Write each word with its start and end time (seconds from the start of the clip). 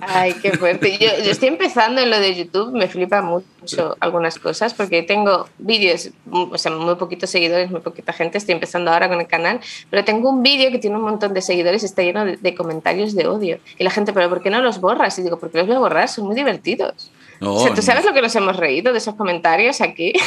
Ay, 0.00 0.34
qué 0.42 0.52
fuerte. 0.52 0.98
Yo, 0.98 1.08
estoy 1.30 1.48
empezando 1.48 2.00
en 2.00 2.10
lo 2.10 2.18
de 2.18 2.34
YouTube, 2.34 2.72
me 2.72 2.88
flipa 2.88 3.22
mucho 3.22 3.96
algunas 4.00 4.38
cosas 4.38 4.74
porque 4.74 5.02
tengo 5.02 5.48
vídeos, 5.58 6.10
o 6.30 6.58
sea, 6.58 6.72
muy 6.72 6.94
poquitos 6.96 7.30
seguidores, 7.30 7.70
muy 7.70 7.80
poquita 7.80 8.12
gente, 8.12 8.38
estoy 8.38 8.54
empezando 8.54 8.90
ahora 8.90 9.08
con 9.08 9.20
el 9.20 9.26
canal, 9.26 9.60
pero 9.90 10.04
tengo 10.04 10.30
un 10.30 10.42
vídeo 10.42 10.70
que 10.70 10.78
tiene 10.78 10.96
un 10.96 11.02
montón 11.02 11.34
de 11.34 11.42
seguidores 11.42 11.82
y 11.82 11.86
está 11.86 12.02
lleno 12.02 12.24
de, 12.24 12.54
comentarios 12.54 13.14
de 13.14 13.26
odio. 13.26 13.58
Y 13.78 13.84
la 13.84 13.90
gente, 13.90 14.12
pero 14.12 14.28
¿por 14.28 14.42
qué 14.42 14.50
no 14.50 14.62
los 14.62 14.80
borras? 14.80 15.18
Y 15.18 15.22
digo, 15.22 15.38
porque 15.38 15.58
los 15.58 15.66
voy 15.66 15.76
a 15.76 15.80
borrar, 15.80 16.08
son 16.08 16.26
muy 16.26 16.34
divertidos. 16.34 17.10
¿Tú 17.38 17.82
sabes 17.82 18.04
lo 18.04 18.12
que 18.12 18.22
nos 18.22 18.34
hemos 18.36 18.56
reído 18.56 18.92
de 18.92 18.98
esos 18.98 19.14
comentarios 19.14 19.80
aquí? 19.80 20.12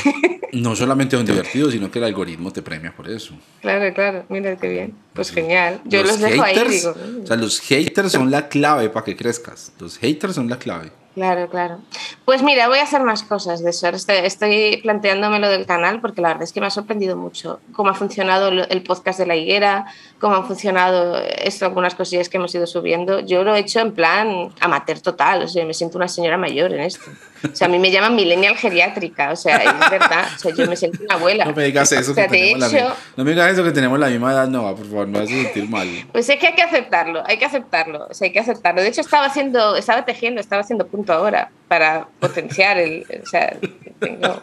No 0.51 0.75
solamente 0.75 1.15
son 1.15 1.27
divertidos, 1.27 1.73
sino 1.73 1.91
que 1.91 1.99
el 1.99 2.05
algoritmo 2.05 2.51
te 2.51 2.63
premia 2.63 2.91
por 2.91 3.07
eso. 3.07 3.35
Claro, 3.61 3.93
claro, 3.93 4.25
mira 4.29 4.55
qué 4.55 4.67
bien. 4.67 4.95
Pues 5.13 5.29
genial. 5.29 5.79
Yo 5.85 6.01
los, 6.01 6.19
dejo 6.19 6.41
ahí. 6.41 6.55
Digo. 6.67 6.95
O 7.23 7.27
sea, 7.27 7.35
los 7.35 7.59
haters 7.59 8.11
son 8.11 8.31
la 8.31 8.47
clave 8.47 8.89
para 8.89 9.05
que 9.05 9.15
crezcas. 9.15 9.71
Los 9.79 9.99
haters 9.99 10.33
son 10.33 10.49
la 10.49 10.57
clave. 10.57 10.91
Claro, 11.15 11.49
claro. 11.49 11.79
Pues 12.23 12.43
mira, 12.43 12.67
voy 12.67 12.79
a 12.79 12.83
hacer 12.83 13.01
más 13.01 13.23
cosas 13.23 13.63
de 13.63 13.71
eso. 13.71 13.89
Estoy, 13.89 14.77
planteándome 14.77 15.39
lo 15.39 15.49
del 15.49 15.65
canal 15.65 15.99
porque 15.99 16.21
la 16.21 16.29
verdad 16.29 16.43
es 16.43 16.53
que 16.53 16.61
me 16.61 16.67
ha 16.67 16.69
sorprendido 16.69 17.17
mucho 17.17 17.59
cómo 17.73 17.89
ha 17.89 17.93
funcionado 17.93 18.49
el 18.49 18.83
podcast 18.83 19.19
de 19.19 19.25
la 19.25 19.35
higuera, 19.35 19.87
cómo 20.19 20.35
han 20.35 20.45
funcionado 20.45 21.17
esto, 21.17 21.65
algunas 21.65 21.95
cosillas 21.95 22.29
que 22.29 22.37
hemos 22.37 22.53
ido 22.53 22.67
subiendo. 22.67 23.19
Yo 23.21 23.43
lo 23.43 23.55
he 23.55 23.59
hecho 23.59 23.79
en 23.79 23.93
plan 23.93 24.49
amateur 24.59 25.01
total, 25.01 25.43
o 25.43 25.47
sea, 25.47 25.65
me 25.65 25.73
siento 25.73 25.97
una 25.97 26.07
señora 26.07 26.37
mayor 26.37 26.71
en 26.73 26.81
esto. 26.81 27.09
O 27.43 27.55
sea, 27.55 27.67
a 27.67 27.69
mí 27.69 27.79
me 27.79 27.91
llaman 27.91 28.15
millennial 28.15 28.55
geriátrica, 28.57 29.31
o 29.31 29.35
sea, 29.35 29.57
es 29.57 29.89
verdad, 29.89 30.25
o 30.35 30.39
sea, 30.39 30.53
yo 30.53 30.67
me 30.67 30.75
siento 30.75 31.03
una 31.03 31.15
abuela. 31.15 31.45
No 31.45 31.53
me 31.53 31.63
digas 31.63 31.91
eso, 31.91 32.13
que 32.13 32.27
tenemos 32.27 32.71
la 32.71 32.95
no 33.15 33.23
me 33.23 33.31
digas 33.31 33.51
eso 33.51 33.63
que 33.63 33.71
tenemos 33.71 33.99
la 33.99 34.07
misma 34.07 34.31
edad, 34.31 34.47
no, 34.47 34.75
por 34.75 34.85
favor, 34.85 35.07
no 35.07 35.19
vas 35.19 35.29
a 35.29 35.33
sentir 35.33 35.69
mal. 35.69 35.87
Pues 36.11 36.29
es 36.29 36.37
que 36.37 36.47
hay 36.47 36.55
que 36.55 36.61
aceptarlo, 36.61 37.23
hay 37.25 37.37
que 37.37 37.45
aceptarlo, 37.45 38.07
o 38.09 38.13
sea, 38.13 38.25
hay 38.25 38.31
que 38.31 38.39
aceptarlo. 38.39 38.81
De 38.81 38.87
hecho, 38.87 39.01
estaba 39.01 39.25
haciendo, 39.25 39.75
estaba 39.75 40.05
tejiendo, 40.05 40.41
estaba 40.41 40.61
haciendo 40.61 40.87
punto 40.87 41.13
ahora 41.13 41.51
para 41.67 42.07
potenciar 42.19 42.77
el, 42.77 43.05
o 43.23 43.25
sea, 43.25 43.55
tengo 43.99 44.41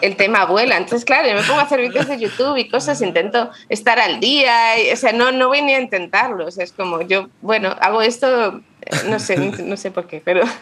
el 0.00 0.16
tema 0.16 0.42
abuela. 0.42 0.76
Entonces, 0.76 1.04
claro, 1.04 1.28
yo 1.28 1.34
me 1.34 1.42
pongo 1.42 1.60
a 1.60 1.64
hacer 1.64 1.80
vídeos 1.80 2.08
de 2.08 2.18
YouTube 2.18 2.56
y 2.56 2.68
cosas, 2.68 3.00
intento 3.02 3.50
estar 3.68 3.98
al 3.98 4.20
día, 4.20 4.80
y, 4.80 4.92
o 4.92 4.96
sea, 4.96 5.12
no, 5.12 5.30
no 5.32 5.48
voy 5.48 5.62
ni 5.62 5.74
a 5.74 5.80
intentarlo, 5.80 6.46
o 6.46 6.50
sea, 6.50 6.64
es 6.64 6.72
como 6.72 7.02
yo, 7.02 7.28
bueno, 7.42 7.76
hago 7.80 8.02
esto 8.02 8.62
no 9.08 9.18
sé, 9.18 9.36
no 9.36 9.76
sé 9.76 9.90
por 9.90 10.06
qué, 10.06 10.20
pero... 10.24 10.42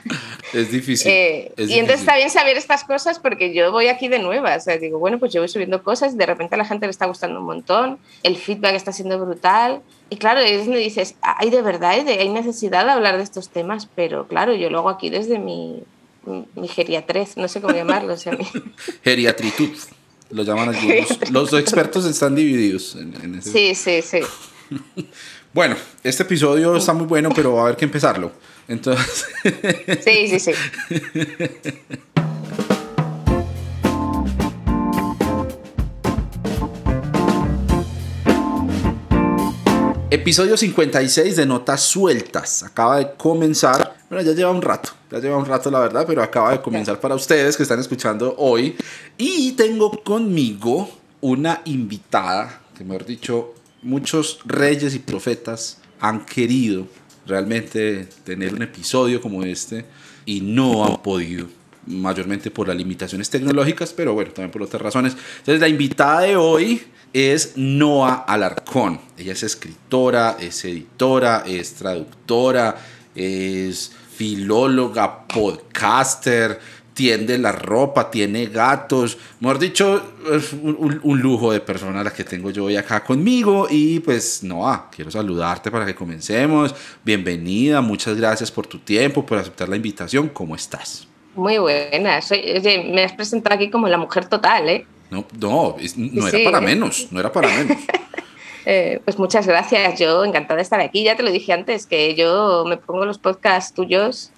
Es 0.52 0.70
difícil. 0.70 1.10
Eh, 1.10 1.52
y 1.58 1.74
entonces 1.74 2.00
está 2.00 2.16
bien 2.16 2.30
saber 2.30 2.56
estas 2.56 2.84
cosas 2.84 3.18
porque 3.18 3.52
yo 3.52 3.72
voy 3.72 3.88
aquí 3.88 4.08
de 4.08 4.20
nuevas. 4.20 4.62
O 4.62 4.64
sea, 4.64 4.78
digo, 4.78 4.98
bueno, 4.98 5.18
pues 5.18 5.32
yo 5.32 5.40
voy 5.40 5.48
subiendo 5.48 5.82
cosas 5.82 6.14
y 6.14 6.16
de 6.16 6.24
repente 6.24 6.54
a 6.54 6.58
la 6.58 6.64
gente 6.64 6.86
le 6.86 6.90
está 6.90 7.06
gustando 7.06 7.40
un 7.40 7.46
montón, 7.46 7.98
el 8.22 8.36
feedback 8.36 8.74
está 8.74 8.92
siendo 8.92 9.18
brutal. 9.18 9.82
Y 10.08 10.16
claro, 10.16 10.40
es 10.40 10.64
donde 10.64 10.78
dices, 10.78 11.16
hay 11.20 11.50
de 11.50 11.62
verdad, 11.62 11.90
hay 11.90 12.28
necesidad 12.28 12.84
de 12.84 12.92
hablar 12.92 13.16
de 13.16 13.24
estos 13.24 13.48
temas, 13.48 13.88
pero 13.94 14.28
claro, 14.28 14.54
yo 14.54 14.70
lo 14.70 14.78
hago 14.78 14.88
aquí 14.88 15.10
desde 15.10 15.38
mi, 15.38 15.82
mi 16.54 16.68
geriatrez, 16.68 17.36
no 17.36 17.48
sé 17.48 17.60
cómo 17.60 17.74
llamarlo. 17.74 18.14
O 18.14 18.16
sea, 18.16 18.36
Geriatritud, 19.04 19.70
lo 20.30 20.42
llaman 20.44 20.68
algunos. 20.68 21.30
Los 21.30 21.52
expertos 21.54 22.04
están 22.04 22.34
divididos 22.34 22.96
en, 22.96 23.14
en 23.22 23.34
ese... 23.36 23.50
Sí, 23.50 23.74
sí, 23.74 24.02
sí. 24.02 24.20
Bueno, 25.56 25.74
este 26.04 26.22
episodio 26.22 26.76
está 26.76 26.92
muy 26.92 27.06
bueno, 27.06 27.30
pero 27.34 27.54
va 27.54 27.60
a 27.60 27.64
haber 27.64 27.76
que 27.76 27.86
empezarlo. 27.86 28.30
Entonces. 28.68 29.24
Sí, 30.04 30.28
sí, 30.28 30.38
sí. 30.38 30.52
Episodio 40.10 40.58
56 40.58 41.36
de 41.36 41.46
Notas 41.46 41.80
Sueltas. 41.80 42.62
Acaba 42.62 42.98
de 42.98 43.12
comenzar. 43.14 43.96
Bueno, 44.10 44.22
ya 44.22 44.32
lleva 44.32 44.50
un 44.50 44.60
rato. 44.60 44.90
Ya 45.10 45.20
lleva 45.20 45.38
un 45.38 45.46
rato, 45.46 45.70
la 45.70 45.80
verdad, 45.80 46.04
pero 46.06 46.22
acaba 46.22 46.50
de 46.50 46.60
comenzar 46.60 47.00
para 47.00 47.14
ustedes 47.14 47.56
que 47.56 47.62
están 47.62 47.80
escuchando 47.80 48.34
hoy. 48.36 48.76
Y 49.16 49.52
tengo 49.52 49.90
conmigo 50.04 50.90
una 51.22 51.62
invitada, 51.64 52.60
que 52.76 52.84
mejor 52.84 53.06
dicho, 53.06 53.54
muchos 53.86 54.40
reyes 54.44 54.94
y 54.94 54.98
profetas 54.98 55.78
han 56.00 56.26
querido 56.26 56.86
realmente 57.26 58.08
tener 58.24 58.54
un 58.54 58.62
episodio 58.62 59.20
como 59.20 59.42
este 59.44 59.84
y 60.24 60.40
no 60.40 60.84
han 60.84 61.02
podido, 61.02 61.46
mayormente 61.86 62.50
por 62.50 62.68
las 62.68 62.76
limitaciones 62.76 63.30
tecnológicas, 63.30 63.92
pero 63.92 64.12
bueno, 64.14 64.32
también 64.32 64.50
por 64.50 64.62
otras 64.62 64.82
razones. 64.82 65.16
Entonces 65.38 65.60
la 65.60 65.68
invitada 65.68 66.22
de 66.22 66.36
hoy 66.36 66.82
es 67.12 67.52
Noa 67.56 68.24
Alarcón. 68.26 69.00
Ella 69.16 69.32
es 69.32 69.42
escritora, 69.42 70.36
es 70.40 70.64
editora, 70.64 71.44
es 71.46 71.74
traductora, 71.74 72.76
es 73.14 73.92
filóloga, 74.16 75.26
podcaster, 75.26 76.58
tiende 76.96 77.36
la 77.36 77.52
ropa, 77.52 78.10
tiene 78.10 78.46
gatos. 78.46 79.18
Mejor 79.40 79.58
dicho, 79.58 80.14
es 80.32 80.54
un, 80.54 81.20
lujo 81.20 81.52
de 81.52 81.60
persona 81.60 82.02
la 82.02 82.10
que 82.10 82.24
tengo 82.24 82.50
yo 82.50 82.64
hoy 82.64 82.76
acá 82.76 83.04
conmigo. 83.04 83.68
Y 83.70 84.00
pues, 84.00 84.42
Noah, 84.42 84.88
quiero 84.90 85.10
saludarte 85.10 85.70
para 85.70 85.84
que 85.84 85.94
comencemos. 85.94 86.74
Bienvenida, 87.04 87.82
muchas 87.82 88.16
gracias 88.16 88.50
por 88.50 88.66
tu 88.66 88.78
tiempo, 88.78 89.26
por 89.26 89.36
aceptar 89.36 89.68
la 89.68 89.76
invitación. 89.76 90.30
¿Cómo 90.30 90.56
estás? 90.56 91.06
Muy 91.34 91.58
buena. 91.58 92.22
Soy, 92.22 92.40
me 92.90 93.04
has 93.04 93.12
presentado 93.12 93.56
aquí 93.56 93.68
como 93.68 93.88
la 93.88 93.98
mujer 93.98 94.26
total, 94.26 94.66
¿eh? 94.70 94.86
No, 95.10 95.26
no, 95.38 95.76
no 95.96 96.28
era 96.28 96.50
para 96.50 96.60
menos, 96.62 97.08
no 97.10 97.20
era 97.20 97.30
para 97.30 97.48
menos. 97.48 97.78
Eh, 98.68 99.00
pues 99.04 99.16
muchas 99.16 99.46
gracias, 99.46 100.00
yo 100.00 100.24
encantada 100.24 100.56
de 100.56 100.62
estar 100.62 100.80
aquí. 100.80 101.04
Ya 101.04 101.14
te 101.14 101.22
lo 101.22 101.30
dije 101.30 101.52
antes, 101.52 101.86
que 101.86 102.16
yo 102.16 102.64
me 102.66 102.76
pongo 102.76 103.04
los 103.04 103.16
podcasts 103.16 103.72
tuyos 103.72 104.32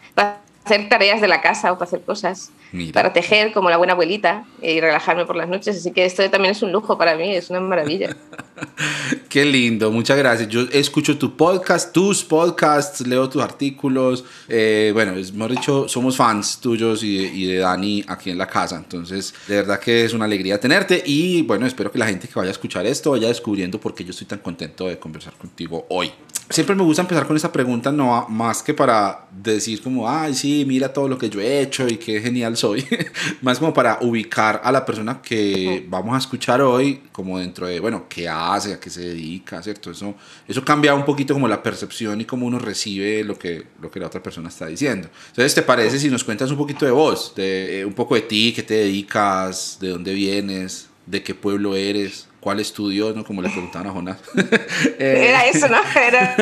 hacer 0.69 0.89
tareas 0.89 1.21
de 1.21 1.29
la 1.29 1.41
casa 1.41 1.73
o 1.73 1.79
para 1.79 1.89
hacer 1.89 2.03
cosas, 2.03 2.53
para 2.93 3.13
tejer 3.13 3.53
como 3.53 3.71
la 3.71 3.77
buena 3.77 3.95
abuelita 3.95 4.45
y 4.63 4.81
relajarme 4.81 5.25
por 5.25 5.37
las 5.37 5.49
noches. 5.49 5.77
Así 5.77 5.93
que 5.93 6.05
esto 6.05 6.29
también 6.31 6.53
es 6.53 6.63
un 6.63 6.73
lujo 6.73 6.99
para 6.99 7.17
mí, 7.17 7.35
es 7.35 7.51
una 7.51 7.61
maravilla. 7.61 8.17
Qué 9.29 9.45
lindo, 9.45 9.91
muchas 9.91 10.17
gracias. 10.17 10.49
Yo 10.49 10.63
escucho 10.73 11.19
tu 11.19 11.37
podcast, 11.37 11.93
tus 11.93 12.25
podcasts, 12.25 13.07
leo 13.07 13.29
tus 13.29 13.43
artículos. 13.43 14.25
Eh, 14.49 14.91
bueno, 14.93 15.13
es, 15.13 15.33
mejor 15.33 15.53
dicho, 15.53 15.89
somos 15.89 16.17
fans 16.17 16.59
tuyos 16.61 17.03
y 17.03 17.19
de, 17.19 17.25
y 17.25 17.47
de, 17.47 17.59
Dani 17.59 18.05
aquí 18.09 18.31
en 18.31 18.39
la 18.39 18.47
casa. 18.47 18.77
Entonces, 18.77 19.35
de 19.47 19.57
verdad 19.57 19.79
que 19.79 20.05
es 20.05 20.13
una 20.13 20.25
alegría 20.25 20.59
tenerte 20.59 21.03
y 21.05 21.43
bueno, 21.43 21.67
espero 21.67 21.91
que 21.91 21.99
la 21.99 22.07
gente 22.07 22.29
que 22.29 22.35
vaya 22.35 22.51
a 22.51 22.53
escuchar 22.53 22.87
esto 22.87 23.13
vaya 23.13 23.29
descubriendo 23.29 23.81
por 23.81 23.95
qué 23.95 24.05
yo 24.05 24.11
estoy 24.11 24.27
tan 24.27 24.39
contento 24.39 24.87
de 24.89 24.99
conversar 24.99 25.35
contigo 25.35 25.87
hoy 25.91 26.13
siempre 26.51 26.75
me 26.75 26.83
gusta 26.83 27.03
empezar 27.03 27.27
con 27.27 27.37
esa 27.37 27.53
pregunta, 27.53 27.93
no 27.93 28.27
más 28.29 28.63
que 28.63 28.75
para 28.75 29.27
decir 29.31 29.83
como, 29.83 30.09
ay, 30.09 30.35
sí, 30.35 30.65
mira 30.67 30.93
todo 30.93 31.09
lo 31.09 31.19
que 31.19 31.29
yo 31.29 31.41
he 31.41 31.61
hecho 31.61 31.87
y 31.87 31.97
qué 31.97 32.21
genial 32.21 32.57
soy, 32.57 32.87
más 33.43 33.59
como 33.59 33.73
para 33.75 33.99
ubicar 34.01 34.61
a 34.65 34.73
la 34.73 34.85
persona 34.85 35.21
que 35.21 35.87
vamos 35.89 36.15
a 36.15 36.19
escuchar 36.19 36.61
hoy 36.61 37.03
como 37.13 37.39
dentro 37.39 37.67
de, 37.67 37.81
bueno, 37.81 38.07
qué 38.09 38.29
hace, 38.55 38.75
a 38.75 38.81
qué 38.81 38.91
se 38.91 39.01
dedica, 39.01 39.63
¿cierto? 39.63 39.91
Eso, 39.91 40.15
eso 40.47 40.65
cambia 40.65 40.95
un 40.95 41.05
poquito 41.05 41.35
como 41.35 41.49
la 41.49 41.63
percepción 41.63 42.21
y 42.21 42.25
cómo 42.25 42.47
uno 42.47 42.59
recibe 42.59 43.25
lo 43.25 43.39
que, 43.39 43.65
lo 43.81 43.91
que 43.91 44.01
la 44.01 44.07
otra 44.07 44.23
persona 44.23 44.49
está 44.49 44.67
diciendo. 44.67 45.09
Entonces, 45.29 45.55
¿te 45.55 45.63
parece 45.63 45.99
si 45.99 46.09
nos 46.09 46.25
cuentas 46.25 46.51
un 46.51 46.57
poquito 46.57 46.85
de 46.85 46.93
vos, 46.93 47.33
de, 47.35 47.81
eh, 47.81 47.85
un 47.85 47.95
poco 47.95 48.15
de 48.15 48.23
ti, 48.23 48.53
qué 48.55 48.63
te 48.63 48.75
dedicas, 48.75 49.79
de 49.81 49.89
dónde 49.89 50.15
vienes, 50.15 50.89
de 51.07 51.23
qué 51.23 51.35
pueblo 51.35 51.75
eres? 51.75 52.28
¿Cuál 52.41 52.61
estudió? 52.61 53.13
¿no? 53.13 53.25
Como 53.25 53.43
le 53.43 53.49
preguntaban 53.49 53.89
a 53.89 53.93
Jonás. 53.93 54.19
Era 54.99 55.47
eso, 55.47 55.69
¿no? 55.69 55.79
Era 56.01 56.37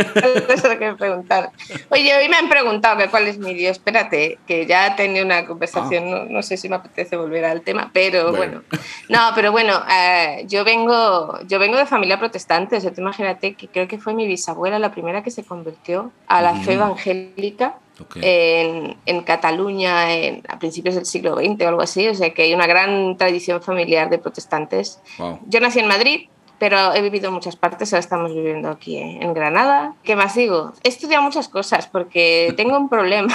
eso 0.48 0.68
lo 0.68 0.78
que 0.78 0.90
me 0.90 0.94
preguntaron. 0.94 1.50
Oye, 1.88 2.14
hoy 2.16 2.28
me 2.28 2.36
han 2.36 2.48
preguntado 2.48 2.98
que 2.98 3.08
cuál 3.08 3.26
es 3.26 3.38
mi 3.38 3.54
Dios. 3.54 3.78
Espérate, 3.78 4.38
que 4.46 4.66
ya 4.66 4.88
he 4.88 4.90
tenido 4.92 5.24
una 5.24 5.46
conversación, 5.46 6.12
ah. 6.12 6.26
no, 6.28 6.42
sé 6.42 6.56
si 6.56 6.68
me 6.68 6.76
apetece 6.76 7.16
volver 7.16 7.44
al 7.46 7.62
tema, 7.62 7.90
pero 7.92 8.32
bueno. 8.32 8.62
No, 9.08 9.30
pero 9.34 9.52
bueno, 9.52 9.82
eh, 9.90 10.44
yo, 10.48 10.64
vengo, 10.64 11.38
yo 11.46 11.58
vengo 11.58 11.78
de 11.78 11.86
familia 11.86 12.18
protestante. 12.18 12.76
O 12.76 12.80
sea, 12.80 12.92
imagínate 12.96 13.54
que 13.54 13.68
creo 13.68 13.88
que 13.88 13.98
fue 13.98 14.12
mi 14.12 14.26
bisabuela 14.26 14.78
la 14.78 14.90
primera 14.90 15.22
que 15.22 15.30
se 15.30 15.44
convirtió 15.44 16.12
a 16.26 16.42
la 16.42 16.56
fe 16.56 16.74
evangélica 16.74 17.76
en, 18.16 18.96
en, 19.06 19.20
Cataluña 19.22 20.12
en, 20.12 20.42
a 20.48 20.58
principios 20.58 20.94
del 20.94 21.06
siglo 21.06 21.36
XX 21.36 21.64
o 21.64 21.68
algo 21.68 21.82
así, 21.82 22.08
o 22.08 22.14
sea 22.14 22.32
que 22.32 22.42
hay 22.42 22.54
una 22.54 22.66
gran 22.66 23.16
tradición 23.16 23.62
familiar 23.62 24.10
de 24.10 24.18
protestantes. 24.18 25.00
Yo 25.46 25.60
nací 25.60 25.80
en 25.80 25.88
Madrid, 25.88 26.28
pero 26.58 26.94
he 26.94 27.02
vivido 27.02 27.28
en 27.28 27.34
muchas 27.34 27.56
partes, 27.56 27.92
ahora 27.92 28.00
estamos 28.00 28.34
viviendo 28.34 28.70
aquí 28.70 28.96
en 28.98 29.34
Granada. 29.34 29.94
¿Qué 30.02 30.16
más 30.16 30.34
digo? 30.34 30.72
He 30.82 30.88
estudiado 30.88 31.22
muchas 31.22 31.48
cosas 31.48 31.86
porque 31.86 32.52
tengo 32.56 32.76
un 32.76 32.88
problema 32.88 33.34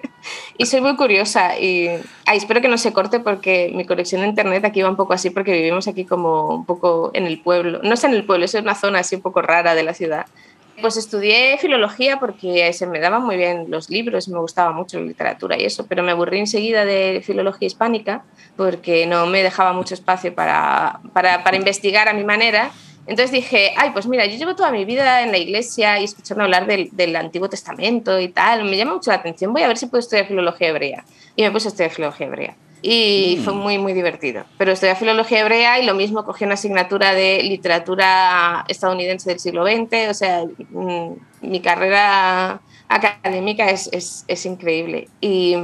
y 0.58 0.66
soy 0.66 0.80
muy 0.80 0.96
curiosa 0.96 1.58
y 1.58 1.88
espero 2.32 2.60
que 2.60 2.68
no 2.68 2.78
se 2.78 2.92
corte 2.92 3.20
porque 3.20 3.72
mi 3.74 3.84
conexión 3.84 4.22
a 4.22 4.26
internet 4.26 4.64
aquí 4.64 4.82
va 4.82 4.90
un 4.90 4.96
poco 4.96 5.12
así 5.12 5.30
porque 5.30 5.52
vivimos 5.52 5.88
aquí 5.88 6.04
como 6.04 6.54
un 6.54 6.64
poco 6.64 7.10
en 7.14 7.26
el 7.26 7.40
pueblo. 7.40 7.80
No 7.82 7.94
es 7.94 8.04
en 8.04 8.12
el 8.12 8.24
pueblo, 8.24 8.44
es 8.44 8.54
una 8.54 8.74
zona 8.74 9.00
así 9.00 9.16
un 9.16 9.22
poco 9.22 9.42
rara 9.42 9.74
de 9.74 9.82
la 9.82 9.94
ciudad. 9.94 10.26
Pues 10.80 10.96
estudié 10.96 11.58
filología 11.58 12.18
porque 12.18 12.72
se 12.72 12.86
me 12.86 12.98
daban 12.98 13.24
muy 13.24 13.36
bien 13.36 13.66
los 13.68 13.90
libros, 13.90 14.28
me 14.28 14.38
gustaba 14.38 14.72
mucho 14.72 14.98
la 14.98 15.06
literatura 15.06 15.60
y 15.60 15.64
eso, 15.64 15.86
pero 15.86 16.02
me 16.02 16.12
aburrí 16.12 16.38
enseguida 16.38 16.84
de 16.84 17.22
filología 17.24 17.66
hispánica 17.66 18.24
porque 18.56 19.06
no 19.06 19.26
me 19.26 19.42
dejaba 19.42 19.72
mucho 19.72 19.94
espacio 19.94 20.34
para, 20.34 21.00
para, 21.12 21.44
para 21.44 21.56
investigar 21.56 22.08
a 22.08 22.14
mi 22.14 22.24
manera 22.24 22.70
Entonces 23.06 23.32
dije, 23.32 23.72
ay, 23.76 23.90
pues 23.90 24.06
mira, 24.06 24.26
yo 24.26 24.36
llevo 24.36 24.54
toda 24.54 24.70
mi 24.70 24.84
vida 24.84 25.22
en 25.22 25.32
la 25.32 25.38
iglesia 25.38 25.98
y 25.98 26.04
escuchando 26.04 26.44
hablar 26.44 26.66
del, 26.66 26.88
del 26.92 27.14
Antiguo 27.16 27.48
Testamento 27.48 28.18
y 28.18 28.28
tal, 28.28 28.64
me 28.64 28.76
llama 28.76 28.94
mucho 28.94 29.10
la 29.10 29.16
atención, 29.16 29.52
voy 29.52 29.62
a 29.62 29.68
ver 29.68 29.76
si 29.76 29.86
puedo 29.86 30.00
estudiar 30.00 30.26
filología 30.26 30.68
hebrea. 30.68 31.04
Y 31.36 31.42
me 31.42 31.50
puse 31.50 31.68
a 31.68 31.70
estudiar 31.70 31.90
filología 31.90 32.26
hebrea 32.26 32.56
y 32.82 33.40
fue 33.44 33.54
mm. 33.54 33.56
muy, 33.56 33.78
muy 33.78 33.92
divertido. 33.92 34.44
Pero 34.58 34.72
estudié 34.72 34.96
filología 34.96 35.40
hebrea 35.40 35.78
y 35.78 35.86
lo 35.86 35.94
mismo 35.94 36.24
cogí 36.24 36.44
una 36.44 36.54
asignatura 36.54 37.14
de 37.14 37.42
literatura 37.42 38.64
estadounidense 38.68 39.30
del 39.30 39.38
siglo 39.38 39.64
XX, 39.64 40.10
o 40.10 40.14
sea, 40.14 40.44
mm, 40.70 41.12
mi 41.42 41.60
carrera 41.60 42.60
académica 42.88 43.70
es, 43.70 43.88
es, 43.92 44.24
es 44.26 44.44
increíble. 44.44 45.08
Y, 45.20 45.56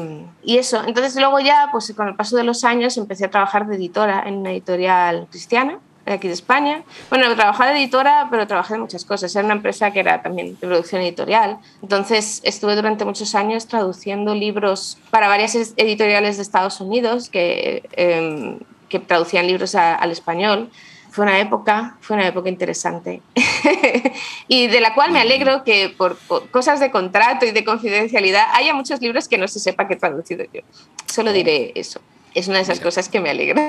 y, 0.43 0.59
eso, 0.59 0.83
entonces 0.87 1.17
luego 1.17 1.41
ya, 1.41 1.69
pues 1.73 1.93
con 1.95 2.09
el 2.09 2.15
paso 2.15 2.37
de 2.37 2.45
los 2.45 2.65
años, 2.65 2.97
empecé 2.97 3.27
a 3.27 3.31
trabajar 3.31 3.67
de 3.67 3.77
editora 3.77 4.23
en 4.27 4.37
una 4.37 4.53
editorial 4.53 5.27
cristiana 5.31 5.81
aquí 6.13 6.29
de 6.29 6.35
España. 6.35 6.83
Bueno, 7.11 7.35
trabajaba 7.35 7.71
de 7.71 7.79
editora, 7.79 8.29
pero 8.31 8.47
trabajé 8.47 8.75
de 8.75 8.81
muchas 8.81 9.05
cosas. 9.05 9.35
Era 9.35 9.45
una 9.45 9.55
empresa 9.55 9.91
que 9.91 10.01
era 10.01 10.23
también 10.23 10.59
de 10.61 10.67
producción 10.67 11.03
editorial. 11.03 11.59
Entonces 11.83 12.41
estuve 12.45 12.77
durante 12.77 13.05
muchos 13.05 13.35
años 13.35 13.67
traduciendo 13.67 14.35
libros 14.35 14.99
para 15.11 15.29
varias 15.29 15.55
editoriales 15.55 16.37
de 16.37 16.43
Estados 16.43 16.81
Unidos 16.81 17.29
que, 17.29 17.89
em, 17.93 18.59
que 18.89 18.99
traducían 18.99 19.47
libros 19.47 19.75
al 19.75 20.11
español. 20.11 20.71
Fue 21.11 21.25
una 21.25 21.39
época, 21.41 21.97
fue 22.01 22.17
una 22.17 22.29
época 22.29 22.49
interesante 22.49 23.23
y 24.49 24.67
de 24.67 24.81
la 24.81 24.95
cual 24.95 25.11
me 25.11 25.21
alegro 25.21 25.65
que 25.65 25.89
por, 25.97 26.19
cosas 26.51 26.81
de 26.81 26.91
contrato 26.91 27.47
y 27.47 27.51
de 27.51 27.65
confidencialidad 27.65 28.45
haya 28.53 28.75
muchos 28.75 29.01
libros 29.01 29.27
que 29.27 29.39
no 29.39 29.49
se 29.49 29.59
sepa 29.59 29.89
que 29.89 29.95
he 29.95 29.97
traducido 29.97 30.45
yo. 30.53 30.61
Solo 31.07 31.33
diré 31.33 31.73
eso. 31.75 32.01
Es 32.35 32.49
una 32.49 32.59
de 32.59 32.63
esas 32.63 32.81
cosas 32.81 33.09
que 33.09 33.21
me 33.21 33.31
alegra. 33.31 33.69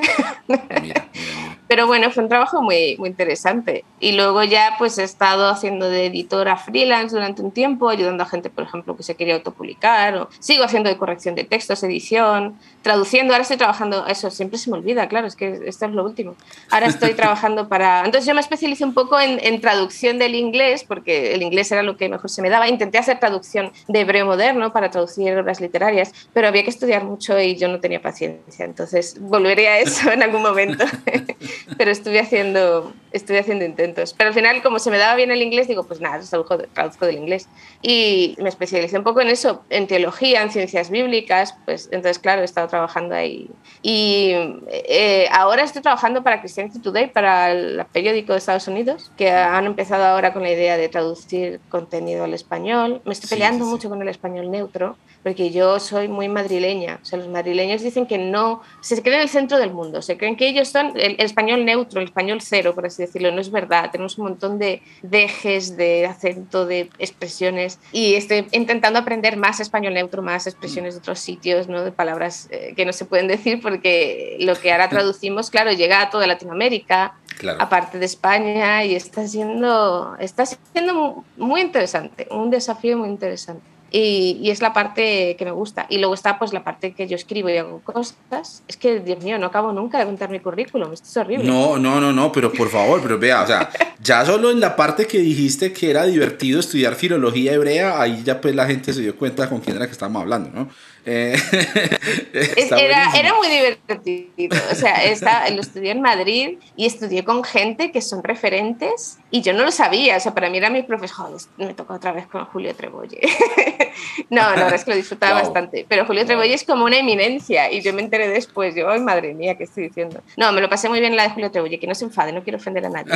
Pero 1.69 1.85
bueno, 1.85 2.09
fue 2.09 2.23
un 2.23 2.29
trabajo 2.29 2.63
muy, 2.63 2.97
muy 2.97 3.09
interesante. 3.09 3.85
Y 3.99 4.13
luego 4.13 4.43
ya 4.43 4.73
pues 4.79 4.97
he 4.97 5.03
estado 5.03 5.47
haciendo 5.49 5.87
de 5.87 6.07
editora 6.07 6.57
freelance 6.57 7.15
durante 7.15 7.43
un 7.43 7.51
tiempo, 7.51 7.89
ayudando 7.89 8.23
a 8.23 8.25
gente, 8.25 8.49
por 8.49 8.63
ejemplo, 8.63 8.97
que 8.97 9.03
se 9.03 9.13
quería 9.13 9.35
autopublicar. 9.35 10.15
O 10.15 10.29
sigo 10.39 10.63
haciendo 10.63 10.89
de 10.89 10.97
corrección 10.97 11.35
de 11.35 11.43
textos, 11.43 11.83
edición, 11.83 12.57
traduciendo. 12.81 13.35
Ahora 13.35 13.43
estoy 13.43 13.57
trabajando, 13.57 14.07
eso 14.07 14.31
siempre 14.31 14.57
se 14.57 14.71
me 14.71 14.77
olvida, 14.77 15.07
claro, 15.07 15.27
es 15.27 15.35
que 15.35 15.61
esto 15.67 15.85
es 15.85 15.91
lo 15.91 16.03
último. 16.03 16.35
Ahora 16.71 16.87
estoy 16.87 17.13
trabajando 17.13 17.69
para... 17.69 17.99
Entonces 17.99 18.25
yo 18.25 18.33
me 18.33 18.41
especialicé 18.41 18.83
un 18.83 18.95
poco 18.95 19.19
en, 19.19 19.39
en 19.43 19.61
traducción 19.61 20.17
del 20.17 20.33
inglés, 20.33 20.83
porque 20.83 21.35
el 21.35 21.43
inglés 21.43 21.71
era 21.71 21.83
lo 21.83 21.97
que 21.97 22.09
mejor 22.09 22.31
se 22.31 22.41
me 22.41 22.49
daba. 22.49 22.67
Intenté 22.67 22.97
hacer 22.97 23.19
traducción 23.19 23.71
de 23.87 23.99
hebreo 23.99 24.25
moderno 24.25 24.73
para 24.73 24.89
traducir 24.89 25.37
obras 25.37 25.61
literarias, 25.61 26.13
pero 26.33 26.47
había 26.47 26.63
que 26.63 26.71
estudiar 26.71 27.03
mucho 27.03 27.39
y 27.39 27.55
yo 27.57 27.67
no 27.67 27.79
tenía 27.79 28.01
paciencia. 28.01 28.48
Entonces 28.59 29.17
volveré 29.19 29.67
a 29.67 29.79
eso 29.79 30.11
en 30.11 30.23
algún 30.23 30.41
momento. 30.41 30.85
pero 31.77 31.91
estuve 31.91 32.19
haciendo, 32.19 32.93
estuve 33.11 33.39
haciendo 33.39 33.65
intentos. 33.65 34.13
Pero 34.17 34.29
al 34.29 34.33
final, 34.33 34.61
como 34.61 34.79
se 34.79 34.91
me 34.91 34.97
daba 34.97 35.15
bien 35.15 35.31
el 35.31 35.41
inglés, 35.41 35.67
digo, 35.67 35.83
pues 35.83 36.01
nada, 36.01 36.19
traduzco, 36.19 36.57
traduzco 36.73 37.05
del 37.05 37.17
inglés. 37.17 37.47
Y 37.81 38.35
me 38.39 38.49
especialicé 38.49 38.97
un 38.97 39.03
poco 39.03 39.21
en 39.21 39.29
eso, 39.29 39.63
en 39.69 39.87
teología, 39.87 40.41
en 40.41 40.51
ciencias 40.51 40.89
bíblicas, 40.89 41.55
pues 41.65 41.87
entonces, 41.91 42.19
claro, 42.19 42.41
he 42.41 42.45
estado 42.45 42.67
trabajando 42.67 43.15
ahí. 43.15 43.49
Y 43.81 44.33
eh, 44.67 45.27
ahora 45.31 45.63
estoy 45.63 45.81
trabajando 45.81 46.23
para 46.23 46.41
Christianity 46.41 46.79
Today, 46.79 47.07
para 47.07 47.51
el 47.51 47.85
periódico 47.91 48.33
de 48.33 48.39
Estados 48.39 48.67
Unidos, 48.67 49.11
que 49.17 49.31
han 49.31 49.65
empezado 49.65 50.03
ahora 50.05 50.33
con 50.33 50.43
la 50.43 50.51
idea 50.51 50.77
de 50.77 50.89
traducir 50.89 51.59
contenido 51.69 52.23
al 52.23 52.33
español. 52.33 53.01
Me 53.05 53.13
estoy 53.13 53.29
peleando 53.29 53.65
mucho 53.65 53.89
con 53.89 54.01
el 54.01 54.09
español 54.09 54.51
neutro, 54.51 54.97
porque 55.23 55.51
yo 55.51 55.79
soy 55.79 56.07
muy 56.07 56.29
madrileña. 56.29 56.99
O 57.01 57.05
sea, 57.05 57.19
los 57.19 57.27
madrileños 57.27 57.81
dicen 57.81 58.05
que 58.05 58.17
no, 58.17 58.61
se 58.81 59.01
creen 59.01 59.17
en 59.17 59.21
el 59.23 59.29
centro 59.29 59.57
del 59.57 59.71
mundo, 59.71 60.01
se 60.01 60.17
creen 60.17 60.35
que 60.35 60.47
ellos 60.47 60.69
son 60.69 60.93
el, 60.95 61.15
español 61.19 61.65
neutro, 61.65 61.99
el 61.99 62.07
español 62.07 62.39
cero, 62.41 62.73
por 62.73 62.85
así 62.85 63.03
decirlo. 63.03 63.31
No 63.31 63.41
es 63.41 63.51
verdad. 63.51 63.91
Tenemos 63.91 64.17
un 64.17 64.25
montón 64.25 64.59
de 64.59 64.81
dejes, 65.01 65.75
de 65.77 66.05
acento, 66.05 66.65
de 66.65 66.89
expresiones. 66.99 67.79
Y 67.91 68.15
estoy 68.15 68.47
intentando 68.51 68.99
aprender 68.99 69.37
más 69.37 69.59
español 69.59 69.93
neutro, 69.93 70.21
más 70.21 70.47
expresiones 70.47 70.93
de 70.93 70.99
otros 70.99 71.19
sitios, 71.19 71.67
¿no? 71.67 71.83
de 71.83 71.91
palabras 71.91 72.47
eh, 72.51 72.73
que 72.75 72.85
no 72.85 72.93
se 72.93 73.05
pueden 73.05 73.27
decir, 73.27 73.61
porque 73.61 74.37
lo 74.39 74.55
que 74.55 74.71
ahora 74.71 74.89
traducimos, 74.89 75.49
claro, 75.49 75.71
llega 75.71 76.01
a 76.01 76.09
toda 76.09 76.27
Latinoamérica. 76.27 77.15
aparte 77.57 77.99
de 77.99 78.05
España, 78.05 78.83
y 78.83 78.95
está 78.95 79.25
siendo, 79.25 80.17
está 80.19 80.45
siendo 80.45 81.23
muy 81.37 81.61
interesante, 81.61 82.27
un 82.31 82.49
desafío 82.49 82.97
muy 82.97 83.07
interesante. 83.07 83.78
Y, 83.91 84.49
es 84.49 84.61
la 84.61 84.73
parte 84.73 85.35
que 85.37 85.45
me 85.45 85.51
gusta. 85.51 85.85
Y 85.89 85.97
luego 85.97 86.13
está 86.13 86.39
pues 86.39 86.53
la 86.53 86.63
parte 86.63 86.93
que 86.93 87.07
yo 87.07 87.15
escribo 87.15 87.49
y 87.49 87.57
hago 87.57 87.81
cosas. 87.81 88.63
Es 88.67 88.77
que, 88.77 88.99
Dios 88.99 89.23
mío, 89.23 89.37
no 89.37 89.47
acabo 89.47 89.71
nunca 89.71 89.99
de 89.99 90.05
contar 90.05 90.29
mi 90.29 90.39
currículum. 90.39 90.93
Esto 90.93 91.07
es 91.07 91.17
horrible. 91.17 91.45
No, 91.45 91.77
no, 91.77 91.99
no, 91.99 92.11
no, 92.11 92.31
pero 92.31 92.51
por 92.51 92.69
favor, 92.69 93.01
pero 93.01 93.17
vea, 93.17 93.43
o 93.43 93.47
sea, 93.47 93.69
ya 94.01 94.25
solo 94.25 94.51
en 94.51 94.59
la 94.59 94.75
parte 94.75 95.07
que 95.07 95.19
dijiste 95.19 95.73
que 95.73 95.89
era 95.89 96.05
divertido 96.05 96.59
estudiar 96.59 96.95
filología 96.95 97.53
hebrea, 97.53 98.01
ahí 98.01 98.21
ya 98.23 98.41
pues 98.41 98.55
la 98.55 98.65
gente 98.65 98.93
se 98.93 99.01
dio 99.01 99.15
cuenta 99.15 99.49
con 99.49 99.59
quién 99.59 99.75
era 99.75 99.85
que 99.85 99.93
estábamos 99.93 100.21
hablando, 100.21 100.49
¿no? 100.51 100.69
Eh, 101.05 101.35
era, 102.71 103.11
era, 103.15 103.33
muy 103.35 103.47
divertido. 103.47 104.57
O 104.71 104.75
sea, 104.75 105.03
está, 105.03 105.49
lo 105.49 105.61
estudié 105.61 105.91
en 105.91 106.01
Madrid 106.01 106.59
y 106.75 106.85
estudié 106.85 107.23
con 107.23 107.43
gente 107.43 107.91
que 107.91 108.01
son 108.01 108.23
referentes 108.23 109.17
y 109.31 109.41
yo 109.41 109.53
no 109.53 109.63
lo 109.63 109.71
sabía. 109.71 110.17
O 110.17 110.19
sea, 110.19 110.33
para 110.33 110.49
mí 110.49 110.57
era 110.57 110.69
mi 110.69 110.83
profesor. 110.83 111.35
Me 111.57 111.73
tocó 111.73 111.93
otra 111.95 112.11
vez 112.11 112.27
con 112.27 112.45
Julio 112.45 112.75
Trebolle. 112.75 113.21
no, 114.29 114.41
verdad 114.49 114.73
es 114.73 114.83
que 114.83 114.91
lo 114.91 114.97
disfrutaba 114.97 115.41
bastante. 115.41 115.85
Pero 115.87 116.05
Julio 116.05 116.25
Trebolle 116.25 116.53
es 116.53 116.63
como 116.63 116.85
una 116.85 116.97
eminencia 116.97 117.71
y 117.71 117.81
yo 117.81 117.93
me 117.93 118.01
enteré 118.01 118.27
después. 118.27 118.75
Yo, 118.75 118.89
ay, 118.89 118.99
madre 118.99 119.33
mía, 119.33 119.55
¿qué 119.55 119.63
estoy 119.63 119.83
diciendo? 119.83 120.21
No, 120.37 120.51
me 120.51 120.61
lo 120.61 120.69
pasé 120.69 120.89
muy 120.89 120.99
bien 120.99 121.15
la 121.15 121.23
de 121.23 121.29
Julio 121.29 121.51
Trebolle, 121.51 121.79
que 121.79 121.87
no 121.87 121.95
se 121.95 122.05
enfade, 122.05 122.31
no 122.31 122.43
quiero 122.43 122.57
ofender 122.57 122.85
a 122.85 122.89
nadie. 122.89 123.13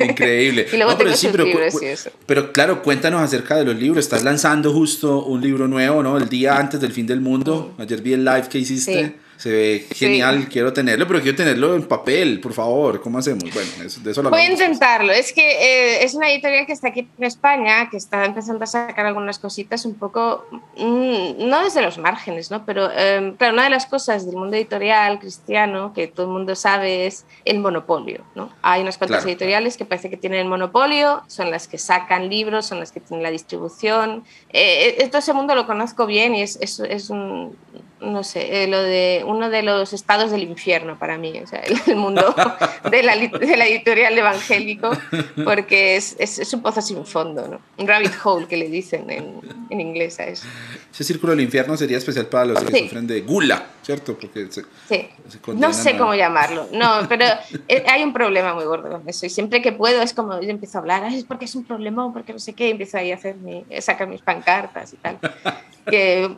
Increíble. 0.00 0.66
y 0.72 0.76
luego 0.76 0.96
tengo 0.96 1.10
pero, 1.10 1.16
sí, 1.16 1.28
pero, 1.30 1.44
libros 1.44 1.82
y 1.82 1.86
eso. 1.86 2.10
Pero 2.26 2.52
claro, 2.52 2.82
cuéntanos 2.82 3.22
acerca 3.22 3.56
de 3.56 3.64
los 3.64 3.76
libros. 3.76 4.04
Estás 4.04 4.22
lanzando 4.22 4.72
justo 4.72 5.24
un 5.24 5.40
libro 5.40 5.68
nuevo, 5.68 6.02
¿no? 6.02 6.16
El 6.16 6.28
día 6.28 6.56
antes 6.56 6.80
del 6.80 6.92
fin 6.92 7.06
del 7.06 7.20
mundo. 7.20 7.74
Ayer 7.78 8.00
vi 8.00 8.14
el 8.14 8.24
live 8.24 8.48
que 8.48 8.58
hiciste. 8.58 9.21
Se 9.42 9.50
ve 9.50 9.86
genial, 9.92 10.46
quiero 10.48 10.72
tenerlo, 10.72 11.04
pero 11.08 11.20
quiero 11.20 11.36
tenerlo 11.36 11.74
en 11.74 11.82
papel, 11.88 12.38
por 12.38 12.52
favor. 12.52 13.00
¿Cómo 13.00 13.18
hacemos? 13.18 13.42
Bueno, 13.52 13.70
de 13.76 14.10
eso 14.12 14.22
lo 14.22 14.30
Voy 14.30 14.42
a 14.42 14.48
intentarlo. 14.52 15.10
Es 15.12 15.32
que 15.32 15.42
eh, 15.42 16.04
es 16.04 16.14
una 16.14 16.30
editorial 16.30 16.64
que 16.64 16.72
está 16.72 16.90
aquí 16.90 17.08
en 17.18 17.24
España, 17.24 17.90
que 17.90 17.96
está 17.96 18.24
empezando 18.24 18.62
a 18.62 18.68
sacar 18.68 19.04
algunas 19.04 19.40
cositas 19.40 19.84
un 19.84 19.96
poco, 19.96 20.46
mm, 20.76 21.48
no 21.48 21.64
desde 21.64 21.82
los 21.82 21.98
márgenes, 21.98 22.52
¿no? 22.52 22.64
Pero, 22.64 22.88
em, 22.92 23.34
claro, 23.34 23.54
una 23.54 23.64
de 23.64 23.70
las 23.70 23.86
cosas 23.86 24.26
del 24.26 24.36
mundo 24.36 24.54
editorial 24.54 25.18
cristiano 25.18 25.92
que 25.92 26.06
todo 26.06 26.26
el 26.26 26.32
mundo 26.32 26.54
sabe 26.54 27.06
es 27.06 27.24
el 27.44 27.58
monopolio, 27.58 28.22
¿no? 28.36 28.48
Hay 28.62 28.82
unas 28.82 28.96
cuantas 28.96 29.26
editoriales 29.26 29.76
que 29.76 29.84
parece 29.84 30.08
que 30.08 30.16
tienen 30.16 30.38
el 30.38 30.48
monopolio, 30.48 31.24
son 31.26 31.50
las 31.50 31.66
que 31.66 31.78
sacan 31.78 32.28
libros, 32.28 32.66
son 32.66 32.78
las 32.78 32.92
que 32.92 33.00
tienen 33.00 33.24
la 33.24 33.32
distribución. 33.32 34.22
Eh, 34.50 34.98
eh 35.00 35.08
todo 35.08 35.18
ese 35.18 35.32
mundo 35.32 35.56
lo 35.56 35.66
conozco 35.66 36.06
bien 36.06 36.36
y 36.36 36.42
es, 36.42 36.60
es, 36.60 36.78
es 36.78 37.10
un 37.10 37.56
no 38.02 38.24
sé, 38.24 38.64
eh, 38.64 38.66
lo 38.66 38.82
de 38.82 39.24
uno 39.26 39.48
de 39.48 39.62
los 39.62 39.92
estados 39.92 40.30
del 40.30 40.42
infierno 40.42 40.98
para 40.98 41.18
mí, 41.18 41.38
o 41.40 41.46
sea, 41.46 41.60
el, 41.60 41.96
mundo 41.96 42.34
de 42.90 43.02
la, 43.02 43.16
de 43.16 43.56
la, 43.56 43.66
editorial 43.66 44.18
evangélico, 44.18 44.90
porque 45.44 45.96
es, 45.96 46.16
es, 46.18 46.52
un 46.52 46.62
pozo 46.62 46.82
sin 46.82 47.04
fondo, 47.06 47.46
¿no? 47.48 47.60
Un 47.78 47.86
rabbit 47.86 48.12
hole 48.22 48.46
que 48.46 48.56
le 48.56 48.68
dicen 48.68 49.08
en, 49.10 49.40
en 49.70 49.80
inglés 49.80 50.18
a 50.20 50.24
eso. 50.24 50.46
Ese 50.92 51.04
círculo 51.04 51.32
del 51.32 51.40
infierno 51.40 51.76
sería 51.76 51.98
especial 51.98 52.26
para 52.26 52.46
los 52.46 52.64
que 52.64 52.80
sufren 52.80 53.06
de 53.06 53.20
gula, 53.22 53.66
¿cierto? 53.82 54.14
Porque 54.14 54.48
sí. 54.50 55.08
no 55.54 55.72
sé 55.72 55.96
cómo 55.96 56.14
llamarlo, 56.14 56.68
no, 56.72 57.06
pero 57.08 57.24
eh, 57.68 57.84
hay 57.88 58.02
un 58.02 58.12
problema 58.12 58.54
muy 58.54 58.64
gordo 58.64 58.90
con 58.90 59.08
eso 59.08 59.26
y 59.26 59.30
siempre 59.30 59.62
que 59.62 59.72
puedo 59.72 60.02
es 60.02 60.12
como 60.12 60.40
yo 60.40 60.50
empiezo 60.50 60.78
a 60.78 60.80
hablar, 60.80 61.04
es 61.12 61.24
porque 61.24 61.44
es 61.44 61.54
un 61.54 61.64
problema, 61.64 62.12
porque 62.12 62.32
no 62.32 62.38
sé 62.38 62.52
qué, 62.52 62.70
empiezo 62.70 62.98
ahí 62.98 63.12
a 63.12 63.14
hacer 63.14 63.36
mi, 63.36 63.64
sacar 63.80 64.08
mis 64.08 64.20
pancartas 64.20 64.92
y 64.92 64.96
tal 64.96 65.18
que 65.86 66.28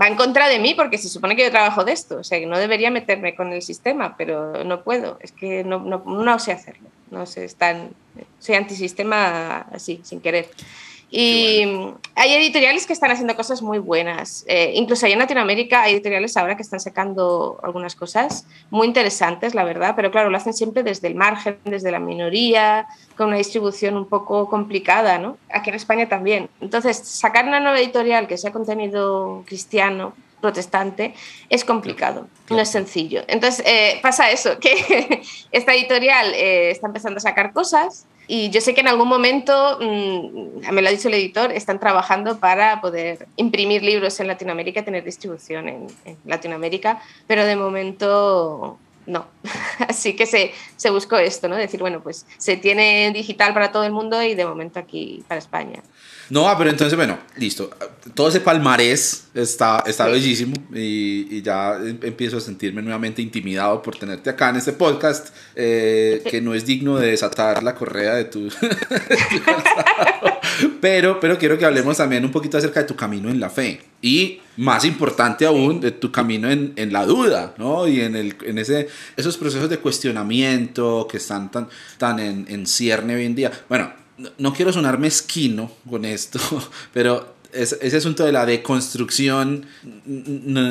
va 0.00 0.08
en 0.08 0.16
contra 0.16 0.48
de 0.48 0.58
mí 0.58 0.74
porque 0.74 0.98
se 0.98 1.08
supone 1.08 1.36
que 1.36 1.44
yo 1.44 1.50
trabajo 1.50 1.84
de 1.84 1.92
esto, 1.92 2.18
o 2.18 2.24
sea, 2.24 2.38
que 2.38 2.46
no 2.46 2.58
debería 2.58 2.90
meterme 2.90 3.34
con 3.34 3.52
el 3.52 3.62
sistema, 3.62 4.16
pero 4.16 4.64
no 4.64 4.82
puedo, 4.82 5.18
es 5.20 5.32
que 5.32 5.64
no, 5.64 5.80
no, 5.80 6.02
no 6.06 6.38
sé 6.38 6.52
hacerlo, 6.52 6.88
no 7.10 7.26
sé, 7.26 7.44
están, 7.44 7.90
soy 8.38 8.54
antisistema 8.54 9.66
así, 9.72 10.00
sin 10.02 10.20
querer. 10.20 10.48
Y 11.12 11.64
hay 12.14 12.34
editoriales 12.34 12.86
que 12.86 12.92
están 12.92 13.10
haciendo 13.10 13.34
cosas 13.34 13.62
muy 13.62 13.78
buenas. 13.78 14.44
Eh, 14.46 14.72
incluso 14.76 15.06
ahí 15.06 15.12
en 15.12 15.18
Latinoamérica 15.18 15.82
hay 15.82 15.94
editoriales 15.94 16.36
ahora 16.36 16.56
que 16.56 16.62
están 16.62 16.78
sacando 16.78 17.58
algunas 17.64 17.96
cosas 17.96 18.46
muy 18.70 18.86
interesantes, 18.86 19.54
la 19.54 19.64
verdad, 19.64 19.94
pero 19.96 20.12
claro, 20.12 20.30
lo 20.30 20.36
hacen 20.36 20.54
siempre 20.54 20.84
desde 20.84 21.08
el 21.08 21.16
margen, 21.16 21.58
desde 21.64 21.90
la 21.90 21.98
minoría, 21.98 22.86
con 23.16 23.28
una 23.28 23.38
distribución 23.38 23.96
un 23.96 24.06
poco 24.06 24.48
complicada, 24.48 25.18
¿no? 25.18 25.36
Aquí 25.52 25.70
en 25.70 25.76
España 25.76 26.08
también. 26.08 26.48
Entonces, 26.60 26.98
sacar 26.98 27.44
una 27.46 27.58
nueva 27.58 27.80
editorial 27.80 28.28
que 28.28 28.38
sea 28.38 28.52
contenido 28.52 29.42
cristiano, 29.46 30.14
protestante, 30.40 31.14
es 31.48 31.64
complicado, 31.64 32.26
no 32.48 32.60
es 32.60 32.70
sencillo. 32.70 33.22
Entonces, 33.26 33.64
eh, 33.66 33.98
pasa 34.00 34.30
eso, 34.30 34.58
que 34.60 35.22
esta 35.50 35.74
editorial 35.74 36.34
eh, 36.34 36.70
está 36.70 36.86
empezando 36.86 37.18
a 37.18 37.20
sacar 37.20 37.52
cosas 37.52 38.06
y 38.32 38.48
yo 38.50 38.60
sé 38.60 38.74
que 38.74 38.80
en 38.80 38.86
algún 38.86 39.08
momento, 39.08 39.76
mm, 39.80 40.70
me 40.72 40.82
lo 40.82 40.88
ha 40.88 40.92
dicho 40.92 41.08
el 41.08 41.14
editor, 41.14 41.50
están 41.50 41.80
trabajando 41.80 42.38
para 42.38 42.80
poder 42.80 43.26
imprimir 43.34 43.82
libros 43.82 44.20
en 44.20 44.28
Latinoamérica 44.28 44.84
tener 44.84 45.02
distribución 45.02 45.68
en, 45.68 45.88
Latinoamérica, 46.24 47.02
pero 47.26 47.44
de 47.44 47.56
momento 47.56 48.78
no. 49.06 49.26
Así 49.88 50.14
que 50.14 50.26
se, 50.26 50.52
se 50.76 50.90
buscó 50.90 51.16
esto, 51.16 51.48
¿no? 51.48 51.56
Decir, 51.56 51.80
bueno, 51.80 52.02
pues 52.04 52.24
se 52.38 52.56
tiene 52.56 53.10
digital 53.12 53.52
para 53.52 53.72
todo 53.72 53.82
el 53.82 53.90
mundo 53.90 54.22
y 54.22 54.36
de 54.36 54.46
momento 54.46 54.78
aquí 54.78 55.24
para 55.26 55.40
España. 55.40 55.82
No, 56.30 56.48
pero 56.56 56.70
entonces, 56.70 56.96
bueno, 56.96 57.18
listo. 57.36 57.70
Todo 58.14 58.28
ese 58.28 58.40
palmarés 58.40 59.24
está, 59.34 59.82
está 59.84 60.06
bellísimo 60.06 60.54
y, 60.72 61.36
y, 61.36 61.42
ya 61.42 61.76
em, 61.76 61.98
empiezo 62.02 62.38
a 62.38 62.40
sentirme 62.40 62.82
nuevamente 62.82 63.20
intimidado 63.20 63.82
por 63.82 63.96
tenerte 63.96 64.30
acá 64.30 64.50
en 64.50 64.56
este 64.56 64.72
podcast, 64.72 65.34
eh, 65.56 66.22
que 66.30 66.40
no 66.40 66.54
es 66.54 66.64
digno 66.64 66.96
de 66.96 67.08
desatar 67.08 67.64
la 67.64 67.74
correa 67.74 68.14
de 68.14 68.24
tu, 68.24 68.48
pero, 70.80 71.18
pero 71.20 71.36
quiero 71.36 71.58
que 71.58 71.64
hablemos 71.64 71.96
también 71.96 72.24
un 72.24 72.30
poquito 72.30 72.58
acerca 72.58 72.80
de 72.80 72.86
tu 72.86 72.94
camino 72.94 73.28
en 73.28 73.40
la 73.40 73.50
fe 73.50 73.82
y 74.00 74.40
más 74.56 74.84
importante 74.84 75.46
aún 75.46 75.80
de 75.80 75.90
tu 75.90 76.12
camino 76.12 76.50
en, 76.50 76.72
en 76.76 76.92
la 76.92 77.06
duda, 77.06 77.54
¿no? 77.58 77.88
Y 77.88 78.00
en, 78.00 78.14
el, 78.14 78.36
en 78.44 78.58
ese, 78.58 78.88
esos 79.16 79.36
procesos 79.36 79.68
de 79.68 79.78
cuestionamiento 79.78 81.08
que 81.10 81.16
están 81.16 81.50
tan, 81.50 81.68
tan 81.98 82.20
en, 82.20 82.46
en 82.48 82.66
cierne 82.66 83.16
hoy 83.16 83.26
en 83.26 83.34
día. 83.34 83.50
Bueno, 83.68 83.99
no 84.38 84.52
quiero 84.52 84.72
sonar 84.72 84.98
mezquino 84.98 85.70
con 85.88 86.04
esto, 86.04 86.38
pero 86.92 87.39
ese 87.52 87.96
asunto 87.96 88.24
de 88.24 88.32
la 88.32 88.46
deconstrucción 88.46 89.66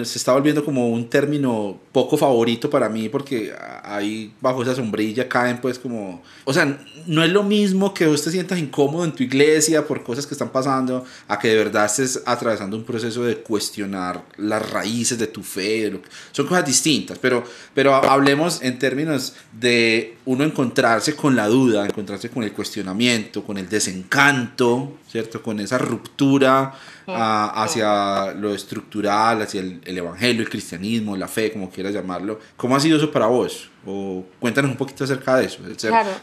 se 0.03 0.17
está 0.17 0.33
volviendo 0.33 0.63
como 0.63 0.89
un 0.89 1.09
término 1.09 1.79
poco 1.91 2.17
favorito 2.17 2.69
para 2.69 2.89
mí 2.89 3.09
porque 3.09 3.53
ahí 3.83 4.33
bajo 4.41 4.63
esa 4.63 4.75
sombrilla 4.75 5.27
caen 5.27 5.59
pues 5.61 5.79
como, 5.79 6.21
o 6.45 6.53
sea, 6.53 6.79
no 7.07 7.23
es 7.23 7.31
lo 7.31 7.43
mismo 7.43 7.93
que 7.93 8.07
vos 8.07 8.23
te 8.23 8.31
sientas 8.31 8.59
incómodo 8.59 9.03
en 9.05 9.13
tu 9.13 9.23
iglesia 9.23 9.85
por 9.85 10.03
cosas 10.03 10.25
que 10.25 10.33
están 10.33 10.49
pasando 10.49 11.05
a 11.27 11.39
que 11.39 11.49
de 11.49 11.57
verdad 11.57 11.85
estés 11.85 12.21
atravesando 12.25 12.77
un 12.77 12.83
proceso 12.83 13.23
de 13.23 13.37
cuestionar 13.37 14.23
las 14.37 14.69
raíces 14.69 15.17
de 15.17 15.27
tu 15.27 15.43
fe, 15.43 15.91
son 16.31 16.47
cosas 16.47 16.65
distintas, 16.65 17.17
pero, 17.19 17.43
pero 17.73 17.95
hablemos 17.95 18.61
en 18.61 18.79
términos 18.79 19.35
de 19.51 20.17
uno 20.25 20.43
encontrarse 20.43 21.15
con 21.15 21.35
la 21.35 21.47
duda, 21.47 21.85
encontrarse 21.85 22.29
con 22.29 22.43
el 22.43 22.51
cuestionamiento, 22.51 23.43
con 23.43 23.57
el 23.57 23.67
desencanto, 23.67 24.97
¿cierto? 25.09 25.41
Con 25.41 25.59
esa 25.59 25.77
ruptura 25.77 26.73
hacia 27.07 28.33
lo 28.33 28.53
estructural, 28.53 29.41
hacia 29.41 29.61
el, 29.61 29.97
evangelio, 29.97 30.43
el 30.43 30.49
cristianismo, 30.49 31.17
la 31.17 31.27
fe, 31.27 31.51
como 31.51 31.69
quieras 31.69 31.93
llamarlo. 31.93 32.39
¿Cómo 32.55 32.75
ha 32.75 32.79
sido 32.79 32.97
eso 32.97 33.11
para 33.11 33.25
vos? 33.25 33.69
O 33.85 34.25
cuéntanos 34.39 34.69
un 34.69 34.77
poquito 34.77 35.05
acerca 35.05 35.37
de 35.37 35.45
eso. 35.45 35.59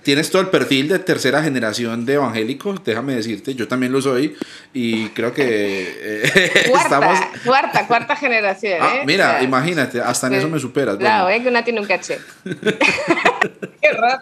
Tienes 0.03 0.31
todo 0.31 0.43
el 0.43 0.49
perfil 0.49 0.89
de 0.89 0.99
tercera 1.01 1.43
generación 1.43 2.07
de 2.07 2.15
evangélicos, 2.15 2.85
déjame 2.85 3.17
decirte, 3.17 3.55
yo 3.55 3.67
también 3.67 3.93
lo 3.93 4.01
soy 4.01 4.37
y 4.73 5.09
creo 5.09 5.33
que 5.33 5.97
eh, 5.99 6.69
cuarta, 6.71 6.85
estamos... 6.85 7.19
Cuarta, 7.45 7.87
cuarta 7.87 8.17
generación. 8.17 8.79
Ah, 8.81 8.97
¿eh? 8.97 9.03
Mira, 9.07 9.43
imagínate, 9.43 10.01
hasta 10.01 10.29
en 10.29 10.35
eso 10.35 10.49
me 10.49 10.61
superas. 10.61 10.97
Claro, 10.99 11.29
es 11.29 11.43
que 11.43 11.49
una 11.49 11.65
tiene 11.65 11.81
un 11.81 11.87
caché. 11.87 12.19
Qué 13.81 13.93
raro. 13.93 14.21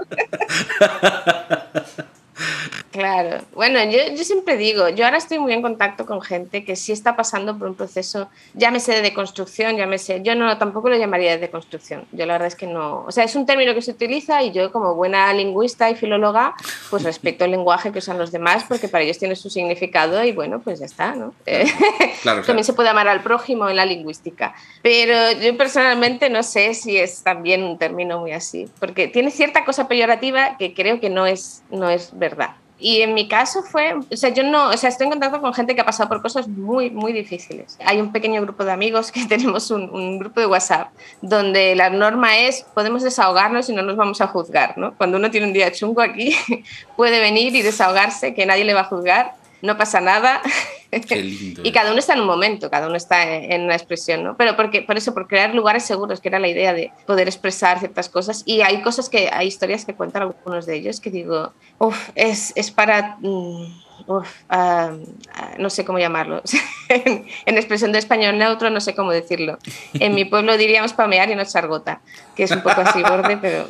Claro, 2.95 3.41
bueno, 3.57 3.83
yo, 3.83 3.99
yo, 4.17 4.23
siempre 4.23 4.57
digo, 4.57 4.89
yo 4.89 5.05
ahora 5.05 5.17
estoy 5.17 5.41
muy 5.41 5.53
en 5.53 5.63
contacto 5.63 6.07
con 6.07 6.23
gente 6.23 6.65
que 6.65 6.77
sí 6.77 6.93
está 6.93 7.17
pasando 7.17 7.59
por 7.59 7.67
un 7.67 7.75
proceso, 7.75 8.29
llámese 8.53 8.93
de 8.93 9.03
deconstrucción, 9.03 9.77
llámese, 9.77 10.23
yo 10.23 10.37
no 10.37 10.59
tampoco 10.59 10.89
lo 10.89 10.97
llamaría 10.97 11.33
de 11.33 11.39
deconstrucción, 11.39 12.05
yo 12.13 12.25
la 12.25 12.35
verdad 12.35 12.47
es 12.47 12.55
que 12.55 12.69
no, 12.69 13.05
o 13.05 13.11
sea, 13.11 13.25
es 13.25 13.35
un 13.35 13.47
término 13.47 13.75
que 13.75 13.83
se 13.83 13.91
utiliza 13.91 14.45
y 14.45 14.53
yo 14.53 14.71
como 14.71 14.95
buena 14.95 15.33
lingüista 15.33 15.91
y 15.91 15.97
filóloga, 15.97 16.55
pues 16.89 17.03
respeto 17.03 17.45
el 17.45 17.51
lenguaje 17.51 17.91
que 17.91 17.99
usan 17.99 18.17
los 18.17 18.31
demás 18.31 18.65
porque 18.69 18.87
para 18.87 19.03
ellos 19.03 19.19
tiene 19.19 19.35
su 19.35 19.51
significado 19.51 20.23
y 20.23 20.31
bueno, 20.31 20.61
pues 20.61 20.79
ya 20.79 20.87
está, 20.87 21.17
¿no? 21.17 21.35
Claro, 22.23 22.43
También 22.43 22.65
se 22.65 22.75
puede 22.75 22.91
amar 22.91 23.09
al 23.09 23.25
prójimo 23.25 23.69
en 23.69 23.75
la 23.75 23.85
lingüística, 23.85 24.55
pero 24.83 25.33
yo 25.33 25.57
personalmente 25.57 26.31
no 26.31 26.45
sé 26.45 26.75
si 26.75 26.97
es 26.97 27.25
también 27.25 27.65
un 27.65 27.77
término 27.77 28.21
muy 28.21 28.31
así, 28.31 28.69
porque 28.79 29.09
tiene 29.09 29.33
cierta 29.33 29.65
cosa 29.65 29.89
peyorativa 29.89 30.57
que 30.59 30.75
creo 30.75 31.01
que 31.01 31.11
no 31.11 31.27
es, 31.27 31.65
no 31.71 31.91
es 31.91 32.17
verdad. 32.17 32.51
Y 32.79 33.03
en 33.03 33.15
mi 33.15 33.29
caso 33.29 33.63
fue, 33.63 33.95
o 33.95 34.17
sea, 34.17 34.31
yo 34.31 34.43
no, 34.43 34.71
o 34.71 34.77
sea, 34.77 34.89
estoy 34.89 35.05
en 35.07 35.13
contacto 35.13 35.41
con 35.41 35.55
gente 35.55 35.75
que 35.75 35.81
ha 35.81 35.87
pasado 35.87 36.09
por 36.09 36.21
cosas 36.21 36.49
muy, 36.49 36.91
muy 36.91 37.13
difíciles. 37.13 37.79
Hay 37.85 38.01
un 38.01 38.13
pequeño 38.13 38.43
grupo 38.43 38.65
de 38.65 38.73
amigos 38.73 39.13
que 39.13 39.25
tenemos 39.29 39.71
un, 39.71 40.19
grupo 40.19 40.41
de 40.41 40.47
WhatsApp 40.47 40.89
donde 41.23 41.75
la 41.77 41.91
norma 41.91 42.37
es 42.37 42.67
podemos 42.75 43.03
desahogarnos 43.03 43.69
y 43.69 43.75
no 43.75 43.83
nos 43.83 43.97
vamos 43.97 44.21
a 44.21 44.27
juzgar, 44.27 44.77
¿no? 44.77 44.95
Cuando 44.97 45.19
uno 45.19 45.31
tiene 45.31 45.47
un 45.47 45.53
día 45.53 45.71
chungo 45.73 46.01
aquí, 46.01 46.37
puede 46.97 47.21
venir 47.21 47.55
y 47.55 47.63
desahogarse, 47.63 48.35
que 48.35 48.45
nadie 48.45 48.65
le 48.65 48.75
va 48.75 48.81
a 48.81 48.85
juzgar 48.85 49.35
no 49.65 49.79
pasa 49.79 50.01
nada. 50.01 50.43
y 50.93 51.73
cada 51.73 51.91
uno 51.91 51.99
está 51.99 52.13
en 52.13 52.21
un 52.21 52.27
momento, 52.27 52.71
cada 52.71 52.87
uno 52.87 52.97
está 52.97 53.25
en 53.25 53.63
una 53.63 53.75
expresión, 53.75 54.23
¿no? 54.23 54.37
Pero 54.37 54.57
porque, 54.57 54.83
por 54.83 54.97
eso, 54.97 55.13
por 55.15 55.27
crear 55.27 55.55
lugares 55.55 55.85
seguros, 55.85 56.21
que 56.21 56.29
era 56.29 56.39
la 56.39 56.49
idea 56.49 56.73
de 56.73 56.93
poder 57.07 57.27
expresar 57.27 57.81
ciertas 57.81 58.09
cosas. 58.09 58.43
Y 58.47 58.61
hay 58.61 58.83
cosas 58.83 59.09
que, 59.09 59.31
hay 59.33 59.49
historias 59.49 59.85
que 59.85 59.95
cuentan 59.95 60.23
algunos 60.23 60.67
de 60.67 60.77
ellos 60.77 61.01
que 61.01 61.11
digo, 61.11 61.53
uff, 61.79 62.11
es, 62.15 62.53
es 62.55 62.71
para... 62.71 63.17
Mm, 63.21 63.81
uf, 64.07 64.29
uh, 64.51 65.59
no 65.59 65.71
sé 65.71 65.85
cómo 65.85 65.99
llamarlo. 65.99 66.43
en, 66.91 67.25
en, 67.47 67.57
expresión 67.57 67.91
de 67.91 67.99
español 67.99 68.37
neutro 68.37 68.69
no 68.69 68.81
sé 68.81 68.95
cómo 68.95 69.13
decirlo. 69.13 69.59
En 69.95 70.15
mi 70.15 70.27
pueblo 70.27 70.57
diríamos 70.59 70.93
pamear 70.93 71.31
y 71.31 71.35
no 71.35 71.45
chargota, 71.45 72.03
que 72.37 72.45
es 72.45 72.51
un 72.51 72.63
poco 72.63 72.83
así 72.83 73.03
borde, 73.09 73.39
pero... 73.39 73.67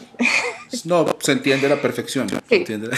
no, 0.84 1.06
se 1.20 1.32
entiende 1.32 1.68
la 1.68 1.76
perfección. 1.76 2.28
Sí. 2.28 2.36
Se 2.48 2.56
entiende. 2.56 2.90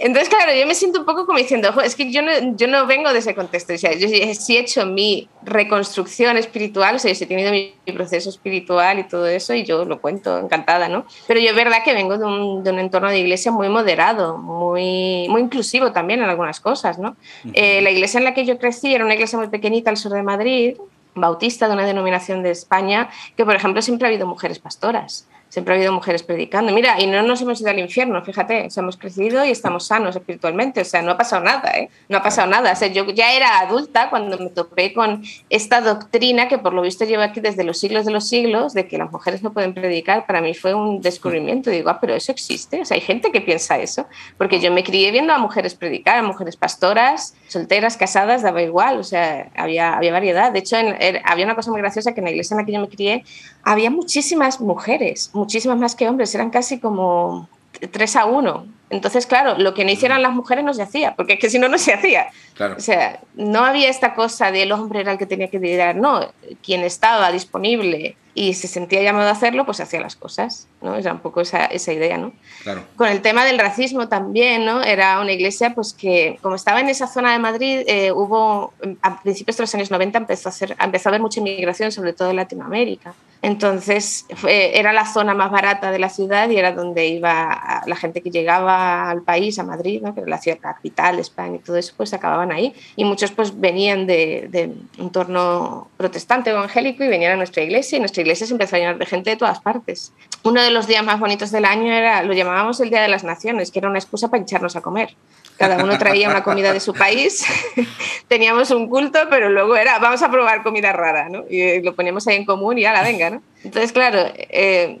Entonces, 0.00 0.28
claro, 0.28 0.52
yo 0.54 0.66
me 0.66 0.74
siento 0.74 1.00
un 1.00 1.06
poco 1.06 1.26
como 1.26 1.38
diciendo, 1.38 1.68
es 1.82 1.94
que 1.94 2.10
yo 2.10 2.22
no, 2.22 2.30
yo 2.56 2.66
no 2.68 2.86
vengo 2.86 3.12
de 3.12 3.18
ese 3.18 3.34
contexto. 3.34 3.74
O 3.74 3.78
sea, 3.78 3.92
yo 3.94 4.08
sí 4.08 4.56
he 4.56 4.60
hecho 4.60 4.86
mi 4.86 5.28
reconstrucción 5.42 6.36
espiritual, 6.36 6.96
o 6.96 6.98
sea, 6.98 7.12
yo 7.12 7.24
he 7.24 7.26
tenido 7.26 7.50
mi, 7.50 7.74
mi, 7.86 7.92
proceso 7.92 8.30
espiritual 8.30 8.98
y 8.98 9.04
todo 9.04 9.26
eso, 9.26 9.54
y 9.54 9.64
yo 9.64 9.84
lo 9.84 10.00
cuento 10.00 10.38
encantada, 10.38 10.88
¿no? 10.88 11.04
Pero 11.26 11.40
yo 11.40 11.50
es 11.50 11.56
verdad 11.56 11.78
que 11.84 11.94
vengo 11.94 12.18
de 12.18 12.24
un, 12.24 12.62
de 12.62 12.70
un 12.70 12.78
entorno 12.78 13.08
de 13.08 13.18
iglesia 13.18 13.50
muy 13.50 13.68
moderado, 13.68 14.38
muy, 14.38 15.26
muy 15.28 15.42
inclusivo 15.42 15.92
también 15.92 16.22
en 16.22 16.28
algunas 16.28 16.60
cosas, 16.60 16.98
¿no? 16.98 17.10
Uh 17.44 17.48
-huh. 17.48 17.52
eh, 17.54 17.80
la 17.80 17.90
iglesia 17.90 18.18
en 18.18 18.24
la 18.24 18.34
que 18.34 18.44
yo 18.44 18.58
crecí 18.58 18.94
era 18.94 19.04
una 19.04 19.14
iglesia 19.14 19.38
muy 19.38 19.48
pequeñita 19.48 19.90
al 19.90 19.96
sur 19.96 20.12
de 20.12 20.22
Madrid, 20.22 20.76
bautista 21.14 21.66
de 21.66 21.74
una 21.74 21.86
denominación 21.86 22.42
de 22.42 22.50
España, 22.50 23.10
que 23.36 23.44
por 23.44 23.54
ejemplo 23.54 23.82
siempre 23.82 24.06
ha 24.06 24.10
habido 24.10 24.26
mujeres 24.26 24.58
pastoras 24.58 25.26
siempre 25.48 25.74
ha 25.74 25.76
habido 25.76 25.92
mujeres 25.92 26.22
predicando. 26.22 26.72
Mira, 26.72 27.00
y 27.00 27.06
no 27.06 27.22
nos 27.22 27.40
hemos 27.42 27.60
ido 27.60 27.70
al 27.70 27.78
infierno, 27.78 28.22
fíjate, 28.22 28.66
o 28.66 28.70
sea, 28.70 28.82
hemos 28.82 28.96
crecido 28.96 29.44
y 29.44 29.50
estamos 29.50 29.86
sanos 29.86 30.16
espiritualmente, 30.16 30.80
o 30.80 30.84
sea, 30.84 31.02
no 31.02 31.12
ha 31.12 31.16
pasado 31.16 31.42
nada, 31.42 31.70
¿eh? 31.72 31.90
No 32.08 32.18
ha 32.18 32.22
pasado 32.22 32.48
nada. 32.48 32.72
O 32.72 32.76
sea, 32.76 32.88
yo 32.88 33.06
ya 33.06 33.32
era 33.32 33.60
adulta 33.60 34.10
cuando 34.10 34.38
me 34.38 34.50
topé 34.50 34.92
con 34.92 35.22
esta 35.50 35.80
doctrina 35.80 36.48
que 36.48 36.58
por 36.58 36.74
lo 36.74 36.82
visto 36.82 37.04
lleva 37.04 37.24
aquí 37.24 37.40
desde 37.40 37.64
los 37.64 37.78
siglos 37.78 38.04
de 38.04 38.12
los 38.12 38.28
siglos, 38.28 38.74
de 38.74 38.86
que 38.86 38.98
las 38.98 39.10
mujeres 39.10 39.42
no 39.42 39.52
pueden 39.52 39.74
predicar, 39.74 40.26
para 40.26 40.40
mí 40.40 40.54
fue 40.54 40.74
un 40.74 41.00
descubrimiento. 41.00 41.70
Digo, 41.70 41.90
ah, 41.90 41.98
pero 42.00 42.14
eso 42.14 42.32
existe, 42.32 42.80
o 42.80 42.84
sea, 42.84 42.96
hay 42.96 43.00
gente 43.00 43.32
que 43.32 43.40
piensa 43.40 43.78
eso, 43.78 44.06
porque 44.36 44.60
yo 44.60 44.72
me 44.72 44.84
crié 44.84 45.10
viendo 45.10 45.32
a 45.32 45.38
mujeres 45.38 45.74
predicar, 45.74 46.18
a 46.18 46.22
mujeres 46.22 46.56
pastoras, 46.56 47.34
solteras, 47.48 47.96
casadas, 47.96 48.42
daba 48.42 48.62
igual, 48.62 48.98
o 48.98 49.04
sea, 49.04 49.50
había, 49.56 49.96
había 49.96 50.12
variedad. 50.12 50.52
De 50.52 50.60
hecho, 50.60 50.76
en, 50.76 50.96
er, 51.00 51.22
había 51.24 51.44
una 51.44 51.54
cosa 51.54 51.70
muy 51.70 51.80
graciosa 51.80 52.12
que 52.12 52.20
en 52.20 52.24
la 52.24 52.30
iglesia 52.30 52.54
en 52.54 52.58
la 52.58 52.66
que 52.66 52.72
yo 52.72 52.80
me 52.80 52.88
crié 52.88 53.24
había 53.62 53.90
muchísimas 53.90 54.60
mujeres, 54.60 55.30
muchísimas 55.38 55.78
más 55.78 55.94
que 55.94 56.08
hombres, 56.08 56.34
eran 56.34 56.50
casi 56.50 56.78
como 56.78 57.48
tres 57.90 58.16
a 58.16 58.26
uno. 58.26 58.66
Entonces, 58.90 59.26
claro, 59.26 59.56
lo 59.58 59.74
que 59.74 59.84
no 59.84 59.90
hicieran 59.90 60.22
las 60.22 60.32
mujeres 60.32 60.64
no 60.64 60.74
se 60.74 60.82
hacía, 60.82 61.14
porque 61.14 61.34
es 61.34 61.38
que 61.38 61.50
si 61.50 61.58
no, 61.58 61.68
no 61.68 61.78
se 61.78 61.92
hacía. 61.92 62.28
Claro. 62.58 62.74
O 62.76 62.80
sea, 62.80 63.20
no 63.36 63.64
había 63.64 63.88
esta 63.88 64.14
cosa 64.14 64.50
del 64.50 64.72
hombre 64.72 65.00
era 65.00 65.12
el 65.12 65.18
que 65.18 65.26
tenía 65.26 65.46
que 65.46 65.60
liderar, 65.60 65.94
no, 65.94 66.32
quien 66.60 66.82
estaba 66.82 67.30
disponible 67.30 68.16
y 68.34 68.54
se 68.54 68.68
sentía 68.68 69.02
llamado 69.02 69.28
a 69.28 69.32
hacerlo, 69.32 69.64
pues 69.64 69.80
hacía 69.80 70.00
las 70.00 70.14
cosas, 70.14 70.68
¿no? 70.80 70.94
Era 70.94 71.12
un 71.12 71.18
poco 71.18 71.40
esa, 71.40 71.66
esa 71.66 71.92
idea, 71.92 72.18
¿no? 72.18 72.32
Claro. 72.62 72.84
Con 72.96 73.08
el 73.08 73.20
tema 73.20 73.44
del 73.44 73.58
racismo 73.58 74.08
también, 74.08 74.64
¿no? 74.64 74.82
Era 74.82 75.20
una 75.20 75.32
iglesia, 75.32 75.74
pues 75.74 75.92
que 75.92 76.38
como 76.40 76.54
estaba 76.54 76.80
en 76.80 76.88
esa 76.88 77.06
zona 77.08 77.32
de 77.32 77.40
Madrid, 77.40 77.80
eh, 77.86 78.12
hubo, 78.12 78.72
a 79.02 79.20
principios 79.22 79.56
de 79.56 79.62
los 79.62 79.74
años 79.74 79.90
90 79.90 80.18
empezó 80.18 80.48
a, 80.48 80.50
hacer, 80.50 80.76
empezó 80.80 81.08
a 81.08 81.10
haber 81.10 81.20
mucha 81.20 81.40
inmigración, 81.40 81.90
sobre 81.90 82.12
todo 82.12 82.30
en 82.30 82.36
Latinoamérica. 82.36 83.14
Entonces, 83.40 84.26
fue, 84.34 84.78
era 84.78 84.92
la 84.92 85.06
zona 85.06 85.32
más 85.32 85.50
barata 85.50 85.92
de 85.92 85.98
la 85.98 86.08
ciudad 86.08 86.48
y 86.48 86.56
era 86.56 86.72
donde 86.72 87.06
iba 87.06 87.82
la 87.86 87.96
gente 87.96 88.20
que 88.20 88.30
llegaba 88.30 89.10
al 89.10 89.22
país, 89.22 89.58
a 89.58 89.64
Madrid, 89.64 90.00
¿no? 90.02 90.14
que 90.14 90.20
era 90.20 90.28
la 90.28 90.38
ciudad 90.38 90.58
capital 90.58 91.16
de 91.16 91.22
España 91.22 91.56
y 91.56 91.60
todo 91.60 91.76
eso, 91.76 91.94
pues 91.96 92.12
acababan 92.14 92.47
ahí. 92.52 92.74
Y 92.96 93.04
muchos 93.04 93.32
pues 93.32 93.58
venían 93.58 94.06
de, 94.06 94.48
de 94.50 94.72
entorno 94.98 95.88
protestante 95.96 96.50
evangélico 96.50 97.04
y 97.04 97.08
venían 97.08 97.32
a 97.32 97.36
nuestra 97.36 97.62
iglesia 97.62 97.96
y 97.96 98.00
nuestra 98.00 98.22
iglesia 98.22 98.46
se 98.46 98.52
empezó 98.52 98.76
a 98.76 98.78
llenar 98.78 98.98
de 98.98 99.06
gente 99.06 99.30
de 99.30 99.36
todas 99.36 99.60
partes. 99.60 100.12
Uno 100.42 100.62
de 100.62 100.70
los 100.70 100.86
días 100.86 101.04
más 101.04 101.18
bonitos 101.18 101.50
del 101.50 101.64
año 101.64 101.92
era, 101.92 102.22
lo 102.22 102.32
llamábamos 102.32 102.80
el 102.80 102.90
Día 102.90 103.02
de 103.02 103.08
las 103.08 103.24
Naciones, 103.24 103.70
que 103.70 103.78
era 103.80 103.88
una 103.88 103.98
excusa 103.98 104.28
para 104.28 104.40
hincharnos 104.40 104.76
a 104.76 104.80
comer. 104.80 105.14
Cada 105.58 105.82
uno 105.82 105.98
traía 105.98 106.28
una 106.30 106.44
comida 106.44 106.72
de 106.72 106.78
su 106.78 106.94
país, 106.94 107.44
teníamos 108.28 108.70
un 108.70 108.88
culto, 108.88 109.18
pero 109.28 109.50
luego 109.50 109.76
era, 109.76 109.98
vamos 109.98 110.22
a 110.22 110.30
probar 110.30 110.62
comida 110.62 110.92
rara, 110.92 111.28
¿no? 111.28 111.44
Y 111.50 111.82
lo 111.82 111.96
poníamos 111.96 112.28
ahí 112.28 112.36
en 112.36 112.44
común 112.44 112.78
y 112.78 112.82
la 112.82 113.02
venga, 113.02 113.30
¿no? 113.30 113.42
Entonces, 113.64 113.92
claro, 113.92 114.20
eh, 114.36 115.00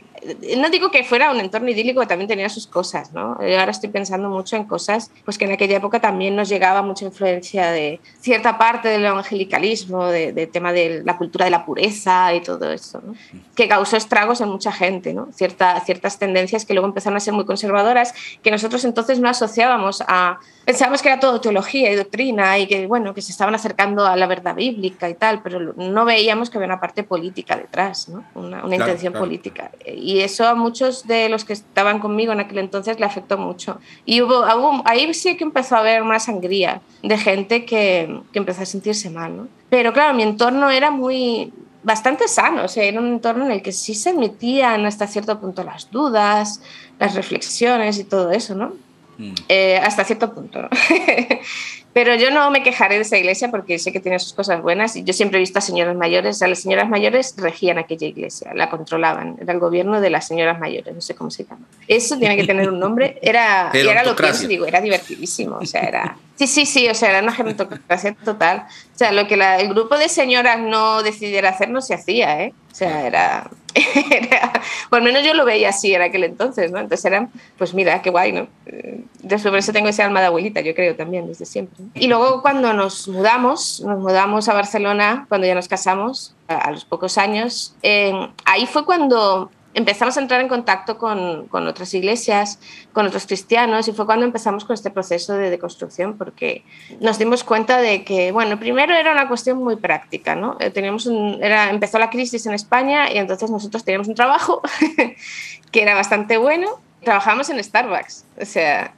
no 0.56 0.70
digo 0.70 0.90
que 0.90 1.04
fuera 1.04 1.30
un 1.30 1.40
entorno 1.40 1.68
idílico, 1.68 2.06
también 2.06 2.28
tenía 2.28 2.48
sus 2.48 2.66
cosas, 2.66 3.12
¿no? 3.12 3.38
Yo 3.40 3.58
ahora 3.58 3.70
estoy 3.70 3.90
pensando 3.90 4.28
mucho 4.28 4.56
en 4.56 4.64
cosas, 4.64 5.10
pues 5.24 5.38
que 5.38 5.44
en 5.44 5.52
aquella 5.52 5.76
época 5.76 6.00
también 6.00 6.36
nos 6.36 6.48
llegaba 6.48 6.82
mucha 6.82 7.04
influencia 7.04 7.70
de 7.70 8.00
cierta 8.20 8.58
parte 8.58 8.88
del 8.88 9.04
evangelicalismo, 9.04 10.06
del 10.06 10.34
de 10.34 10.46
tema 10.46 10.72
de 10.72 11.02
la 11.04 11.16
cultura 11.16 11.44
de 11.44 11.50
la 11.50 11.64
pureza 11.64 12.34
y 12.34 12.40
todo 12.40 12.72
eso, 12.72 13.00
¿no? 13.04 13.14
que 13.54 13.68
causó 13.68 13.96
estragos 13.96 14.40
en 14.40 14.48
mucha 14.48 14.72
gente, 14.72 15.12
¿no? 15.12 15.28
Cierta, 15.32 15.80
ciertas 15.80 16.18
tendencias 16.18 16.64
que 16.64 16.74
luego 16.74 16.86
empezaron 16.86 17.16
a 17.16 17.20
ser 17.20 17.34
muy 17.34 17.44
conservadoras, 17.44 18.14
que 18.42 18.50
nosotros 18.50 18.84
entonces 18.84 19.18
no 19.18 19.28
asociábamos 19.28 20.02
a... 20.06 20.38
Pensábamos 20.64 21.02
que 21.02 21.08
era 21.08 21.18
todo 21.18 21.40
teología 21.40 21.90
y 21.90 21.96
doctrina 21.96 22.58
y 22.58 22.66
que, 22.66 22.86
bueno, 22.86 23.14
que 23.14 23.22
se 23.22 23.32
estaban 23.32 23.54
acercando 23.54 24.06
a 24.06 24.14
la 24.16 24.26
verdad 24.26 24.54
bíblica 24.54 25.08
y 25.08 25.14
tal, 25.14 25.42
pero 25.42 25.72
no 25.74 26.04
veíamos 26.04 26.50
que 26.50 26.58
había 26.58 26.66
una 26.66 26.78
parte 26.78 27.02
política 27.02 27.56
detrás, 27.56 28.08
¿no? 28.08 28.24
Una, 28.34 28.64
una 28.64 28.76
intención 28.76 29.12
política. 29.14 29.70
Y 29.86 30.07
eso 30.20 30.46
a 30.46 30.54
muchos 30.54 31.06
de 31.06 31.28
los 31.28 31.44
que 31.44 31.52
estaban 31.52 31.98
conmigo 31.98 32.32
en 32.32 32.40
aquel 32.40 32.58
entonces 32.58 32.98
le 32.98 33.06
afectó 33.06 33.36
mucho. 33.36 33.78
Y 34.06 34.22
hubo, 34.22 34.44
ahí 34.84 35.12
sí 35.12 35.36
que 35.36 35.44
empezó 35.44 35.76
a 35.76 35.80
haber 35.80 36.02
una 36.02 36.18
sangría 36.18 36.80
de 37.02 37.18
gente 37.18 37.64
que, 37.64 38.20
que 38.32 38.38
empezó 38.38 38.62
a 38.62 38.66
sentirse 38.66 39.10
mal, 39.10 39.36
¿no? 39.36 39.48
Pero 39.68 39.92
claro, 39.92 40.14
mi 40.14 40.22
entorno 40.22 40.70
era 40.70 40.90
muy 40.90 41.52
bastante 41.82 42.28
sano, 42.28 42.64
o 42.64 42.68
sea, 42.68 42.84
era 42.84 43.00
un 43.00 43.08
entorno 43.08 43.44
en 43.44 43.52
el 43.52 43.62
que 43.62 43.72
sí 43.72 43.94
se 43.94 44.10
admitían 44.10 44.84
hasta 44.86 45.06
cierto 45.06 45.38
punto 45.40 45.62
las 45.64 45.90
dudas, 45.90 46.60
las 46.98 47.14
reflexiones 47.14 47.98
y 47.98 48.04
todo 48.04 48.30
eso, 48.30 48.54
¿no? 48.54 48.72
Mm. 49.18 49.34
Eh, 49.48 49.80
hasta 49.82 50.04
cierto 50.04 50.32
punto, 50.32 50.62
¿no? 50.62 50.68
Pero 51.92 52.14
yo 52.14 52.30
no 52.30 52.50
me 52.50 52.62
quejaré 52.62 52.96
de 52.96 53.02
esa 53.02 53.16
iglesia 53.16 53.50
porque 53.50 53.78
sé 53.78 53.92
que 53.92 54.00
tiene 54.00 54.18
sus 54.18 54.32
cosas 54.32 54.62
buenas 54.62 54.94
y 54.96 55.04
yo 55.04 55.12
siempre 55.12 55.38
he 55.38 55.40
visto 55.40 55.58
a 55.58 55.62
señoras 55.62 55.96
mayores, 55.96 56.36
o 56.36 56.38
sea, 56.38 56.48
las 56.48 56.60
señoras 56.60 56.88
mayores 56.88 57.34
regían 57.36 57.78
aquella 57.78 58.06
iglesia, 58.06 58.52
la 58.54 58.70
controlaban, 58.70 59.36
era 59.40 59.52
el 59.52 59.58
gobierno 59.58 60.00
de 60.00 60.10
las 60.10 60.26
señoras 60.26 60.60
mayores, 60.60 60.94
no 60.94 61.00
sé 61.00 61.14
cómo 61.14 61.30
se 61.30 61.44
llama. 61.44 61.66
Eso 61.86 62.18
tiene 62.18 62.36
que 62.36 62.44
tener 62.44 62.68
un 62.68 62.78
nombre, 62.78 63.18
era, 63.22 63.70
era 63.74 64.04
lo 64.04 64.14
que 64.14 64.32
digo, 64.46 64.66
era 64.66 64.80
divertidísimo, 64.80 65.56
o 65.56 65.66
sea, 65.66 65.82
era... 65.82 66.16
Sí, 66.36 66.46
sí, 66.46 66.66
sí, 66.66 66.88
o 66.88 66.94
sea, 66.94 67.10
era 67.10 67.20
una 67.20 67.32
gerontocracia 67.32 68.14
total. 68.24 68.64
O 68.94 68.98
sea, 68.98 69.10
lo 69.10 69.26
que 69.26 69.34
el 69.34 69.68
grupo 69.70 69.98
de 69.98 70.08
señoras 70.08 70.60
no 70.60 71.02
decidiera 71.02 71.48
hacer 71.48 71.68
no 71.68 71.80
se 71.80 71.94
hacía, 71.94 72.40
¿eh? 72.42 72.54
O 72.70 72.74
sea, 72.76 73.04
era, 73.08 73.50
o 74.90 74.96
al 74.96 75.02
menos 75.02 75.24
yo 75.24 75.34
lo 75.34 75.44
veía 75.44 75.70
así 75.70 75.94
en 75.94 76.02
aquel 76.02 76.24
entonces, 76.24 76.70
¿no? 76.72 76.78
Entonces 76.78 77.04
eran, 77.04 77.30
pues 77.56 77.74
mira, 77.74 78.02
qué 78.02 78.10
guay, 78.10 78.32
¿no? 78.32 78.48
De 79.22 79.38
sobre 79.38 79.60
eso 79.60 79.72
tengo 79.72 79.88
ese 79.88 80.02
alma 80.02 80.20
de 80.20 80.26
abuelita, 80.26 80.60
yo 80.60 80.74
creo 80.74 80.96
también, 80.96 81.26
desde 81.26 81.44
siempre. 81.44 81.84
Y 81.94 82.06
luego 82.06 82.42
cuando 82.42 82.72
nos 82.72 83.08
mudamos, 83.08 83.80
nos 83.80 83.98
mudamos 83.98 84.48
a 84.48 84.54
Barcelona, 84.54 85.26
cuando 85.28 85.46
ya 85.46 85.54
nos 85.54 85.68
casamos, 85.68 86.34
a, 86.48 86.70
los 86.70 86.84
pocos 86.84 87.18
años, 87.18 87.74
eh, 87.82 88.12
ahí 88.44 88.66
fue 88.66 88.84
cuando 88.84 89.50
empezamos 89.74 90.16
a 90.16 90.20
entrar 90.20 90.40
en 90.40 90.48
contacto 90.48 90.98
con, 90.98 91.46
con, 91.48 91.66
otras 91.66 91.92
iglesias, 91.94 92.58
con 92.92 93.06
otros 93.06 93.26
cristianos, 93.26 93.88
y 93.88 93.92
fue 93.92 94.06
cuando 94.06 94.24
empezamos 94.24 94.64
con 94.64 94.74
este 94.74 94.90
proceso 94.90 95.34
de 95.34 95.50
deconstrucción, 95.50 96.16
porque 96.16 96.64
nos 97.00 97.18
dimos 97.18 97.44
cuenta 97.44 97.78
de 97.78 98.04
que, 98.04 98.32
bueno, 98.32 98.58
primero 98.58 98.94
era 98.94 99.12
una 99.12 99.28
cuestión 99.28 99.58
muy 99.58 99.76
práctica, 99.76 100.34
¿no? 100.34 100.56
Eh, 100.60 100.70
teníamos 100.70 101.08
era, 101.40 101.70
empezó 101.70 101.98
la 101.98 102.10
crisis 102.10 102.46
en 102.46 102.54
España 102.54 103.12
y 103.12 103.18
entonces 103.18 103.50
nosotros 103.50 103.84
teníamos 103.84 104.08
un 104.08 104.14
trabajo 104.14 104.62
que 105.70 105.82
era 105.82 105.94
bastante 105.94 106.36
bueno. 106.36 106.80
Trabajamos 107.08 107.48
en 107.48 107.64
Starbucks, 107.64 108.26
o 108.38 108.44
sea, 108.44 108.92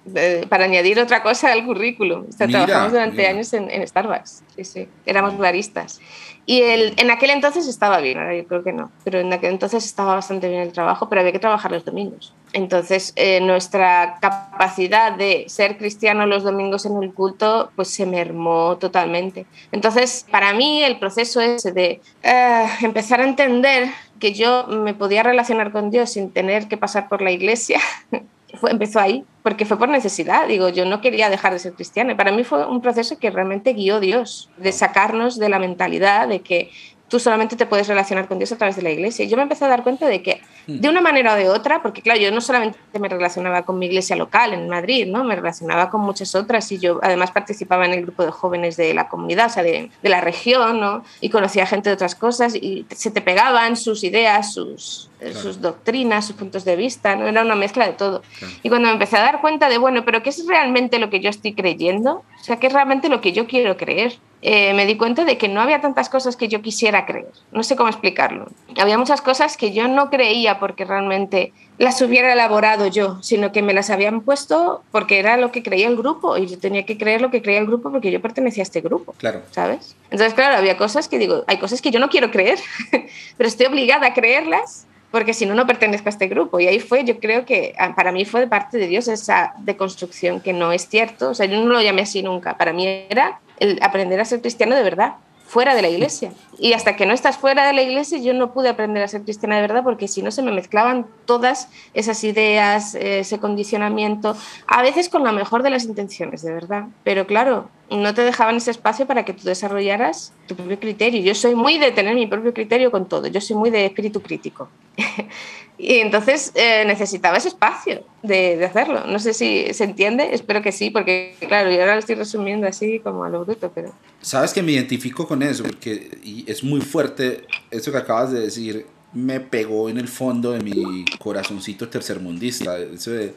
para 0.49 0.65
añadir 0.65 0.99
otra 0.99 1.23
cosa 1.23 1.53
al 1.53 1.65
currículum. 1.65 2.25
O 2.29 2.33
sea, 2.33 2.49
trabajamos 2.49 2.91
durante 2.91 3.25
años 3.25 3.53
en, 3.53 3.71
en 3.71 3.87
Starbucks, 3.87 4.43
sí, 4.57 4.65
sí, 4.65 4.89
éramos 5.07 5.39
baristas. 5.39 6.01
Y 6.45 6.63
el, 6.63 6.95
en 6.97 7.13
aquel 7.13 7.31
entonces 7.31 7.69
estaba 7.69 8.01
bien, 8.01 8.19
ahora 8.19 8.35
yo 8.35 8.45
creo 8.49 8.65
que 8.65 8.73
no, 8.73 8.91
pero 9.05 9.21
en 9.21 9.33
aquel 9.33 9.53
entonces 9.53 9.85
estaba 9.85 10.17
bastante 10.17 10.49
bien 10.49 10.63
el 10.63 10.73
trabajo, 10.73 11.09
pero 11.09 11.21
había 11.21 11.31
que 11.31 11.39
trabajar 11.39 11.71
los 11.71 11.85
domingos. 11.85 12.35
Entonces 12.53 13.13
eh, 13.17 13.41
nuestra 13.41 14.19
capacidad 14.21 15.13
de 15.13 15.45
ser 15.49 15.77
cristiano 15.79 16.27
los 16.27 16.43
domingos 16.43 16.85
en 16.87 17.03
el 17.03 17.13
culto 17.13 17.71
pues 17.77 17.89
se 17.89 18.07
mermó 18.07 18.77
totalmente. 18.79 19.47
Entonces 19.73 20.27
para 20.31 20.53
mí 20.53 20.83
el 20.83 20.99
proceso 20.99 21.41
es 21.41 21.63
de 21.63 22.01
eh, 22.23 22.67
empezar 22.83 23.21
a 23.21 23.25
entender 23.25 23.89
que 24.19 24.33
yo 24.33 24.67
me 24.67 24.95
podía 24.95 25.23
relacionar 25.23 25.73
con 25.73 25.91
Dios 25.91 26.11
sin 26.11 26.31
tener 26.31 26.69
que 26.69 26.77
pasar 26.77 27.09
por 27.09 27.23
la 27.23 27.31
iglesia 27.31 27.81
empezó 28.69 29.01
ahí, 29.01 29.25
porque 29.43 29.65
fue 29.65 29.79
por 29.79 29.89
necesidad. 29.89 30.47
Digo, 30.47 30.69
yo 30.69 30.85
no 30.85 31.01
quería 31.01 31.31
dejar 31.31 31.53
de 31.53 31.59
ser 31.59 31.73
cristiana. 31.75 32.17
Para 32.17 32.33
mí 32.33 32.45
fue 32.45 32.67
un 32.67 32.81
proceso 32.81 33.19
que 33.19 33.31
realmente 33.31 33.73
guió 33.73 34.01
Dios, 34.01 34.51
de 34.57 34.73
sacarnos 34.73 35.39
de 35.39 35.49
la 35.49 35.59
mentalidad 35.59 36.29
de 36.29 36.41
que 36.41 36.71
tú 37.09 37.19
solamente 37.19 37.57
te 37.57 37.67
puedes 37.67 37.89
relacionar 37.89 38.29
con 38.29 38.39
Dios 38.39 38.53
a 38.53 38.59
través 38.59 38.77
de 38.77 38.83
la 38.83 38.91
iglesia. 38.91 39.25
Y 39.25 39.29
yo 39.29 39.37
me 39.37 39.43
empecé 39.43 39.65
a 39.65 39.69
dar 39.69 39.83
cuenta 39.83 40.07
de 40.07 40.23
que 40.23 40.41
de 40.67 40.89
una 40.89 41.01
manera 41.01 41.35
o 41.35 41.37
de 41.37 41.49
otra, 41.49 41.83
porque 41.83 42.03
claro, 42.03 42.21
yo 42.21 42.31
no 42.31 42.41
solamente 42.41 42.79
me 42.99 43.09
relacionaba 43.09 43.63
con 43.63 43.79
mi 43.79 43.87
iglesia 43.87 44.17
local 44.17 44.53
en 44.53 44.69
Madrid, 44.69 45.07
¿no? 45.07 45.25
me 45.25 45.37
relacionaba 45.37 45.91
con 45.91 46.01
muchas 46.03 46.35
otras 46.35 46.71
y 46.73 46.79
yo 46.79 47.01
además 47.03 47.31
participaba 47.31 47.87
en 47.87 47.93
el 47.93 48.03
grupo 48.03 48.25
de 48.25 48.31
jóvenes 48.31 48.77
de 48.77 48.95
la 48.95 49.09
comunidad, 49.09 49.47
o 49.47 49.51
sea, 49.51 49.63
de, 49.63 49.91
de 50.03 50.09
la 50.09 50.21
región, 50.21 50.81
¿no? 50.81 51.05
y 51.21 51.31
conocía 51.31 51.67
gente 51.67 51.91
de 51.91 51.95
otras 51.95 52.15
cosas 52.15 52.55
y 52.55 52.87
se 52.91 53.11
te 53.11 53.21
pegaban 53.21 53.77
sus 53.77 54.05
ideas, 54.05 54.53
sus, 54.53 55.11
sus 55.41 55.61
doctrinas, 55.61 56.27
sus 56.27 56.37
puntos 56.37 56.65
de 56.65 56.77
vista, 56.77 57.17
¿no? 57.17 57.27
era 57.27 57.43
una 57.43 57.57
mezcla 57.57 57.87
de 57.87 57.93
todo. 57.93 58.23
Y 58.63 58.69
cuando 58.69 58.89
me 58.89 58.95
empecé 58.95 59.17
a 59.17 59.23
dar 59.23 59.41
cuenta 59.41 59.69
de, 59.69 59.79
bueno, 59.79 60.05
pero 60.05 60.23
¿qué 60.23 60.31
es 60.31 60.47
realmente 60.47 60.99
lo 60.99 61.11
que 61.11 61.21
yo 61.21 61.31
estoy 61.31 61.55
creyendo? 61.55 62.23
O 62.41 62.45
sea, 62.45 62.59
¿qué 62.59 62.69
es 62.69 62.73
realmente 62.73 63.09
lo 63.09 63.21
que 63.21 63.33
yo 63.33 63.47
quiero 63.47 63.77
creer? 63.77 64.19
Eh, 64.43 64.73
me 64.73 64.87
di 64.87 64.97
cuenta 64.97 65.25
de 65.25 65.37
que 65.37 65.49
no 65.49 65.61
había 65.61 65.83
tantas 65.83 66.09
cosas 66.09 66.37
que 66.37 66.49
yo 66.49 66.63
quisiera 66.63 67.05
creer. 67.05 67.33
No 67.53 67.63
sé 67.63 67.77
cómo 67.77 67.91
explicarlo. 67.91 68.47
Había 68.79 68.97
muchas 68.97 69.21
cosas 69.21 69.59
que 69.59 69.73
yo 69.73 69.87
no 69.87 70.09
creía 70.09 70.59
porque 70.59 70.87
realmente 70.87 71.53
las 71.77 72.01
hubiera 72.01 72.33
elaborado 72.33 72.87
yo, 72.87 73.23
sino 73.23 73.53
que 73.53 73.63
me 73.63 73.75
las 73.75 73.91
habían 73.91 74.23
puesto 74.23 74.83
porque 74.93 75.19
era 75.19 75.37
lo 75.37 75.53
que 75.53 75.63
creía 75.63 75.89
el 75.89 75.97
grupo 75.97 76.39
y 76.39 76.47
yo 76.47 76.59
tenía 76.59 76.87
que 76.87 76.97
creer 76.97 77.21
lo 77.21 77.31
que 77.31 77.43
creía 77.43 77.59
el 77.59 77.67
grupo 77.67 77.91
porque 77.91 78.11
yo 78.11 78.23
pertenecía 78.23 78.63
a 78.63 78.65
este 78.65 78.81
grupo. 78.81 79.15
Claro. 79.19 79.43
¿Sabes? 79.51 79.97
Entonces, 80.11 80.33
claro, 80.33 80.57
había 80.57 80.79
cosas 80.79 81.09
que 81.09 81.19
digo, 81.19 81.45
hay 81.47 81.59
cosas 81.59 81.83
que 81.83 81.91
yo 81.91 82.01
no 82.01 82.09
quiero 82.09 82.31
creer, 82.31 82.59
pero 83.37 83.49
estoy 83.49 83.67
obligada 83.67 84.07
a 84.07 84.15
creerlas 84.15 84.87
porque 85.11 85.35
si 85.35 85.45
no, 85.45 85.55
no 85.55 85.67
pertenezco 85.67 86.09
a 86.09 86.11
este 86.11 86.29
grupo. 86.29 86.61
Y 86.61 86.67
ahí 86.67 86.79
fue, 86.79 87.05
yo 87.05 87.19
creo 87.19 87.45
que 87.45 87.75
ah, 87.79 87.95
para 87.95 88.13
mí 88.13 88.25
fue 88.25 88.41
de 88.41 88.47
parte 88.47 88.79
de 88.79 88.87
Dios 88.87 89.09
esa 89.09 89.55
deconstrucción 89.59 90.41
que 90.41 90.53
no 90.53 90.73
es 90.73 90.89
cierto. 90.89 91.31
O 91.31 91.35
sea, 91.35 91.47
yo 91.47 91.61
no 91.61 91.67
lo 91.67 91.83
llamé 91.83 92.03
así 92.03 92.23
nunca. 92.23 92.57
Para 92.57 92.73
mí 92.73 92.87
era 93.09 93.41
el 93.61 93.79
aprender 93.83 94.21
a 94.21 94.25
ser 94.25 94.41
cristiano 94.41 94.75
de 94.75 94.83
verdad, 94.83 95.15
fuera 95.51 95.75
de 95.75 95.83
la 95.83 95.89
iglesia. 95.89 96.33
Y 96.61 96.75
hasta 96.75 96.95
que 96.95 97.07
no 97.07 97.13
estás 97.13 97.37
fuera 97.37 97.67
de 97.67 97.73
la 97.73 97.83
iglesia, 97.83 98.19
yo 98.19 98.33
no 98.35 98.53
pude 98.53 98.69
aprender 98.69 99.03
a 99.03 99.09
ser 99.09 99.23
cristiana 99.23 99.57
de 99.57 99.63
verdad 99.63 99.83
porque 99.83 100.07
si 100.07 100.23
no 100.23 100.31
se 100.31 100.43
me 100.43 100.53
mezclaban 100.53 101.07
todas 101.25 101.69
esas 101.93 102.23
ideas, 102.23 102.95
ese 102.95 103.41
condicionamiento, 103.41 104.37
a 104.69 104.81
veces 104.81 105.09
con 105.09 105.25
la 105.25 105.33
mejor 105.33 105.65
de 105.65 105.71
las 105.71 105.85
intenciones, 105.85 106.43
de 106.43 106.53
verdad. 106.53 106.85
Pero 107.03 107.27
claro, 107.27 107.69
no 107.91 108.15
te 108.15 108.23
dejaban 108.23 108.57
ese 108.57 108.71
espacio 108.71 109.07
para 109.07 109.25
que 109.25 109.33
tú 109.33 109.43
desarrollaras 109.43 110.33
tu 110.47 110.55
propio 110.55 110.79
criterio. 110.79 111.21
Yo 111.21 111.35
soy 111.35 111.57
muy 111.57 111.79
de 111.79 111.91
tener 111.91 112.15
mi 112.15 112.29
propio 112.29 112.55
criterio 112.55 112.93
con 112.93 113.09
todo, 113.09 113.27
yo 113.27 113.41
soy 113.41 113.57
muy 113.57 113.71
de 113.71 113.87
espíritu 113.87 114.23
crítico. 114.23 114.69
y 115.81 115.99
entonces 116.01 116.53
eh, 116.55 116.85
necesitaba 116.87 117.39
ese 117.39 117.49
espacio 117.49 118.05
de, 118.23 118.57
de, 118.57 118.65
hacerlo. 118.67 119.07
No 119.07 119.19
sé 119.19 119.33
si 119.33 119.73
se 119.73 119.85
entiende, 119.85 120.35
espero 120.35 120.61
que 120.63 120.73
sí, 120.73 120.91
porque 120.91 121.35
claro, 121.41 121.71
yo 121.71 121.81
ahora 121.81 121.95
lo 121.95 122.01
estoy 122.01 122.17
resumiendo 122.17 122.67
así 122.67 123.01
como 123.01 123.25
a 123.25 123.31
lo 123.31 123.45
bruto, 123.45 123.73
pero... 123.75 123.93
Sabes 124.21 124.53
que 124.53 124.63
me 124.63 124.73
identifico 124.73 125.27
con 125.27 125.43
eso, 125.43 125.63
porque 125.63 126.11
es 126.47 126.63
muy 126.63 126.81
fuerte 126.81 127.47
eso 127.71 127.91
que 127.91 127.99
acabas 127.99 128.33
de 128.33 128.41
decir 128.41 128.87
me 129.13 129.41
pegó 129.41 129.89
en 129.89 129.99
el 129.99 130.09
fondo 130.09 130.53
de 130.53 130.61
mi 130.61 131.05
corazoncito 131.19 131.89
tercermundista. 131.89 132.79
Eso 132.79 133.11
de, 133.11 133.35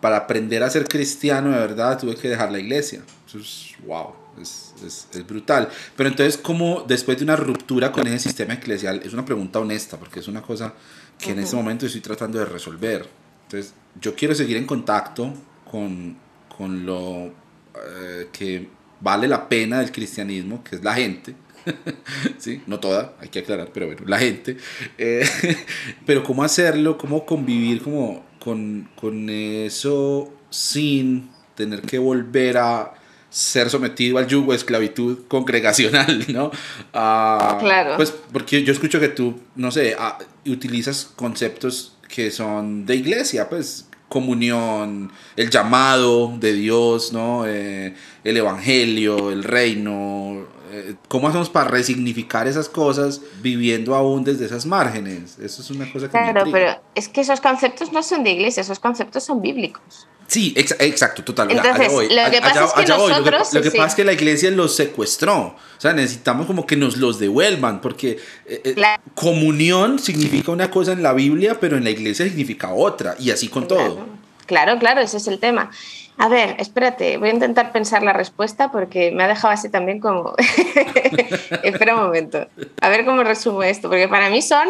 para 0.00 0.18
aprender 0.18 0.62
a 0.62 0.70
ser 0.70 0.86
cristiano 0.86 1.50
de 1.50 1.58
verdad 1.58 1.98
tuve 1.98 2.16
que 2.16 2.28
dejar 2.28 2.52
la 2.52 2.58
iglesia. 2.58 3.02
Eso 3.26 3.38
es, 3.38 3.74
wow, 3.86 4.12
es, 4.40 4.74
es, 4.84 5.26
brutal. 5.26 5.68
Pero 5.96 6.08
entonces, 6.08 6.36
¿cómo 6.36 6.84
después 6.86 7.18
de 7.18 7.24
una 7.24 7.36
ruptura 7.36 7.92
con 7.92 8.06
ese 8.06 8.18
sistema 8.18 8.54
eclesial? 8.54 9.00
Es 9.04 9.14
una 9.14 9.24
pregunta 9.24 9.58
honesta, 9.58 9.96
porque 9.96 10.20
es 10.20 10.28
una 10.28 10.42
cosa 10.42 10.74
que 11.18 11.32
en 11.32 11.38
este 11.38 11.56
momento 11.56 11.86
estoy 11.86 12.00
tratando 12.00 12.38
de 12.38 12.44
resolver. 12.44 13.08
Entonces, 13.44 13.74
yo 14.00 14.14
quiero 14.14 14.34
seguir 14.34 14.56
en 14.56 14.66
contacto 14.66 15.32
con, 15.70 16.16
con 16.56 16.84
lo 16.84 17.26
eh, 17.26 18.28
que 18.32 18.68
vale 19.00 19.28
la 19.28 19.48
pena 19.48 19.80
del 19.80 19.92
cristianismo, 19.92 20.62
que 20.64 20.76
es 20.76 20.84
la 20.84 20.94
gente 20.94 21.34
¿sí? 22.38 22.62
No 22.66 22.80
toda, 22.80 23.14
hay 23.20 23.28
que 23.28 23.40
aclarar, 23.40 23.70
pero 23.72 23.86
bueno, 23.86 24.02
la 24.06 24.18
gente. 24.18 24.56
Eh, 24.98 25.26
pero 26.06 26.22
cómo 26.22 26.42
hacerlo, 26.42 26.96
cómo 26.98 27.24
convivir 27.26 27.82
como 27.82 28.24
con, 28.38 28.88
con 28.94 29.28
eso 29.28 30.32
sin 30.50 31.30
tener 31.54 31.82
que 31.82 31.98
volver 31.98 32.58
a 32.58 32.94
ser 33.36 33.68
sometido 33.68 34.16
al 34.16 34.26
yugo 34.26 34.52
de 34.52 34.56
esclavitud 34.56 35.18
congregacional, 35.28 36.24
¿no? 36.32 36.50
Ah, 36.94 37.58
claro. 37.60 37.96
Pues 37.96 38.10
porque 38.32 38.64
yo 38.64 38.72
escucho 38.72 38.98
que 38.98 39.08
tú, 39.08 39.38
no 39.56 39.70
sé, 39.70 39.94
ah, 39.98 40.16
utilizas 40.46 41.04
conceptos 41.16 41.98
que 42.08 42.30
son 42.30 42.86
de 42.86 42.96
iglesia, 42.96 43.46
pues 43.50 43.90
comunión, 44.08 45.12
el 45.36 45.50
llamado 45.50 46.32
de 46.38 46.54
Dios, 46.54 47.12
¿no? 47.12 47.44
Eh, 47.46 47.94
el 48.24 48.36
evangelio, 48.38 49.30
el 49.30 49.44
reino, 49.44 50.46
Eh, 50.72 50.96
¿Cómo 51.06 51.28
hacemos 51.28 51.48
para 51.48 51.70
resignificar 51.70 52.48
esas 52.48 52.68
cosas 52.68 53.20
viviendo 53.40 53.94
aún 53.94 54.24
desde 54.24 54.46
esas 54.46 54.66
márgenes? 54.66 55.38
Eso 55.38 55.62
es 55.62 55.70
una 55.70 55.90
cosa 55.92 56.06
que 56.06 56.10
Claro, 56.10 56.44
pero 56.50 56.80
es 56.94 57.08
que 57.08 57.20
esos 57.20 57.40
conceptos 57.40 57.92
no 57.92 58.02
son 58.02 58.24
de 58.24 58.32
iglesia, 58.32 58.62
esos 58.62 58.80
conceptos 58.80 59.22
son 59.22 59.40
bíblicos. 59.40 60.08
Sí, 60.26 60.54
exacto, 60.56 61.22
total. 61.22 61.50
Entonces, 61.50 61.92
lo 61.92 62.30
que 62.30 62.40
pasa 62.40 62.64
es 62.64 62.72
que 62.72 62.86
nosotros... 62.86 63.54
Lo 63.54 63.62
que, 63.62 63.70
pasa 63.70 63.86
es 63.86 63.94
que 63.94 64.04
la 64.04 64.12
iglesia 64.12 64.50
los 64.50 64.74
secuestró. 64.74 65.38
O 65.38 65.80
sea, 65.80 65.92
necesitamos 65.92 66.46
como 66.46 66.66
que 66.66 66.76
nos 66.76 66.96
los 66.96 67.18
devuelvan, 67.18 67.80
porque 67.80 68.18
eh, 68.46 68.60
eh, 68.64 68.74
comunión 69.14 69.98
significa 69.98 70.50
una 70.50 70.70
cosa 70.70 70.92
en 70.92 71.02
la 71.02 71.12
Biblia, 71.12 71.58
pero 71.60 71.76
en 71.76 71.84
la 71.84 71.90
iglesia 71.90 72.26
significa 72.26 72.72
otra, 72.72 73.14
y 73.18 73.30
así 73.30 73.48
con 73.48 73.68
todo. 73.68 74.06
Claro, 74.46 74.78
claro, 74.78 75.00
ese 75.00 75.18
es 75.18 75.28
el 75.28 75.38
tema. 75.38 75.70
A 76.18 76.28
ver, 76.28 76.56
espérate, 76.58 77.18
voy 77.18 77.28
a 77.28 77.32
intentar 77.34 77.72
pensar 77.72 78.02
la 78.02 78.14
respuesta 78.14 78.72
porque 78.72 79.10
me 79.10 79.24
ha 79.24 79.28
dejado 79.28 79.52
así 79.52 79.68
también 79.68 80.00
como... 80.00 80.34
Espera 81.62 81.94
un 81.94 82.04
momento, 82.04 82.46
a 82.80 82.88
ver 82.88 83.04
cómo 83.04 83.22
resumo 83.22 83.62
esto, 83.62 83.88
porque 83.88 84.08
para 84.08 84.30
mí 84.30 84.40
son 84.40 84.68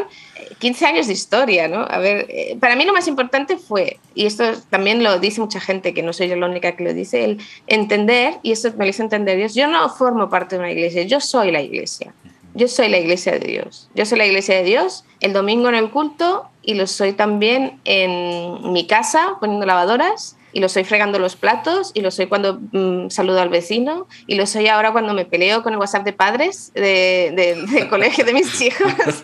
15 0.59 0.87
años 0.87 1.07
de 1.07 1.13
historia, 1.13 1.69
¿no? 1.69 1.87
A 1.89 1.99
ver, 1.99 2.27
eh, 2.29 2.57
para 2.59 2.75
mí 2.75 2.85
lo 2.85 2.93
más 2.93 3.07
importante 3.07 3.57
fue, 3.59 3.99
y 4.15 4.27
esto 4.27 4.45
también 4.71 5.05
lo 5.05 5.19
dice 5.21 5.41
mucha 5.41 5.61
gente, 5.61 5.95
que 5.95 6.03
no 6.03 6.13
soy 6.13 6.29
yo 6.29 6.37
la 6.37 6.47
única 6.47 6.73
que 6.73 6.83
lo 6.83 6.93
dice, 6.93 7.25
el 7.25 7.39
entender, 7.69 8.35
y 8.43 8.53
esto 8.53 8.73
me 8.77 8.85
lo 8.85 8.91
hizo 8.91 9.03
entender 9.03 9.37
Dios, 9.37 9.55
yo 9.55 9.69
no 9.69 9.89
formo 9.89 10.29
parte 10.29 10.57
de 10.57 10.61
una 10.61 10.73
iglesia, 10.73 11.05
yo 11.05 11.21
soy 11.21 11.53
la 11.53 11.61
iglesia. 11.61 12.13
Yo 12.55 12.69
soy 12.69 12.89
la 12.89 12.97
iglesia 12.97 13.33
de 13.33 13.47
Dios. 13.47 13.91
Yo 13.95 14.07
soy 14.07 14.17
la 14.17 14.25
iglesia 14.25 14.57
de 14.57 14.65
Dios 14.65 15.05
el 15.21 15.35
domingo 15.35 15.69
en 15.69 15.75
el 15.75 15.91
culto 15.91 16.49
y 16.63 16.73
lo 16.75 16.87
soy 16.87 17.13
también 17.13 17.81
en 17.85 18.73
mi 18.73 18.87
casa 18.87 19.37
poniendo 19.41 19.67
lavadoras 19.67 20.37
y 20.57 20.61
lo 20.61 20.71
soy 20.71 20.85
fregando 20.85 21.19
los 21.19 21.37
platos 21.37 21.91
y 21.93 22.01
lo 22.01 22.11
soy 22.11 22.29
cuando 22.29 22.59
mm, 22.73 23.11
saludo 23.11 23.43
al 23.43 23.51
vecino 23.51 24.09
y 24.27 24.37
lo 24.37 24.47
soy 24.47 24.69
ahora 24.69 24.91
cuando 24.91 25.13
me 25.13 25.27
peleo 25.27 25.63
con 25.63 25.75
el 25.75 25.79
WhatsApp 25.79 26.07
de 26.07 26.15
padres 26.15 26.73
del 26.73 27.89
colegio 27.91 28.25
de 28.25 28.33
mis 28.33 28.59
hijos. 28.63 28.91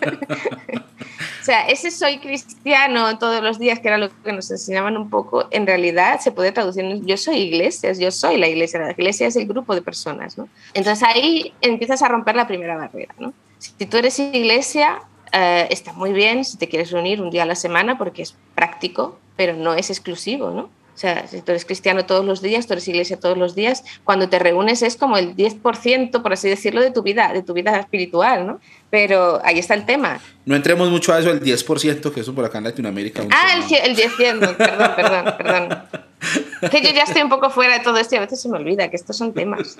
o 1.41 1.43
sea, 1.43 1.67
ese 1.67 1.89
soy 1.89 2.19
cristiano 2.19 3.17
todos 3.17 3.41
los 3.41 3.57
días, 3.57 3.79
que 3.79 3.87
era 3.87 3.97
lo 3.97 4.09
que 4.21 4.31
nos 4.31 4.51
enseñaban 4.51 4.95
un 4.95 5.09
poco, 5.09 5.47
en 5.49 5.65
realidad 5.65 6.19
se 6.19 6.31
puede 6.31 6.51
traducir 6.51 6.85
en 6.85 7.03
yo 7.03 7.17
soy 7.17 7.37
iglesia, 7.37 7.91
yo 7.93 8.11
soy 8.11 8.37
la 8.37 8.47
iglesia, 8.47 8.81
la 8.81 8.91
iglesia 8.91 9.25
es 9.25 9.35
el 9.35 9.47
grupo 9.47 9.73
de 9.73 9.81
personas. 9.81 10.37
¿no? 10.37 10.47
Entonces 10.75 11.03
ahí 11.03 11.51
empiezas 11.61 12.03
a 12.03 12.09
romper 12.09 12.35
la 12.35 12.45
primera 12.45 12.77
barrera. 12.77 13.15
¿no? 13.17 13.33
Si 13.57 13.87
tú 13.87 13.97
eres 13.97 14.19
iglesia, 14.19 15.01
eh, 15.31 15.65
está 15.71 15.93
muy 15.93 16.13
bien 16.13 16.45
si 16.45 16.57
te 16.57 16.69
quieres 16.69 16.91
reunir 16.91 17.23
un 17.23 17.31
día 17.31 17.41
a 17.41 17.47
la 17.47 17.55
semana 17.55 17.97
porque 17.97 18.21
es 18.21 18.35
práctico, 18.53 19.17
pero 19.35 19.55
no 19.55 19.73
es 19.73 19.89
exclusivo, 19.89 20.51
¿no? 20.51 20.69
O 20.95 20.97
sea, 20.97 21.27
si 21.27 21.41
tú 21.41 21.51
eres 21.51 21.65
cristiano 21.65 22.05
todos 22.05 22.23
los 22.23 22.41
días, 22.41 22.67
tú 22.67 22.73
eres 22.73 22.87
iglesia 22.87 23.19
todos 23.19 23.37
los 23.37 23.55
días, 23.55 23.83
cuando 24.03 24.29
te 24.29 24.37
reúnes 24.37 24.83
es 24.83 24.95
como 24.95 25.17
el 25.17 25.35
10%, 25.35 26.21
por 26.21 26.33
así 26.33 26.47
decirlo, 26.47 26.81
de 26.81 26.91
tu 26.91 27.01
vida, 27.01 27.33
de 27.33 27.41
tu 27.41 27.53
vida 27.53 27.79
espiritual, 27.79 28.45
¿no? 28.45 28.59
Pero 28.91 29.41
ahí 29.43 29.57
está 29.57 29.73
el 29.73 29.85
tema. 29.85 30.21
No 30.45 30.55
entremos 30.55 30.89
mucho 30.91 31.11
a 31.13 31.19
eso, 31.19 31.31
el 31.31 31.41
10%, 31.41 32.13
que 32.13 32.19
eso 32.19 32.35
por 32.35 32.45
acá 32.45 32.59
en 32.59 32.65
Latinoamérica. 32.65 33.23
Ah, 33.31 33.55
el, 33.55 33.89
el 33.89 33.97
10%, 33.97 34.55
perdón, 34.55 34.91
perdón, 34.95 35.35
perdón. 35.37 35.83
Que 36.71 36.81
yo 36.81 36.91
ya 36.91 37.03
estoy 37.03 37.21
un 37.21 37.27
poco 37.27 37.49
fuera 37.49 37.77
de 37.77 37.83
todo 37.83 37.97
esto 37.97 38.15
y 38.15 38.17
a 38.17 38.21
veces 38.21 38.41
se 38.41 38.47
me 38.47 38.57
olvida 38.57 38.89
que 38.89 38.95
estos 38.95 39.17
son 39.17 39.33
temas. 39.33 39.77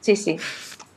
Sí, 0.00 0.14
sí. 0.14 0.36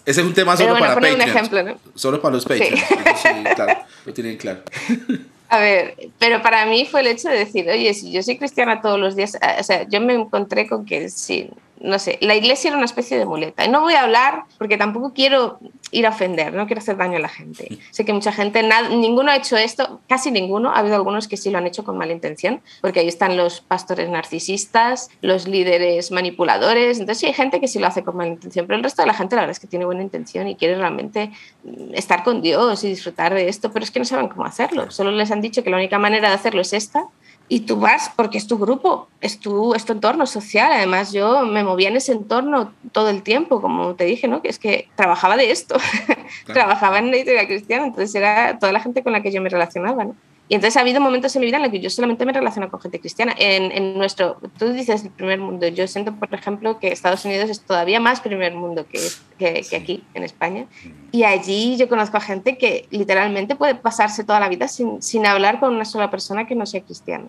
Ese 0.05 0.21
es 0.21 0.27
un 0.27 0.33
tema 0.33 0.55
solo 0.55 0.77
para 0.77 0.93
Patreon. 0.93 1.65
¿no? 1.65 1.79
Solo 1.95 2.21
para 2.21 2.35
los 2.35 2.45
Patreons. 2.45 2.79
Sí. 2.79 2.95
sí 3.15 3.29
claro, 3.55 3.79
lo 4.05 4.13
tienen 4.13 4.37
claro. 4.37 4.61
A 5.51 5.59
ver, 5.59 5.95
pero 6.19 6.43
para 6.43 6.65
mí 6.67 6.85
fue 6.85 7.01
el 7.01 7.07
hecho 7.07 7.27
de 7.27 7.39
decir, 7.39 7.67
oye, 7.67 7.93
si 7.95 8.11
yo 8.11 8.21
soy 8.21 8.37
cristiana 8.37 8.81
todos 8.81 8.99
los 8.99 9.15
días, 9.15 9.35
o 9.59 9.63
sea, 9.63 9.87
yo 9.87 9.99
me 9.99 10.13
encontré 10.13 10.67
con 10.67 10.85
que 10.85 11.09
sí, 11.09 11.49
no 11.79 11.97
sé, 11.99 12.17
la 12.21 12.35
iglesia 12.35 12.69
era 12.69 12.77
una 12.77 12.85
especie 12.85 13.17
de 13.17 13.25
muleta. 13.25 13.65
Y 13.65 13.69
no 13.69 13.81
voy 13.81 13.93
a 13.93 14.03
hablar 14.03 14.43
porque 14.57 14.77
tampoco 14.77 15.13
quiero 15.13 15.59
ir 15.91 16.05
a 16.05 16.09
ofender, 16.09 16.53
no 16.53 16.67
quiero 16.67 16.81
hacer 16.81 16.97
daño 16.97 17.17
a 17.17 17.19
la 17.19 17.29
gente. 17.29 17.79
Sé 17.91 18.05
que 18.05 18.13
mucha 18.13 18.31
gente, 18.31 18.61
ninguno 18.91 19.31
ha 19.31 19.35
hecho 19.35 19.57
esto, 19.57 20.01
casi 20.07 20.31
ninguno, 20.31 20.71
ha 20.71 20.79
habido 20.79 20.95
algunos 20.95 21.27
que 21.27 21.37
sí 21.37 21.49
lo 21.49 21.57
han 21.57 21.67
hecho 21.67 21.83
con 21.83 21.97
mala 21.97 22.11
intención, 22.11 22.61
porque 22.81 22.99
ahí 22.99 23.07
están 23.07 23.37
los 23.37 23.61
pastores 23.61 24.09
narcisistas, 24.09 25.09
los 25.21 25.47
líderes 25.47 26.11
manipuladores, 26.11 26.99
entonces 26.99 27.19
sí 27.19 27.25
hay 27.27 27.33
gente 27.33 27.59
que 27.59 27.67
sí 27.67 27.79
lo 27.79 27.87
hace 27.87 28.03
con 28.03 28.17
mala 28.17 28.29
intención, 28.29 28.67
pero 28.67 28.77
el 28.77 28.83
resto 28.83 29.01
de 29.01 29.07
la 29.07 29.13
gente 29.13 29.35
la 29.35 29.41
verdad 29.41 29.51
es 29.51 29.59
que 29.59 29.67
tiene 29.67 29.85
buena 29.85 30.03
intención 30.03 30.47
y 30.47 30.55
quiere 30.55 30.75
realmente 30.75 31.31
mm, 31.63 31.95
estar 31.95 32.23
con 32.23 32.41
Dios 32.41 32.83
y 32.83 32.89
disfrutar 32.89 33.33
de 33.33 33.49
esto, 33.49 33.71
pero 33.71 33.83
es 33.83 33.91
que 33.91 33.99
no 33.99 34.05
saben 34.05 34.27
cómo 34.27 34.45
hacerlo, 34.45 34.91
solo 34.91 35.11
les 35.11 35.31
han 35.31 35.41
dicho 35.41 35.63
que 35.63 35.69
la 35.69 35.77
única 35.77 35.97
manera 35.97 36.29
de 36.29 36.35
hacerlo 36.35 36.61
es 36.61 36.73
esta 36.73 37.05
y 37.51 37.61
tú 37.61 37.77
vas 37.77 38.11
porque 38.15 38.37
es 38.37 38.47
tu 38.47 38.59
grupo, 38.59 39.09
es 39.21 39.39
tu, 39.39 39.73
es 39.73 39.83
tu 39.83 39.93
entorno 39.93 40.27
social. 40.27 40.71
Además, 40.71 41.11
yo 41.11 41.45
me 41.45 41.63
movía 41.63 41.89
en 41.89 41.97
ese 41.97 42.11
entorno 42.11 42.71
todo 42.91 43.09
el 43.09 43.23
tiempo, 43.23 43.59
como 43.59 43.95
te 43.95 44.05
dije, 44.05 44.27
¿no? 44.27 44.43
Que 44.43 44.49
es 44.49 44.59
que 44.59 44.87
trabajaba 44.95 45.35
de 45.35 45.49
esto, 45.49 45.75
trabajaba 46.45 46.99
en 46.99 47.09
la 47.09 47.17
editorial 47.17 47.47
cristiana, 47.47 47.85
entonces 47.87 48.13
era 48.13 48.59
toda 48.59 48.71
la 48.71 48.79
gente 48.79 49.01
con 49.01 49.13
la 49.13 49.23
que 49.23 49.31
yo 49.31 49.41
me 49.41 49.49
relacionaba, 49.49 50.03
¿no? 50.03 50.15
Y 50.49 50.55
entonces 50.55 50.77
ha 50.77 50.81
habido 50.81 50.99
momentos 50.99 51.35
en 51.35 51.41
mi 51.41 51.45
vida 51.45 51.57
en 51.57 51.63
los 51.63 51.71
que 51.71 51.79
yo 51.79 51.91
solamente 51.91 52.25
me 52.25 52.33
relaciono 52.33 52.71
con 52.71 52.81
gente 52.81 52.99
cristiana. 52.99 53.35
En, 53.37 53.71
en, 53.71 53.95
nuestro, 53.99 54.39
tú 54.57 54.73
dices 54.73 55.03
el 55.03 55.11
primer 55.11 55.39
mundo, 55.39 55.67
yo 55.67 55.87
siento, 55.87 56.15
por 56.15 56.33
ejemplo, 56.33 56.79
que 56.79 56.87
Estados 56.87 57.23
Unidos 57.23 57.51
es 57.51 57.61
todavía 57.61 57.99
más 57.99 58.19
primer 58.19 58.55
mundo 58.55 58.87
que, 58.91 58.99
que, 59.37 59.61
que 59.61 59.75
aquí, 59.75 60.03
en 60.15 60.23
España. 60.23 60.65
Y 61.11 61.23
allí 61.23 61.77
yo 61.77 61.87
conozco 61.87 62.17
a 62.17 62.21
gente 62.21 62.57
que 62.57 62.87
literalmente 62.89 63.55
puede 63.55 63.75
pasarse 63.75 64.23
toda 64.23 64.39
la 64.39 64.49
vida 64.49 64.67
sin, 64.67 65.03
sin 65.03 65.27
hablar 65.27 65.59
con 65.59 65.73
una 65.73 65.85
sola 65.85 66.09
persona 66.09 66.47
que 66.47 66.55
no 66.55 66.65
sea 66.65 66.81
cristiana, 66.81 67.25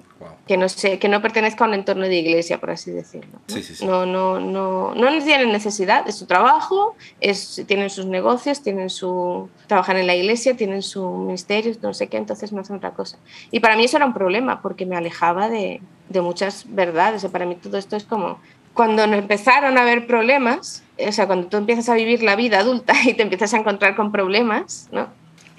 que, 0.47 0.57
no 0.57 0.69
sea, 0.69 0.99
que 0.99 1.09
no 1.09 1.21
pertenezca 1.21 1.65
a 1.65 1.69
un 1.69 1.75
entorno 1.75 2.07
de 2.07 2.17
iglesia, 2.17 2.59
por 2.59 2.71
así 2.71 2.91
decirlo. 2.91 3.31
¿no? 3.33 3.55
Sí, 3.55 3.63
sí, 3.63 3.85
no, 3.85 4.07
no, 4.07 4.41
no, 4.41 4.95
no 4.95 5.25
tienen 5.25 5.53
necesidad 5.53 6.05
de 6.05 6.13
su 6.13 6.27
trabajo, 6.27 6.95
es, 7.21 7.63
tienen 7.67 7.91
sus 7.91 8.07
negocios, 8.07 8.63
tienen 8.63 8.89
su, 8.91 9.49
trabajan 9.67 9.99
en 9.99 10.07
la 10.07 10.15
iglesia, 10.15 10.57
tienen 10.57 10.83
su 10.83 11.07
ministerio, 11.11 11.75
no 11.83 11.95
sé 11.95 12.09
qué, 12.09 12.17
entonces 12.17 12.53
no 12.53 12.61
hacen 12.63 12.77
otra 12.77 12.93
cosa. 12.93 13.10
Y 13.51 13.61
para 13.61 13.77
mí 13.77 13.85
eso 13.85 13.97
era 13.97 14.07
un 14.07 14.15
problema 14.15 14.63
porque 14.63 14.87
me 14.87 14.97
alejaba 14.97 15.49
de, 15.49 15.81
de 16.09 16.21
muchas 16.21 16.65
verdades. 16.69 17.25
O 17.25 17.31
para 17.31 17.47
mí 17.47 17.57
todo 17.57 17.79
esto 17.79 17.97
es 17.97 18.05
como 18.05 18.39
cuando 18.75 19.03
empezaron 19.05 19.79
a 19.79 19.83
haber 19.83 20.07
problemas, 20.07 20.83
o 20.99 21.13
sea, 21.13 21.27
cuando 21.27 21.49
tú 21.49 21.57
empiezas 21.57 21.89
a 21.89 21.95
vivir 21.95 22.23
la 22.23 22.37
vida 22.37 22.61
adulta 22.61 22.95
y 23.05 23.15
te 23.15 23.23
empiezas 23.23 23.55
a 23.55 23.59
encontrar 23.59 23.97
con 23.97 24.13
problemas, 24.13 24.89
¿no? 24.93 25.09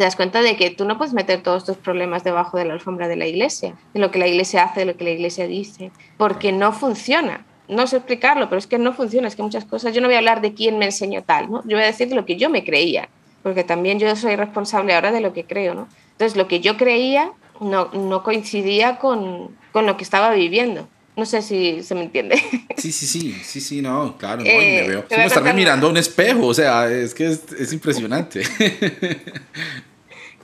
te 0.01 0.05
das 0.05 0.15
cuenta 0.15 0.41
de 0.41 0.55
que 0.55 0.71
tú 0.71 0.85
no 0.85 0.97
puedes 0.97 1.13
meter 1.13 1.43
todos 1.43 1.63
tus 1.63 1.77
problemas 1.77 2.23
debajo 2.23 2.57
de 2.57 2.65
la 2.65 2.73
alfombra 2.73 3.07
de 3.07 3.15
la 3.15 3.27
iglesia, 3.27 3.75
de 3.93 3.99
lo 3.99 4.09
que 4.09 4.17
la 4.17 4.27
iglesia 4.27 4.63
hace, 4.63 4.79
de 4.79 4.87
lo 4.87 4.97
que 4.97 5.03
la 5.03 5.11
iglesia 5.11 5.45
dice, 5.45 5.91
porque 6.17 6.51
no 6.51 6.71
funciona. 6.71 7.45
No 7.67 7.85
sé 7.85 7.97
explicarlo, 7.97 8.49
pero 8.49 8.57
es 8.57 8.65
que 8.65 8.79
no 8.79 8.93
funciona. 8.93 9.27
Es 9.27 9.35
que 9.35 9.43
muchas 9.43 9.63
cosas, 9.63 9.93
yo 9.93 10.01
no 10.01 10.07
voy 10.07 10.15
a 10.15 10.17
hablar 10.17 10.41
de 10.41 10.55
quién 10.55 10.79
me 10.79 10.85
enseñó 10.85 11.21
tal, 11.21 11.51
¿no? 11.51 11.61
Yo 11.65 11.77
voy 11.77 11.83
a 11.83 11.85
decir 11.85 12.09
de 12.09 12.15
lo 12.15 12.25
que 12.25 12.35
yo 12.35 12.49
me 12.49 12.63
creía, 12.63 13.09
porque 13.43 13.63
también 13.63 13.99
yo 13.99 14.15
soy 14.15 14.35
responsable 14.35 14.95
ahora 14.95 15.11
de 15.11 15.21
lo 15.21 15.33
que 15.33 15.45
creo, 15.45 15.75
¿no? 15.75 15.87
Entonces, 16.13 16.35
lo 16.35 16.47
que 16.47 16.61
yo 16.61 16.77
creía 16.77 17.31
no, 17.61 17.89
no 17.93 18.23
coincidía 18.23 18.97
con, 18.97 19.55
con, 19.71 19.85
lo 19.85 19.95
que 19.95 20.03
estaba 20.03 20.33
viviendo. 20.33 20.89
No 21.15 21.25
sé 21.25 21.41
si 21.41 21.83
se 21.83 21.95
me 21.95 22.03
entiende. 22.03 22.41
Sí, 22.77 22.91
sí, 22.91 23.05
sí, 23.05 23.33
sí, 23.43 23.61
sí, 23.61 23.81
no, 23.81 24.17
claro, 24.17 24.37
no, 24.37 24.45
me 24.45 24.87
veo. 24.87 24.99
Es 25.01 25.05
como 25.05 25.27
estarme 25.27 25.53
mirando 25.53 25.85
a 25.85 25.89
un 25.91 25.97
espejo, 25.97 26.47
o 26.47 26.53
sea, 26.53 26.89
es 26.89 27.13
que 27.13 27.27
es, 27.27 27.43
es 27.53 27.71
impresionante. 27.73 28.41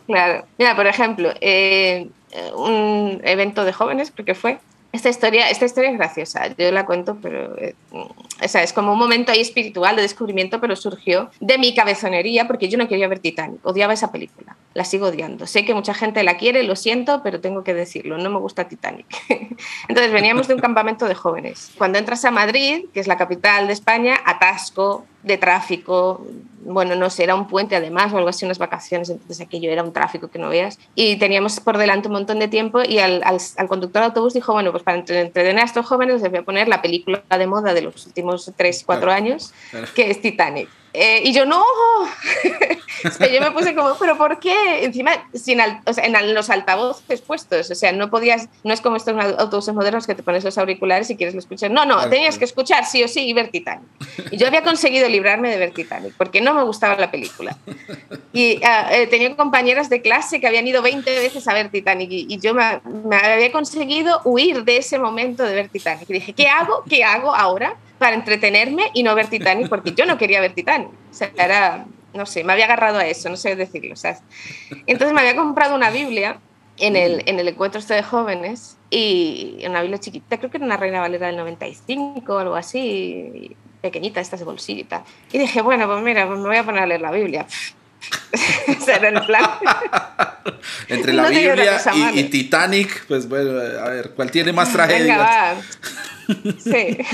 Claro, 0.08 0.45
mira, 0.58 0.73
por 0.73 0.88
ejemplo, 0.88 1.34
eh, 1.41 2.08
un 2.56 3.19
evento 3.25 3.65
de 3.65 3.73
jóvenes, 3.73 4.10
porque 4.10 4.36
fue, 4.36 4.58
esta 4.91 5.10
historia, 5.10 5.50
esta 5.50 5.65
historia 5.65 5.91
es 5.91 5.97
graciosa, 5.97 6.47
yo 6.58 6.71
la 6.71 6.86
cuento, 6.86 7.17
pero 7.21 7.58
eh, 7.58 7.76
es 8.41 8.73
como 8.73 8.93
un 8.93 9.00
momento 9.00 9.32
ahí 9.32 9.41
espiritual 9.41 9.95
de 9.95 10.02
descubrimiento, 10.02 10.62
pero 10.62 10.76
surgió 10.76 11.30
de 11.39 11.58
mi 11.58 11.76
cabezonería 11.76 12.47
porque 12.47 12.69
yo 12.69 12.78
no 12.78 12.88
quería 12.88 13.08
ver 13.08 13.19
Titanic, 13.19 13.60
odiaba 13.65 13.93
esa 13.93 14.12
película, 14.12 14.56
la 14.73 14.86
sigo 14.86 15.08
odiando. 15.08 15.45
Sé 15.45 15.65
que 15.65 15.73
mucha 15.73 15.93
gente 15.93 16.23
la 16.23 16.38
quiere, 16.38 16.63
lo 16.63 16.76
siento, 16.76 17.21
pero 17.23 17.41
tengo 17.41 17.63
que 17.63 17.73
decirlo, 17.73 18.17
no 18.17 18.30
me 18.30 18.39
gusta 18.39 18.67
Titanic. 18.67 19.08
Entonces 19.88 20.12
veníamos 20.12 20.47
de 20.47 20.56
un 20.56 20.62
campamento 20.62 21.08
de 21.08 21.15
jóvenes. 21.15 21.71
Cuando 21.78 22.00
entras 22.00 22.23
a 22.26 22.32
Madrid, 22.32 22.86
que 22.93 23.00
es 23.00 23.08
la 23.08 23.17
capital 23.17 23.67
de 23.67 23.73
España, 23.73 24.17
atasco 24.26 25.06
de 25.27 25.37
tráfico, 25.37 26.25
bueno, 26.61 26.95
no 26.95 27.09
sé, 27.09 27.23
era 27.23 27.35
un 27.35 27.47
puente 27.47 27.75
además 27.75 28.11
o 28.13 28.17
algo 28.17 28.29
así, 28.29 28.45
unas 28.45 28.57
vacaciones, 28.57 29.09
entonces 29.09 29.39
aquello 29.39 29.71
era 29.71 29.83
un 29.83 29.93
tráfico 29.93 30.29
que 30.29 30.39
no 30.39 30.49
veas. 30.49 30.79
Y 30.95 31.17
teníamos 31.17 31.59
por 31.59 31.77
delante 31.77 32.07
un 32.07 32.13
montón 32.13 32.39
de 32.39 32.47
tiempo 32.47 32.81
y 32.83 32.99
al, 32.99 33.23
al, 33.23 33.67
conductor 33.67 34.01
de 34.01 34.07
autobús 34.07 34.33
dijo, 34.33 34.53
bueno, 34.53 34.71
pues 34.71 34.83
para 34.83 34.97
entretener 34.97 35.59
a 35.59 35.63
estos 35.63 35.85
jóvenes 35.85 36.21
les 36.21 36.31
voy 36.31 36.39
a 36.39 36.43
poner 36.43 36.67
la 36.67 36.81
película 36.81 37.23
de 37.29 37.47
moda 37.47 37.73
de 37.73 37.81
los 37.81 38.05
últimos 38.05 38.51
3, 38.55 38.83
4 38.85 39.11
años, 39.11 39.53
que 39.95 40.09
es 40.09 40.21
Titanic. 40.21 40.69
Eh, 40.99 41.21
y 41.25 41.31
yo, 41.31 41.45
no, 41.45 41.63
yo 43.31 43.41
me 43.41 43.51
puse 43.51 43.75
como, 43.75 43.95
pero 43.99 44.17
¿por 44.17 44.39
qué? 44.39 44.83
Encima, 44.83 45.12
sin 45.31 45.60
o 45.62 45.93
sea, 45.93 46.05
en 46.05 46.33
los 46.33 46.49
altavoces 46.49 47.21
puestos, 47.21 47.69
o 47.69 47.75
sea, 47.75 47.91
no 47.91 48.10
podías, 48.10 48.49
no 48.63 48.73
es 48.73 48.81
como 48.81 48.95
estos 48.95 49.15
autobuses 49.38 49.75
modernos 49.75 50.07
que 50.07 50.15
te 50.15 50.23
pones 50.23 50.43
los 50.43 50.57
auriculares 50.57 51.07
y 51.12 51.15
quieres 51.15 51.36
lo 51.36 51.39
escuchar. 51.39 51.69
No, 51.69 51.86
no, 51.86 52.10
tenías 52.10 52.39
que 52.39 52.45
escuchar 52.45 52.83
sí 52.83 53.03
o 53.03 53.07
sí 53.07 53.27
y 53.27 53.33
ver 53.33 53.49
Titanic. 53.49 53.88
Y 54.31 54.38
yo 54.38 54.47
había 54.47 54.63
conseguido 54.63 55.07
librarme 55.07 55.51
de 55.51 55.57
ver 55.57 55.71
Titanic, 55.71 56.15
porque 56.17 56.41
no 56.41 56.55
me 56.55 56.63
gustaba 56.63 56.95
la 56.95 57.12
película. 57.12 57.55
Y 58.33 58.57
uh, 58.57 58.91
eh, 58.91 59.05
tenía 59.07 59.36
compañeras 59.36 59.91
de 59.91 60.01
clase 60.01 60.41
que 60.41 60.47
habían 60.47 60.65
ido 60.65 60.81
20 60.81 61.07
veces 61.19 61.47
a 61.47 61.53
ver 61.53 61.69
Titanic 61.69 62.10
y, 62.10 62.25
y 62.27 62.39
yo 62.39 62.55
me, 62.55 62.81
me, 63.05 63.17
había 63.17 63.51
conseguido 63.51 64.19
huir 64.23 64.63
de 64.63 64.77
ese 64.77 64.97
momento 64.97 65.43
de 65.43 65.53
ver 65.53 65.69
Titanic. 65.69 66.10
Y 66.10 66.13
dije, 66.13 66.33
¿qué 66.33 66.47
hago? 66.47 66.83
¿Qué 66.89 67.03
hago 67.03 67.36
ahora? 67.36 67.75
Para 67.97 68.15
entretenerme 68.15 68.91
y 68.93 69.03
no 69.03 69.15
ver 69.15 69.27
Titanic, 69.27 69.69
porque 69.69 69.93
yo 69.93 70.05
no 70.05 70.17
quería 70.17 70.41
ver 70.41 70.53
Titanic. 70.53 70.89
O 70.89 71.13
sea, 71.13 71.31
era, 71.38 71.86
no 72.13 72.25
sé, 72.25 72.43
me 72.43 72.53
había 72.53 72.65
agarrado 72.65 72.99
a 72.99 73.05
eso, 73.05 73.29
no 73.29 73.38
sé 73.38 73.55
decirlo. 73.55 73.95
Sea, 73.95 74.19
entonces 74.86 75.13
me 75.13 75.21
había 75.21 75.36
comprado 75.36 75.75
una 75.75 75.89
Biblia 75.89 76.39
en 76.77 76.95
el, 76.95 77.23
en 77.25 77.39
el 77.39 77.47
encuentro 77.47 77.79
este 77.79 77.95
de 77.95 78.03
jóvenes 78.03 78.77
y 78.89 79.63
una 79.67 79.81
Biblia 79.81 79.99
chiquita, 79.99 80.38
creo 80.38 80.51
que 80.51 80.57
era 80.57 80.65
una 80.65 80.77
Reina 80.77 81.01
Valera 81.01 81.27
del 81.27 81.38
95 81.38 82.33
o 82.33 82.38
algo 82.38 82.55
así, 82.55 83.55
pequeñita, 83.81 84.21
estas 84.21 84.39
de 84.39 84.45
bolsillo 84.45 84.86
y 85.31 85.38
dije, 85.38 85.62
bueno, 85.62 85.88
pues 85.88 86.01
mira, 86.03 86.27
pues 86.27 86.39
me 86.39 86.47
voy 86.47 86.57
a 86.57 86.63
poner 86.63 86.83
a 86.83 86.86
leer 86.86 87.01
la 87.01 87.12
Biblia. 87.12 87.47
Era 88.88 89.10
el 89.10 89.25
plan. 89.25 89.45
Entre 90.88 91.13
la 91.13 91.29
Biblia 91.29 91.81
y, 92.13 92.23
Titanic, 92.25 93.05
pues 93.07 93.27
bueno, 93.27 93.51
a 93.51 93.89
ver, 93.89 94.12
¿cuál 94.15 94.31
tiene 94.31 94.53
más 94.53 94.71
tragedia? 94.71 95.55
Sí. 96.60 96.97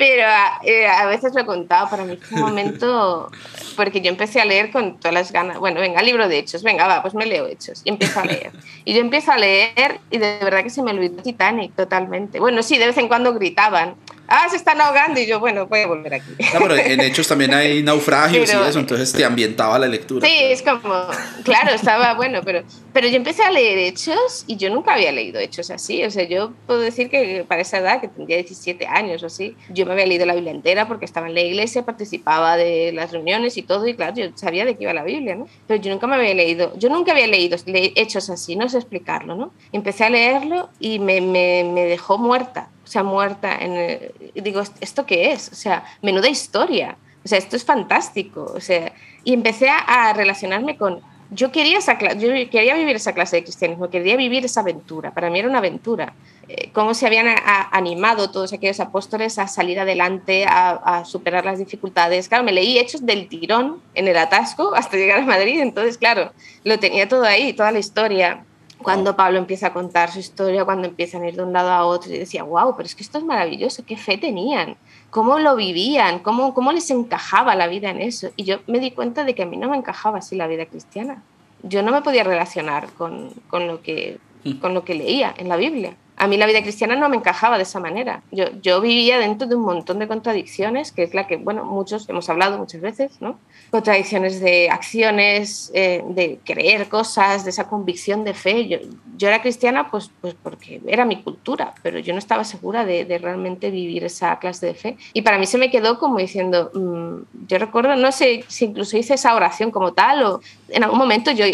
Pero 0.00 0.22
eh, 0.64 0.86
a, 0.86 1.04
veces 1.06 1.34
lo 1.34 1.42
he 1.42 1.44
contado, 1.44 1.90
para 1.90 2.04
mí 2.04 2.16
fue 2.16 2.38
un 2.38 2.48
momento, 2.48 3.30
porque 3.76 4.00
yo 4.00 4.08
empecé 4.08 4.40
a 4.40 4.46
leer 4.46 4.70
con 4.70 4.98
todas 4.98 5.12
las 5.12 5.30
ganas, 5.30 5.58
bueno, 5.58 5.78
venga, 5.78 6.00
libro 6.00 6.26
de 6.26 6.38
hechos, 6.38 6.62
venga, 6.62 6.86
va, 6.86 7.02
pues 7.02 7.12
me 7.12 7.26
leo 7.26 7.46
hechos, 7.46 7.82
y 7.84 7.90
empiezo 7.90 8.20
a 8.20 8.24
leer. 8.24 8.50
Y 8.86 8.94
yo 8.94 9.00
empiezo 9.00 9.30
a 9.30 9.36
leer 9.36 10.00
y 10.10 10.16
de 10.16 10.38
verdad 10.42 10.62
que 10.62 10.70
se 10.70 10.82
me 10.82 10.92
olvidó 10.92 11.22
Titanic 11.22 11.74
totalmente. 11.74 12.40
Bueno, 12.40 12.62
sí, 12.62 12.78
de 12.78 12.86
vez 12.86 12.96
en 12.96 13.08
cuando 13.08 13.34
gritaban, 13.34 13.94
ah, 14.30 14.48
se 14.48 14.56
están 14.56 14.80
ahogando 14.80 15.20
y 15.20 15.26
yo, 15.26 15.40
bueno, 15.40 15.66
voy 15.66 15.80
a 15.80 15.86
volver 15.86 16.14
aquí. 16.14 16.30
No, 16.54 16.60
pero 16.60 16.76
en 16.76 17.00
hechos 17.00 17.28
también 17.28 17.52
hay 17.52 17.82
naufragios 17.84 18.48
y 18.48 18.56
eso, 18.56 18.78
entonces 18.78 19.12
te 19.12 19.24
ambientaba 19.24 19.78
la 19.78 19.88
lectura. 19.88 20.26
Sí, 20.26 20.34
es 20.40 20.62
como, 20.62 21.06
claro, 21.44 21.72
estaba 21.74 22.14
bueno, 22.14 22.40
pero, 22.44 22.62
pero 22.92 23.08
yo 23.08 23.16
empecé 23.16 23.42
a 23.42 23.50
leer 23.50 23.78
hechos 23.78 24.44
y 24.46 24.56
yo 24.56 24.70
nunca 24.70 24.94
había 24.94 25.12
leído 25.12 25.40
hechos 25.40 25.70
así, 25.70 26.04
o 26.04 26.10
sea, 26.10 26.24
yo 26.24 26.52
puedo 26.66 26.80
decir 26.80 27.10
que 27.10 27.44
para 27.46 27.60
esa 27.60 27.78
edad, 27.78 28.00
que 28.00 28.08
tendría 28.08 28.36
17 28.36 28.86
años 28.86 29.22
o 29.22 29.26
así, 29.26 29.56
yo 29.68 29.84
me 29.84 29.92
había 29.92 30.06
leído 30.06 30.24
la 30.26 30.34
Biblia 30.34 30.52
entera 30.52 30.86
porque 30.86 31.04
estaba 31.04 31.26
en 31.26 31.34
la 31.34 31.40
iglesia, 31.40 31.84
participaba 31.84 32.56
de 32.56 32.92
las 32.92 33.10
reuniones 33.10 33.56
y 33.56 33.62
todo, 33.62 33.86
y 33.86 33.94
claro, 33.94 34.14
yo 34.14 34.26
sabía 34.36 34.64
de 34.64 34.76
qué 34.76 34.84
iba 34.84 34.94
la 34.94 35.02
Biblia, 35.02 35.34
¿no? 35.34 35.48
Pero 35.66 35.82
yo 35.82 35.90
nunca 35.90 36.06
me 36.06 36.14
había 36.14 36.34
leído, 36.34 36.72
yo 36.78 36.88
nunca 36.88 37.12
había 37.12 37.26
leído 37.26 37.56
hechos 37.66 38.30
así, 38.30 38.54
no 38.54 38.68
sé 38.68 38.78
explicarlo, 38.78 39.34
¿no? 39.34 39.52
Empecé 39.72 40.04
a 40.04 40.10
leerlo 40.10 40.70
y 40.78 41.00
me, 41.00 41.20
me, 41.20 41.64
me 41.64 41.84
dejó 41.84 42.16
muerta 42.16 42.68
sea, 42.90 43.02
muerta. 43.02 43.56
En 43.56 44.12
digo, 44.34 44.62
¿esto 44.80 45.06
qué 45.06 45.32
es? 45.32 45.50
O 45.52 45.54
sea, 45.54 45.84
menuda 46.02 46.28
historia. 46.28 46.96
O 47.24 47.28
sea, 47.28 47.38
esto 47.38 47.56
es 47.56 47.64
fantástico. 47.64 48.52
O 48.54 48.60
sea, 48.60 48.92
y 49.24 49.32
empecé 49.34 49.68
a, 49.68 50.12
relacionarme 50.12 50.76
con... 50.76 51.00
Yo 51.32 51.52
quería, 51.52 51.78
esa, 51.78 51.96
yo 52.14 52.28
quería 52.50 52.74
vivir 52.74 52.96
esa 52.96 53.12
clase 53.12 53.36
de 53.36 53.44
cristianismo, 53.44 53.88
quería 53.88 54.16
vivir 54.16 54.44
esa 54.44 54.62
aventura. 54.62 55.12
Para 55.12 55.30
mí 55.30 55.38
era 55.38 55.48
una 55.48 55.58
aventura. 55.58 56.12
Eh, 56.48 56.70
cómo 56.72 56.92
se 56.92 57.06
habían 57.06 57.28
animado 57.70 58.32
todos 58.32 58.52
aquellos 58.52 58.80
apóstoles 58.80 59.38
a 59.38 59.46
salir 59.46 59.78
adelante, 59.78 60.44
a, 60.46 60.70
a, 60.70 61.04
superar 61.04 61.44
las 61.44 61.60
dificultades. 61.60 62.28
Claro, 62.28 62.42
me 62.42 62.50
leí 62.50 62.78
hechos 62.80 63.06
del 63.06 63.28
tirón 63.28 63.80
en 63.94 64.08
el 64.08 64.16
atasco 64.16 64.74
hasta 64.74 64.96
llegar 64.96 65.20
a 65.20 65.24
Madrid, 65.24 65.60
entonces, 65.60 65.98
claro, 65.98 66.32
lo 66.64 66.80
tenía 66.80 67.08
todo 67.08 67.22
ahí, 67.22 67.52
toda 67.52 67.70
la 67.70 67.78
historia 67.78 68.44
cuando 68.82 69.16
Pablo 69.16 69.38
empieza 69.38 69.68
a 69.68 69.72
contar 69.72 70.10
su 70.10 70.18
historia, 70.18 70.64
cuando 70.64 70.88
empiezan 70.88 71.22
a 71.22 71.28
ir 71.28 71.36
de 71.36 71.42
un 71.42 71.52
lado 71.52 71.70
a 71.70 71.84
otro, 71.84 72.12
y 72.12 72.18
decía, 72.18 72.42
wow, 72.42 72.74
pero 72.76 72.86
es 72.86 72.94
que 72.94 73.02
esto 73.02 73.18
es 73.18 73.24
maravilloso, 73.24 73.84
qué 73.84 73.96
fe 73.96 74.18
tenían, 74.18 74.76
cómo 75.10 75.38
lo 75.38 75.56
vivían, 75.56 76.20
cómo, 76.20 76.54
cómo 76.54 76.72
les 76.72 76.90
encajaba 76.90 77.54
la 77.54 77.66
vida 77.66 77.90
en 77.90 78.00
eso. 78.00 78.30
Y 78.36 78.44
yo 78.44 78.58
me 78.66 78.78
di 78.80 78.90
cuenta 78.90 79.24
de 79.24 79.34
que 79.34 79.42
a 79.42 79.46
mí 79.46 79.56
no 79.56 79.68
me 79.68 79.76
encajaba 79.76 80.18
así 80.18 80.36
la 80.36 80.46
vida 80.46 80.66
cristiana. 80.66 81.22
Yo 81.62 81.82
no 81.82 81.92
me 81.92 82.02
podía 82.02 82.24
relacionar 82.24 82.90
con, 82.94 83.30
con 83.48 83.66
lo, 83.66 83.82
que, 83.82 84.18
con 84.60 84.74
lo 84.74 84.84
que 84.84 84.94
leía 84.94 85.34
en 85.36 85.48
la 85.48 85.56
Biblia 85.56 85.94
a 86.20 86.26
mí 86.26 86.36
la 86.36 86.44
vida 86.44 86.60
cristiana 86.60 86.96
no 86.96 87.08
me 87.08 87.16
encajaba 87.16 87.56
de 87.56 87.62
esa 87.62 87.80
manera. 87.80 88.22
Yo, 88.30 88.44
yo 88.60 88.82
vivía 88.82 89.18
dentro 89.18 89.48
de 89.48 89.54
un 89.54 89.62
montón 89.62 89.98
de 90.00 90.06
contradicciones, 90.06 90.92
que 90.92 91.02
es 91.02 91.14
la 91.14 91.26
que, 91.26 91.38
bueno, 91.38 91.64
muchos 91.64 92.06
hemos 92.10 92.28
hablado 92.28 92.58
muchas 92.58 92.82
veces, 92.82 93.12
¿no? 93.20 93.38
Contradicciones 93.70 94.38
de 94.38 94.68
acciones, 94.68 95.70
eh, 95.72 96.04
de 96.06 96.38
creer 96.44 96.90
cosas, 96.90 97.44
de 97.44 97.50
esa 97.50 97.68
convicción 97.68 98.22
de 98.22 98.34
fe. 98.34 98.68
Yo, 98.68 98.76
yo 99.16 99.28
era 99.28 99.40
cristiana 99.40 99.90
pues, 99.90 100.10
pues 100.20 100.34
porque 100.34 100.82
era 100.86 101.06
mi 101.06 101.22
cultura, 101.22 101.72
pero 101.82 101.98
yo 101.98 102.12
no 102.12 102.18
estaba 102.18 102.44
segura 102.44 102.84
de, 102.84 103.06
de, 103.06 103.16
realmente 103.16 103.70
vivir 103.70 104.04
esa 104.04 104.38
clase 104.40 104.66
de 104.66 104.74
fe. 104.74 104.98
Y 105.14 105.22
para 105.22 105.38
mí 105.38 105.46
se 105.46 105.56
me 105.56 105.70
quedó 105.70 105.98
como 105.98 106.18
diciendo, 106.18 106.70
mm, 106.74 107.46
yo 107.48 107.56
recuerdo, 107.56 107.96
no 107.96 108.12
sé 108.12 108.44
si 108.46 108.66
incluso 108.66 108.98
hice 108.98 109.14
esa 109.14 109.34
oración 109.34 109.70
como 109.70 109.94
tal 109.94 110.22
o 110.24 110.40
en 110.68 110.84
algún 110.84 110.98
momento 110.98 111.30
yo 111.30 111.46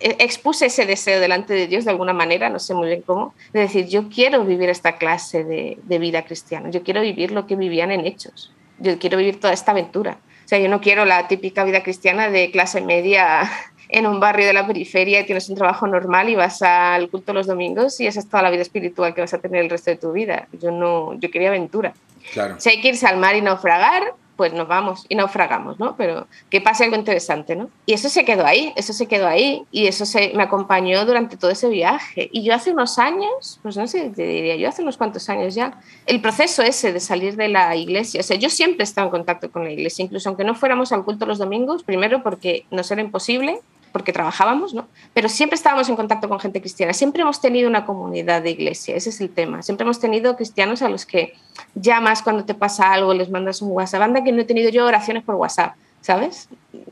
expuse 0.00 0.66
ese 0.66 0.86
deseo 0.86 1.20
delante 1.20 1.54
de 1.54 1.66
Dios 1.66 1.84
de 1.84 1.90
alguna 1.90 2.12
manera, 2.12 2.48
no 2.48 2.58
sé 2.58 2.74
muy 2.74 2.88
bien 2.88 3.02
cómo, 3.02 3.34
de 3.52 3.60
decir, 3.60 3.86
yo 3.86 4.08
quiero 4.08 4.44
vivir 4.44 4.68
esta 4.68 4.96
clase 4.96 5.44
de, 5.44 5.78
de, 5.82 5.98
vida 5.98 6.24
cristiana, 6.24 6.70
yo 6.70 6.82
quiero 6.82 7.00
vivir 7.00 7.32
lo 7.32 7.46
que 7.46 7.56
vivían 7.56 7.90
en 7.90 8.06
hechos, 8.06 8.52
yo 8.78 8.98
quiero 8.98 9.18
vivir 9.18 9.40
toda 9.40 9.52
esta 9.52 9.72
aventura. 9.72 10.18
O 10.44 10.48
sea, 10.48 10.58
yo 10.58 10.68
no 10.68 10.80
quiero 10.80 11.04
la 11.04 11.28
típica 11.28 11.64
vida 11.64 11.82
cristiana 11.82 12.28
de 12.28 12.50
clase 12.50 12.80
media 12.80 13.50
en 13.88 14.06
un 14.06 14.20
barrio 14.20 14.46
de 14.46 14.52
la 14.52 14.66
periferia 14.66 15.20
y 15.20 15.26
tienes 15.26 15.48
un 15.48 15.56
trabajo 15.56 15.86
normal 15.86 16.28
y 16.28 16.34
vas 16.34 16.62
al 16.62 17.08
culto 17.10 17.32
los 17.32 17.46
domingos 17.46 18.00
y 18.00 18.06
esa 18.06 18.20
es 18.20 18.28
toda 18.28 18.42
la 18.42 18.50
vida 18.50 18.62
espiritual 18.62 19.14
que 19.14 19.20
vas 19.20 19.34
a 19.34 19.38
tener 19.38 19.62
el 19.62 19.70
resto 19.70 19.90
de 19.90 19.96
tu 19.96 20.12
vida. 20.12 20.48
Yo 20.60 20.70
no, 20.70 21.14
yo 21.14 21.30
quería 21.30 21.48
aventura. 21.48 21.92
Claro. 22.32 22.56
Si 22.58 22.70
hay 22.70 22.80
que 22.80 22.88
irse 22.88 23.06
al 23.06 23.18
mar 23.18 23.36
y 23.36 23.42
naufragar, 23.42 24.14
pues 24.36 24.52
nos 24.52 24.68
vamos 24.68 25.06
y 25.08 25.14
naufragamos, 25.14 25.78
¿no? 25.78 25.96
Pero 25.96 26.26
que 26.50 26.60
pase 26.60 26.84
algo 26.84 26.96
interesante, 26.96 27.56
¿no? 27.56 27.70
Y 27.86 27.94
eso 27.94 28.08
se 28.08 28.24
quedó 28.24 28.46
ahí, 28.46 28.72
eso 28.76 28.92
se 28.92 29.06
quedó 29.06 29.26
ahí 29.26 29.64
y 29.70 29.86
eso 29.86 30.06
se, 30.06 30.32
me 30.34 30.42
acompañó 30.42 31.04
durante 31.04 31.36
todo 31.36 31.50
ese 31.50 31.68
viaje. 31.68 32.28
Y 32.32 32.42
yo 32.42 32.54
hace 32.54 32.72
unos 32.72 32.98
años, 32.98 33.60
pues 33.62 33.76
no 33.76 33.86
sé, 33.86 34.10
te 34.10 34.26
diría 34.26 34.56
yo 34.56 34.68
hace 34.68 34.82
unos 34.82 34.96
cuantos 34.96 35.28
años 35.28 35.54
ya, 35.54 35.78
el 36.06 36.20
proceso 36.20 36.62
ese 36.62 36.92
de 36.92 37.00
salir 37.00 37.36
de 37.36 37.48
la 37.48 37.76
iglesia, 37.76 38.20
o 38.20 38.24
sea, 38.24 38.36
yo 38.36 38.50
siempre 38.50 38.84
estaba 38.84 39.06
en 39.06 39.10
contacto 39.10 39.50
con 39.50 39.64
la 39.64 39.70
iglesia, 39.70 40.04
incluso 40.04 40.28
aunque 40.28 40.44
no 40.44 40.54
fuéramos 40.54 40.92
al 40.92 41.04
culto 41.04 41.26
los 41.26 41.38
domingos, 41.38 41.82
primero 41.82 42.22
porque 42.22 42.66
nos 42.70 42.90
era 42.90 43.00
imposible 43.00 43.60
porque 43.92 44.12
trabajábamos, 44.12 44.74
¿no? 44.74 44.88
Pero 45.14 45.28
siempre 45.28 45.56
estábamos 45.56 45.88
en 45.88 45.96
contacto 45.96 46.28
con 46.28 46.40
gente 46.40 46.60
cristiana, 46.60 46.92
siempre 46.92 47.22
hemos 47.22 47.40
tenido 47.40 47.68
una 47.68 47.84
comunidad 47.84 48.42
de 48.42 48.50
iglesia, 48.50 48.96
ese 48.96 49.10
es 49.10 49.20
el 49.20 49.30
tema. 49.30 49.62
Siempre 49.62 49.84
hemos 49.84 50.00
tenido 50.00 50.34
cristianos 50.36 50.82
a 50.82 50.88
los 50.88 51.06
que 51.06 51.34
llamas 51.74 52.22
cuando 52.22 52.44
te 52.44 52.54
pasa 52.54 52.92
algo, 52.92 53.14
les 53.14 53.30
mandas 53.30 53.62
un 53.62 53.70
WhatsApp. 53.72 54.02
Anda 54.02 54.24
que 54.24 54.32
no 54.32 54.40
he 54.40 54.44
tenido 54.44 54.70
yo 54.70 54.86
oraciones 54.86 55.22
por 55.22 55.34
WhatsApp, 55.36 55.74
¿sabes? 56.00 56.48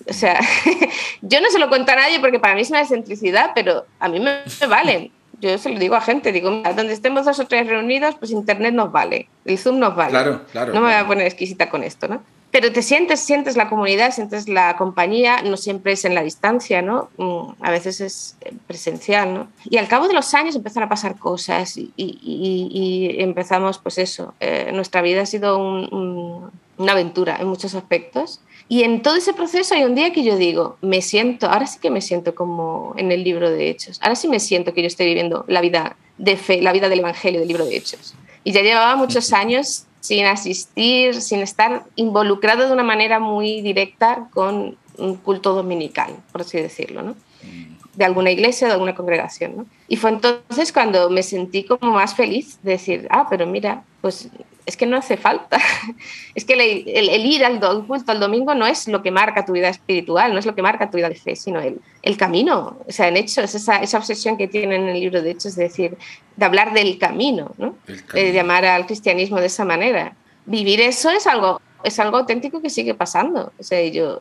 O 0.09 0.13
sea, 0.13 0.39
yo 1.23 1.41
no 1.41 1.51
se 1.51 1.59
lo 1.59 1.69
cuento 1.69 1.93
a 1.93 1.97
nadie 1.97 2.21
porque 2.21 2.39
para 2.39 2.55
mí 2.55 2.61
es 2.61 2.71
una 2.71 2.81
excentricidad, 2.81 3.53
pero 3.55 3.87
a 3.99 4.09
mí 4.09 4.21
me, 4.21 4.41
vale. 4.69 5.11
Yo 5.41 5.57
se 5.57 5.71
lo 5.71 5.79
digo 5.79 5.95
a 5.95 6.03
gente, 6.03 6.33
digo, 6.33 6.51
mira, 6.51 6.75
donde 6.75 6.93
estemos 6.93 7.25
dos 7.25 7.39
o 7.41 7.47
tres 7.47 7.67
reunidos, 7.67 8.15
pues 8.17 8.31
internet 8.31 8.75
nos 8.75 8.93
vale, 8.93 9.29
el 9.47 9.57
Zoom 9.57 9.79
nos 9.79 9.97
vale. 9.97 10.11
Claro, 10.11 10.43
claro. 10.53 10.75
No 10.75 10.81
me 10.81 10.89
voy 10.89 10.97
a 10.97 11.07
poner 11.07 11.27
exquisita 11.27 11.71
con 11.71 11.83
esto, 11.83 12.09
¿no? 12.09 12.23
Pero 12.51 12.73
te 12.73 12.83
sientes, 12.83 13.21
sientes 13.21 13.57
la 13.57 13.69
comunidad, 13.69 14.13
sientes 14.13 14.49
la 14.49 14.77
compañía, 14.77 15.43
no 15.43 15.57
siempre 15.57 15.93
es 15.93 16.05
en 16.05 16.15
la 16.15 16.23
distancia, 16.23 16.83
¿no? 16.83 17.09
Mm, 17.17 17.63
a 17.63 17.71
veces 17.71 18.01
es 18.01 18.37
presencial, 18.67 19.35
¿no? 19.35 19.49
Y 19.65 19.77
al 19.77 19.87
cabo 19.87 20.09
de 20.09 20.15
los 20.15 20.35
años 20.35 20.57
empiezan 20.57 20.83
a 20.83 20.89
pasar 20.89 21.17
cosas 21.17 21.77
y, 21.77 21.93
y, 21.97 23.17
empezamos, 23.21 23.79
pues 23.79 23.99
eso, 23.99 24.35
eh, 24.41 24.71
nuestra 24.73 25.01
vida 25.01 25.23
ha 25.23 25.27
sido 25.27 25.59
una 25.59 26.93
aventura 26.93 27.37
en 27.41 27.47
muchos 27.47 27.75
aspectos. 27.75 28.41
Y 28.69 28.83
en 28.83 29.03
todo 29.03 29.17
ese 29.17 29.33
proceso 29.33 29.75
hay 29.75 29.85
un 29.85 29.95
día 29.95 30.13
que 30.13 30.25
yo 30.25 30.37
digo, 30.37 30.77
me 30.81 31.03
siento, 31.03 31.49
ahora 31.49 31.67
sí 31.67 31.79
que 31.81 31.91
me 31.91 32.01
siento 32.01 32.35
como 32.35 32.95
en 32.97 33.13
el 33.13 33.23
libro 33.23 33.51
de 33.51 33.69
Hechos, 33.69 33.99
ahora 34.03 34.15
sí 34.15 34.29
me 34.29 34.41
siento 34.41 34.75
que 34.75 34.83
yo 34.83 34.87
estoy 34.87 35.07
viviendo 35.07 35.45
la 35.49 35.61
vida 35.61 35.97
de 36.19 36.37
fe, 36.37 36.63
la 36.63 36.73
vida 36.73 36.89
del 36.89 37.01
Evangelio 37.01 37.41
del 37.41 37.49
libro 37.49 37.65
de 37.65 37.77
Hechos. 37.77 38.15
Y 38.43 38.53
ya 38.53 38.63
llevaba 38.63 38.97
muchos 38.97 39.33
años 39.33 39.87
sin 40.01 40.25
asistir, 40.27 41.21
sin 41.21 41.41
estar 41.41 41.85
involucrado 41.97 42.67
de 42.67 42.73
una 42.73 42.83
manera 42.83 43.21
muy 43.21 43.61
directa 43.61 44.29
con 44.33 44.77
un 44.99 45.17
culto 45.17 45.55
dominical, 45.55 46.17
por 46.33 46.43
así 46.43 46.59
decirlo, 46.59 47.03
¿no? 47.03 47.15
Mm. 47.43 47.97
de 47.97 48.05
alguna 48.05 48.31
iglesia, 48.31 48.67
de 48.67 48.75
alguna 48.75 48.95
congregación. 48.95 49.57
¿no? 49.57 49.67
Y 49.89 49.97
fue 49.97 50.11
entonces 50.11 50.73
cuando 50.73 51.11
me 51.11 51.23
sentí 51.23 51.65
como 51.65 51.93
más 51.93 52.15
feliz 52.15 52.59
de 52.63 52.73
decir, 52.73 53.09
ah, 53.11 53.27
pero 53.29 53.47
mira, 53.47 53.85
pues 54.01 54.29
es 54.67 54.77
que 54.77 54.87
no 54.87 54.97
hace 54.97 55.17
falta. 55.17 55.59
es 56.35 56.45
que 56.45 56.55
el, 56.55 57.27
ir 57.27 57.45
al 57.45 57.61
culto 57.87 58.13
al 58.13 58.21
domingo 58.21 58.55
no 58.55 58.67
es 58.67 58.89
lo 58.89 59.03
que 59.03 59.11
marca 59.11 59.45
tu 59.45 59.53
vida 59.53 59.69
espiritual, 59.69 60.33
no 60.33 60.39
es 60.39 60.47
lo 60.47 60.55
que 60.55 60.63
marca 60.63 60.91
tu 60.91 60.97
vida 60.97 61.09
de 61.09 61.15
fe, 61.15 61.37
sino 61.37 61.61
el, 61.61 61.81
el 62.03 62.17
camino. 62.17 62.79
O 62.87 62.93
sea, 62.93 63.09
en 63.09 63.17
Hechos, 63.17 63.55
esa, 63.55 63.77
esa 63.77 63.99
obsesión 63.99 64.37
que 64.37 64.49
tienen 64.49 64.83
en 64.83 64.89
el 64.91 65.01
libro 65.01 65.23
de 65.23 65.31
Hechos, 65.31 65.47
es 65.47 65.57
decir, 65.57 65.97
de 66.37 66.45
hablar 66.45 66.73
del 66.73 66.99
camino, 66.99 67.53
¿no? 67.59 67.75
de 68.13 68.33
llamar 68.33 68.65
al 68.65 68.87
cristianismo 68.87 69.41
de 69.41 69.47
esa 69.47 69.65
manera. 69.65 70.15
Vivir 70.47 70.81
eso 70.81 71.11
es 71.11 71.27
algo 71.27 71.61
es 71.83 71.99
algo 71.99 72.19
auténtico 72.19 72.61
que 72.61 72.71
sigue 72.71 72.95
pasando. 72.95 73.53
O 73.59 73.63
sea, 73.63 73.83
yo, 73.89 74.19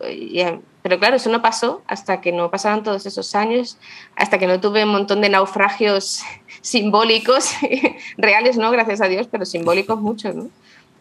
pero 0.81 0.99
claro, 0.99 1.17
eso 1.17 1.29
no 1.29 1.41
pasó 1.41 1.81
hasta 1.87 2.21
que 2.21 2.31
no 2.31 2.49
pasaron 2.49 2.83
todos 2.83 3.05
esos 3.05 3.35
años, 3.35 3.77
hasta 4.15 4.37
que 4.37 4.47
no 4.47 4.59
tuve 4.59 4.83
un 4.83 4.91
montón 4.91 5.21
de 5.21 5.29
naufragios 5.29 6.21
simbólicos, 6.61 7.53
reales 8.17 8.57
no, 8.57 8.71
gracias 8.71 9.01
a 9.01 9.07
Dios, 9.07 9.27
pero 9.29 9.45
simbólicos 9.45 9.99
muchos. 9.99 10.35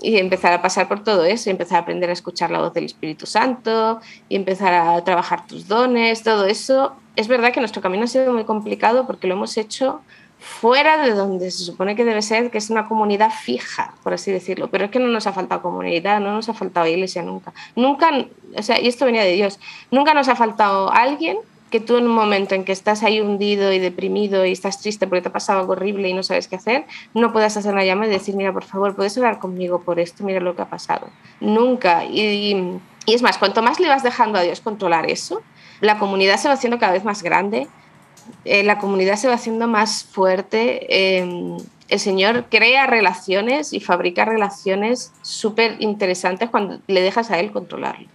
Y 0.00 0.18
empezar 0.18 0.52
a 0.52 0.62
pasar 0.62 0.86
por 0.86 1.02
todo 1.02 1.24
eso, 1.24 1.50
y 1.50 1.52
empezar 1.52 1.78
a 1.78 1.82
aprender 1.82 2.08
a 2.08 2.12
escuchar 2.12 2.52
la 2.52 2.60
voz 2.60 2.72
del 2.72 2.84
Espíritu 2.84 3.26
Santo, 3.26 4.00
y 4.28 4.36
empezar 4.36 4.72
a 4.72 5.02
trabajar 5.02 5.46
tus 5.46 5.66
dones, 5.66 6.22
todo 6.22 6.46
eso. 6.46 6.94
Es 7.16 7.26
verdad 7.26 7.52
que 7.52 7.58
nuestro 7.58 7.82
camino 7.82 8.04
ha 8.04 8.06
sido 8.06 8.32
muy 8.32 8.44
complicado 8.44 9.08
porque 9.08 9.26
lo 9.26 9.34
hemos 9.34 9.56
hecho 9.56 10.00
fuera 10.38 10.98
de 10.98 11.12
donde 11.12 11.50
se 11.50 11.64
supone 11.64 11.96
que 11.96 12.04
debe 12.04 12.22
ser, 12.22 12.50
que 12.50 12.58
es 12.58 12.70
una 12.70 12.86
comunidad 12.86 13.30
fija, 13.30 13.94
por 14.02 14.14
así 14.14 14.30
decirlo. 14.30 14.68
Pero 14.68 14.86
es 14.86 14.90
que 14.90 14.98
no 14.98 15.08
nos 15.08 15.26
ha 15.26 15.32
faltado 15.32 15.62
comunidad, 15.62 16.20
no 16.20 16.32
nos 16.32 16.48
ha 16.48 16.54
faltado 16.54 16.86
iglesia 16.86 17.22
nunca. 17.22 17.52
Nunca, 17.76 18.10
o 18.56 18.62
sea, 18.62 18.80
y 18.80 18.88
esto 18.88 19.04
venía 19.04 19.22
de 19.22 19.32
Dios, 19.32 19.58
nunca 19.90 20.14
nos 20.14 20.28
ha 20.28 20.36
faltado 20.36 20.92
alguien 20.92 21.38
que 21.70 21.80
tú 21.80 21.96
en 21.98 22.06
un 22.06 22.14
momento 22.14 22.54
en 22.54 22.64
que 22.64 22.72
estás 22.72 23.02
ahí 23.02 23.20
hundido 23.20 23.72
y 23.72 23.78
deprimido 23.78 24.46
y 24.46 24.52
estás 24.52 24.80
triste 24.80 25.06
porque 25.06 25.22
te 25.22 25.28
ha 25.28 25.32
pasado 25.32 25.60
algo 25.60 25.72
horrible 25.72 26.08
y 26.08 26.14
no 26.14 26.22
sabes 26.22 26.48
qué 26.48 26.56
hacer, 26.56 26.86
no 27.12 27.32
puedas 27.32 27.56
hacer 27.56 27.74
una 27.74 27.84
llamada 27.84 28.08
y 28.08 28.14
decir, 28.14 28.34
mira, 28.34 28.52
por 28.52 28.64
favor, 28.64 28.96
puedes 28.96 29.16
hablar 29.18 29.38
conmigo 29.38 29.82
por 29.82 30.00
esto, 30.00 30.24
mira 30.24 30.40
lo 30.40 30.56
que 30.56 30.62
ha 30.62 30.70
pasado. 30.70 31.08
Nunca. 31.40 32.06
Y, 32.06 32.80
y 33.04 33.14
es 33.14 33.22
más, 33.22 33.38
cuanto 33.38 33.62
más 33.62 33.80
le 33.80 33.88
vas 33.88 34.02
dejando 34.02 34.38
a 34.38 34.42
Dios 34.42 34.60
controlar 34.60 35.10
eso, 35.10 35.42
la 35.80 35.98
comunidad 35.98 36.38
se 36.38 36.48
va 36.48 36.54
haciendo 36.54 36.78
cada 36.78 36.92
vez 36.92 37.04
más 37.04 37.22
grande, 37.22 37.68
eh, 38.44 38.62
la 38.62 38.78
comunidad 38.78 39.16
se 39.16 39.28
va 39.28 39.34
haciendo 39.34 39.66
más 39.68 40.04
fuerte. 40.04 40.86
Eh, 40.88 41.56
el 41.88 42.00
Señor 42.00 42.46
crea 42.50 42.86
relaciones 42.86 43.72
y 43.72 43.80
fabrica 43.80 44.24
relaciones 44.24 45.12
súper 45.22 45.76
interesantes 45.80 46.50
cuando 46.50 46.80
le 46.86 47.00
dejas 47.00 47.30
a 47.30 47.38
Él 47.38 47.50
controlarlo 47.50 48.08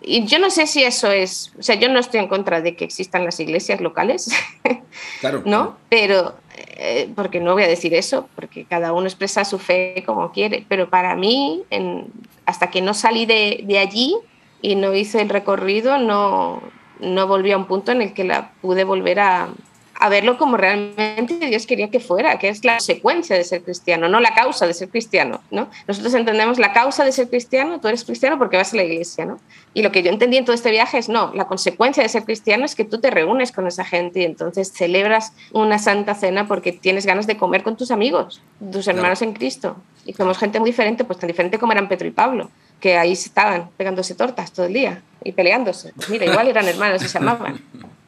y 0.00 0.24
yo 0.26 0.38
no 0.38 0.50
sé 0.50 0.66
si 0.66 0.82
eso 0.82 1.10
es, 1.10 1.52
o 1.58 1.62
sea, 1.62 1.74
yo 1.74 1.88
no 1.88 1.98
estoy 1.98 2.20
en 2.20 2.28
contra 2.28 2.60
de 2.60 2.76
que 2.76 2.84
existan 2.84 3.24
las 3.24 3.40
iglesias 3.40 3.80
locales, 3.80 4.30
claro, 5.20 5.42
¿no? 5.44 5.76
Pero, 5.88 6.36
eh, 6.76 7.10
porque 7.14 7.40
no 7.40 7.54
voy 7.54 7.64
a 7.64 7.68
decir 7.68 7.94
eso, 7.94 8.28
porque 8.34 8.64
cada 8.64 8.92
uno 8.92 9.06
expresa 9.06 9.44
su 9.44 9.58
fe 9.58 10.02
como 10.06 10.30
quiere, 10.32 10.64
pero 10.68 10.88
para 10.88 11.16
mí, 11.16 11.62
en, 11.70 12.06
hasta 12.46 12.70
que 12.70 12.80
no 12.80 12.94
salí 12.94 13.26
de, 13.26 13.62
de, 13.64 13.78
allí 13.78 14.16
y 14.62 14.76
no 14.76 14.94
hice 14.94 15.20
el 15.20 15.28
recorrido, 15.28 15.98
no, 15.98 16.62
no 17.00 17.26
volví 17.26 17.52
a 17.52 17.56
un 17.56 17.66
punto 17.66 17.92
en 17.92 18.02
el 18.02 18.14
que 18.14 18.24
la 18.24 18.52
pude 18.60 18.84
volver 18.84 19.20
a, 19.20 19.48
a 20.00 20.08
verlo 20.08 20.38
como 20.38 20.56
realmente 20.56 21.38
Dios 21.46 21.66
quería 21.66 21.90
que 21.90 22.00
fuera, 22.00 22.38
que 22.38 22.48
es 22.48 22.64
la 22.64 22.78
secuencia 22.80 23.36
de 23.36 23.42
ser 23.44 23.62
cristiano, 23.62 24.08
no 24.08 24.20
la 24.20 24.34
causa 24.34 24.66
de 24.66 24.74
ser 24.74 24.88
cristiano, 24.88 25.40
¿no? 25.50 25.68
Nosotros 25.88 26.14
entendemos 26.14 26.58
la 26.58 26.72
causa 26.72 27.04
de 27.04 27.10
ser 27.10 27.28
cristiano, 27.28 27.80
tú 27.80 27.88
eres 27.88 28.04
cristiano 28.04 28.38
porque 28.38 28.56
vas 28.56 28.72
a 28.72 28.76
la 28.76 28.84
iglesia, 28.84 29.24
¿no? 29.26 29.40
Y 29.74 29.82
lo 29.82 29.90
que 29.90 30.02
yo 30.02 30.10
entendí 30.10 30.36
en 30.36 30.44
todo 30.44 30.54
este 30.54 30.70
viaje 30.70 30.98
es, 30.98 31.08
no, 31.08 31.32
la 31.34 31.46
consecuencia 31.46 32.02
de 32.02 32.08
ser 32.08 32.24
cristiano 32.24 32.64
es 32.64 32.74
que 32.74 32.84
tú 32.84 33.00
te 33.00 33.10
reúnes 33.10 33.50
con 33.50 33.66
esa 33.66 33.84
gente 33.84 34.20
y 34.20 34.24
entonces 34.24 34.72
celebras 34.72 35.32
una 35.52 35.78
santa 35.78 36.14
cena 36.14 36.46
porque 36.46 36.72
tienes 36.72 37.04
ganas 37.04 37.26
de 37.26 37.36
comer 37.36 37.64
con 37.64 37.76
tus 37.76 37.90
amigos, 37.90 38.40
tus 38.70 38.86
hermanos 38.86 39.22
en 39.22 39.32
Cristo. 39.32 39.76
Y 40.04 40.12
somos 40.14 40.38
gente 40.38 40.60
muy 40.60 40.70
diferente, 40.70 41.04
pues 41.04 41.18
tan 41.18 41.26
diferente 41.26 41.58
como 41.58 41.72
eran 41.72 41.88
Pedro 41.88 42.06
y 42.06 42.12
Pablo, 42.12 42.50
que 42.80 42.96
ahí 42.96 43.12
estaban 43.12 43.70
pegándose 43.76 44.14
tortas 44.14 44.52
todo 44.52 44.66
el 44.66 44.72
día 44.72 45.02
y 45.24 45.32
peleándose. 45.32 45.92
Mira, 46.08 46.26
igual 46.26 46.48
eran 46.48 46.66
hermanos 46.66 47.02
y 47.02 47.08
se 47.08 47.18
amaban. 47.18 47.60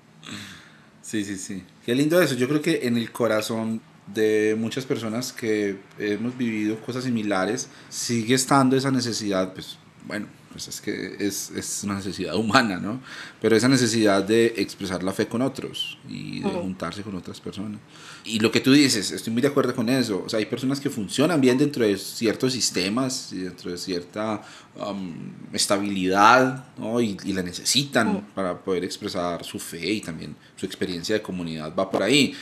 Sí, 1.03 1.25
sí, 1.25 1.39
sí. 1.39 1.65
Qué 1.85 1.93
lindo 1.93 2.23
eso. 2.23 2.37
Yo 2.37 2.47
creo 2.47 2.63
que 2.63 2.87
en 2.87 2.97
el 2.97 3.11
corazón 3.11 3.81
de 4.07 4.55
muchas 4.57 4.85
personas 4.85 5.33
que 5.33 5.77
hemos 5.99 6.39
vivido 6.39 6.81
cosas 6.81 7.03
similares 7.03 7.69
sigue 7.89 8.37
estando 8.37 8.77
esa 8.77 8.93
necesidad, 8.93 9.53
pues 9.53 9.77
bueno, 10.07 10.27
pues 10.51 10.67
es 10.67 10.81
que 10.81 11.17
es, 11.21 11.51
es, 11.51 11.85
una 11.85 11.95
necesidad 11.95 12.35
humana, 12.35 12.79
¿no? 12.79 13.01
Pero 13.41 13.55
esa 13.55 13.69
necesidad 13.69 14.25
de 14.25 14.47
expresar 14.57 15.03
la 15.03 15.13
fe 15.13 15.29
con 15.29 15.43
otros 15.43 15.97
y 16.09 16.41
de 16.41 16.49
juntarse 16.49 17.03
con 17.03 17.15
otras 17.15 17.41
personas. 17.41 17.81
Y 18.25 18.41
lo 18.41 18.51
que 18.51 18.61
tú 18.61 18.73
dices, 18.73 19.13
estoy 19.13 19.33
muy 19.33 19.43
de 19.43 19.49
acuerdo 19.49 19.75
con 19.75 19.89
eso. 19.89 20.25
O 20.27 20.29
sea, 20.29 20.41
hay 20.41 20.47
personas 20.47 20.81
que 20.81 20.91
funcionan 20.91 21.41
bien 21.41 21.57
dentro 21.57 21.85
de 21.85 21.97
ciertos 21.97 22.53
sistemas 22.53 23.33
y 23.33 23.39
dentro 23.39 23.71
de 23.71 23.79
cierta 23.79 24.43
um, 24.77 25.15
estabilidad, 25.53 26.65
¿no? 26.77 27.01
Y, 27.01 27.17
y 27.25 27.33
la 27.33 27.43
necesitan 27.43 28.27
para 28.35 28.59
poder 28.59 28.85
expresar 28.85 29.45
su 29.45 29.61
fe 29.61 29.93
y 29.93 30.01
también 30.01 30.35
su 30.57 30.67
experiencia 30.67 31.15
de 31.15 31.23
comunidad 31.23 31.73
va 31.77 31.89
por 31.89 32.03
ahí. 32.03 32.35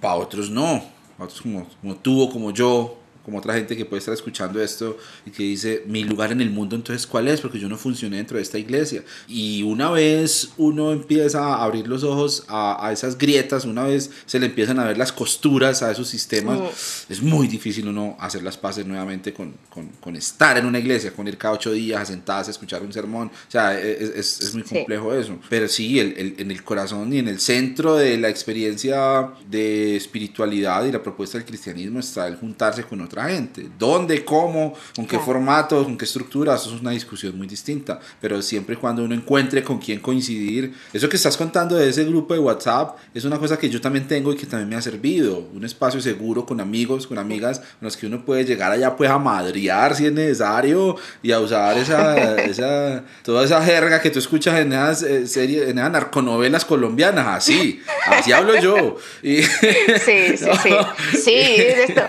Para 0.00 0.14
otros 0.14 0.50
no. 0.50 0.84
Para 1.16 1.24
otros 1.24 1.42
como, 1.42 1.68
como 1.80 1.96
tú 1.96 2.22
o 2.22 2.30
como 2.30 2.52
yo, 2.52 3.00
como 3.26 3.38
otra 3.38 3.54
gente 3.54 3.76
que 3.76 3.84
puede 3.84 3.98
estar 3.98 4.14
escuchando 4.14 4.62
esto 4.62 4.96
y 5.26 5.32
que 5.32 5.42
dice, 5.42 5.82
mi 5.88 6.04
lugar 6.04 6.30
en 6.30 6.40
el 6.40 6.48
mundo 6.48 6.76
entonces 6.76 7.08
cuál 7.08 7.26
es, 7.26 7.40
porque 7.40 7.58
yo 7.58 7.68
no 7.68 7.76
funcioné 7.76 8.18
dentro 8.18 8.36
de 8.36 8.42
esta 8.44 8.56
iglesia. 8.56 9.02
Y 9.26 9.64
una 9.64 9.90
vez 9.90 10.50
uno 10.56 10.92
empieza 10.92 11.44
a 11.44 11.64
abrir 11.64 11.88
los 11.88 12.04
ojos 12.04 12.44
a, 12.46 12.86
a 12.86 12.92
esas 12.92 13.18
grietas, 13.18 13.64
una 13.64 13.82
vez 13.82 14.12
se 14.26 14.38
le 14.38 14.46
empiezan 14.46 14.78
a 14.78 14.84
ver 14.84 14.96
las 14.96 15.10
costuras 15.10 15.82
a 15.82 15.90
esos 15.90 16.06
sistemas, 16.06 17.04
es 17.08 17.20
muy 17.20 17.48
difícil 17.48 17.88
uno 17.88 18.16
hacer 18.20 18.44
las 18.44 18.56
paces 18.56 18.86
nuevamente 18.86 19.32
con, 19.32 19.54
con, 19.70 19.88
con, 20.00 20.14
estar 20.14 20.56
en 20.58 20.66
una 20.66 20.78
iglesia, 20.78 21.12
con 21.12 21.26
ir 21.26 21.36
cada 21.36 21.54
ocho 21.54 21.72
días 21.72 22.02
a 22.02 22.04
sentarse 22.04 22.50
a 22.50 22.52
escuchar 22.52 22.82
un 22.82 22.92
sermón. 22.92 23.26
O 23.26 23.50
sea, 23.50 23.76
e, 23.76 23.90
e, 23.90 24.12
es, 24.20 24.40
es, 24.40 24.54
muy 24.54 24.62
complejo 24.62 25.12
eso. 25.12 25.36
Pero 25.50 25.66
sí, 25.66 25.98
el, 25.98 26.14
el, 26.16 26.34
en 26.38 26.52
el 26.52 26.62
corazón 26.62 27.12
y 27.12 27.18
en 27.18 27.26
el 27.26 27.40
centro 27.40 27.96
de 27.96 28.18
la 28.18 28.28
experiencia 28.28 29.32
de 29.50 29.96
espiritualidad 29.96 30.84
y 30.84 30.92
la 30.92 31.02
propuesta 31.02 31.38
del 31.38 31.44
cristianismo 31.44 31.98
está 31.98 32.28
el 32.28 32.36
juntarse 32.36 32.84
con 32.84 33.00
otros 33.16 33.26
gente. 33.30 33.68
¿Dónde, 33.78 34.24
cómo, 34.24 34.74
con 34.94 35.06
qué 35.06 35.18
formato, 35.18 35.82
con 35.84 35.96
qué 35.96 36.04
estructura? 36.04 36.54
Eso 36.54 36.74
es 36.74 36.80
una 36.80 36.90
discusión 36.90 37.36
muy 37.36 37.46
distinta. 37.46 37.98
Pero 38.20 38.42
siempre 38.42 38.76
cuando 38.76 39.04
uno 39.04 39.14
encuentre 39.14 39.62
con 39.62 39.78
quién 39.78 40.00
coincidir, 40.00 40.74
eso 40.92 41.08
que 41.08 41.16
estás 41.16 41.36
contando 41.36 41.76
de 41.76 41.88
ese 41.88 42.04
grupo 42.04 42.34
de 42.34 42.40
WhatsApp 42.40 42.96
es 43.14 43.24
una 43.24 43.38
cosa 43.38 43.58
que 43.58 43.70
yo 43.70 43.80
también 43.80 44.06
tengo 44.06 44.32
y 44.32 44.36
que 44.36 44.46
también 44.46 44.68
me 44.68 44.76
ha 44.76 44.82
servido. 44.82 45.48
Un 45.54 45.64
espacio 45.64 46.00
seguro 46.00 46.44
con 46.44 46.60
amigos, 46.60 47.06
con 47.06 47.18
amigas, 47.18 47.58
en 47.58 47.84
los 47.84 47.96
que 47.96 48.06
uno 48.06 48.24
puede 48.24 48.44
llegar 48.44 48.72
allá 48.72 48.96
pues 48.96 49.10
a 49.10 49.18
madrear 49.18 49.94
si 49.94 50.06
es 50.06 50.12
necesario 50.12 50.96
y 51.22 51.32
a 51.32 51.40
usar 51.40 51.78
esa, 51.78 52.36
esa 52.42 53.04
toda 53.22 53.44
esa 53.44 53.62
jerga 53.62 54.00
que 54.00 54.10
tú 54.10 54.18
escuchas 54.18 54.58
en 54.60 54.72
esas 54.72 55.02
eh, 55.02 55.26
series, 55.26 55.68
en 55.68 55.78
esas 55.78 55.90
narconovelas 55.90 56.64
colombianas. 56.64 57.26
Así, 57.26 57.82
así 58.06 58.32
hablo 58.32 58.58
yo. 58.60 58.96
Y, 59.22 59.42
sí, 59.42 60.36
sí, 60.36 60.36
sí. 60.62 60.76
Sí, 61.26 61.34
esto. 61.34 62.02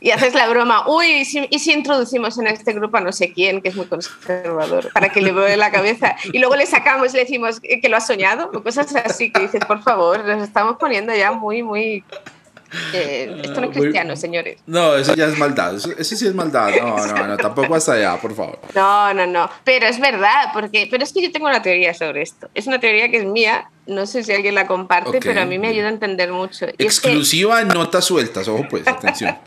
Y 0.00 0.10
haces 0.10 0.34
la 0.34 0.47
broma, 0.48 0.88
uy, 0.88 1.26
¿y 1.50 1.58
si, 1.58 1.72
introducimos 1.72 2.38
en 2.38 2.48
este 2.48 2.72
grupo 2.72 2.96
a 2.96 3.00
no 3.00 3.12
sé 3.12 3.32
quién, 3.32 3.60
que 3.60 3.68
es 3.68 3.76
muy 3.76 3.86
conservador, 3.86 4.92
para 4.92 5.08
que 5.10 5.20
le 5.20 5.32
vuelva 5.32 5.56
la 5.56 5.70
cabeza? 5.70 6.16
Y 6.32 6.38
luego 6.38 6.56
le 6.56 6.66
sacamos 6.66 7.12
y 7.12 7.16
le 7.16 7.24
decimos 7.24 7.60
que 7.60 7.88
lo 7.88 7.96
ha 7.96 8.00
soñado, 8.00 8.50
o 8.52 8.62
cosas 8.62 8.94
así 8.96 9.30
que 9.30 9.40
dices, 9.40 9.64
por 9.64 9.82
favor, 9.82 10.24
nos 10.24 10.42
estamos 10.42 10.76
poniendo 10.78 11.14
ya 11.14 11.32
muy, 11.32 11.62
muy 11.62 12.04
eh, 12.92 13.40
esto 13.42 13.60
no 13.60 13.70
es 13.70 13.76
cristiano, 13.76 14.16
señores. 14.16 14.60
No, 14.66 14.94
eso 14.96 15.14
ya 15.14 15.26
es 15.26 15.38
maldad. 15.38 15.76
Eso, 15.76 15.90
sí 16.04 16.26
es 16.26 16.34
maldad. 16.34 16.70
No, 16.80 17.06
no, 17.06 17.26
no, 17.26 17.36
tampoco 17.36 17.74
hasta 17.74 17.92
allá, 17.92 18.20
por 18.20 18.34
favor. 18.34 18.58
No, 18.74 19.14
no, 19.14 19.26
no. 19.26 19.50
Pero 19.64 19.86
es 19.86 19.98
verdad, 19.98 20.50
porque, 20.52 20.88
pero 20.90 21.02
es 21.02 21.12
que 21.12 21.22
yo 21.22 21.32
tengo 21.32 21.46
una 21.46 21.62
teoría 21.62 21.94
sobre 21.94 22.22
esto. 22.22 22.48
Es 22.54 22.66
una 22.66 22.78
teoría 22.78 23.10
que 23.10 23.18
es 23.18 23.24
mía. 23.24 23.70
No 23.86 24.06
sé 24.06 24.22
si 24.22 24.32
alguien 24.32 24.54
la 24.54 24.66
comparte, 24.66 25.18
pero 25.20 25.40
a 25.40 25.46
mí 25.46 25.58
me 25.58 25.68
ayuda 25.68 25.86
a 25.86 25.92
entender 25.92 26.30
mucho. 26.30 26.66
Exclusiva 26.76 27.62
en 27.62 27.68
notas 27.68 28.04
sueltas, 28.04 28.46
ojo 28.48 28.66
pues, 28.68 28.86
atención. 28.86 29.38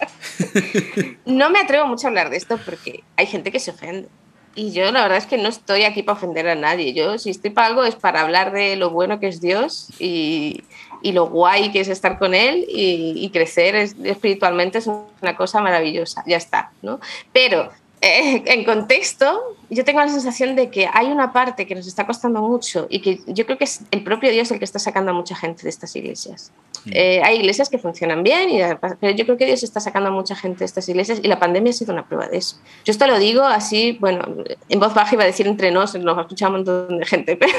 no 1.26 1.52
me 1.52 1.60
atrevo 1.60 1.86
mucho 1.88 2.08
a 2.08 2.10
hablar 2.10 2.32
de 2.32 2.38
esto 2.38 2.60
porque 2.66 3.04
hay 3.18 3.28
gente 3.28 3.52
que 3.52 3.60
se 3.60 3.70
ofende. 3.70 4.08
Y 4.54 4.72
yo 4.72 4.92
la 4.92 5.04
verdad 5.04 5.18
es 5.18 5.28
que 5.28 5.38
no 5.38 5.48
estoy 5.48 5.84
aquí 5.84 6.04
para 6.04 6.18
ofender 6.18 6.48
a 6.48 6.56
nadie. 6.56 6.94
Yo 6.94 7.18
si 7.18 7.30
estoy 7.30 7.52
para 7.52 7.68
algo 7.68 7.84
es 7.86 7.96
para 7.96 8.22
hablar 8.22 8.52
de 8.52 8.76
lo 8.76 8.90
bueno 8.90 9.20
que 9.20 9.28
es 9.28 9.40
Dios 9.40 9.88
y, 9.98 10.64
y 11.02 11.12
lo 11.12 11.28
guay 11.28 11.72
que 11.72 11.82
es 11.82 11.88
estar 11.88 12.18
con 12.20 12.34
Él 12.34 12.66
y, 12.68 13.14
y 13.16 13.30
crecer 13.30 13.76
espiritualmente 13.76 14.80
es 14.80 14.88
una 14.88 15.36
cosa 15.36 15.62
maravillosa. 15.62 16.24
Ya 16.26 16.38
está, 16.38 16.72
¿no? 16.82 17.00
Pero 17.34 17.70
eh, 18.02 18.42
en 18.48 18.64
contexto, 18.64 19.56
yo 19.70 19.86
tengo 19.86 20.00
la 20.00 20.10
sensación 20.10 20.56
de 20.56 20.72
que 20.72 20.90
hay 20.92 21.08
una 21.08 21.32
parte 21.32 21.68
que 21.68 21.76
nos 21.76 21.86
está 21.86 22.08
costando 22.08 22.42
mucho 22.42 22.88
y 22.90 23.00
que 23.00 23.22
yo 23.28 23.46
creo 23.46 23.60
que 23.60 23.66
es 23.66 23.82
el 23.92 24.04
propio 24.04 24.32
Dios 24.32 24.50
el 24.50 24.58
que 24.58 24.66
está 24.66 24.80
sacando 24.80 25.12
a 25.12 25.14
mucha 25.14 25.36
gente 25.36 25.62
de 25.62 25.70
estas 25.70 25.96
iglesias. 25.96 26.52
Mm. 26.86 26.90
Eh, 26.94 27.22
hay 27.24 27.38
iglesias 27.38 27.70
que 27.70 27.78
funcionan 27.78 28.24
bien, 28.24 28.50
y, 28.50 28.60
pero 29.00 29.16
yo 29.16 29.26
creo 29.26 29.38
que 29.38 29.46
Dios 29.46 29.62
está 29.62 29.80
sacando 29.80 30.10
a 30.10 30.12
mucha 30.12 30.36
gente 30.36 30.60
de 30.60 30.66
estas 30.66 30.90
iglesias 30.90 31.20
y 31.22 31.28
la 31.28 31.38
pandemia 31.38 31.70
ha 31.70 31.74
sido 31.74 31.94
una 31.94 32.08
prueba 32.08 32.28
de 32.28 32.38
eso. 32.38 32.58
Yo 32.86 32.92
esto 32.92 33.06
lo 33.06 33.20
digo 33.20 33.44
así, 33.44 33.98
bueno, 34.00 34.26
en 34.68 34.80
voz 34.80 34.96
baja 34.96 35.14
iba 35.14 35.24
a 35.24 35.28
decir 35.28 35.46
entre 35.46 35.70
nos, 35.70 35.94
nos 35.94 36.18
ha 36.18 36.22
escuchado 36.22 36.52
un 36.52 36.58
montón 36.58 36.98
de 36.98 37.06
gente, 37.06 37.36
pero 37.38 37.54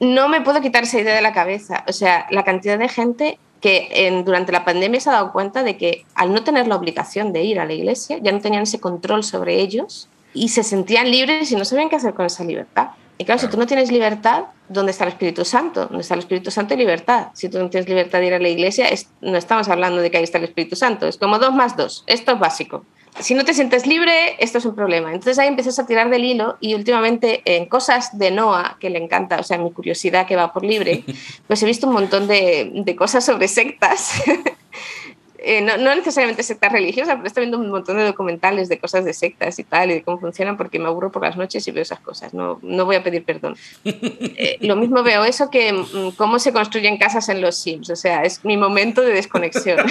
no 0.00 0.30
me 0.30 0.40
puedo 0.40 0.62
quitar 0.62 0.84
esa 0.84 0.98
idea 0.98 1.14
de 1.14 1.22
la 1.22 1.34
cabeza. 1.34 1.84
O 1.86 1.92
sea, 1.92 2.26
la 2.30 2.44
cantidad 2.44 2.78
de 2.78 2.88
gente 2.88 3.38
que 3.64 4.22
durante 4.26 4.52
la 4.52 4.62
pandemia 4.62 5.00
se 5.00 5.08
ha 5.08 5.14
dado 5.14 5.32
cuenta 5.32 5.62
de 5.62 5.78
que 5.78 6.04
al 6.14 6.34
no 6.34 6.44
tener 6.44 6.68
la 6.68 6.76
obligación 6.76 7.32
de 7.32 7.44
ir 7.44 7.58
a 7.58 7.64
la 7.64 7.72
iglesia, 7.72 8.18
ya 8.20 8.30
no 8.30 8.38
tenían 8.38 8.64
ese 8.64 8.78
control 8.78 9.24
sobre 9.24 9.58
ellos 9.58 10.10
y 10.34 10.50
se 10.50 10.62
sentían 10.62 11.10
libres 11.10 11.50
y 11.50 11.56
no 11.56 11.64
sabían 11.64 11.88
qué 11.88 11.96
hacer 11.96 12.12
con 12.12 12.26
esa 12.26 12.44
libertad. 12.44 12.88
Y 13.16 13.24
claro, 13.24 13.40
si 13.40 13.48
tú 13.48 13.56
no 13.56 13.66
tienes 13.66 13.90
libertad, 13.90 14.44
¿dónde 14.68 14.92
está 14.92 15.04
el 15.04 15.12
Espíritu 15.12 15.46
Santo? 15.46 15.86
¿Dónde 15.86 16.02
está 16.02 16.12
el 16.12 16.20
Espíritu 16.20 16.50
Santo 16.50 16.74
y 16.74 16.76
libertad? 16.76 17.28
Si 17.32 17.48
tú 17.48 17.58
no 17.58 17.70
tienes 17.70 17.88
libertad 17.88 18.18
de 18.18 18.26
ir 18.26 18.34
a 18.34 18.38
la 18.38 18.50
iglesia, 18.50 18.86
no 19.22 19.38
estamos 19.38 19.66
hablando 19.70 20.02
de 20.02 20.10
que 20.10 20.18
ahí 20.18 20.24
está 20.24 20.36
el 20.36 20.44
Espíritu 20.44 20.76
Santo, 20.76 21.08
es 21.08 21.16
como 21.16 21.38
dos 21.38 21.54
más 21.54 21.74
dos, 21.74 22.04
esto 22.06 22.32
es 22.32 22.38
básico 22.38 22.84
si 23.20 23.34
no 23.34 23.44
te 23.44 23.54
sientes 23.54 23.86
libre, 23.86 24.12
esto 24.38 24.58
es 24.58 24.64
un 24.64 24.74
problema. 24.74 25.10
Entonces 25.12 25.38
ahí 25.38 25.48
empiezas 25.48 25.78
a 25.78 25.86
tirar 25.86 26.10
del 26.10 26.24
hilo 26.24 26.56
y 26.60 26.74
últimamente 26.74 27.42
en 27.44 27.66
cosas 27.66 28.18
de 28.18 28.30
Noah, 28.30 28.76
que 28.80 28.90
le 28.90 29.02
encanta, 29.02 29.38
o 29.38 29.42
sea, 29.42 29.58
mi 29.58 29.72
curiosidad 29.72 30.26
que 30.26 30.36
va 30.36 30.52
por 30.52 30.64
libre, 30.64 31.04
pues 31.46 31.62
he 31.62 31.66
visto 31.66 31.86
un 31.86 31.94
montón 31.94 32.26
de, 32.26 32.70
de 32.74 32.96
cosas 32.96 33.24
sobre 33.24 33.48
sectas 33.48 34.22
eh, 35.46 35.60
no, 35.60 35.76
no, 35.76 35.94
necesariamente 35.94 36.42
sectas 36.42 36.72
religiosas, 36.72 37.16
pero 37.16 37.26
estoy 37.26 37.42
viendo 37.42 37.58
un 37.58 37.70
montón 37.70 37.96
de 37.96 38.04
documentales 38.04 38.68
de 38.68 38.78
cosas 38.78 39.04
de 39.04 39.12
sectas 39.12 39.58
y 39.58 39.64
tal, 39.64 39.90
y 39.90 39.94
de 39.94 40.02
cómo 40.02 40.18
funcionan, 40.18 40.56
porque 40.56 40.78
me 40.78 40.86
aburro 40.86 41.12
por 41.12 41.22
las 41.22 41.36
noches 41.36 41.66
y 41.68 41.70
veo 41.70 41.82
esas 41.82 42.00
cosas. 42.00 42.32
No, 42.32 42.58
no 42.62 42.84
voy 42.84 42.96
a 42.96 43.02
pedir 43.02 43.24
perdón. 43.24 43.56
Eh, 44.36 44.58
lo 44.60 44.74
mismo 44.74 45.02
veo 45.02 45.24
eso 45.24 45.48
que 45.48 45.72
mm, 45.72 46.10
cómo 46.16 46.38
se 46.38 46.52
construyen 46.52 46.98
casas 46.98 47.28
en 47.28 47.40
los 47.40 47.56
Sims. 47.56 47.90
O 47.90 47.96
sea, 47.96 48.22
es 48.22 48.44
mi 48.44 48.56
momento 48.56 49.00
de 49.00 49.12
desconexión. 49.12 49.78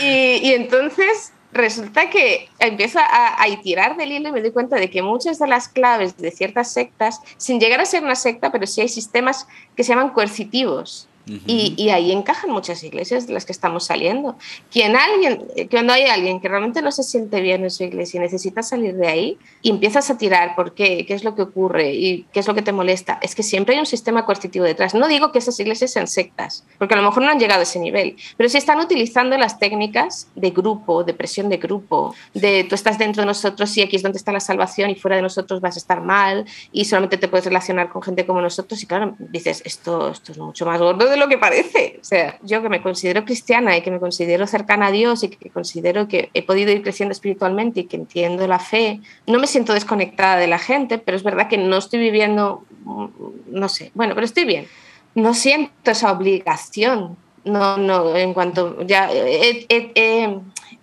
y, 0.00 0.38
y 0.42 0.52
entonces 0.52 1.32
resulta 1.52 2.10
que 2.10 2.48
empiezo 2.58 2.98
a, 2.98 3.42
a, 3.42 3.62
tirar 3.62 3.96
del 3.96 4.12
hilo 4.12 4.28
y 4.28 4.32
me 4.32 4.42
doy 4.42 4.50
cuenta 4.50 4.76
de 4.76 4.90
que 4.90 5.02
muchas 5.02 5.38
de 5.38 5.46
las 5.46 5.68
claves 5.68 6.16
de 6.16 6.30
ciertas 6.30 6.72
sectas, 6.72 7.20
sin 7.36 7.58
llegar 7.58 7.80
a 7.80 7.86
ser 7.86 8.02
una 8.02 8.16
secta, 8.16 8.52
pero 8.52 8.66
sí 8.66 8.80
hay 8.80 8.88
sistemas 8.88 9.46
que 9.76 9.84
se 9.84 9.90
llaman 9.90 10.10
coercitivos 10.10 11.08
y, 11.26 11.88
ahí 11.88 12.12
encajan 12.12 12.50
muchas 12.50 12.82
iglesias 12.82 13.26
de 13.26 13.32
las 13.32 13.44
que 13.44 13.52
estamos 13.52 13.84
saliendo. 13.84 14.36
Quien 14.70 14.94
alguien, 14.96 15.44
cuando 15.70 15.92
hay 15.92 16.04
alguien 16.04 16.40
que 16.40 16.48
realmente 16.48 16.82
no 16.82 16.92
se 16.92 17.02
siente 17.02 17.40
bien 17.40 17.64
en 17.64 17.70
su 17.70 17.84
iglesia 17.84 18.18
y 18.18 18.20
necesita 18.20 18.62
salir 18.62 18.94
de 18.94 19.08
ahí 19.08 19.38
y 19.62 19.70
empiezas 19.70 20.10
a 20.10 20.18
tirar 20.18 20.54
por 20.54 20.74
qué, 20.74 21.06
qué 21.06 21.14
es 21.14 21.24
lo 21.24 21.34
que 21.34 21.42
ocurre 21.42 21.92
y 21.92 22.26
qué 22.32 22.40
es 22.40 22.46
lo 22.46 22.54
que 22.54 22.62
te 22.62 22.72
molesta, 22.72 23.18
es 23.22 23.34
que 23.34 23.42
siempre 23.42 23.74
hay 23.74 23.80
un 23.80 23.86
sistema 23.86 24.26
coercitivo 24.26 24.64
detrás. 24.64 24.94
No 24.94 25.08
digo 25.08 25.32
que 25.32 25.38
esas 25.38 25.58
iglesias 25.60 25.92
sean 25.92 26.06
sectas, 26.06 26.64
porque 26.78 26.94
a 26.94 26.98
lo 26.98 27.02
mejor 27.02 27.22
no 27.22 27.30
han 27.30 27.38
llegado 27.38 27.60
a 27.60 27.62
ese 27.62 27.78
nivel, 27.78 28.16
pero 28.36 28.48
sí 28.48 28.58
están 28.58 28.80
utilizando 28.80 29.36
las 29.38 29.58
técnicas 29.58 30.28
de 30.34 30.50
grupo, 30.50 31.04
de 31.04 31.14
presión 31.14 31.48
de 31.48 31.56
grupo, 31.56 32.14
de 32.34 32.64
tú 32.64 32.74
estás 32.74 32.98
dentro 32.98 33.22
de 33.22 33.26
nosotros 33.26 33.76
y 33.78 33.82
aquí 33.82 33.96
es 33.96 34.02
donde 34.02 34.18
está 34.18 34.32
la 34.32 34.40
salvación 34.40 34.90
y 34.90 34.94
fuera 34.94 35.16
de 35.16 35.22
nosotros 35.22 35.60
vas 35.60 35.76
a 35.76 35.78
estar 35.78 36.02
mal 36.02 36.44
y 36.72 36.84
solamente 36.84 37.16
te 37.16 37.28
puedes 37.28 37.46
relacionar 37.46 37.88
con 37.88 38.02
gente 38.02 38.26
como 38.26 38.40
nosotros 38.40 38.82
y 38.82 38.86
claro, 38.86 39.14
dices, 39.18 39.62
esto, 39.64 40.10
esto 40.10 40.32
es 40.32 40.38
mucho 40.38 40.66
más 40.66 40.80
gordo 40.80 41.13
lo 41.16 41.28
que 41.28 41.38
parece. 41.38 41.98
O 42.00 42.04
sea, 42.04 42.38
yo 42.42 42.62
que 42.62 42.68
me 42.68 42.82
considero 42.82 43.24
cristiana 43.24 43.76
y 43.76 43.82
que 43.82 43.90
me 43.90 44.00
considero 44.00 44.46
cercana 44.46 44.86
a 44.86 44.90
Dios 44.90 45.22
y 45.22 45.28
que 45.28 45.50
considero 45.50 46.08
que 46.08 46.30
he 46.34 46.42
podido 46.42 46.70
ir 46.72 46.82
creciendo 46.82 47.12
espiritualmente 47.12 47.80
y 47.80 47.84
que 47.84 47.96
entiendo 47.96 48.46
la 48.46 48.58
fe, 48.58 49.00
no 49.26 49.38
me 49.38 49.46
siento 49.46 49.72
desconectada 49.72 50.36
de 50.36 50.46
la 50.46 50.58
gente, 50.58 50.98
pero 50.98 51.16
es 51.16 51.22
verdad 51.22 51.48
que 51.48 51.58
no 51.58 51.76
estoy 51.76 52.00
viviendo, 52.00 52.64
mm, 52.84 53.06
no 53.48 53.68
sé, 53.68 53.90
bueno, 53.94 54.14
pero 54.14 54.24
estoy 54.24 54.44
bien. 54.44 54.66
No 55.14 55.34
siento 55.34 55.90
esa 55.90 56.12
obligación. 56.12 57.16
No, 57.44 57.76
no, 57.76 58.16
en 58.16 58.32
cuanto 58.32 58.82
ya, 58.82 59.10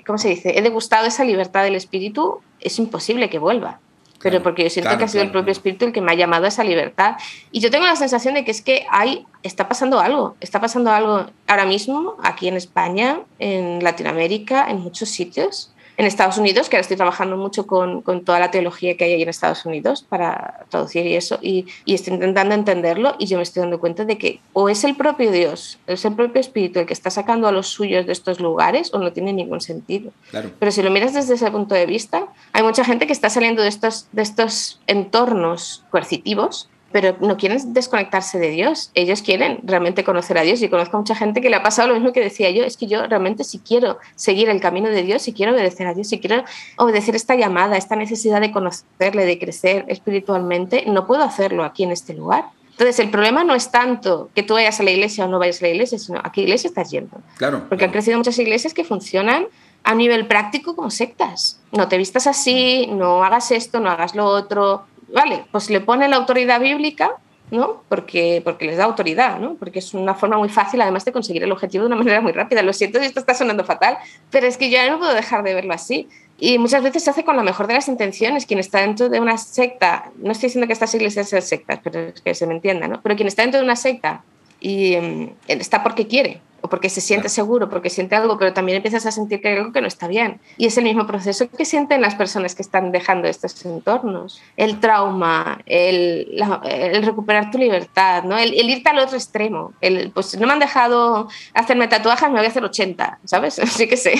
¿cómo 0.05 0.17
se 0.19 0.29
dice? 0.29 0.57
He 0.57 0.61
degustado 0.61 1.07
esa 1.07 1.23
libertad 1.23 1.63
del 1.63 1.75
espíritu, 1.75 2.39
es 2.59 2.77
imposible 2.77 3.31
que 3.31 3.39
vuelva 3.39 3.79
pero 4.21 4.43
porque 4.43 4.63
yo 4.63 4.69
siento 4.69 4.97
que 4.97 5.03
ha 5.03 5.07
sido 5.07 5.23
el 5.23 5.31
propio 5.31 5.51
espíritu 5.51 5.85
el 5.85 5.93
que 5.93 6.01
me 6.01 6.11
ha 6.11 6.15
llamado 6.15 6.45
a 6.45 6.47
esa 6.49 6.63
libertad. 6.63 7.15
Y 7.51 7.59
yo 7.59 7.71
tengo 7.71 7.85
la 7.85 7.95
sensación 7.95 8.33
de 8.33 8.45
que 8.45 8.51
es 8.51 8.61
que 8.61 8.85
hay, 8.89 9.25
está 9.43 9.67
pasando 9.67 9.99
algo, 9.99 10.35
está 10.41 10.61
pasando 10.61 10.91
algo 10.91 11.25
ahora 11.47 11.65
mismo 11.65 12.15
aquí 12.23 12.47
en 12.47 12.55
España, 12.55 13.21
en 13.39 13.83
Latinoamérica, 13.83 14.69
en 14.69 14.79
muchos 14.79 15.09
sitios, 15.09 15.73
en 16.01 16.07
Estados 16.07 16.39
Unidos, 16.39 16.67
que 16.67 16.77
ahora 16.77 16.81
estoy 16.81 16.97
trabajando 16.97 17.37
mucho 17.37 17.67
con, 17.67 18.01
con, 18.01 18.25
toda 18.25 18.39
la 18.39 18.49
teología 18.49 18.97
que 18.97 19.03
hay 19.03 19.13
ahí 19.13 19.21
en 19.21 19.29
Estados 19.29 19.67
Unidos 19.67 20.01
para 20.01 20.65
traducir 20.69 21.05
y 21.05 21.15
eso, 21.15 21.37
y, 21.43 21.67
y, 21.85 21.93
estoy 21.93 22.15
intentando 22.15 22.55
entenderlo 22.55 23.15
y 23.19 23.27
yo 23.27 23.37
me 23.37 23.43
estoy 23.43 23.61
dando 23.61 23.79
cuenta 23.79 24.03
de 24.03 24.17
que 24.17 24.39
o 24.53 24.67
es 24.67 24.83
el 24.83 24.95
propio 24.95 25.31
Dios, 25.31 25.77
es 25.85 26.03
el 26.03 26.15
propio 26.15 26.41
Espíritu 26.41 26.79
el 26.79 26.87
que 26.87 26.93
está 26.93 27.11
sacando 27.11 27.47
a 27.47 27.51
los 27.51 27.67
suyos 27.67 28.07
de 28.07 28.13
estos 28.13 28.39
lugares 28.39 28.91
o 28.95 28.97
no 28.97 29.13
tiene 29.13 29.31
ningún 29.31 29.61
sentido. 29.61 30.11
Claro. 30.31 30.49
Pero 30.57 30.71
si 30.71 30.81
lo 30.81 30.89
miras 30.89 31.13
desde 31.13 31.35
ese 31.35 31.51
punto 31.51 31.75
de 31.75 31.85
vista, 31.85 32.25
hay 32.51 32.63
mucha 32.63 32.83
gente 32.83 33.05
que 33.05 33.13
está 33.13 33.29
saliendo 33.29 33.61
de 33.61 33.67
estos, 33.67 34.07
de 34.11 34.23
estos 34.23 34.81
entornos 34.87 35.83
coercitivos 35.91 36.67
pero 36.91 37.15
no 37.19 37.37
quieren 37.37 37.73
desconectarse 37.73 38.39
de 38.39 38.49
Dios. 38.49 38.91
Ellos 38.93 39.21
quieren 39.21 39.59
realmente 39.63 40.03
conocer 40.03 40.37
a 40.37 40.41
Dios. 40.41 40.61
Y 40.61 40.69
conozco 40.69 40.97
a 40.97 40.99
mucha 40.99 41.15
gente 41.15 41.41
que 41.41 41.49
le 41.49 41.55
ha 41.55 41.63
pasado 41.63 41.89
lo 41.89 41.93
mismo 41.95 42.11
que 42.13 42.21
decía 42.21 42.49
yo, 42.51 42.63
es 42.63 42.77
que 42.77 42.87
yo 42.87 43.05
realmente 43.07 43.43
si 43.43 43.59
quiero 43.59 43.97
seguir 44.15 44.49
el 44.49 44.61
camino 44.61 44.89
de 44.89 45.03
Dios, 45.03 45.21
si 45.21 45.33
quiero 45.33 45.53
obedecer 45.53 45.87
a 45.87 45.93
Dios, 45.93 46.07
si 46.09 46.19
quiero 46.19 46.43
obedecer 46.77 47.15
esta 47.15 47.35
llamada, 47.35 47.77
esta 47.77 47.95
necesidad 47.95 48.41
de 48.41 48.51
conocerle, 48.51 49.25
de 49.25 49.39
crecer 49.39 49.85
espiritualmente, 49.87 50.83
no 50.87 51.07
puedo 51.07 51.23
hacerlo 51.23 51.63
aquí 51.63 51.83
en 51.83 51.91
este 51.91 52.13
lugar. 52.13 52.45
Entonces, 52.71 52.99
el 52.99 53.11
problema 53.11 53.43
no 53.43 53.53
es 53.53 53.69
tanto 53.69 54.29
que 54.33 54.41
tú 54.41 54.55
vayas 54.55 54.79
a 54.79 54.83
la 54.83 54.91
iglesia 54.91 55.25
o 55.25 55.27
no 55.27 55.37
vayas 55.37 55.61
a 55.61 55.65
la 55.65 55.71
iglesia, 55.71 55.99
sino 55.99 56.19
a 56.23 56.31
qué 56.31 56.41
iglesia 56.41 56.67
estás 56.67 56.89
yendo. 56.89 57.21
Claro. 57.37 57.59
Porque 57.59 57.77
claro. 57.77 57.85
han 57.85 57.91
crecido 57.91 58.17
muchas 58.17 58.39
iglesias 58.39 58.73
que 58.73 58.83
funcionan 58.83 59.45
a 59.83 59.95
nivel 59.95 60.27
práctico 60.27 60.75
como 60.75 60.89
sectas. 60.89 61.59
No 61.71 61.87
te 61.87 61.97
vistas 61.97 62.27
así, 62.27 62.87
no 62.87 63.23
hagas 63.23 63.51
esto, 63.51 63.79
no 63.79 63.89
hagas 63.89 64.15
lo 64.15 64.25
otro, 64.25 64.83
vale, 65.13 65.45
pues 65.51 65.69
le 65.69 65.81
pone 65.81 66.07
la 66.07 66.17
autoridad 66.17 66.59
bíblica, 66.59 67.11
¿no? 67.51 67.83
Porque, 67.89 68.41
porque 68.43 68.65
les 68.65 68.77
da 68.77 68.85
autoridad, 68.85 69.39
¿no? 69.39 69.55
Porque 69.55 69.79
es 69.79 69.93
una 69.93 70.15
forma 70.15 70.37
muy 70.37 70.49
fácil, 70.49 70.81
además, 70.81 71.03
de 71.05 71.11
conseguir 71.11 71.43
el 71.43 71.51
objetivo 71.51 71.83
de 71.83 71.87
una 71.87 71.97
manera 71.97 72.21
muy 72.21 72.31
rápida. 72.31 72.61
Lo 72.61 72.73
siento 72.73 72.99
si 72.99 73.05
esto 73.05 73.19
está 73.19 73.33
sonando 73.33 73.65
fatal, 73.65 73.97
pero 74.29 74.47
es 74.47 74.57
que 74.57 74.69
yo 74.69 74.77
no 74.89 74.99
puedo 74.99 75.13
dejar 75.13 75.43
de 75.43 75.53
verlo 75.53 75.73
así. 75.73 76.07
Y 76.39 76.57
muchas 76.57 76.81
veces 76.81 77.03
se 77.03 77.09
hace 77.09 77.23
con 77.23 77.35
la 77.35 77.43
mejor 77.43 77.67
de 77.67 77.75
las 77.75 77.87
intenciones. 77.87 78.45
Quien 78.45 78.59
está 78.59 78.79
dentro 78.79 79.09
de 79.09 79.19
una 79.19 79.37
secta, 79.37 80.11
no 80.17 80.31
estoy 80.31 80.47
diciendo 80.47 80.65
que 80.65 80.73
estas 80.73 80.95
iglesias 80.95 81.29
sean 81.29 81.41
sectas, 81.41 81.79
pero 81.83 81.99
es 81.99 82.21
que 82.21 82.33
se 82.33 82.47
me 82.47 82.55
entienda, 82.55 82.87
¿no? 82.87 83.01
Pero 83.01 83.15
quien 83.15 83.27
está 83.27 83.43
dentro 83.43 83.59
de 83.59 83.65
una 83.65 83.75
secta 83.75 84.23
y 84.59 84.95
um, 84.95 85.29
está 85.47 85.83
porque 85.83 86.07
quiere, 86.07 86.41
o 86.61 86.69
porque 86.69 86.89
se 86.89 87.01
siente 87.01 87.29
seguro, 87.29 87.69
porque 87.69 87.89
siente 87.89 88.15
algo, 88.15 88.37
pero 88.37 88.53
también 88.53 88.77
empiezas 88.77 89.05
a 89.05 89.11
sentir 89.11 89.41
que 89.41 89.49
hay 89.49 89.57
algo 89.57 89.71
que 89.71 89.81
no 89.81 89.87
está 89.87 90.07
bien. 90.07 90.39
Y 90.57 90.65
es 90.67 90.77
el 90.77 90.83
mismo 90.83 91.07
proceso 91.07 91.49
que 91.49 91.65
sienten 91.65 92.01
las 92.01 92.15
personas 92.15 92.55
que 92.55 92.61
están 92.61 92.91
dejando 92.91 93.27
estos 93.27 93.65
entornos. 93.65 94.41
El 94.57 94.79
trauma, 94.79 95.61
el, 95.65 96.27
la, 96.31 96.61
el 96.65 97.03
recuperar 97.03 97.51
tu 97.51 97.57
libertad, 97.57 98.23
¿no? 98.23 98.37
El, 98.37 98.53
el, 98.53 98.69
irte 98.69 98.89
al 98.89 98.99
otro 98.99 99.17
extremo. 99.17 99.73
El, 99.81 100.11
pues 100.11 100.37
no 100.37 100.47
me 100.47 100.53
han 100.53 100.59
dejado 100.59 101.29
hacerme 101.53 101.87
tatuajes, 101.87 102.29
me 102.29 102.37
voy 102.37 102.45
a 102.45 102.49
hacer 102.49 102.63
80, 102.63 103.19
¿sabes? 103.25 103.59
Así 103.59 103.87
que 103.87 103.97
sé. 103.97 104.13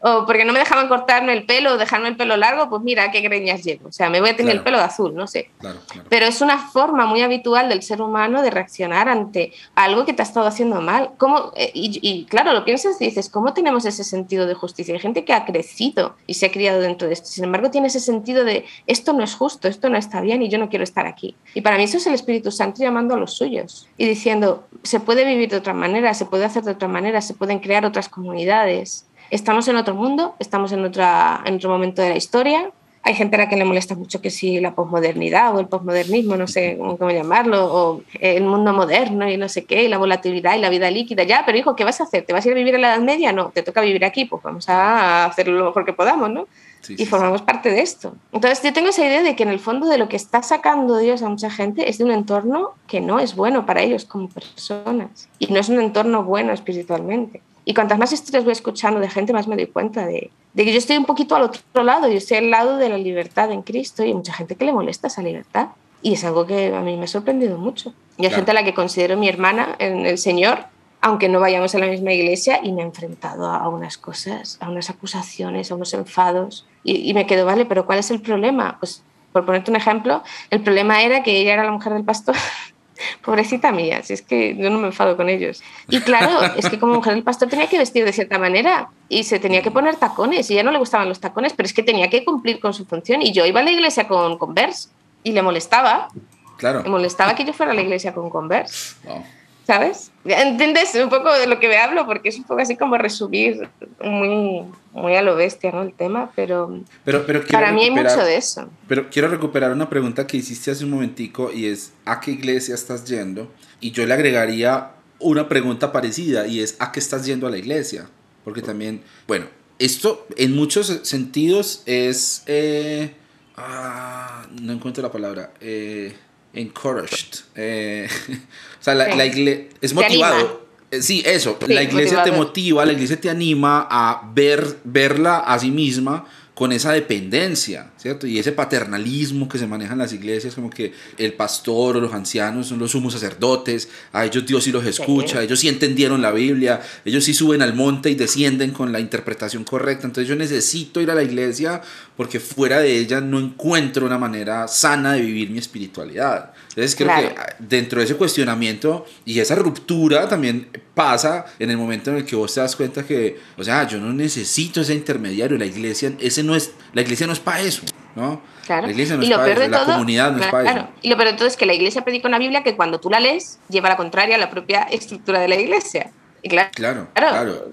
o 0.00 0.26
porque 0.26 0.44
no 0.44 0.52
me 0.52 0.58
dejaban 0.58 0.88
cortarme 0.88 1.32
el 1.32 1.44
pelo 1.44 1.78
dejarme 1.78 2.08
el 2.08 2.16
pelo 2.16 2.36
largo, 2.36 2.68
pues 2.68 2.82
mira 2.82 3.10
qué 3.10 3.20
greñas 3.20 3.64
llevo. 3.64 3.88
O 3.88 3.92
sea, 3.92 4.10
me 4.10 4.20
voy 4.20 4.30
a 4.30 4.36
tener 4.36 4.52
claro. 4.52 4.58
el 4.58 4.64
pelo 4.64 4.78
de 4.78 4.84
azul, 4.84 5.14
no 5.14 5.26
sé. 5.26 5.50
Claro, 5.58 5.80
claro. 5.86 6.08
Pero 6.08 6.26
es 6.26 6.40
una 6.40 6.58
forma 6.58 7.06
muy 7.06 7.22
habitual 7.22 7.68
del 7.68 7.82
ser 7.82 8.02
humano 8.02 8.42
de 8.42 8.50
reaccionar 8.50 9.08
ante 9.08 9.52
algo 9.74 10.04
que 10.04 10.12
te 10.12 10.22
ha 10.22 10.24
estado 10.24 10.46
haciendo 10.46 10.80
mal. 10.80 11.10
¿Cómo 11.16 11.47
y, 11.56 11.98
y, 12.02 12.24
claro, 12.24 12.52
lo 12.52 12.64
piensas 12.64 13.00
y 13.00 13.06
dices, 13.06 13.28
¿cómo 13.28 13.54
tenemos 13.54 13.84
ese 13.84 14.04
sentido 14.04 14.46
de 14.46 14.54
justicia? 14.54 14.94
Hay 14.94 15.00
gente 15.00 15.24
que 15.24 15.32
ha 15.32 15.44
crecido 15.44 16.16
y 16.26 16.34
se 16.34 16.46
ha 16.46 16.52
criado 16.52 16.80
dentro 16.80 17.08
de 17.08 17.14
esto. 17.14 17.28
Sin 17.28 17.44
embargo, 17.44 17.70
tiene 17.70 17.88
ese 17.88 18.00
sentido 18.00 18.44
de 18.44 18.64
esto 18.86 19.12
no 19.12 19.24
es 19.24 19.34
justo, 19.34 19.68
esto 19.68 19.88
no 19.88 19.96
está 19.96 20.20
bien 20.20 20.42
y 20.42 20.48
yo 20.48 20.58
no 20.58 20.68
quiero 20.68 20.84
estar 20.84 21.06
aquí. 21.06 21.36
Y 21.54 21.60
para 21.60 21.76
mí 21.76 21.84
eso 21.84 21.98
es 21.98 22.06
el 22.06 22.14
Espíritu 22.14 22.50
Santo 22.50 22.82
llamando 22.82 23.14
a 23.14 23.18
los 23.18 23.34
suyos 23.34 23.88
y 23.96 24.06
diciendo, 24.06 24.64
se 24.82 25.00
puede 25.00 25.24
vivir 25.24 25.50
de 25.50 25.56
otra 25.56 25.74
manera, 25.74 26.14
se 26.14 26.26
puede 26.26 26.44
hacer 26.44 26.64
de 26.64 26.72
otra 26.72 26.88
manera, 26.88 27.20
se 27.20 27.34
pueden 27.34 27.58
crear 27.60 27.84
otras 27.84 28.08
comunidades. 28.08 29.06
Estamos 29.30 29.68
en 29.68 29.76
otro 29.76 29.94
mundo, 29.94 30.34
estamos 30.38 30.72
en, 30.72 30.84
otra, 30.84 31.42
en 31.44 31.56
otro 31.56 31.70
momento 31.70 32.00
de 32.00 32.10
la 32.10 32.16
historia, 32.16 32.70
hay 33.08 33.14
gente 33.14 33.36
a 33.36 33.38
la 33.38 33.48
que 33.48 33.56
le 33.56 33.64
molesta 33.64 33.94
mucho 33.94 34.20
que 34.20 34.28
si 34.28 34.60
la 34.60 34.74
posmodernidad 34.74 35.56
o 35.56 35.60
el 35.60 35.66
posmodernismo, 35.66 36.36
no 36.36 36.46
sé 36.46 36.76
cómo, 36.76 37.10
llamarlo, 37.10 37.64
o 37.64 38.02
el 38.20 38.44
mundo 38.44 38.74
moderno 38.74 39.26
y 39.30 39.38
no 39.38 39.48
sé 39.48 39.64
qué, 39.64 39.84
y 39.84 39.88
la 39.88 39.96
volatilidad 39.96 40.56
y 40.56 40.60
la 40.60 40.68
vida 40.68 40.90
líquida. 40.90 41.22
Ya, 41.22 41.42
pero 41.46 41.56
hijo, 41.56 41.74
¿qué 41.74 41.84
vas 41.84 42.02
a 42.02 42.04
hacer? 42.04 42.26
¿Te 42.26 42.34
vas 42.34 42.44
a 42.44 42.48
ir 42.48 42.52
a 42.52 42.58
vivir 42.58 42.74
en 42.74 42.82
la 42.82 42.94
Edad 42.94 43.02
Media? 43.02 43.32
No, 43.32 43.48
te 43.48 43.62
toca 43.62 43.80
vivir 43.80 44.04
aquí, 44.04 44.26
pues 44.26 44.42
vamos 44.42 44.68
a 44.68 45.24
hacer 45.24 45.48
lo 45.48 45.64
mejor 45.64 45.86
que 45.86 45.94
podamos, 45.94 46.28
¿no? 46.28 46.48
Sí, 46.82 46.94
y 46.94 46.96
sí, 46.98 47.06
formamos 47.06 47.40
sí. 47.40 47.46
parte 47.46 47.70
de 47.70 47.80
esto. 47.80 48.14
Entonces 48.30 48.62
yo 48.62 48.74
tengo 48.74 48.90
esa 48.90 49.06
idea 49.06 49.22
de 49.22 49.34
que 49.34 49.42
en 49.42 49.48
el 49.48 49.58
fondo 49.58 49.88
de 49.88 49.96
lo 49.96 50.10
que 50.10 50.16
está 50.16 50.42
sacando 50.42 50.98
Dios 50.98 51.22
a 51.22 51.30
mucha 51.30 51.48
gente 51.48 51.88
es 51.88 51.96
de 51.96 52.04
un 52.04 52.10
entorno 52.10 52.74
que 52.86 53.00
no 53.00 53.20
es 53.20 53.34
bueno 53.34 53.64
para 53.64 53.80
ellos 53.80 54.04
como 54.04 54.28
personas 54.28 55.30
y 55.38 55.46
no 55.46 55.58
es 55.60 55.70
un 55.70 55.80
entorno 55.80 56.24
bueno 56.24 56.52
espiritualmente. 56.52 57.40
Y 57.68 57.74
cuantas 57.74 57.98
más 57.98 58.10
historias 58.14 58.44
voy 58.44 58.52
escuchando 58.52 58.98
de 58.98 59.10
gente, 59.10 59.34
más 59.34 59.46
me 59.46 59.54
doy 59.54 59.66
cuenta 59.66 60.06
de, 60.06 60.30
de, 60.54 60.64
que 60.64 60.72
yo 60.72 60.78
estoy 60.78 60.96
un 60.96 61.04
poquito 61.04 61.36
al 61.36 61.42
otro 61.42 61.82
lado, 61.82 62.08
yo 62.08 62.16
estoy 62.16 62.38
al 62.38 62.50
lado 62.50 62.78
de 62.78 62.88
la 62.88 62.96
libertad 62.96 63.52
en 63.52 63.60
Cristo 63.60 64.02
y 64.02 64.06
hay 64.06 64.14
mucha 64.14 64.32
gente 64.32 64.56
que 64.56 64.64
le 64.64 64.72
molesta 64.72 65.08
esa 65.08 65.20
libertad. 65.20 65.68
Y 66.00 66.14
es 66.14 66.24
algo 66.24 66.46
que 66.46 66.74
a 66.74 66.80
mí 66.80 66.96
me 66.96 67.04
ha 67.04 67.08
sorprendido 67.08 67.58
mucho. 67.58 67.92
Y 68.16 68.22
hay 68.22 68.28
claro. 68.28 68.36
gente 68.36 68.50
a 68.52 68.54
la 68.54 68.64
que 68.64 68.72
considero 68.72 69.18
mi 69.18 69.28
hermana 69.28 69.76
en 69.80 70.06
el 70.06 70.16
Señor, 70.16 70.60
aunque 71.02 71.28
no 71.28 71.40
vayamos 71.40 71.74
a 71.74 71.78
la 71.78 71.88
misma 71.88 72.10
iglesia, 72.14 72.58
y 72.62 72.72
me 72.72 72.80
he 72.80 72.84
enfrentado 72.86 73.50
a 73.50 73.68
unas 73.68 73.98
cosas, 73.98 74.56
a 74.62 74.70
unas 74.70 74.88
acusaciones, 74.88 75.70
a 75.70 75.74
unos 75.74 75.92
enfados. 75.92 76.66
Y, 76.84 77.10
y 77.10 77.12
me 77.12 77.26
quedo, 77.26 77.44
vale, 77.44 77.66
pero 77.66 77.84
¿cuál 77.84 77.98
es 77.98 78.10
el 78.10 78.22
problema? 78.22 78.78
Pues 78.80 79.02
por 79.34 79.44
ponerte 79.44 79.70
un 79.70 79.76
ejemplo, 79.76 80.22
el 80.48 80.62
problema 80.62 81.02
era 81.02 81.22
que 81.22 81.38
ella 81.38 81.52
era 81.52 81.64
la 81.64 81.72
mujer 81.72 81.92
del 81.92 82.04
pastor 82.04 82.34
Pobrecita 83.22 83.72
mía, 83.72 84.02
si 84.02 84.14
es 84.14 84.22
que 84.22 84.56
yo 84.56 84.70
no 84.70 84.78
me 84.78 84.88
enfado 84.88 85.16
con 85.16 85.28
ellos. 85.28 85.62
Y 85.88 86.00
claro, 86.00 86.40
es 86.56 86.68
que 86.68 86.78
como 86.78 86.94
mujer 86.94 87.14
el 87.14 87.22
pastor 87.22 87.48
tenía 87.48 87.66
que 87.68 87.78
vestir 87.78 88.04
de 88.04 88.12
cierta 88.12 88.38
manera 88.38 88.88
y 89.08 89.24
se 89.24 89.38
tenía 89.38 89.62
que 89.62 89.70
poner 89.70 89.96
tacones 89.96 90.50
y 90.50 90.54
ya 90.54 90.62
no 90.62 90.70
le 90.70 90.78
gustaban 90.78 91.08
los 91.08 91.20
tacones, 91.20 91.52
pero 91.52 91.66
es 91.66 91.72
que 91.72 91.82
tenía 91.82 92.10
que 92.10 92.24
cumplir 92.24 92.60
con 92.60 92.74
su 92.74 92.84
función 92.84 93.22
y 93.22 93.32
yo 93.32 93.46
iba 93.46 93.60
a 93.60 93.62
la 93.62 93.70
iglesia 93.70 94.08
con 94.08 94.38
Converse 94.38 94.88
y 95.22 95.32
le 95.32 95.42
molestaba. 95.42 96.08
Claro. 96.56 96.82
Le 96.82 96.88
molestaba 96.88 97.34
que 97.34 97.44
yo 97.44 97.52
fuera 97.52 97.72
a 97.72 97.74
la 97.74 97.82
iglesia 97.82 98.12
con 98.12 98.30
Converse. 98.30 98.96
Wow. 99.04 99.24
¿Sabes? 99.68 100.12
¿Entiendes 100.24 100.94
un 100.94 101.10
poco 101.10 101.30
de 101.30 101.46
lo 101.46 101.60
que 101.60 101.68
me 101.68 101.76
hablo? 101.76 102.06
Porque 102.06 102.30
es 102.30 102.38
un 102.38 102.44
poco 102.44 102.62
así 102.62 102.74
como 102.74 102.96
resumir 102.96 103.68
muy, 104.02 104.62
muy 104.92 105.14
a 105.14 105.20
lo 105.20 105.36
bestia 105.36 105.70
¿no? 105.72 105.82
el 105.82 105.92
tema, 105.92 106.32
pero, 106.34 106.80
pero, 107.04 107.26
pero 107.26 107.46
para 107.46 107.70
mí 107.70 107.82
hay 107.82 107.90
mucho 107.90 108.24
de 108.24 108.38
eso. 108.38 108.70
Pero 108.88 109.10
quiero 109.10 109.28
recuperar 109.28 109.70
una 109.70 109.90
pregunta 109.90 110.26
que 110.26 110.38
hiciste 110.38 110.70
hace 110.70 110.84
un 110.84 110.92
momentico 110.92 111.52
y 111.52 111.66
es 111.66 111.92
¿a 112.06 112.18
qué 112.18 112.30
iglesia 112.30 112.74
estás 112.74 113.04
yendo? 113.04 113.52
Y 113.78 113.90
yo 113.90 114.06
le 114.06 114.14
agregaría 114.14 114.92
una 115.18 115.50
pregunta 115.50 115.92
parecida 115.92 116.46
y 116.46 116.60
es, 116.60 116.76
¿a 116.78 116.90
qué 116.90 116.98
estás 116.98 117.26
yendo 117.26 117.46
a 117.46 117.50
la 117.50 117.58
iglesia? 117.58 118.08
Porque 118.44 118.62
también, 118.62 119.02
bueno, 119.26 119.48
esto 119.78 120.26
en 120.38 120.56
muchos 120.56 121.00
sentidos 121.02 121.82
es... 121.84 122.42
Eh, 122.46 123.12
ah, 123.58 124.46
no 124.62 124.72
encuentro 124.72 125.02
la 125.02 125.12
palabra. 125.12 125.52
Eh, 125.60 126.16
encouraged. 126.54 127.40
Eh, 127.54 128.08
o 128.80 128.84
sea, 128.84 128.94
la, 128.94 129.26
iglesia 129.26 129.66
es 129.80 129.94
motivado. 129.94 130.68
Eh, 130.90 131.02
sí, 131.02 131.22
eso. 131.26 131.58
la 131.66 131.82
iglesia 131.82 132.22
te 132.22 132.32
motiva, 132.32 132.84
la 132.84 132.92
iglesia 132.92 133.20
te 133.20 133.28
anima 133.28 133.86
a 133.90 134.30
ver, 134.34 134.78
verla 134.84 135.38
a 135.38 135.58
sí 135.58 135.70
misma 135.70 136.26
con 136.58 136.72
esa 136.72 136.90
dependencia, 136.90 137.92
¿cierto? 137.98 138.26
Y 138.26 138.36
ese 138.36 138.50
paternalismo 138.50 139.48
que 139.48 139.58
se 139.58 139.68
maneja 139.68 139.92
en 139.92 140.00
las 140.00 140.12
iglesias, 140.12 140.56
como 140.56 140.70
que 140.70 140.92
el 141.16 141.34
pastor 141.34 141.96
o 141.96 142.00
los 142.00 142.12
ancianos 142.12 142.66
son 142.66 142.80
los 142.80 142.90
sumos 142.90 143.12
sacerdotes, 143.12 143.88
a 144.12 144.24
ellos 144.24 144.44
Dios 144.44 144.64
sí 144.64 144.72
los 144.72 144.84
escucha, 144.84 145.40
ellos 145.40 145.60
sí 145.60 145.68
entendieron 145.68 146.20
la 146.20 146.32
Biblia, 146.32 146.80
ellos 147.04 147.22
sí 147.22 147.32
suben 147.32 147.62
al 147.62 147.74
monte 147.74 148.10
y 148.10 148.16
descienden 148.16 148.72
con 148.72 148.90
la 148.90 148.98
interpretación 148.98 149.62
correcta, 149.62 150.08
entonces 150.08 150.28
yo 150.28 150.34
necesito 150.34 151.00
ir 151.00 151.12
a 151.12 151.14
la 151.14 151.22
iglesia 151.22 151.80
porque 152.18 152.40
fuera 152.40 152.80
de 152.80 152.98
ella 152.98 153.20
no 153.20 153.38
encuentro 153.38 154.04
una 154.04 154.18
manera 154.18 154.66
sana 154.66 155.12
de 155.12 155.20
vivir 155.20 155.50
mi 155.50 155.58
espiritualidad. 155.58 156.50
Entonces 156.70 156.96
creo 156.96 157.16
que 157.16 157.32
dentro 157.60 158.00
de 158.00 158.06
ese 158.06 158.16
cuestionamiento 158.16 159.06
y 159.24 159.38
esa 159.38 159.54
ruptura 159.54 160.28
también 160.28 160.68
pasa 160.94 161.46
en 161.60 161.70
el 161.70 161.76
momento 161.76 162.10
en 162.10 162.16
el 162.16 162.24
que 162.24 162.34
vos 162.34 162.52
te 162.52 162.58
das 162.58 162.74
cuenta 162.74 163.06
que, 163.06 163.38
o 163.56 163.62
sea, 163.62 163.86
yo 163.86 164.00
no 164.00 164.12
necesito 164.12 164.80
ese 164.80 164.94
intermediario, 164.94 165.56
la 165.56 165.66
iglesia, 165.66 166.12
ese 166.18 166.42
no 166.42 166.56
es, 166.56 166.72
la 166.92 167.02
iglesia 167.02 167.24
no 167.28 167.34
es 167.34 167.38
para 167.38 167.60
eso, 167.60 167.82
¿no? 168.16 168.42
Claro. 168.66 168.86
La 168.86 168.92
iglesia 168.92 169.16
no 169.16 169.22
y 169.22 169.30
es 169.30 169.38
para 169.38 169.52
eso, 169.52 169.68
la 169.68 169.84
comunidad 169.84 170.32
no 170.32 170.42
es 170.42 170.46
para 170.48 170.70
eso. 170.72 170.88
Y 171.02 171.10
lo 171.10 171.16
peor 171.16 171.28
de 171.30 171.34
todo 171.36 171.46
es 171.46 171.56
que 171.56 171.66
la 171.66 171.74
iglesia 171.74 172.02
predica 172.02 172.26
una 172.26 172.40
Biblia 172.40 172.64
que 172.64 172.74
cuando 172.74 172.98
tú 172.98 173.10
la 173.10 173.20
lees 173.20 173.60
lleva 173.68 173.86
a 173.86 173.90
la 173.92 173.96
contraria 173.96 174.34
a 174.34 174.38
la 174.38 174.50
propia 174.50 174.82
estructura 174.90 175.38
de 175.38 175.46
la 175.46 175.54
iglesia. 175.54 176.10
Y 176.42 176.48
claro, 176.48 176.70
claro, 176.74 177.08
claro. 177.14 177.70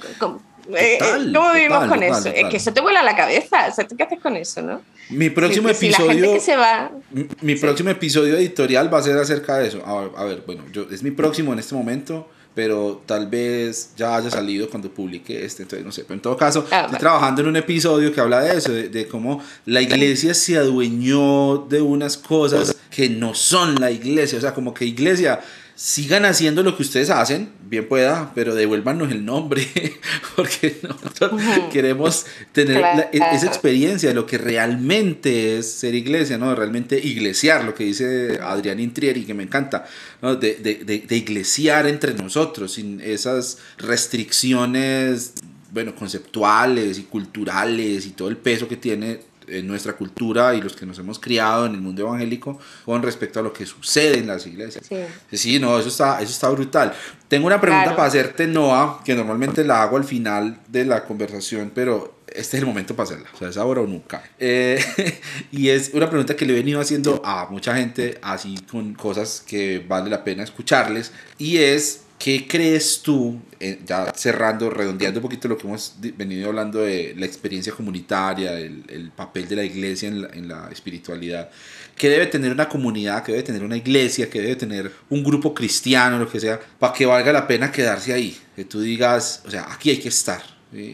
Eh, 0.74 0.98
¿Cómo 1.34 1.54
vivimos 1.54 1.86
con 1.86 2.02
eso? 2.04 2.30
Es 2.30 2.46
que 2.50 2.58
eso 2.58 2.74
te 2.74 2.82
vuela 2.82 3.04
la 3.04 3.16
cabeza. 3.16 3.68
O 3.70 3.74
sea, 3.74 3.88
¿tú 3.88 3.96
qué 3.96 4.04
haces 4.04 4.20
con 4.20 4.36
eso, 4.36 4.62
no? 4.62 4.82
Mi 5.10 5.30
próximo 5.30 5.70
episodio. 5.70 6.38
Mi, 7.42 7.56
próximo 7.56 7.90
episodio 7.90 8.38
editorial 8.38 8.94
va 8.94 9.00
a 9.00 9.04
ser 9.04 9.18
acerca 9.18 9.58
de 9.58 9.68
eso. 9.68 9.84
A 9.86 10.24
ver, 10.24 10.44
bueno, 10.46 10.64
yo, 10.72 10.88
es 10.92 11.04
mi 11.04 11.12
próximo 11.12 11.54
en 11.54 11.60
este 11.60 11.76
momento, 11.76 12.28
pero 12.56 13.04
tal 13.06 13.28
vez 13.28 13.92
ya 13.96 14.16
haya 14.16 14.32
salido 14.32 14.70
cuando 14.70 14.90
publique 14.90 15.46
este, 15.46 15.64
entonces 15.64 15.86
no 15.86 15.92
sé. 15.92 16.04
Pero 16.04 16.16
en 16.16 16.22
todo 16.22 16.38
caso, 16.38 16.66
ah, 16.72 16.84
estoy 16.86 17.00
trabajando 17.00 17.42
en 17.42 17.50
un 17.50 17.56
episodio 17.58 18.12
que 18.12 18.22
habla 18.22 18.42
de 18.42 18.58
eso, 18.58 18.72
de, 18.72 18.90
de 18.90 19.08
cómo 19.08 19.42
la 19.66 19.82
iglesia 19.82 20.34
se 20.34 20.58
adueñó 20.58 21.58
de 21.70 21.82
unas 21.82 22.18
cosas 22.18 22.76
que 22.90 23.10
no 23.10 23.36
son 23.36 23.76
la 23.76 23.92
iglesia. 23.92 24.40
O 24.40 24.42
sea, 24.42 24.54
como 24.54 24.74
que 24.74 24.86
iglesia 24.86 25.42
sigan 25.76 26.24
haciendo 26.24 26.64
lo 26.64 26.78
que 26.78 26.84
ustedes 26.84 27.10
hacen, 27.10 27.50
bien 27.68 27.88
pueda, 27.88 28.32
pero 28.34 28.56
devuélvanos 28.56 29.12
el 29.12 29.26
nombre, 29.26 29.68
porque 30.36 30.78
nosotros 30.82 31.42
queremos 31.72 32.26
tener 32.54 32.82
e, 33.12 33.20
esa 33.34 33.48
experiencia 33.48 34.10
de 34.10 34.16
lo 34.16 34.26
que 34.26 34.38
realmente 34.38 35.58
es 35.58 35.70
ser 35.70 35.94
iglesia, 35.94 36.38
¿no? 36.38 36.56
Realmente 36.56 36.98
iglesiar, 36.98 37.66
lo 37.66 37.76
que 37.76 37.84
dice 37.84 38.40
Adrián 38.42 38.80
Intrieri, 38.80 39.26
que 39.26 39.34
me 39.34 39.44
encanta, 39.44 39.86
¿no? 40.22 40.36
de, 40.36 40.56
de, 40.56 40.76
de, 40.86 41.00
de 41.00 41.16
iglesiar 41.18 41.88
entre 41.88 42.14
nosotros, 42.14 42.74
sin 42.74 43.02
esas 43.02 43.58
restricciones, 43.78 45.34
bueno, 45.72 45.94
conceptuales 45.94 46.98
y 47.00 47.04
culturales 47.04 48.06
y 48.06 48.12
todo 48.12 48.30
el 48.30 48.38
peso 48.38 48.70
que 48.70 48.78
tiene 48.78 49.20
en 49.48 49.68
nuestra 49.68 49.94
cultura 49.94 50.54
y 50.56 50.62
los 50.62 50.76
que 50.76 50.86
nos 50.86 51.00
hemos 51.00 51.20
criado 51.20 51.66
en 51.66 51.74
el 51.74 51.82
mundo 51.82 52.02
evangélico 52.02 52.60
con 52.86 53.02
respecto 53.02 53.40
a 53.40 53.44
lo 53.44 53.54
que 53.54 53.66
sucede 53.66 54.20
en 54.20 54.28
las 54.28 54.46
iglesias. 54.48 54.86
Sí, 54.88 55.38
sí 55.38 55.60
no, 55.60 55.78
eso 55.80 55.90
está, 55.90 56.22
eso 56.22 56.32
está 56.32 56.50
brutal. 56.50 56.94
Tengo 57.28 57.48
una 57.48 57.60
pregunta 57.60 57.96
para 57.96 58.08
hacerte, 58.08 58.48
Noah, 58.48 59.02
que 59.04 59.16
normalmente 59.16 59.64
la 59.64 59.84
hago 59.84 59.98
al 59.98 60.04
final 60.04 60.60
de 60.68 60.86
la 60.86 61.06
conversación, 61.06 61.72
pero 61.74 62.16
este 62.28 62.58
es 62.58 62.62
el 62.62 62.66
momento 62.66 62.96
para 62.96 63.06
hacerla, 63.06 63.30
o 63.34 63.38
sea, 63.38 63.50
es 63.50 63.58
ahora 63.58 63.82
o 63.82 63.88
nunca. 63.88 64.24
Eh, 64.40 64.84
y 65.52 65.70
es 65.70 65.92
una 65.94 66.10
pregunta 66.10 66.36
que 66.36 66.46
le 66.46 66.54
he 66.54 66.56
venido 66.56 66.80
haciendo 66.80 67.22
a 67.24 67.48
mucha 67.50 67.76
gente, 67.76 68.18
así 68.22 68.58
con 68.70 68.94
cosas 68.94 69.44
que 69.46 69.84
vale 69.88 70.10
la 70.10 70.24
pena 70.24 70.44
escucharles, 70.44 71.12
y 71.38 71.58
es 71.58 72.05
¿Qué 72.18 72.48
crees 72.48 73.02
tú, 73.02 73.40
eh, 73.60 73.80
ya 73.86 74.12
cerrando, 74.16 74.70
redondeando 74.70 75.20
un 75.20 75.24
poquito 75.24 75.48
lo 75.48 75.58
que 75.58 75.68
hemos 75.68 75.96
venido 76.00 76.48
hablando 76.48 76.80
de 76.80 77.14
la 77.18 77.26
experiencia 77.26 77.74
comunitaria, 77.74 78.58
el, 78.58 78.84
el 78.88 79.12
papel 79.12 79.48
de 79.48 79.56
la 79.58 79.64
iglesia 79.64 80.08
en 80.08 80.22
la, 80.22 80.30
en 80.30 80.48
la, 80.48 80.70
espiritualidad, 80.72 81.50
que 81.96 82.10
debe 82.10 82.28
tener 82.28 82.52
una 82.54 82.70
comunidad, 82.70 83.22
que 83.24 83.34
debe 83.34 83.44
tener 83.44 83.64
una 83.64 83.78
iglesia, 83.78 84.30
que 84.30 84.42
debe 84.42 84.56
tener 84.56 84.92
un 85.10 85.24
grupo 85.24 85.54
cristiano, 85.54 86.18
lo 86.18 86.30
que 86.30 86.40
sea, 86.40 86.60
para 86.80 86.94
que 86.94 87.06
valga 87.06 87.32
la 87.34 87.46
pena 87.48 87.72
quedarse 87.72 88.14
ahí? 88.14 88.38
Que 88.56 88.66
tú 88.66 88.80
digas, 88.80 89.44
o 89.46 89.52
sea, 89.52 89.72
aquí 89.72 89.90
hay 89.90 89.98
que 89.98 90.10
estar, 90.10 90.42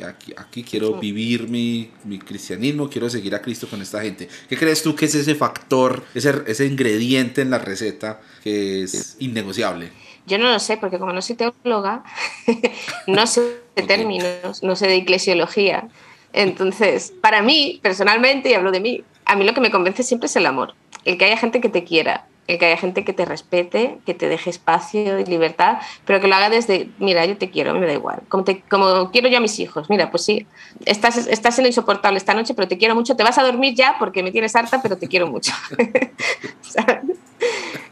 aquí, 0.06 0.34
aquí 0.36 0.64
quiero 0.64 1.00
vivir 1.00 1.48
mi, 1.48 1.92
mi, 2.04 2.20
cristianismo, 2.20 2.90
quiero 2.90 3.10
seguir 3.10 3.36
a 3.36 3.42
Cristo 3.42 3.68
con 3.70 3.82
esta 3.82 4.02
gente. 4.02 4.28
¿Qué 4.50 4.58
crees 4.58 4.82
tú 4.82 4.96
que 4.96 5.06
es 5.06 5.16
ese 5.16 5.36
factor, 5.36 6.04
ese, 6.14 6.34
ese 6.48 6.66
ingrediente 6.66 7.42
en 7.42 7.52
la 7.52 7.60
receta 7.60 8.20
que 8.44 8.84
es 8.84 9.16
innegociable? 9.20 9.92
Yo 10.32 10.38
no 10.38 10.50
lo 10.50 10.60
sé, 10.60 10.78
porque 10.78 10.98
como 10.98 11.12
no 11.12 11.22
soy 11.22 11.36
teóloga, 11.36 12.06
no 13.08 13.28
sé 13.28 13.42
de 13.76 13.84
términos, 13.84 14.64
no 14.64 14.78
sé 14.78 14.88
de 14.88 14.96
eclesiología. 14.96 15.90
Entonces, 16.32 17.12
para 17.20 17.42
mí, 17.42 17.82
personalmente, 17.84 18.50
y 18.50 18.54
hablo 18.54 18.72
de 18.72 18.80
mí, 18.80 19.04
a 19.26 19.36
mí 19.36 19.44
lo 19.44 19.54
que 19.54 19.60
me 19.60 19.72
convence 19.72 20.04
siempre 20.04 20.28
es 20.28 20.36
el 20.38 20.46
amor. 20.46 20.74
El 21.04 21.18
que 21.18 21.26
haya 21.26 21.36
gente 21.36 21.60
que 21.60 21.68
te 21.68 21.84
quiera, 21.84 22.28
que 22.58 22.66
haya 22.66 22.78
gente 22.78 23.04
que 23.04 23.14
te 23.14 23.26
respete, 23.26 23.98
que 24.06 24.14
te 24.14 24.30
deje 24.30 24.50
espacio 24.50 25.20
y 25.20 25.26
libertad, 25.26 25.78
pero 26.06 26.20
que 26.20 26.28
lo 26.28 26.36
haga 26.36 26.50
desde, 26.50 26.90
mira, 27.00 27.26
yo 27.26 27.38
te 27.38 27.50
quiero, 27.50 27.74
me 27.74 27.86
da 27.86 27.94
igual. 27.94 28.22
Como, 28.30 28.44
te, 28.44 28.62
como 28.70 29.12
quiero 29.12 29.28
yo 29.28 29.38
a 29.38 29.42
mis 29.42 29.60
hijos, 29.60 29.90
mira, 29.90 30.12
pues 30.12 30.26
sí, 30.26 30.46
estás, 30.86 31.18
estás 31.28 31.56
siendo 31.56 31.68
insoportable 31.68 32.18
esta 32.18 32.34
noche, 32.34 32.54
pero 32.54 32.68
te 32.68 32.78
quiero 32.78 32.96
mucho, 32.96 33.16
te 33.16 33.24
vas 33.24 33.38
a 33.38 33.44
dormir 33.44 33.76
ya 33.76 33.96
porque 34.00 34.24
me 34.24 34.32
tienes 34.32 34.56
harta, 34.56 34.82
pero 34.82 34.98
te 34.98 35.08
quiero 35.08 35.28
mucho. 35.28 35.54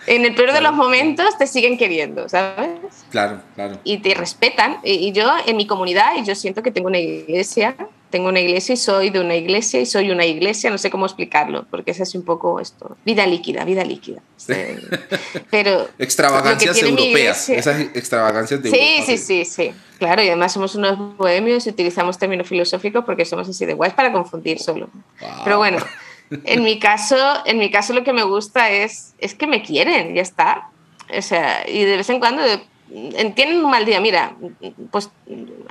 en 0.08 0.26
el 0.26 0.36
peor 0.36 0.54
de 0.54 0.62
los 0.62 0.74
momentos 0.74 1.38
te 1.38 1.48
siguen 1.48 1.78
queriendo, 1.78 2.30
¿sabes? 2.30 2.70
Claro, 3.12 3.42
claro. 3.56 3.80
Y 3.84 4.00
te 4.00 4.14
respetan. 4.16 4.78
Y 4.84 5.12
yo 5.12 5.30
en 5.46 5.56
mi 5.56 5.68
comunidad, 5.68 6.16
y 6.18 6.24
yo 6.24 6.36
siento 6.36 6.64
que 6.64 6.72
tengo 6.72 6.88
una 6.88 7.00
iglesia, 7.00 7.76
tengo 8.10 8.30
una 8.30 8.40
iglesia 8.40 8.74
y 8.74 8.78
soy 8.78 9.10
de 9.10 9.20
una 9.20 9.36
iglesia 9.36 9.80
y 9.80 9.86
soy 9.86 10.12
una 10.12 10.26
iglesia, 10.26 10.70
no 10.70 10.78
sé 10.78 10.90
cómo 10.90 11.06
explicarlo, 11.06 11.66
porque 11.70 11.92
es 11.92 12.02
así 12.02 12.18
un 12.18 12.26
poco 12.26 12.60
esto. 12.60 12.98
Vida 13.06 13.26
líquida, 13.28 13.64
vida 13.66 13.84
líquida. 13.84 14.22
Pero 15.52 15.88
extravagancias 16.00 16.82
europeas, 16.82 17.50
esas 17.50 17.80
extravagancias 17.94 18.64
de 18.64 18.72
Sí, 18.72 19.04
sí, 19.06 19.18
sí, 19.18 19.46
sí. 19.46 19.72
Claro, 20.00 20.24
y 20.24 20.28
además 20.28 20.54
somos 20.54 20.76
unos 20.76 21.18
bohemios 21.18 21.68
y 21.68 21.70
utilizamos 21.70 22.18
términos 22.18 22.48
filosóficos 22.48 23.06
porque 23.06 23.26
somos 23.26 23.48
así 23.50 23.66
de 23.66 23.74
guays 23.74 23.94
para 23.94 24.12
confundir 24.12 24.60
solo. 24.60 24.90
Pero 25.44 25.58
bueno, 25.58 25.78
en 26.32 26.64
mi 26.64 26.80
caso, 26.80 27.18
en 27.46 27.60
mi 27.60 27.70
caso 27.70 27.94
lo 27.94 28.04
que 28.04 28.14
me 28.14 28.24
gusta 28.24 28.72
es, 28.72 29.14
es 29.20 29.36
que 29.36 29.46
me 29.46 29.62
quieren, 29.62 30.16
ya 30.16 30.22
está. 30.22 30.70
O 31.16 31.22
sea, 31.22 31.68
y 31.68 31.84
de 31.86 31.98
vez 31.98 32.10
en 32.10 32.20
cuando 32.20 32.44
tienen 33.36 33.64
un 33.64 33.70
mal 33.70 33.86
día, 33.86 34.00
mira, 34.02 34.36
pues 34.92 35.10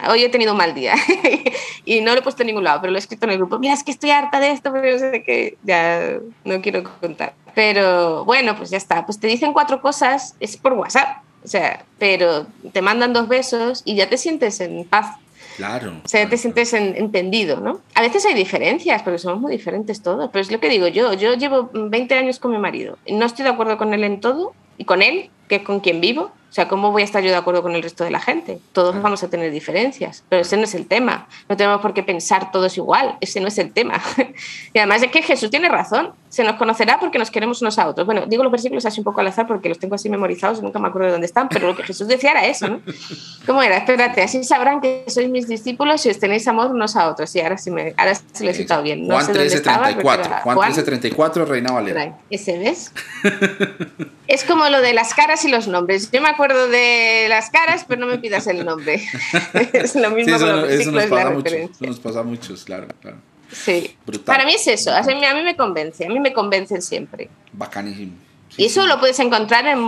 hoy 0.09 0.23
he 0.23 0.29
tenido 0.29 0.53
un 0.53 0.59
mal 0.59 0.75
día 0.75 0.95
y 1.85 2.01
no 2.01 2.13
lo 2.13 2.21
he 2.21 2.23
puesto 2.23 2.43
en 2.43 2.49
ningún 2.49 2.65
lado, 2.65 2.81
pero 2.81 2.93
lo 2.93 2.99
he 2.99 3.01
escrito 3.01 3.27
en 3.27 3.33
el 3.33 3.39
grupo, 3.39 3.59
mira, 3.59 3.75
es 3.75 3.83
que 3.83 3.91
estoy 3.91 4.11
harta 4.11 4.41
de 4.41 4.53
esto, 4.53 4.73
pero 4.73 4.93
no 4.93 4.99
sé 4.99 5.23
qué, 5.25 5.59
ya 5.65 6.19
no 6.45 6.61
quiero 6.61 6.85
contar. 7.01 7.35
Pero 7.55 8.25
bueno, 8.25 8.57
pues 8.57 8.71
ya 8.71 8.77
está, 8.77 9.05
pues 9.05 9.19
te 9.19 9.27
dicen 9.27 9.53
cuatro 9.53 9.81
cosas, 9.81 10.37
es 10.39 10.57
por 10.57 10.75
WhatsApp, 10.75 11.23
o 11.45 11.49
sea, 11.49 11.85
pero 11.99 12.47
te 12.73 12.83
mandan 12.83 13.13
dos 13.13 13.29
besos 13.29 13.83
y 13.85 13.97
ya 13.97 14.09
te 14.09 14.17
sientes 14.17 14.61
en 14.61 14.85
paz. 14.85 15.17
Claro. 15.57 16.01
O 16.05 16.09
sea, 16.09 16.29
te 16.29 16.37
sientes 16.37 16.73
entendido, 16.73 17.59
¿no? 17.59 17.81
A 17.97 18.03
veces 18.03 18.25
hay 18.27 18.35
diferencias, 18.35 19.03
porque 19.03 19.19
somos 19.19 19.41
muy 19.41 19.51
diferentes 19.51 20.03
todos, 20.03 20.31
pero 20.33 20.41
es 20.41 20.53
lo 20.53 20.61
que 20.61 20.69
digo 20.69 20.87
yo. 20.87 21.15
Yo 21.15 21.35
llevo 21.35 21.69
20 21.73 22.15
años 22.15 22.39
con 22.39 22.53
mi 22.53 22.59
marido. 22.59 22.97
No 23.09 23.27
estoy 23.27 23.43
de 23.43 23.51
acuerdo 23.51 23.77
con 23.77 23.93
él 23.93 24.05
en 24.05 24.21
todo 24.21 24.53
y 24.77 24.85
con 24.85 25.03
él, 25.03 25.31
que 25.49 25.57
es 25.57 25.63
con 25.63 25.81
quien 25.81 26.01
vivo, 26.01 26.33
o 26.51 26.53
sea, 26.53 26.67
¿cómo 26.67 26.93
voy 26.93 27.03
a 27.03 27.05
estar 27.05 27.23
yo 27.23 27.29
de 27.29 27.37
acuerdo 27.37 27.63
con 27.63 27.75
el 27.75 27.83
resto 27.83 28.05
de 28.05 28.11
la 28.11 28.21
gente? 28.21 28.59
Todos 28.73 29.01
vamos 29.03 29.23
a 29.23 29.29
tener 29.29 29.53
diferencias, 29.53 30.25
pero 30.31 30.43
ese 30.43 30.57
no 30.57 30.65
es 30.65 30.75
el 30.75 30.87
tema. 30.87 31.29
No 31.47 31.59
tenemos 31.59 31.83
por 31.83 31.93
qué 31.93 32.03
pensar 32.03 32.51
todos 32.51 32.79
igual, 32.79 33.19
ese 33.21 33.41
no 33.41 33.49
es 33.49 33.59
el 33.59 33.71
tema. 33.73 34.01
y 34.73 34.79
además 34.79 35.03
es 35.03 35.11
que 35.11 35.21
Jesús 35.21 35.51
tiene 35.51 35.69
razón, 35.69 36.15
se 36.31 36.45
nos 36.45 36.57
conocerá 36.57 36.99
porque 36.99 37.19
nos 37.19 37.31
queremos 37.31 37.61
unos 37.61 37.79
a 37.79 37.87
otros. 37.87 38.07
Bueno, 38.07 38.25
digo 38.27 38.43
los 38.43 38.51
versículos 38.51 38.87
así 38.87 39.01
un 39.01 39.05
poco 39.05 39.21
al 39.21 39.27
azar 39.27 39.47
porque 39.47 39.69
los 39.69 39.79
tengo 39.79 39.95
así 39.95 40.09
memorizados 40.09 40.61
y 40.61 40.63
nunca 40.63 40.79
me 40.79 40.89
acuerdo 40.89 41.07
de 41.07 41.13
dónde 41.13 41.27
están, 41.27 41.51
pero 41.51 41.67
lo 41.67 41.77
que 41.77 41.83
Jesús 41.83 42.09
decía 42.09 42.31
era 42.31 42.47
eso, 42.47 42.67
¿no? 42.67 42.81
¿Cómo 43.47 43.63
era? 43.63 43.77
Espérate, 43.77 44.23
así 44.23 44.43
sabrán 44.43 44.81
que 44.81 45.05
sois 45.09 45.29
mis 45.29 45.49
discípulos 45.49 46.01
si 46.01 46.09
os 46.09 46.19
tenéis 46.19 46.49
amor 46.49 46.71
unos 46.71 46.97
a 46.97 47.11
otros. 47.11 47.35
Y 47.37 47.41
ahora 47.41 47.59
sí, 47.59 47.71
me, 47.71 47.93
ahora 47.99 48.15
sí 48.15 48.45
lo 48.45 48.51
he 48.51 48.55
citado 48.55 48.83
bien. 48.83 49.07
No 49.07 49.15
Juan 49.15 49.27
13:34, 49.27 50.43
Juan 50.43 50.73
13:34, 50.73 51.47
Reina 51.47 51.73
Valera. 51.73 52.17
¿Ese 52.31 52.59
ves? 52.59 52.91
es 54.29 54.45
como 54.45 54.69
lo 54.69 54.81
de 54.81 54.95
las 54.95 55.15
caras 55.15 55.38
y 55.45 55.49
los 55.49 55.69
nombres. 55.69 56.11
Yo 56.11 56.21
me 56.21 56.29
acuerdo 56.29 56.69
de 56.69 57.27
las 57.29 57.51
caras, 57.51 57.85
pero 57.87 58.01
no 58.01 58.07
me 58.07 58.19
pidas 58.19 58.47
el 58.47 58.65
nombre. 58.65 59.03
es 59.73 59.95
lo 59.95 60.11
mismo 60.11 60.39
sí, 60.39 60.45
eso, 60.45 60.67
eso 60.67 60.91
nos 60.93 61.07
pasa 61.07 61.31
mucho, 61.31 61.55
eso 61.55 61.71
nos 61.81 62.01
pasa 62.01 62.21
a 62.21 62.23
muchos, 62.23 62.65
claro, 62.65 62.89
claro. 63.01 63.19
Sí. 63.51 63.97
Para 64.25 64.45
mí 64.45 64.55
es 64.55 64.67
eso. 64.67 64.93
A 64.93 65.03
mí, 65.03 65.25
a 65.25 65.35
mí 65.35 65.43
me 65.43 65.57
convence, 65.57 66.05
a 66.05 66.09
mí 66.09 66.21
me 66.21 66.33
convencen 66.33 66.83
siempre. 66.83 67.31
Bacanísimo. 67.53 68.13
y 68.57 68.67
eso 68.67 68.87
lo 68.87 69.01
puedes 69.01 69.19
encontrar 69.21 69.67
en... 69.67 69.79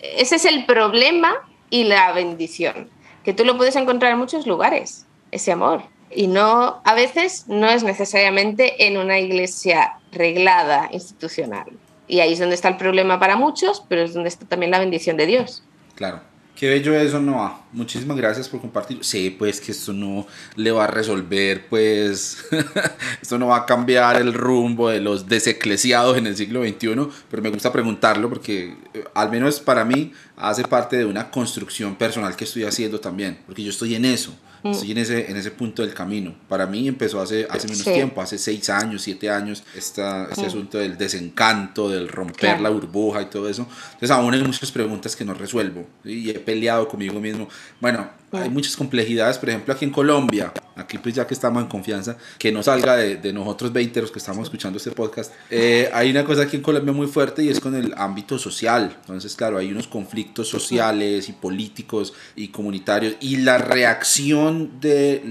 Ese 0.00 0.36
es 0.36 0.44
el 0.44 0.66
problema 0.66 1.34
y 1.70 1.84
la 1.84 2.12
bendición, 2.12 2.88
que 3.24 3.32
tú 3.32 3.44
lo 3.44 3.56
puedes 3.56 3.76
encontrar 3.76 4.12
en 4.12 4.18
muchos 4.18 4.46
lugares, 4.46 5.06
ese 5.30 5.52
amor. 5.52 5.82
Y 6.10 6.26
no, 6.26 6.82
a 6.84 6.94
veces 6.94 7.44
no 7.48 7.68
es 7.68 7.82
necesariamente 7.82 8.86
en 8.86 8.98
una 8.98 9.18
iglesia 9.18 9.94
reglada, 10.12 10.90
institucional. 10.92 11.66
Y 12.08 12.20
ahí 12.20 12.32
es 12.32 12.38
donde 12.38 12.54
está 12.54 12.68
el 12.68 12.76
problema 12.76 13.18
para 13.18 13.36
muchos, 13.36 13.82
pero 13.88 14.02
es 14.02 14.14
donde 14.14 14.28
está 14.28 14.46
también 14.46 14.70
la 14.70 14.78
bendición 14.78 15.16
de 15.16 15.26
Dios. 15.26 15.62
Claro. 15.94 16.32
Qué 16.62 16.68
bello 16.68 16.94
eso, 16.94 17.18
Noah. 17.18 17.64
Muchísimas 17.72 18.16
gracias 18.16 18.48
por 18.48 18.60
compartir. 18.60 19.02
Sé, 19.02 19.34
pues, 19.36 19.60
que 19.60 19.72
esto 19.72 19.92
no 19.92 20.26
le 20.54 20.70
va 20.70 20.84
a 20.84 20.86
resolver, 20.86 21.66
pues, 21.68 22.44
esto 23.22 23.38
no 23.38 23.48
va 23.48 23.56
a 23.56 23.66
cambiar 23.66 24.20
el 24.20 24.32
rumbo 24.32 24.88
de 24.88 25.00
los 25.00 25.26
deseclesiados 25.26 26.16
en 26.18 26.26
el 26.26 26.36
siglo 26.36 26.62
XXI, 26.62 27.08
pero 27.30 27.42
me 27.42 27.50
gusta 27.50 27.72
preguntarlo 27.72 28.28
porque, 28.28 28.76
eh, 28.94 29.04
al 29.14 29.30
menos 29.30 29.58
para 29.58 29.84
mí, 29.84 30.12
hace 30.36 30.62
parte 30.62 30.98
de 30.98 31.04
una 31.04 31.30
construcción 31.30 31.96
personal 31.96 32.36
que 32.36 32.44
estoy 32.44 32.64
haciendo 32.64 33.00
también, 33.00 33.40
porque 33.46 33.64
yo 33.64 33.70
estoy 33.70 33.94
en 33.96 34.04
eso. 34.04 34.32
Mm. 34.62 34.70
Estoy 34.70 34.92
en 34.92 34.98
ese, 34.98 35.30
en 35.30 35.36
ese 35.36 35.50
punto 35.50 35.82
del 35.82 35.94
camino. 35.94 36.34
Para 36.48 36.66
mí 36.66 36.86
empezó 36.86 37.20
hace, 37.20 37.46
hace 37.50 37.68
menos 37.68 37.84
tiempo, 37.84 38.22
hace 38.22 38.38
seis 38.38 38.70
años, 38.70 39.02
siete 39.02 39.28
años, 39.30 39.64
esta, 39.74 40.28
este 40.30 40.42
mm. 40.42 40.46
asunto 40.46 40.78
del 40.78 40.96
desencanto, 40.96 41.88
del 41.88 42.08
romper 42.08 42.60
la 42.60 42.70
burbuja 42.70 43.22
y 43.22 43.26
todo 43.26 43.48
eso. 43.48 43.66
Entonces 43.94 44.10
aún 44.10 44.32
hay 44.34 44.42
muchas 44.42 44.70
preguntas 44.70 45.16
que 45.16 45.24
no 45.24 45.34
resuelvo 45.34 45.86
y 46.04 46.30
he 46.30 46.38
peleado 46.38 46.88
conmigo 46.88 47.20
mismo. 47.20 47.48
Bueno, 47.80 48.08
hay 48.40 48.48
muchas 48.48 48.76
complejidades, 48.76 49.38
por 49.38 49.50
ejemplo, 49.50 49.74
aquí 49.74 49.84
en 49.84 49.90
Colombia, 49.90 50.52
aquí 50.76 50.96
pues 50.98 51.14
ya 51.14 51.26
que 51.26 51.34
estamos 51.34 51.62
en 51.62 51.68
confianza, 51.68 52.16
que 52.38 52.50
no 52.50 52.62
salga 52.62 52.96
de, 52.96 53.32
nosotros 53.32 53.72
20 53.72 54.00
los 54.00 54.10
que 54.10 54.18
estamos 54.18 54.44
escuchando 54.44 54.78
este 54.78 54.90
podcast, 54.90 55.32
eh, 55.50 55.90
hay 55.92 56.10
una 56.10 56.24
cosa 56.24 56.42
aquí 56.42 56.56
en 56.56 56.62
Colombia 56.62 56.92
muy 56.92 57.06
fuerte 57.06 57.42
y 57.42 57.50
es 57.50 57.60
con 57.60 57.74
el 57.74 57.92
ámbito 57.96 58.38
social. 58.38 58.96
Entonces, 59.00 59.36
claro, 59.36 59.58
hay 59.58 59.70
unos 59.70 59.86
conflictos 59.86 60.48
sociales 60.48 61.28
y 61.28 61.32
políticos 61.32 62.14
y 62.34 62.48
comunitarios 62.48 63.16
y 63.20 63.36
la 63.36 63.58
reacción 63.58 64.80
de, 64.80 65.22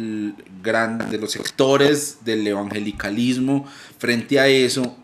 de 0.61 1.17
los 1.17 1.31
sectores 1.31 2.19
del 2.23 2.45
evangelicalismo 2.45 3.65
frente 3.97 4.39
a 4.39 4.47
eso 4.47 4.97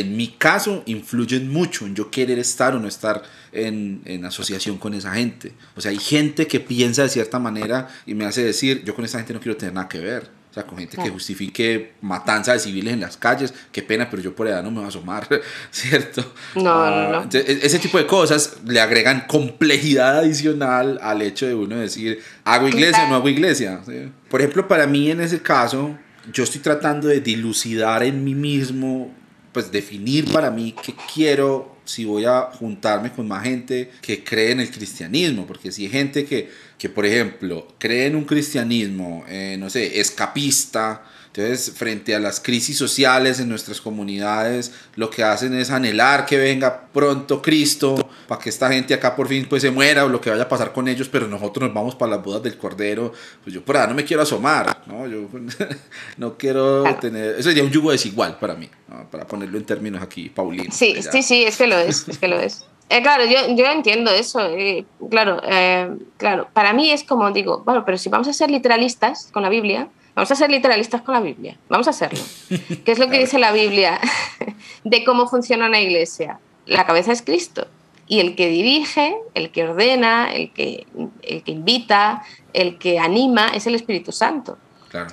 en 0.00 0.16
mi 0.16 0.28
caso, 0.28 0.82
influyen 0.86 1.50
mucho 1.50 1.86
en 1.86 1.94
yo 1.94 2.10
querer 2.10 2.38
estar 2.38 2.74
o 2.74 2.80
no 2.80 2.88
estar 2.88 3.22
en, 3.52 4.02
en, 4.04 4.24
asociación 4.24 4.78
con 4.78 4.94
esa 4.94 5.12
gente. 5.12 5.52
O 5.76 5.80
sea, 5.80 5.90
hay 5.90 5.98
gente 5.98 6.46
que 6.46 6.60
piensa 6.60 7.02
de 7.02 7.08
cierta 7.08 7.38
manera 7.38 7.88
y 8.06 8.14
me 8.14 8.24
hace 8.24 8.42
decir, 8.42 8.82
yo 8.84 8.94
con 8.94 9.04
esa 9.04 9.18
gente 9.18 9.34
no 9.34 9.40
quiero 9.40 9.56
tener 9.56 9.74
nada 9.74 9.88
que 9.88 9.98
ver. 9.98 10.42
O 10.52 10.54
sea, 10.54 10.64
con 10.64 10.76
gente 10.76 10.98
que 11.02 11.08
justifique 11.08 11.92
matanza 12.02 12.52
de 12.52 12.58
civiles 12.58 12.92
en 12.92 13.00
las 13.00 13.16
calles, 13.16 13.54
qué 13.72 13.82
pena, 13.82 14.10
pero 14.10 14.22
yo 14.22 14.36
por 14.36 14.46
edad 14.46 14.62
no 14.62 14.70
me 14.70 14.76
voy 14.76 14.84
a 14.84 14.88
asomar, 14.88 15.26
¿cierto? 15.70 16.20
No, 16.56 16.62
no, 16.62 16.72
ah, 16.72 17.26
no. 17.32 17.38
E, 17.38 17.60
ese 17.62 17.78
tipo 17.78 17.96
de 17.96 18.06
cosas 18.06 18.58
le 18.66 18.78
agregan 18.78 19.24
complejidad 19.26 20.18
adicional 20.18 20.98
al 21.00 21.22
hecho 21.22 21.46
de 21.46 21.54
uno 21.54 21.76
decir, 21.76 22.20
¿hago 22.44 22.68
iglesia 22.68 23.06
o 23.06 23.08
no 23.08 23.14
hago 23.14 23.30
iglesia? 23.30 23.80
Por 24.28 24.42
ejemplo, 24.42 24.68
para 24.68 24.86
mí 24.86 25.10
en 25.10 25.22
ese 25.22 25.40
caso, 25.40 25.96
yo 26.30 26.44
estoy 26.44 26.60
tratando 26.60 27.08
de 27.08 27.22
dilucidar 27.22 28.02
en 28.02 28.22
mí 28.22 28.34
mismo 28.34 29.10
pues 29.52 29.70
definir 29.70 30.30
para 30.32 30.50
mí 30.50 30.74
qué 30.84 30.94
quiero 31.12 31.76
si 31.84 32.04
voy 32.04 32.24
a 32.24 32.42
juntarme 32.52 33.12
con 33.12 33.26
más 33.28 33.44
gente 33.44 33.90
que 34.00 34.22
cree 34.22 34.52
en 34.52 34.60
el 34.60 34.70
cristianismo, 34.70 35.46
porque 35.46 35.72
si 35.72 35.84
hay 35.84 35.90
gente 35.90 36.24
que, 36.24 36.48
que 36.78 36.88
por 36.88 37.04
ejemplo, 37.04 37.68
cree 37.78 38.06
en 38.06 38.16
un 38.16 38.24
cristianismo, 38.24 39.24
eh, 39.28 39.56
no 39.58 39.68
sé, 39.68 40.00
escapista, 40.00 41.04
entonces, 41.34 41.72
frente 41.74 42.14
a 42.14 42.20
las 42.20 42.40
crisis 42.40 42.76
sociales 42.76 43.40
en 43.40 43.48
nuestras 43.48 43.80
comunidades, 43.80 44.70
lo 44.96 45.08
que 45.08 45.24
hacen 45.24 45.54
es 45.54 45.70
anhelar 45.70 46.26
que 46.26 46.36
venga 46.36 46.88
pronto 46.92 47.40
Cristo 47.40 48.06
para 48.28 48.38
que 48.38 48.50
esta 48.50 48.70
gente 48.70 48.92
acá 48.92 49.16
por 49.16 49.28
fin 49.28 49.46
pues 49.48 49.62
se 49.62 49.70
muera 49.70 50.04
o 50.04 50.10
lo 50.10 50.20
que 50.20 50.28
vaya 50.28 50.42
a 50.42 50.48
pasar 50.48 50.74
con 50.74 50.88
ellos, 50.88 51.08
pero 51.08 51.26
nosotros 51.28 51.66
nos 51.66 51.74
vamos 51.74 51.94
para 51.94 52.16
las 52.16 52.22
bodas 52.22 52.42
del 52.42 52.58
Cordero. 52.58 53.14
Pues 53.42 53.54
yo 53.54 53.64
por 53.64 53.78
ahí 53.78 53.88
no 53.88 53.94
me 53.94 54.04
quiero 54.04 54.22
asomar, 54.22 54.82
¿no? 54.86 55.06
Yo 55.06 55.26
no 56.18 56.36
quiero 56.36 56.84
tener... 56.96 57.36
Eso 57.36 57.48
sería 57.48 57.64
un 57.64 57.70
yugo 57.70 57.92
desigual 57.92 58.38
para 58.38 58.54
mí, 58.54 58.68
para 59.10 59.26
ponerlo 59.26 59.56
en 59.56 59.64
términos 59.64 60.02
aquí, 60.02 60.28
Paulino. 60.28 60.70
Sí, 60.70 60.96
sí, 61.10 61.22
sí, 61.22 61.44
es 61.44 61.56
que 61.56 61.66
lo 61.66 61.78
es, 61.78 62.06
es 62.08 62.18
que 62.18 62.28
lo 62.28 62.38
es. 62.38 62.66
Eh, 62.90 63.00
claro, 63.00 63.24
yo, 63.24 63.54
yo, 63.56 63.64
entiendo 63.72 64.10
eso. 64.10 64.38
Eh, 64.50 64.84
claro, 65.08 65.40
eh, 65.48 65.96
claro, 66.18 66.48
para 66.52 66.74
mí 66.74 66.90
es 66.90 67.04
como 67.04 67.30
digo, 67.30 67.62
bueno, 67.64 67.86
pero 67.86 67.96
si 67.96 68.10
vamos 68.10 68.28
a 68.28 68.34
ser 68.34 68.50
literalistas 68.50 69.30
con 69.32 69.42
la 69.42 69.48
Biblia, 69.48 69.88
Vamos 70.14 70.30
a 70.30 70.34
ser 70.34 70.50
literalistas 70.50 71.02
con 71.02 71.14
la 71.14 71.20
Biblia. 71.20 71.56
Vamos 71.68 71.86
a 71.86 71.90
hacerlo. 71.90 72.20
¿Qué 72.84 72.92
es 72.92 72.98
lo 72.98 73.08
que 73.08 73.18
dice 73.20 73.38
la 73.38 73.52
Biblia 73.52 74.00
de 74.84 75.04
cómo 75.04 75.26
funciona 75.26 75.66
una 75.66 75.80
iglesia? 75.80 76.38
La 76.66 76.86
cabeza 76.86 77.12
es 77.12 77.22
Cristo. 77.22 77.66
Y 78.06 78.20
el 78.20 78.36
que 78.36 78.48
dirige, 78.48 79.16
el 79.34 79.50
que 79.50 79.64
ordena, 79.64 80.32
el 80.32 80.52
que, 80.52 80.86
el 81.22 81.42
que 81.42 81.52
invita, 81.52 82.22
el 82.52 82.76
que 82.78 82.98
anima 82.98 83.48
es 83.48 83.66
el 83.66 83.74
Espíritu 83.74 84.12
Santo. 84.12 84.58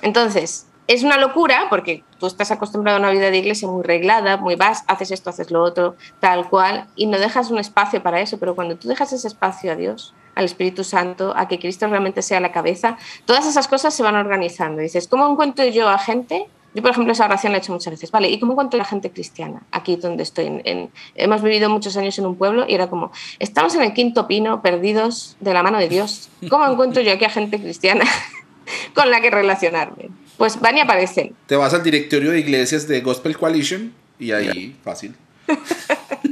Entonces, 0.02 0.66
es 0.86 1.02
una 1.02 1.16
locura 1.16 1.68
porque 1.70 2.02
tú 2.18 2.26
estás 2.26 2.50
acostumbrado 2.50 2.98
a 2.98 3.00
una 3.00 3.10
vida 3.10 3.30
de 3.30 3.38
iglesia 3.38 3.68
muy 3.68 3.82
reglada, 3.82 4.36
muy 4.36 4.56
vas, 4.56 4.84
haces 4.86 5.12
esto, 5.12 5.30
haces 5.30 5.50
lo 5.50 5.62
otro, 5.62 5.96
tal 6.18 6.50
cual, 6.50 6.88
y 6.96 7.06
no 7.06 7.18
dejas 7.18 7.50
un 7.50 7.58
espacio 7.58 8.02
para 8.02 8.20
eso. 8.20 8.38
Pero 8.38 8.54
cuando 8.54 8.76
tú 8.76 8.88
dejas 8.88 9.12
ese 9.12 9.28
espacio 9.28 9.72
a 9.72 9.76
Dios, 9.76 10.14
al 10.40 10.46
Espíritu 10.46 10.84
Santo, 10.84 11.32
a 11.36 11.46
que 11.48 11.58
Cristo 11.58 11.86
realmente 11.86 12.22
sea 12.22 12.40
la 12.40 12.50
cabeza, 12.50 12.98
todas 13.24 13.46
esas 13.46 13.68
cosas 13.68 13.94
se 13.94 14.02
van 14.02 14.16
organizando. 14.16 14.80
Dices, 14.80 15.06
¿cómo 15.06 15.30
encuentro 15.30 15.64
yo 15.66 15.88
a 15.88 15.98
gente? 15.98 16.46
Yo, 16.74 16.82
por 16.82 16.92
ejemplo, 16.92 17.12
esa 17.12 17.24
oración 17.24 17.52
la 17.52 17.58
he 17.58 17.60
hecho 17.60 17.72
muchas 17.72 17.92
veces. 17.92 18.10
Vale, 18.10 18.28
¿y 18.28 18.38
cómo 18.38 18.52
encuentro 18.52 18.78
a 18.78 18.82
la 18.82 18.88
gente 18.88 19.10
cristiana? 19.10 19.62
Aquí 19.72 19.96
donde 19.96 20.22
estoy. 20.22 20.60
En, 20.64 20.90
hemos 21.14 21.42
vivido 21.42 21.68
muchos 21.68 21.96
años 21.96 22.18
en 22.18 22.26
un 22.26 22.36
pueblo 22.36 22.64
y 22.68 22.74
era 22.74 22.88
como, 22.88 23.12
estamos 23.38 23.74
en 23.74 23.82
el 23.82 23.92
quinto 23.92 24.26
pino, 24.26 24.62
perdidos 24.62 25.36
de 25.40 25.52
la 25.52 25.62
mano 25.62 25.78
de 25.78 25.88
Dios. 25.88 26.28
¿Cómo 26.48 26.66
encuentro 26.66 27.02
yo 27.02 27.12
aquí 27.12 27.24
a 27.24 27.30
gente 27.30 27.60
cristiana 27.60 28.04
con 28.94 29.10
la 29.10 29.20
que 29.20 29.30
relacionarme? 29.30 30.10
Pues 30.36 30.60
van 30.60 30.76
y 30.78 30.80
aparecen. 30.80 31.34
Te 31.46 31.56
vas 31.56 31.74
al 31.74 31.82
directorio 31.82 32.30
de 32.30 32.40
iglesias 32.40 32.86
de 32.86 33.00
Gospel 33.00 33.36
Coalition 33.36 33.92
y 34.18 34.32
ahí, 34.32 34.76
fácil. 34.82 35.14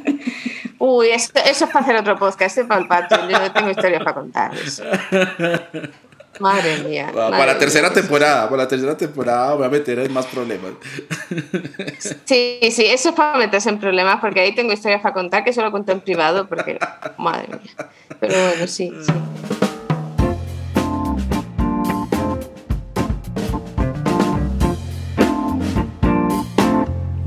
Uy, 0.78 1.08
eso 1.08 1.32
es 1.44 1.62
para 1.70 1.80
hacer 1.80 1.96
otro 1.96 2.18
podcast, 2.18 2.58
es 2.58 2.66
para 2.66 2.80
el 2.80 2.88
patio. 2.88 3.28
Yo 3.28 3.38
no 3.38 3.52
tengo 3.52 3.70
historias 3.70 4.02
para 4.02 4.14
contar. 4.14 4.52
Madre 6.40 6.78
mía. 6.78 7.10
para 7.12 7.46
la 7.46 7.58
tercera 7.58 7.92
temporada, 7.92 8.48
para 8.48 8.62
la 8.62 8.68
tercera 8.68 8.96
temporada 8.96 9.54
voy 9.54 9.66
a 9.66 9.68
meter 9.68 9.98
en 9.98 10.12
más 10.12 10.26
problemas. 10.26 10.72
Sí, 12.24 12.60
sí, 12.70 12.86
eso 12.86 13.08
es 13.08 13.14
para 13.14 13.38
meterse 13.38 13.68
en 13.68 13.80
problemas 13.80 14.20
porque 14.20 14.40
ahí 14.40 14.54
tengo 14.54 14.72
historias 14.72 15.00
para 15.00 15.14
contar 15.14 15.42
que 15.42 15.52
solo 15.52 15.72
cuento 15.72 15.90
en 15.90 16.00
privado 16.00 16.48
porque, 16.48 16.78
madre 17.16 17.48
mía. 17.48 17.88
Pero 18.20 18.34
bueno, 18.34 18.66
sí, 18.68 18.92
sí. 19.04 19.12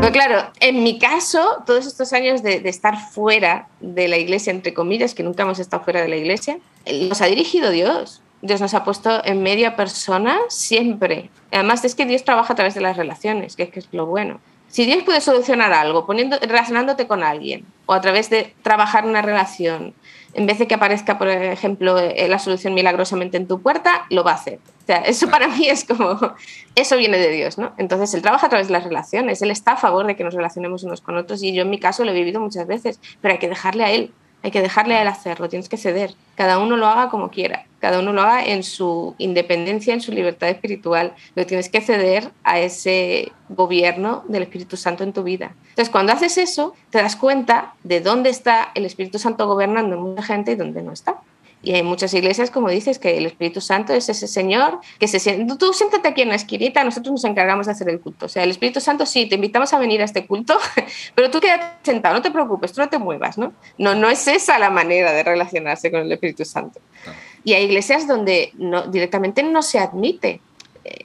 Pero 0.00 0.12
claro, 0.12 0.50
en 0.60 0.82
mi 0.82 0.98
caso, 0.98 1.62
todos 1.66 1.84
estos 1.84 2.14
años 2.14 2.42
de, 2.42 2.62
estar 2.64 2.96
fuera 3.10 3.68
de 3.80 4.08
la 4.08 4.16
iglesia, 4.16 4.50
entre 4.50 4.72
comillas, 4.72 5.14
que 5.14 5.22
nunca 5.22 5.42
hemos 5.42 5.58
estado 5.58 5.84
fuera 5.84 6.00
de 6.00 6.08
la 6.08 6.16
iglesia, 6.16 6.58
nos 6.90 7.20
ha 7.20 7.26
dirigido 7.26 7.70
Dios. 7.70 8.22
Dios 8.40 8.62
nos 8.62 8.72
ha 8.72 8.82
puesto 8.82 9.22
en 9.26 9.42
media 9.42 9.76
persona 9.76 10.38
siempre. 10.48 11.28
Además, 11.52 11.84
es 11.84 11.94
que 11.94 12.06
Dios 12.06 12.24
trabaja 12.24 12.54
a 12.54 12.56
través 12.56 12.72
de 12.74 12.80
las 12.80 12.96
relaciones, 12.96 13.56
que 13.56 13.64
es, 13.64 13.70
que 13.70 13.80
es 13.80 13.88
lo 13.92 14.06
bueno. 14.06 14.40
Si 14.68 14.86
Dios 14.86 15.02
puede 15.02 15.20
solucionar 15.20 15.74
algo 15.74 16.06
poniendo, 16.06 16.38
relacionándote 16.40 17.06
con 17.06 17.22
alguien 17.22 17.66
o 17.84 17.92
a 17.92 18.00
través 18.00 18.30
de 18.30 18.54
trabajar 18.62 19.04
una 19.04 19.20
relación, 19.20 19.92
en 20.34 20.46
vez 20.46 20.58
de 20.58 20.66
que 20.66 20.74
aparezca, 20.74 21.18
por 21.18 21.28
ejemplo, 21.28 21.98
eh, 21.98 22.28
la 22.28 22.38
solución 22.38 22.74
milagrosamente 22.74 23.36
en 23.36 23.46
tu 23.46 23.60
puerta, 23.60 24.06
lo 24.10 24.24
va 24.24 24.32
a 24.32 24.34
hacer. 24.34 24.58
O 24.82 24.86
sea, 24.86 24.98
eso 24.98 25.28
para 25.28 25.48
mí 25.48 25.68
es 25.68 25.84
como, 25.84 26.18
eso 26.74 26.96
viene 26.96 27.18
de 27.18 27.30
Dios, 27.30 27.58
¿no? 27.58 27.72
Entonces, 27.78 28.14
Él 28.14 28.22
trabaja 28.22 28.46
a 28.46 28.48
través 28.50 28.68
de 28.68 28.72
las 28.72 28.84
relaciones, 28.84 29.42
Él 29.42 29.50
está 29.50 29.72
a 29.72 29.76
favor 29.76 30.06
de 30.06 30.16
que 30.16 30.24
nos 30.24 30.34
relacionemos 30.34 30.84
unos 30.84 31.00
con 31.00 31.16
otros 31.16 31.42
y 31.42 31.52
yo 31.52 31.62
en 31.62 31.70
mi 31.70 31.78
caso 31.78 32.04
lo 32.04 32.10
he 32.10 32.14
vivido 32.14 32.40
muchas 32.40 32.66
veces, 32.66 33.00
pero 33.20 33.32
hay 33.32 33.38
que 33.38 33.48
dejarle 33.48 33.84
a 33.84 33.90
Él 33.90 34.12
hay 34.42 34.50
que 34.50 34.62
dejarle 34.62 34.94
a 34.94 35.02
él 35.02 35.08
hacerlo, 35.08 35.48
tienes 35.48 35.68
que 35.68 35.76
ceder. 35.76 36.14
Cada 36.34 36.58
uno 36.58 36.76
lo 36.76 36.86
haga 36.86 37.10
como 37.10 37.30
quiera, 37.30 37.66
cada 37.80 37.98
uno 37.98 38.12
lo 38.12 38.22
haga 38.22 38.44
en 38.44 38.62
su 38.62 39.14
independencia, 39.18 39.94
en 39.94 40.00
su 40.00 40.12
libertad 40.12 40.48
espiritual, 40.50 41.14
pero 41.34 41.46
tienes 41.46 41.68
que 41.68 41.80
ceder 41.80 42.30
a 42.44 42.60
ese 42.60 43.32
gobierno 43.48 44.22
del 44.28 44.42
Espíritu 44.42 44.76
Santo 44.76 45.02
en 45.02 45.12
tu 45.12 45.22
vida. 45.22 45.54
Entonces, 45.70 45.90
cuando 45.90 46.12
haces 46.12 46.38
eso, 46.38 46.74
te 46.90 46.98
das 46.98 47.16
cuenta 47.16 47.74
de 47.82 48.00
dónde 48.00 48.30
está 48.30 48.70
el 48.74 48.84
Espíritu 48.84 49.18
Santo 49.18 49.46
gobernando 49.46 49.96
en 49.96 50.02
mucha 50.02 50.22
gente 50.22 50.52
y 50.52 50.56
dónde 50.56 50.82
no 50.82 50.92
está. 50.92 51.20
Y 51.62 51.74
hay 51.74 51.82
muchas 51.82 52.14
iglesias, 52.14 52.50
como 52.50 52.70
dices, 52.70 52.98
que 52.98 53.18
el 53.18 53.26
Espíritu 53.26 53.60
Santo 53.60 53.92
es 53.92 54.08
ese 54.08 54.26
Señor 54.26 54.78
que 54.98 55.08
se 55.08 55.18
siente. 55.18 55.56
Tú 55.56 55.74
siéntate 55.74 56.08
aquí 56.08 56.22
en 56.22 56.30
la 56.30 56.34
esquinita, 56.34 56.82
nosotros 56.84 57.12
nos 57.12 57.24
encargamos 57.24 57.66
de 57.66 57.72
hacer 57.72 57.88
el 57.90 58.00
culto. 58.00 58.26
O 58.26 58.28
sea, 58.28 58.44
el 58.44 58.50
Espíritu 58.50 58.80
Santo 58.80 59.04
sí, 59.04 59.26
te 59.26 59.34
invitamos 59.34 59.72
a 59.74 59.78
venir 59.78 60.00
a 60.00 60.04
este 60.04 60.26
culto, 60.26 60.58
pero 61.14 61.30
tú 61.30 61.38
quédate 61.38 61.66
sentado, 61.82 62.14
no 62.14 62.22
te 62.22 62.30
preocupes, 62.30 62.72
tú 62.72 62.80
no 62.80 62.88
te 62.88 62.98
muevas, 62.98 63.36
¿no? 63.36 63.52
No, 63.76 63.94
no 63.94 64.08
es 64.08 64.26
esa 64.26 64.58
la 64.58 64.70
manera 64.70 65.12
de 65.12 65.22
relacionarse 65.22 65.90
con 65.90 66.00
el 66.00 66.12
Espíritu 66.12 66.46
Santo. 66.46 66.80
Y 67.44 67.54
hay 67.54 67.64
iglesias 67.64 68.06
donde 68.06 68.52
no, 68.54 68.86
directamente 68.86 69.42
no 69.42 69.62
se 69.62 69.78
admite 69.78 70.40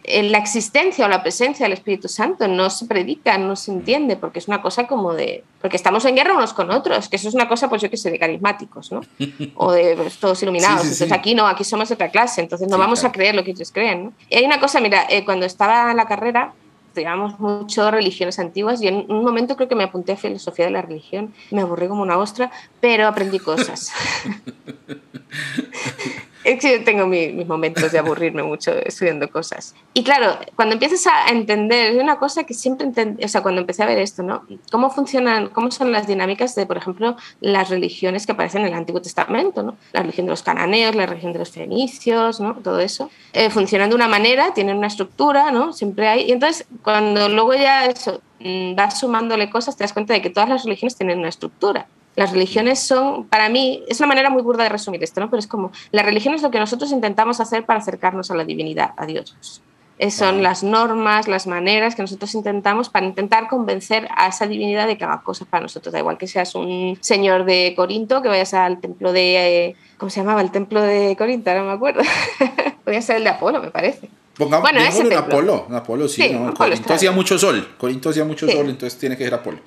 en 0.04 0.32
la 0.32 0.38
existencia 0.38 1.06
o 1.06 1.10
la 1.10 1.22
presencia 1.22 1.66
del 1.66 1.74
Espíritu 1.74 2.08
Santo 2.08 2.48
no 2.48 2.70
se 2.70 2.86
predica, 2.86 3.38
no 3.38 3.56
se 3.56 3.72
entiende, 3.72 4.16
porque 4.16 4.40
es 4.40 4.48
una 4.48 4.62
cosa 4.62 4.88
como 4.88 5.14
de. 5.14 5.44
Porque 5.62 5.76
estamos 5.76 6.06
en 6.06 6.16
guerra 6.16 6.36
unos 6.36 6.54
con 6.54 6.72
otros, 6.72 7.10
que 7.10 7.18
eso 7.18 7.28
es 7.28 7.36
una 7.36 7.48
cosa, 7.48 7.70
pues 7.70 7.82
yo 7.82 7.90
que 7.90 7.98
sé, 7.98 8.12
de 8.12 8.20
carismáticos, 8.20 8.92
¿no? 8.92 9.02
O 9.56 9.72
de 9.72 9.96
pues, 9.96 10.18
todos 10.18 10.42
iluminados. 10.44 10.82
entonces 10.82 11.12
aquí 11.12 11.36
no, 11.36 11.48
aquí 11.48 11.64
somos 11.64 11.90
otra 11.92 12.10
clase, 12.10 12.42
entonces 12.42 12.68
no 12.70 12.78
vamos 12.78 13.04
a 13.04 13.12
creer 13.12 13.36
lo 13.36 13.44
que 13.44 13.52
ellos 13.52 13.72
creen, 13.72 14.06
¿no? 14.06 14.14
Y 14.30 14.36
hay 14.36 14.46
una 14.46 14.60
cosa, 14.60 14.80
mira, 14.80 15.06
eh, 15.10 15.26
cuando 15.26 15.46
estaba 15.46 15.92
en 15.92 15.98
la 15.98 16.06
carrera, 16.06 16.54
estudiábamos 16.96 17.42
mucho 17.42 17.92
religiones 17.92 18.40
antiguas 18.40 18.82
y 18.82 18.88
en 18.88 19.06
un 19.12 19.26
momento 19.26 19.58
creo 19.58 19.68
que 19.68 19.76
me 19.76 19.84
apunté 19.84 20.14
a 20.14 20.16
filosofía 20.16 20.64
de 20.64 20.72
la 20.72 20.82
religión, 20.82 21.34
me 21.52 21.60
aburrí 21.62 21.90
como 21.90 22.02
una 22.02 22.18
ostra, 22.18 22.52
pero 22.80 23.06
aprendí 23.06 23.38
cosas. 23.38 23.92
tengo 26.86 27.08
mis 27.08 27.48
momentos 27.48 27.92
de 27.92 28.00
aburrirme 28.00 28.44
mucho 28.44 28.72
estudiando 28.72 29.30
cosas. 29.30 29.74
Y 29.94 30.04
claro, 30.04 30.38
cuando 30.56 30.74
empiezas 30.74 31.08
a 31.08 31.30
entender, 31.30 31.96
es 31.96 32.02
una 32.02 32.18
cosa 32.18 32.44
que 32.44 32.54
siempre 32.54 32.86
entendí, 32.86 33.24
o 33.24 33.28
sea, 33.28 33.42
cuando 33.42 33.62
empecé 33.62 33.84
a 33.84 33.88
ver 33.88 33.98
esto, 34.00 34.22
¿no? 34.22 34.46
¿Cómo 34.72 34.90
funcionan, 34.92 35.50
cómo 35.50 35.72
son 35.72 35.92
las 35.92 36.08
dinámicas 36.08 36.54
de, 36.56 36.66
por 36.66 36.78
ejemplo, 36.78 37.18
las 37.42 37.70
religiones 37.70 38.26
que 38.26 38.34
aparecen 38.34 38.62
en 38.62 38.68
el 38.68 38.74
Antiguo 38.74 39.02
Testamento, 39.02 39.64
¿no? 39.64 39.76
La 39.92 40.02
religión 40.02 40.28
de 40.28 40.32
los 40.32 40.44
cananeos, 40.44 40.96
la 40.96 41.06
religión 41.06 41.34
de 41.34 41.40
los 41.40 41.52
fenicios, 41.52 42.40
¿no? 42.40 42.56
Todo 42.56 42.80
eso. 42.80 43.10
Eh, 43.34 43.50
funcionan 43.50 43.90
de 43.90 43.96
una 43.96 44.08
manera, 44.08 44.54
tienen 44.54 44.78
una 44.78 44.88
estructura, 44.88 45.52
¿no? 45.52 45.74
Siempre 45.74 46.08
hay. 46.08 46.30
Y 46.30 46.32
entonces, 46.32 46.68
cuando 46.84 47.28
luego 47.30 47.56
ya 47.56 47.86
eso 47.86 48.22
mm, 48.40 48.76
vas 48.76 49.00
sumándole 49.00 49.50
cosas, 49.50 49.76
te 49.76 49.84
das 49.84 49.94
cuenta 49.94 50.14
de 50.14 50.22
que 50.22 50.30
todas 50.30 50.50
las 50.50 50.64
religiones 50.64 50.96
tienen 50.96 51.20
una 51.20 51.30
estructura. 51.30 51.88
Las 52.16 52.32
religiones 52.32 52.80
son, 52.80 53.26
para 53.26 53.50
mí, 53.50 53.84
es 53.88 54.00
una 54.00 54.08
manera 54.08 54.30
muy 54.30 54.42
burda 54.42 54.64
de 54.64 54.70
resumir 54.70 55.04
esto, 55.04 55.20
¿no? 55.20 55.30
Pero 55.30 55.40
es 55.40 55.48
como, 55.48 55.72
la 55.92 56.04
religión 56.04 56.34
es 56.34 56.42
lo 56.42 56.52
que 56.52 56.60
nosotros 56.60 56.92
intentamos 56.92 57.40
hacer 57.40 57.66
para 57.66 57.80
acercarnos 57.80 58.32
a 58.32 58.36
la 58.36 58.46
divinidad, 58.46 58.94
a 58.98 59.06
Dios. 59.06 59.62
son 60.10 60.44
las 60.44 60.64
normas, 60.64 61.28
las 61.28 61.48
maneras 61.48 61.96
que 61.96 62.02
nosotros 62.02 62.34
intentamos 62.36 62.90
para 62.90 63.06
intentar 63.06 63.48
convencer 63.48 64.08
a 64.16 64.28
esa 64.28 64.48
divinidad 64.48 64.88
de 64.88 64.98
que 64.98 65.04
haga 65.04 65.22
cosas 65.24 65.48
para 65.48 65.64
nosotros. 65.64 65.92
Da 65.92 66.00
igual 66.00 66.18
que 66.18 66.28
seas 66.28 66.56
un 66.56 66.98
señor 67.02 67.46
de 67.46 67.74
Corinto, 67.76 68.22
que 68.22 68.30
vayas 68.30 68.54
al 68.54 68.80
templo 68.80 69.12
de... 69.12 69.68
Eh, 69.68 69.76
¿Cómo 69.98 70.10
se 70.10 70.22
llamaba? 70.22 70.42
El 70.42 70.52
templo 70.52 70.82
de 70.82 71.16
Corinto, 71.18 71.54
no 71.54 71.66
me 71.66 71.72
acuerdo. 71.72 72.02
Podría 72.84 73.02
ser 73.02 73.18
el 73.18 73.24
de 73.24 73.30
Apolo, 73.30 73.62
me 73.62 73.72
parece. 73.72 74.10
Pongamos, 74.38 74.70
bueno, 74.70 74.82
en 74.82 75.14
Apolo, 75.14 75.68
Apolo 75.72 76.08
sí, 76.10 76.30
¿no? 76.30 76.54
Corinto 76.54 76.94
hacía 76.94 77.12
mucho 77.12 77.40
sol, 77.40 77.76
Corinto 77.78 78.10
hacía 78.10 78.26
mucho 78.26 78.50
sol, 78.50 78.70
entonces 78.70 79.00
tiene 79.00 79.16
que 79.16 79.24
ser 79.24 79.34
Apolo. 79.34 79.60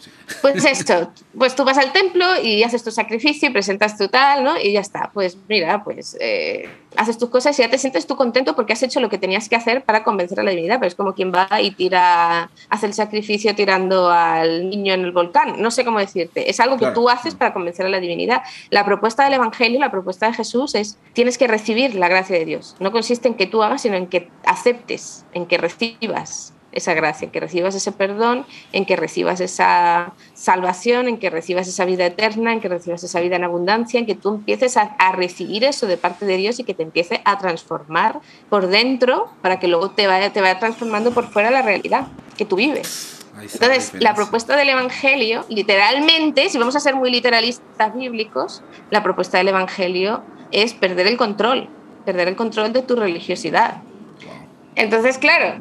Pues 0.43 0.63
esto, 0.65 1.11
pues 1.37 1.55
tú 1.55 1.65
vas 1.65 1.79
al 1.79 1.91
templo 1.93 2.25
y 2.43 2.63
haces 2.63 2.85
tu 2.85 2.91
sacrificio 2.91 3.49
y 3.49 3.53
presentas 3.53 3.97
tu 3.97 4.09
tal, 4.09 4.45
¿no? 4.45 4.61
Y 4.61 4.73
ya 4.73 4.81
está, 4.81 5.11
pues 5.15 5.39
mira, 5.49 5.83
pues 5.83 6.19
eh, 6.21 6.69
haces 6.97 7.19
tus 7.19 7.29
cosas 7.29 7.59
y 7.59 7.63
ya 7.63 7.71
te 7.71 7.79
sientes 7.79 8.07
tú 8.07 8.17
contento 8.17 8.55
porque 8.55 8.73
has 8.73 8.83
hecho 8.83 9.01
lo 9.01 9.09
que 9.09 9.19
tenías 9.19 9.49
que 9.49 9.57
hacer 9.57 9.85
para 9.85 10.05
convencer 10.05 10.41
a 10.41 10.43
la 10.43 10.51
divinidad, 10.51 10.79
pero 10.79 10.89
es 10.89 10.95
como 10.95 11.15
quien 11.15 11.33
va 11.33 11.49
y 11.61 11.71
tira, 11.71 12.51
hace 12.69 12.87
el 12.87 12.95
sacrificio 12.95 13.55
tirando 13.55 14.11
al 14.11 14.71
niño 14.71 14.95
en 14.95 15.03
el 15.03 15.13
volcán, 15.13 15.61
no 15.61 15.71
sé 15.71 15.85
cómo 15.85 15.99
decirte, 15.99 16.51
es 16.51 16.61
algo 16.61 16.77
que 16.77 16.91
tú 16.93 17.09
haces 17.09 17.35
para 17.35 17.53
convencer 17.53 17.87
a 17.87 17.89
la 17.89 18.01
divinidad. 18.01 18.43
La 18.71 18.85
propuesta 18.85 19.25
del 19.25 19.35
Evangelio, 19.35 19.81
la 19.81 19.91
propuesta 19.91 20.27
de 20.27 20.35
Jesús 20.35 20.75
es, 20.75 20.99
tienes 21.13 21.39
que 21.39 21.47
recibir 21.47 21.95
la 21.95 22.09
gracia 22.09 22.39
de 22.39 22.45
Dios, 22.45 22.77
no 22.81 22.93
consiste 22.93 23.29
en 23.29 23.35
que 23.35 23.47
tú 23.47 23.63
hagas, 23.63 23.83
sino 23.83 23.97
en 23.97 24.07
que 24.07 24.31
aceptes, 24.45 25.25
en 25.33 25.47
que 25.47 25.59
recibas 25.59 26.55
esa 26.79 26.95
gracia, 26.95 27.27
en 27.27 27.31
que 27.31 27.41
recibas 27.41 27.75
ese 27.75 27.93
perdón, 27.93 28.47
en 28.73 28.87
que 28.87 28.97
recibas 28.97 29.41
esa 29.41 30.13
salvación, 30.35 31.09
en 31.09 31.19
que 31.19 31.31
recibas 31.31 31.69
esa 31.69 31.85
vida 31.85 32.07
eterna, 32.07 32.53
en 32.53 32.61
que 32.61 32.69
recibas 32.69 33.03
esa 33.05 33.21
vida 33.21 33.37
en 33.37 33.45
abundancia, 33.45 34.01
en 34.01 34.07
que 34.07 34.15
tú 34.15 34.37
empieces 34.37 34.77
a, 34.77 34.97
recibir 35.13 35.65
eso 35.65 35.87
de 35.87 35.97
parte 35.97 36.27
de 36.27 36.37
Dios 36.37 36.59
y 36.61 36.65
que 36.65 36.75
te 36.75 36.83
empiece 36.83 37.21
a 37.25 37.39
transformar 37.39 38.21
por 38.49 38.69
dentro 38.69 39.31
para 39.43 39.59
que 39.59 39.67
luego 39.67 39.91
te 39.91 40.07
vaya, 40.07 40.33
te 40.33 40.41
vaya 40.41 40.59
transformando 40.59 41.13
por 41.13 41.29
fuera 41.29 41.51
la 41.51 41.63
realidad 41.63 42.09
que 42.37 42.45
tú 42.45 42.57
vives. 42.57 43.19
Entonces, 43.41 43.93
la 43.95 44.15
propuesta 44.15 44.57
del 44.57 44.69
Evangelio, 44.69 45.45
literalmente, 45.49 46.49
si 46.49 46.59
vamos 46.59 46.77
a 46.77 46.81
ser 46.81 46.97
muy 46.97 47.11
literalistas 47.11 47.95
bíblicos, 47.95 48.63
la 48.91 49.03
propuesta 49.03 49.39
del 49.39 49.49
Evangelio 49.49 50.23
es 50.51 50.75
perder 50.75 51.07
el 51.07 51.17
control, 51.17 51.69
perder 52.05 52.29
el 52.29 52.37
control 52.37 52.73
de 52.73 52.83
tu 52.83 52.97
religiosidad. 52.97 53.83
Entonces, 54.75 55.19
claro, 55.19 55.61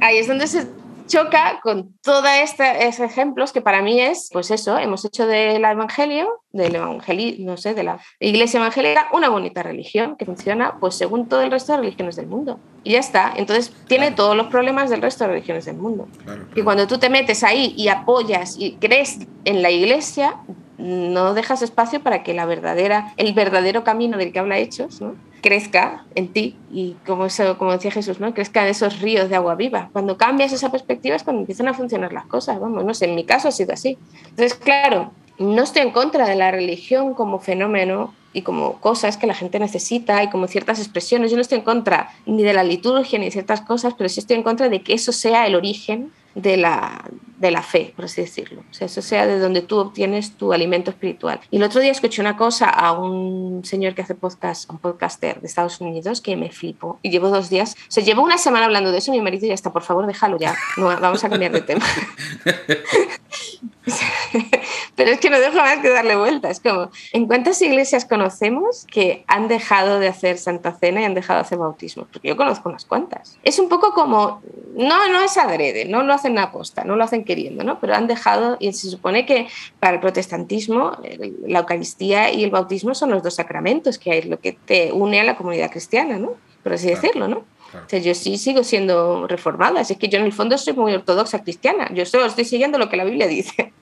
ahí 0.00 0.18
es 0.18 0.28
donde 0.28 0.46
se 0.46 0.66
choca 1.06 1.60
con 1.62 1.94
todos 2.02 2.24
estos 2.42 3.00
ejemplos 3.00 3.52
que 3.52 3.60
para 3.60 3.82
mí 3.82 4.00
es, 4.00 4.28
pues 4.32 4.50
eso, 4.50 4.76
hemos 4.78 5.04
hecho 5.04 5.26
del 5.26 5.64
evangelio, 5.64 6.42
del 6.52 6.74
evangelio, 6.74 7.34
no 7.38 7.56
sé, 7.56 7.74
de 7.74 7.84
la 7.84 8.00
iglesia 8.18 8.58
evangélica, 8.58 9.08
una 9.12 9.28
bonita 9.28 9.62
religión 9.62 10.16
que 10.16 10.24
funciona 10.24 10.78
pues 10.80 10.96
según 10.96 11.28
todo 11.28 11.42
el 11.42 11.50
resto 11.50 11.72
de 11.72 11.78
religiones 11.78 12.16
del 12.16 12.26
mundo. 12.26 12.58
Y 12.82 12.92
ya 12.92 13.00
está. 13.00 13.32
Entonces 13.36 13.72
tiene 13.88 14.12
todos 14.12 14.36
los 14.36 14.46
problemas 14.48 14.90
del 14.90 15.02
resto 15.02 15.24
de 15.24 15.30
religiones 15.30 15.64
del 15.64 15.76
mundo. 15.76 16.08
Y 16.54 16.62
cuando 16.62 16.86
tú 16.86 16.98
te 16.98 17.10
metes 17.10 17.42
ahí 17.42 17.74
y 17.76 17.88
apoyas 17.88 18.56
y 18.58 18.72
crees 18.76 19.18
en 19.44 19.62
la 19.62 19.70
iglesia, 19.70 20.36
no 20.78 21.34
dejas 21.34 21.62
espacio 21.62 22.02
para 22.02 22.22
que 22.22 22.34
la 22.34 22.46
verdadera, 22.46 23.12
el 23.16 23.32
verdadero 23.32 23.84
camino 23.84 24.18
del 24.18 24.32
que 24.32 24.38
habla 24.38 24.58
Hechos, 24.58 25.00
¿no? 25.00 25.14
crezca 25.46 26.04
en 26.16 26.32
ti 26.32 26.56
y 26.72 26.96
como, 27.06 27.26
eso, 27.26 27.56
como 27.56 27.72
decía 27.72 27.92
Jesús, 27.92 28.18
¿no? 28.18 28.34
crezca 28.34 28.62
en 28.62 28.68
esos 28.68 29.00
ríos 29.00 29.28
de 29.28 29.36
agua 29.36 29.54
viva. 29.54 29.90
Cuando 29.92 30.16
cambias 30.16 30.52
esa 30.52 30.72
perspectiva 30.72 31.14
es 31.14 31.22
cuando 31.22 31.40
empiezan 31.40 31.68
a 31.68 31.74
funcionar 31.74 32.12
las 32.12 32.26
cosas, 32.26 32.58
vamos, 32.58 32.84
no 32.84 32.94
sé, 32.94 33.04
en 33.04 33.14
mi 33.14 33.24
caso 33.24 33.48
ha 33.48 33.52
sido 33.52 33.72
así. 33.72 33.96
Entonces, 34.30 34.54
claro, 34.54 35.12
no 35.38 35.62
estoy 35.62 35.82
en 35.82 35.90
contra 35.92 36.26
de 36.26 36.34
la 36.34 36.50
religión 36.50 37.14
como 37.14 37.38
fenómeno 37.38 38.12
y 38.32 38.42
como 38.42 38.80
cosas 38.80 39.16
que 39.16 39.26
la 39.26 39.34
gente 39.34 39.58
necesita 39.58 40.22
y 40.22 40.30
como 40.30 40.46
ciertas 40.46 40.78
expresiones. 40.78 41.30
Yo 41.30 41.36
no 41.36 41.42
estoy 41.42 41.58
en 41.58 41.64
contra 41.64 42.10
ni 42.26 42.42
de 42.42 42.52
la 42.52 42.64
liturgia 42.64 43.18
ni 43.18 43.26
de 43.26 43.30
ciertas 43.30 43.60
cosas, 43.60 43.94
pero 43.96 44.08
sí 44.08 44.20
estoy 44.20 44.36
en 44.36 44.42
contra 44.42 44.68
de 44.68 44.82
que 44.82 44.94
eso 44.94 45.12
sea 45.12 45.46
el 45.46 45.54
origen 45.54 46.10
de 46.36 46.58
la, 46.58 47.02
de 47.38 47.50
la 47.50 47.62
fe, 47.62 47.94
por 47.96 48.04
así 48.04 48.20
decirlo. 48.20 48.62
O 48.70 48.74
sea, 48.74 48.86
eso 48.86 49.00
sea 49.00 49.26
de 49.26 49.38
donde 49.38 49.62
tú 49.62 49.78
obtienes 49.78 50.36
tu 50.36 50.52
alimento 50.52 50.90
espiritual. 50.90 51.40
Y 51.50 51.56
el 51.56 51.62
otro 51.62 51.80
día 51.80 51.90
escuché 51.90 52.20
una 52.20 52.36
cosa 52.36 52.68
a 52.68 52.92
un 52.92 53.64
señor 53.64 53.94
que 53.94 54.02
hace 54.02 54.14
podcast, 54.14 54.70
un 54.70 54.78
podcaster 54.78 55.40
de 55.40 55.46
Estados 55.46 55.80
Unidos, 55.80 56.20
que 56.20 56.36
me 56.36 56.50
flipo. 56.50 56.98
Y 57.02 57.10
llevo 57.10 57.30
dos 57.30 57.48
días, 57.48 57.74
o 57.88 57.90
sea, 57.90 58.04
llevo 58.04 58.22
una 58.22 58.36
semana 58.36 58.66
hablando 58.66 58.92
de 58.92 58.98
eso 58.98 59.12
mi 59.12 59.22
marido 59.22 59.48
ya 59.48 59.54
está, 59.54 59.72
por 59.72 59.82
favor, 59.82 60.06
déjalo 60.06 60.36
ya. 60.38 60.54
No, 60.76 60.86
vamos 61.00 61.24
a 61.24 61.30
cambiar 61.30 61.52
de 61.52 61.62
tema. 61.62 61.84
Pero 64.96 65.10
es 65.10 65.20
que 65.20 65.30
no 65.30 65.38
dejo 65.38 65.56
más 65.56 65.78
que 65.78 65.90
darle 65.90 66.16
vueltas. 66.16 66.60
Como, 66.60 66.90
¿en 67.12 67.26
cuántas 67.26 67.60
iglesias 67.62 68.04
conocemos 68.04 68.86
que 68.90 69.24
han 69.28 69.48
dejado 69.48 70.00
de 70.00 70.08
hacer 70.08 70.38
Santa 70.38 70.72
Cena 70.72 71.02
y 71.02 71.04
han 71.04 71.14
dejado 71.14 71.38
de 71.38 71.42
hacer 71.42 71.58
bautismo? 71.58 72.06
Porque 72.12 72.28
yo 72.28 72.36
conozco 72.36 72.68
unas 72.68 72.84
cuantas. 72.84 73.38
Es 73.42 73.58
un 73.58 73.68
poco 73.68 73.92
como, 73.92 74.42
no, 74.74 75.08
no 75.08 75.20
es 75.20 75.36
adrede, 75.36 75.84
no 75.84 76.02
lo 76.02 76.12
hacen 76.12 76.38
a 76.38 76.50
posta, 76.50 76.84
no 76.84 76.96
lo 76.96 77.04
hacen 77.04 77.24
queriendo, 77.24 77.64
¿no? 77.64 77.78
Pero 77.78 77.94
han 77.94 78.06
dejado, 78.06 78.56
y 78.58 78.72
se 78.72 78.90
supone 78.90 79.26
que 79.26 79.48
para 79.78 79.94
el 79.94 80.00
protestantismo 80.00 80.98
la 81.46 81.60
Eucaristía 81.60 82.32
y 82.32 82.44
el 82.44 82.50
bautismo 82.50 82.94
son 82.94 83.10
los 83.10 83.22
dos 83.22 83.34
sacramentos, 83.34 83.98
que 83.98 84.18
es 84.18 84.26
lo 84.26 84.40
que 84.40 84.52
te 84.52 84.92
une 84.92 85.20
a 85.20 85.24
la 85.24 85.36
comunidad 85.36 85.70
cristiana, 85.70 86.18
¿no? 86.18 86.34
Por 86.62 86.72
así 86.72 86.88
decirlo, 86.88 87.28
¿no? 87.28 87.44
O 87.74 87.88
sea, 87.88 87.98
yo 87.98 88.14
sí 88.14 88.38
sigo 88.38 88.64
siendo 88.64 89.26
reformada, 89.26 89.80
así 89.80 89.96
que 89.96 90.08
yo 90.08 90.18
en 90.18 90.24
el 90.24 90.32
fondo 90.32 90.56
soy 90.56 90.72
muy 90.72 90.94
ortodoxa 90.94 91.42
cristiana, 91.42 91.90
yo 91.92 92.06
solo 92.06 92.26
estoy 92.26 92.44
siguiendo 92.44 92.78
lo 92.78 92.88
que 92.88 92.96
la 92.96 93.04
Biblia 93.04 93.26
dice. 93.26 93.72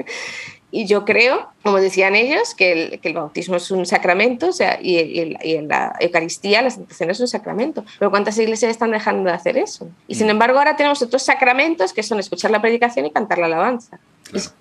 Y 0.70 0.86
yo 0.86 1.04
creo, 1.04 1.46
como 1.62 1.80
decían 1.80 2.16
ellos, 2.16 2.52
que 2.56 2.72
el, 2.72 3.00
que 3.00 3.08
el 3.10 3.14
bautismo 3.14 3.54
es 3.54 3.70
un 3.70 3.86
sacramento 3.86 4.48
o 4.48 4.52
sea, 4.52 4.80
y, 4.82 4.98
y, 4.98 5.60
la 5.62 5.94
Eucaristía, 6.00 6.62
la 6.62 6.70
Cena 6.70 7.12
es 7.12 7.20
un 7.20 7.28
sacramento. 7.28 7.84
Pero 8.00 8.10
¿cuántas 8.10 8.36
iglesias 8.38 8.72
están 8.72 8.90
dejando 8.90 9.30
de 9.30 9.36
hacer 9.36 9.56
eso? 9.56 9.88
Y 10.08 10.16
sin 10.16 10.26
mm. 10.26 10.30
embargo 10.30 10.58
ahora 10.58 10.74
tenemos 10.74 11.00
otros 11.00 11.22
sacramentos 11.22 11.92
que 11.92 12.02
son 12.02 12.18
escuchar 12.18 12.50
la 12.50 12.60
predicación 12.60 13.06
y 13.06 13.12
cantar 13.12 13.38
la 13.38 13.46
alabanza. 13.46 14.00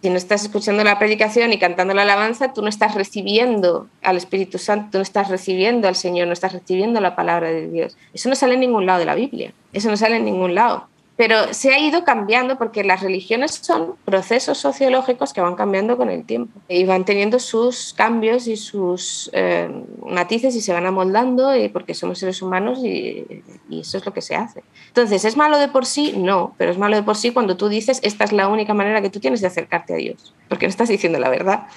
Si 0.02 0.10
no 0.12 0.18
estás 0.18 0.44
escuchando 0.44 0.84
la 0.84 1.00
predicación 1.00 1.52
y 1.52 1.58
cantando 1.58 1.96
la 1.96 2.04
alabanza, 2.04 2.54
tú 2.54 2.62
no 2.62 2.68
estás 2.68 2.94
recibiendo 2.94 3.88
al 4.04 4.18
Espíritu 4.18 4.60
Santo, 4.60 4.90
tú 4.92 4.98
no 5.00 5.02
estás 5.02 5.30
recibiendo 5.30 5.88
al 5.88 5.96
Señor, 5.96 6.28
no 6.28 6.34
estás 6.34 6.54
recibiendo 6.54 7.02
la 7.02 7.16
palabra 7.16 7.50
de 7.50 7.70
Dios. 7.70 7.98
Eso 8.14 8.30
no 8.30 8.36
sale 8.36 8.54
en 8.54 8.60
ningún 8.60 8.86
lado 8.86 9.00
de 9.00 9.06
la 9.06 9.16
Biblia, 9.16 9.52
eso 9.72 9.90
no 9.90 9.98
sale 9.98 10.18
en 10.18 10.26
ningún 10.26 10.54
lado. 10.54 10.88
Pero 11.16 11.54
se 11.54 11.72
ha 11.72 11.80
ido 11.80 12.04
cambiando 12.04 12.58
porque 12.58 12.84
las 12.84 13.02
religiones 13.02 13.60
son 13.62 13.96
procesos 14.04 14.58
sociológicos 14.58 15.32
que 15.32 15.42
van 15.42 15.56
cambiando 15.56 15.96
con 15.96 16.10
el 16.10 16.26
tiempo 16.26 16.60
y 16.68 16.86
van 16.86 17.06
teniendo 17.06 17.38
sus 17.40 17.94
cambios 17.94 18.48
y 18.48 18.58
sus 18.58 19.30
eh, 19.34 19.70
matices 20.04 20.56
y 20.56 20.62
se 20.62 20.74
van 20.74 20.88
amoldando 20.88 21.56
y 21.56 21.70
porque 21.70 21.94
somos 21.94 22.18
seres 22.18 22.42
humanos 22.42 22.80
y, 22.84 23.44
y, 23.70 23.82
eso 23.82 23.98
es 23.98 24.06
lo 24.06 24.14
que 24.14 24.22
se 24.22 24.36
hace. 24.36 24.64
Entonces, 24.88 25.24
¿es 25.24 25.38
malo 25.38 25.60
de 25.60 25.68
por 25.68 25.86
sí? 25.86 26.16
No, 26.18 26.56
pero 26.58 26.72
es 26.72 26.80
malo 26.80 26.96
de 26.96 27.04
por 27.04 27.16
sí 27.16 27.30
cuando 27.30 27.58
tú 27.58 27.70
dices 27.70 28.00
esta 28.02 28.24
es 28.24 28.32
la 28.32 28.48
única 28.48 28.74
manera 28.74 29.02
que 29.02 29.12
tú 29.12 29.20
tienes 29.20 29.42
de 29.42 29.48
acercarte 29.48 29.94
a 29.94 29.98
Dios, 29.98 30.34
porque 30.50 30.66
no 30.66 30.72
estás 30.72 30.90
diciendo 30.90 31.20
la 31.20 31.30
verdad. 31.30 31.68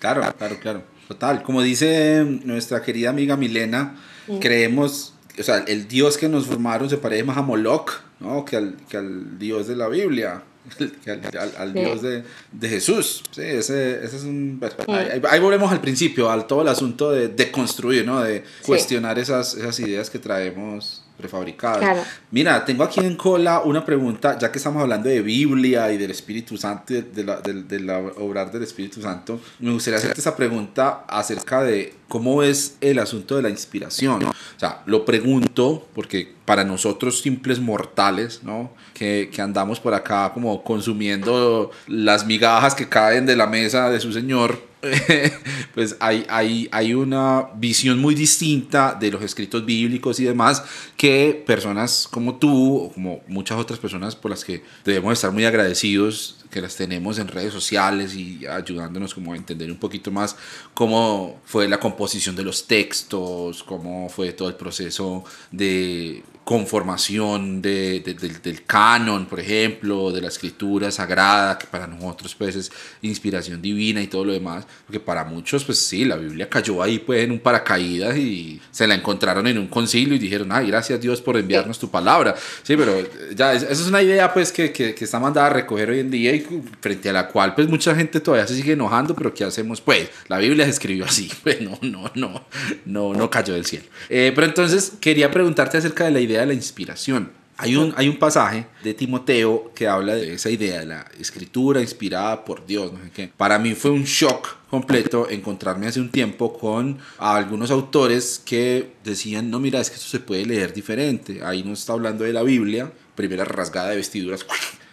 Claro, 0.00 0.22
claro, 0.38 0.56
claro. 0.58 0.96
Total. 1.08 1.42
Como 1.42 1.62
dice 1.62 2.24
nuestra 2.44 2.82
querida 2.82 3.10
amiga 3.10 3.36
Milena, 3.36 3.96
creemos 4.40 5.15
o 5.38 5.42
sea, 5.42 5.58
el 5.66 5.88
Dios 5.88 6.18
que 6.18 6.28
nos 6.28 6.46
formaron 6.46 6.88
se 6.88 6.96
parece 6.96 7.24
más 7.24 7.36
a 7.36 7.42
Moloch, 7.42 8.00
¿no? 8.20 8.44
Que 8.44 8.56
al, 8.56 8.76
que 8.88 8.96
al 8.96 9.38
Dios 9.38 9.66
de 9.66 9.76
la 9.76 9.88
Biblia, 9.88 10.42
que 11.04 11.10
al, 11.10 11.52
al, 11.58 11.72
Dios 11.72 12.02
de, 12.02 12.24
de, 12.52 12.68
Jesús. 12.68 13.22
Sí, 13.30 13.42
ese, 13.42 14.04
ese 14.04 14.16
es 14.16 14.24
un... 14.24 14.60
Ahí, 14.88 15.22
ahí, 15.28 15.40
volvemos 15.40 15.70
al 15.70 15.80
principio, 15.80 16.30
al 16.30 16.46
todo 16.46 16.62
el 16.62 16.68
asunto 16.68 17.10
de, 17.10 17.28
de 17.28 17.50
construir, 17.50 18.04
¿no? 18.04 18.22
De 18.22 18.44
cuestionar 18.64 19.18
esas, 19.18 19.54
esas 19.54 19.78
ideas 19.80 20.10
que 20.10 20.18
traemos 20.18 21.05
prefabricadas. 21.16 22.06
Mira, 22.30 22.64
tengo 22.64 22.84
aquí 22.84 23.00
en 23.00 23.16
cola 23.16 23.60
una 23.60 23.84
pregunta, 23.84 24.38
ya 24.38 24.50
que 24.52 24.58
estamos 24.58 24.82
hablando 24.82 25.08
de 25.08 25.22
Biblia 25.22 25.92
y 25.92 25.98
del 25.98 26.10
Espíritu 26.10 26.56
Santo, 26.56 26.94
de 26.94 27.24
la, 27.24 27.40
de, 27.40 27.62
de 27.62 27.80
la 27.80 27.98
obrar 27.98 28.50
del 28.52 28.62
Espíritu 28.62 29.00
Santo, 29.00 29.40
me 29.58 29.72
gustaría 29.72 29.98
hacerte 29.98 30.20
esa 30.20 30.36
pregunta 30.36 31.04
acerca 31.08 31.62
de 31.62 31.94
cómo 32.08 32.42
es 32.42 32.76
el 32.80 32.98
asunto 32.98 33.36
de 33.36 33.42
la 33.42 33.50
inspiración. 33.50 34.24
O 34.24 34.32
sea, 34.58 34.82
lo 34.86 35.04
pregunto 35.04 35.86
porque 35.94 36.34
para 36.44 36.64
nosotros 36.64 37.20
simples 37.20 37.58
mortales, 37.58 38.42
¿no? 38.42 38.70
Que, 38.94 39.30
que 39.32 39.42
andamos 39.42 39.80
por 39.80 39.94
acá 39.94 40.30
como 40.32 40.62
consumiendo 40.62 41.70
las 41.88 42.24
migajas 42.26 42.74
que 42.74 42.88
caen 42.88 43.26
de 43.26 43.36
la 43.36 43.46
mesa 43.46 43.90
de 43.90 44.00
su 44.00 44.12
Señor, 44.12 44.60
pues 45.74 45.96
hay, 46.00 46.24
hay, 46.28 46.68
hay 46.72 46.94
una 46.94 47.48
visión 47.56 47.98
muy 47.98 48.14
distinta 48.14 48.96
de 48.98 49.10
los 49.10 49.22
escritos 49.22 49.64
bíblicos 49.64 50.20
y 50.20 50.24
demás 50.24 50.62
que 50.96 51.42
personas 51.46 52.08
como 52.10 52.36
tú 52.36 52.76
o 52.76 52.92
como 52.92 53.20
muchas 53.28 53.58
otras 53.58 53.78
personas 53.78 54.16
por 54.16 54.30
las 54.30 54.44
que 54.44 54.62
debemos 54.84 55.12
estar 55.12 55.32
muy 55.32 55.44
agradecidos 55.44 56.44
que 56.50 56.60
las 56.60 56.76
tenemos 56.76 57.18
en 57.18 57.28
redes 57.28 57.52
sociales 57.52 58.14
y 58.14 58.46
ayudándonos 58.46 59.14
como 59.14 59.32
a 59.32 59.36
entender 59.36 59.70
un 59.70 59.76
poquito 59.76 60.10
más 60.10 60.36
cómo 60.74 61.40
fue 61.44 61.68
la 61.68 61.78
composición 61.78 62.36
de 62.36 62.44
los 62.44 62.66
textos, 62.66 63.62
cómo 63.62 64.08
fue 64.08 64.32
todo 64.32 64.48
el 64.48 64.54
proceso 64.54 65.24
de 65.50 66.22
conformación 66.46 67.60
de, 67.60 67.98
de, 68.04 68.14
del 68.14 68.62
canon, 68.64 69.26
por 69.26 69.40
ejemplo, 69.40 70.12
de 70.12 70.20
la 70.20 70.28
escritura 70.28 70.92
sagrada, 70.92 71.58
que 71.58 71.66
para 71.66 71.88
nosotros 71.88 72.36
pues 72.36 72.54
es 72.54 72.72
inspiración 73.02 73.60
divina 73.60 74.00
y 74.00 74.06
todo 74.06 74.24
lo 74.24 74.32
demás, 74.32 74.64
porque 74.86 75.00
para 75.00 75.24
muchos 75.24 75.64
pues 75.64 75.78
sí, 75.78 76.04
la 76.04 76.14
Biblia 76.14 76.48
cayó 76.48 76.84
ahí 76.84 77.00
pues 77.00 77.24
en 77.24 77.32
un 77.32 77.40
paracaídas 77.40 78.16
y 78.16 78.60
se 78.70 78.86
la 78.86 78.94
encontraron 78.94 79.48
en 79.48 79.58
un 79.58 79.66
concilio 79.66 80.14
y 80.14 80.20
dijeron, 80.20 80.52
ay, 80.52 80.68
gracias 80.68 81.00
Dios 81.00 81.20
por 81.20 81.36
enviarnos 81.36 81.80
tu 81.80 81.90
palabra. 81.90 82.36
Sí, 82.62 82.76
pero 82.76 82.94
ya, 83.34 83.52
esa 83.52 83.72
es 83.72 83.88
una 83.88 84.00
idea 84.00 84.32
pues 84.32 84.52
que, 84.52 84.70
que, 84.70 84.94
que 84.94 85.04
está 85.04 85.18
mandada 85.18 85.48
a 85.48 85.50
recoger 85.50 85.90
hoy 85.90 85.98
en 85.98 86.12
día 86.12 86.32
y 86.32 86.46
frente 86.80 87.08
a 87.08 87.12
la 87.12 87.26
cual 87.26 87.56
pues 87.56 87.66
mucha 87.66 87.92
gente 87.96 88.20
todavía 88.20 88.46
se 88.46 88.54
sigue 88.54 88.74
enojando, 88.74 89.16
pero 89.16 89.34
¿qué 89.34 89.42
hacemos? 89.42 89.80
Pues 89.80 90.10
la 90.28 90.38
Biblia 90.38 90.64
se 90.66 90.70
escribió 90.70 91.06
así, 91.06 91.28
pues 91.42 91.60
no, 91.60 91.76
no, 91.82 92.08
no, 92.14 92.46
no, 92.84 93.14
no 93.14 93.30
cayó 93.30 93.54
del 93.54 93.66
cielo. 93.66 93.86
Eh, 94.08 94.30
pero 94.32 94.46
entonces 94.46 94.92
quería 95.00 95.28
preguntarte 95.32 95.78
acerca 95.78 96.04
de 96.04 96.12
la 96.12 96.20
idea 96.20 96.35
de 96.40 96.46
la 96.46 96.54
inspiración. 96.54 97.30
Hay 97.58 97.74
un, 97.74 97.94
hay 97.96 98.06
un 98.08 98.18
pasaje 98.18 98.66
de 98.84 98.92
Timoteo 98.92 99.72
que 99.74 99.88
habla 99.88 100.14
de 100.14 100.34
esa 100.34 100.50
idea 100.50 100.80
de 100.80 100.86
la 100.86 101.06
escritura 101.18 101.80
inspirada 101.80 102.44
por 102.44 102.66
Dios. 102.66 102.92
No 102.92 103.02
sé 103.02 103.10
qué. 103.14 103.30
Para 103.34 103.58
mí 103.58 103.74
fue 103.74 103.90
un 103.90 104.04
shock 104.04 104.56
completo 104.68 105.26
encontrarme 105.30 105.86
hace 105.86 106.00
un 106.00 106.10
tiempo 106.10 106.58
con 106.58 106.98
algunos 107.16 107.70
autores 107.70 108.42
que 108.44 108.92
decían, 109.02 109.50
no, 109.50 109.58
mira, 109.58 109.80
es 109.80 109.88
que 109.88 109.96
esto 109.96 110.08
se 110.08 110.20
puede 110.20 110.44
leer 110.44 110.74
diferente. 110.74 111.40
Ahí 111.42 111.62
no 111.62 111.72
está 111.72 111.94
hablando 111.94 112.24
de 112.24 112.34
la 112.34 112.42
Biblia, 112.42 112.92
primera 113.14 113.46
rasgada 113.46 113.88
de 113.88 113.96
vestiduras. 113.96 114.44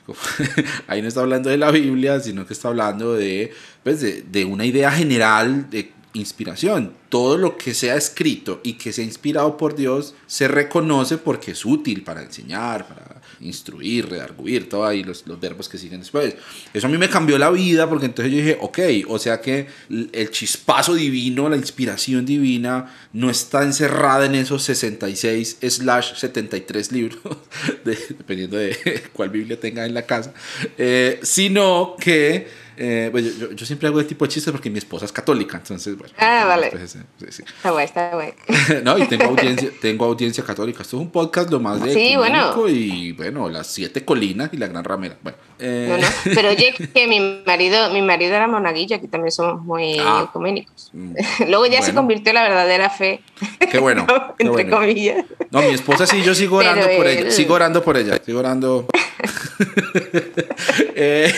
Ahí 0.87 1.01
no 1.01 1.09
está 1.09 1.19
hablando 1.19 1.49
de 1.49 1.57
la 1.57 1.69
Biblia, 1.69 2.21
sino 2.21 2.45
que 2.45 2.53
está 2.53 2.69
hablando 2.69 3.13
de, 3.13 3.51
pues 3.83 3.99
de, 3.99 4.21
de 4.21 4.45
una 4.45 4.65
idea 4.65 4.89
general 4.89 5.69
de 5.69 5.91
inspiración. 6.13 6.93
Todo 7.09 7.37
lo 7.37 7.57
que 7.57 7.73
sea 7.73 7.95
escrito 7.95 8.61
y 8.63 8.73
que 8.73 8.93
sea 8.93 9.03
inspirado 9.03 9.57
por 9.57 9.75
Dios 9.75 10.15
se 10.27 10.47
reconoce 10.47 11.17
porque 11.17 11.51
es 11.51 11.65
útil 11.65 12.03
para 12.03 12.21
enseñar, 12.21 12.87
para 12.87 13.21
instruir, 13.41 14.09
redarguir, 14.09 14.69
todo 14.69 14.85
ahí 14.85 15.03
los, 15.03 15.27
los 15.27 15.39
verbos 15.39 15.69
que 15.69 15.77
siguen 15.77 15.99
después. 15.99 16.35
Eso 16.73 16.87
a 16.87 16.89
mí 16.89 16.97
me 16.97 17.09
cambió 17.09 17.37
la 17.37 17.49
vida 17.49 17.89
porque 17.89 18.05
entonces 18.05 18.31
yo 18.31 18.37
dije, 18.39 18.57
ok, 18.61 18.79
o 19.07 19.19
sea 19.19 19.41
que 19.41 19.67
el 19.89 20.31
chispazo 20.31 20.95
divino, 20.95 21.49
la 21.49 21.57
inspiración 21.57 22.25
divina 22.25 22.93
no 23.11 23.29
está 23.29 23.63
encerrada 23.63 24.25
en 24.25 24.35
esos 24.35 24.63
66 24.63 25.57
slash 25.61 26.15
73 26.15 26.91
libros, 26.91 27.19
de, 27.85 27.97
dependiendo 28.09 28.57
de 28.57 29.03
cuál 29.13 29.29
Biblia 29.29 29.59
tenga 29.59 29.85
en 29.85 29.93
la 29.93 30.03
casa, 30.03 30.33
eh, 30.77 31.19
sino 31.23 31.95
que 31.99 32.62
eh, 32.77 33.09
pues 33.11 33.37
yo, 33.37 33.51
yo, 33.51 33.65
siempre 33.65 33.87
hago 33.87 33.99
este 33.99 34.09
tipo 34.09 34.25
de 34.25 34.31
chistes 34.31 34.51
porque 34.51 34.69
mi 34.69 34.77
esposa 34.77 35.05
es 35.05 35.11
católica, 35.11 35.57
entonces, 35.57 35.97
bueno. 35.97 36.13
Ah, 36.17 36.45
vale. 36.47 36.69
Pues, 36.71 36.91
sí, 36.91 36.99
sí. 37.29 37.43
Está 37.43 37.71
guay, 37.71 37.85
está 37.85 38.11
guay. 38.13 38.33
no, 38.83 38.97
y 38.97 39.07
tengo 39.07 39.25
audiencia, 39.25 39.69
tengo 39.81 40.05
audiencia 40.05 40.43
católica. 40.43 40.81
Esto 40.81 40.97
es 40.97 41.01
un 41.01 41.11
podcast 41.11 41.49
lo 41.51 41.59
más 41.59 41.83
de 41.83 41.93
sí, 41.93 42.15
bueno. 42.15 42.67
y, 42.67 43.11
bueno, 43.11 43.49
las 43.49 43.67
siete 43.67 44.03
colinas 44.03 44.49
y 44.53 44.57
la 44.57 44.67
gran 44.67 44.83
ramera. 44.83 45.17
Bueno. 45.21 45.37
Eh... 45.59 45.87
No, 45.89 45.97
no, 45.97 46.07
pero 46.35 46.49
oye, 46.49 46.73
que 46.93 47.07
mi 47.07 47.43
marido, 47.45 47.91
mi 47.91 48.01
marido 48.01 48.35
era 48.35 48.47
monaguillo, 48.47 48.95
aquí 48.95 49.07
también 49.07 49.31
somos 49.31 49.61
muy 49.61 49.97
ah, 49.99 50.25
ecuménicos. 50.29 50.91
Luego 50.93 51.65
ya 51.65 51.71
bueno. 51.71 51.85
se 51.85 51.93
convirtió 51.93 52.31
en 52.31 52.35
la 52.35 52.43
verdadera 52.43 52.89
fe. 52.89 53.21
Qué 53.71 53.79
bueno. 53.79 54.05
Entre 54.39 54.65
qué 54.65 54.69
bueno. 54.71 54.77
comillas. 54.77 55.25
No, 55.51 55.61
mi 55.61 55.73
esposa 55.73 56.05
sí, 56.05 56.21
yo 56.23 56.33
sigo 56.33 56.57
orando 56.57 56.85
pero 56.85 56.97
por 56.97 57.07
él... 57.07 57.17
ella. 57.19 57.31
Sigo 57.31 57.53
orando 57.53 57.83
por 57.83 57.97
ella. 57.97 58.19
Sigo 58.23 58.39
orando. 58.39 58.87
eh, 60.95 61.33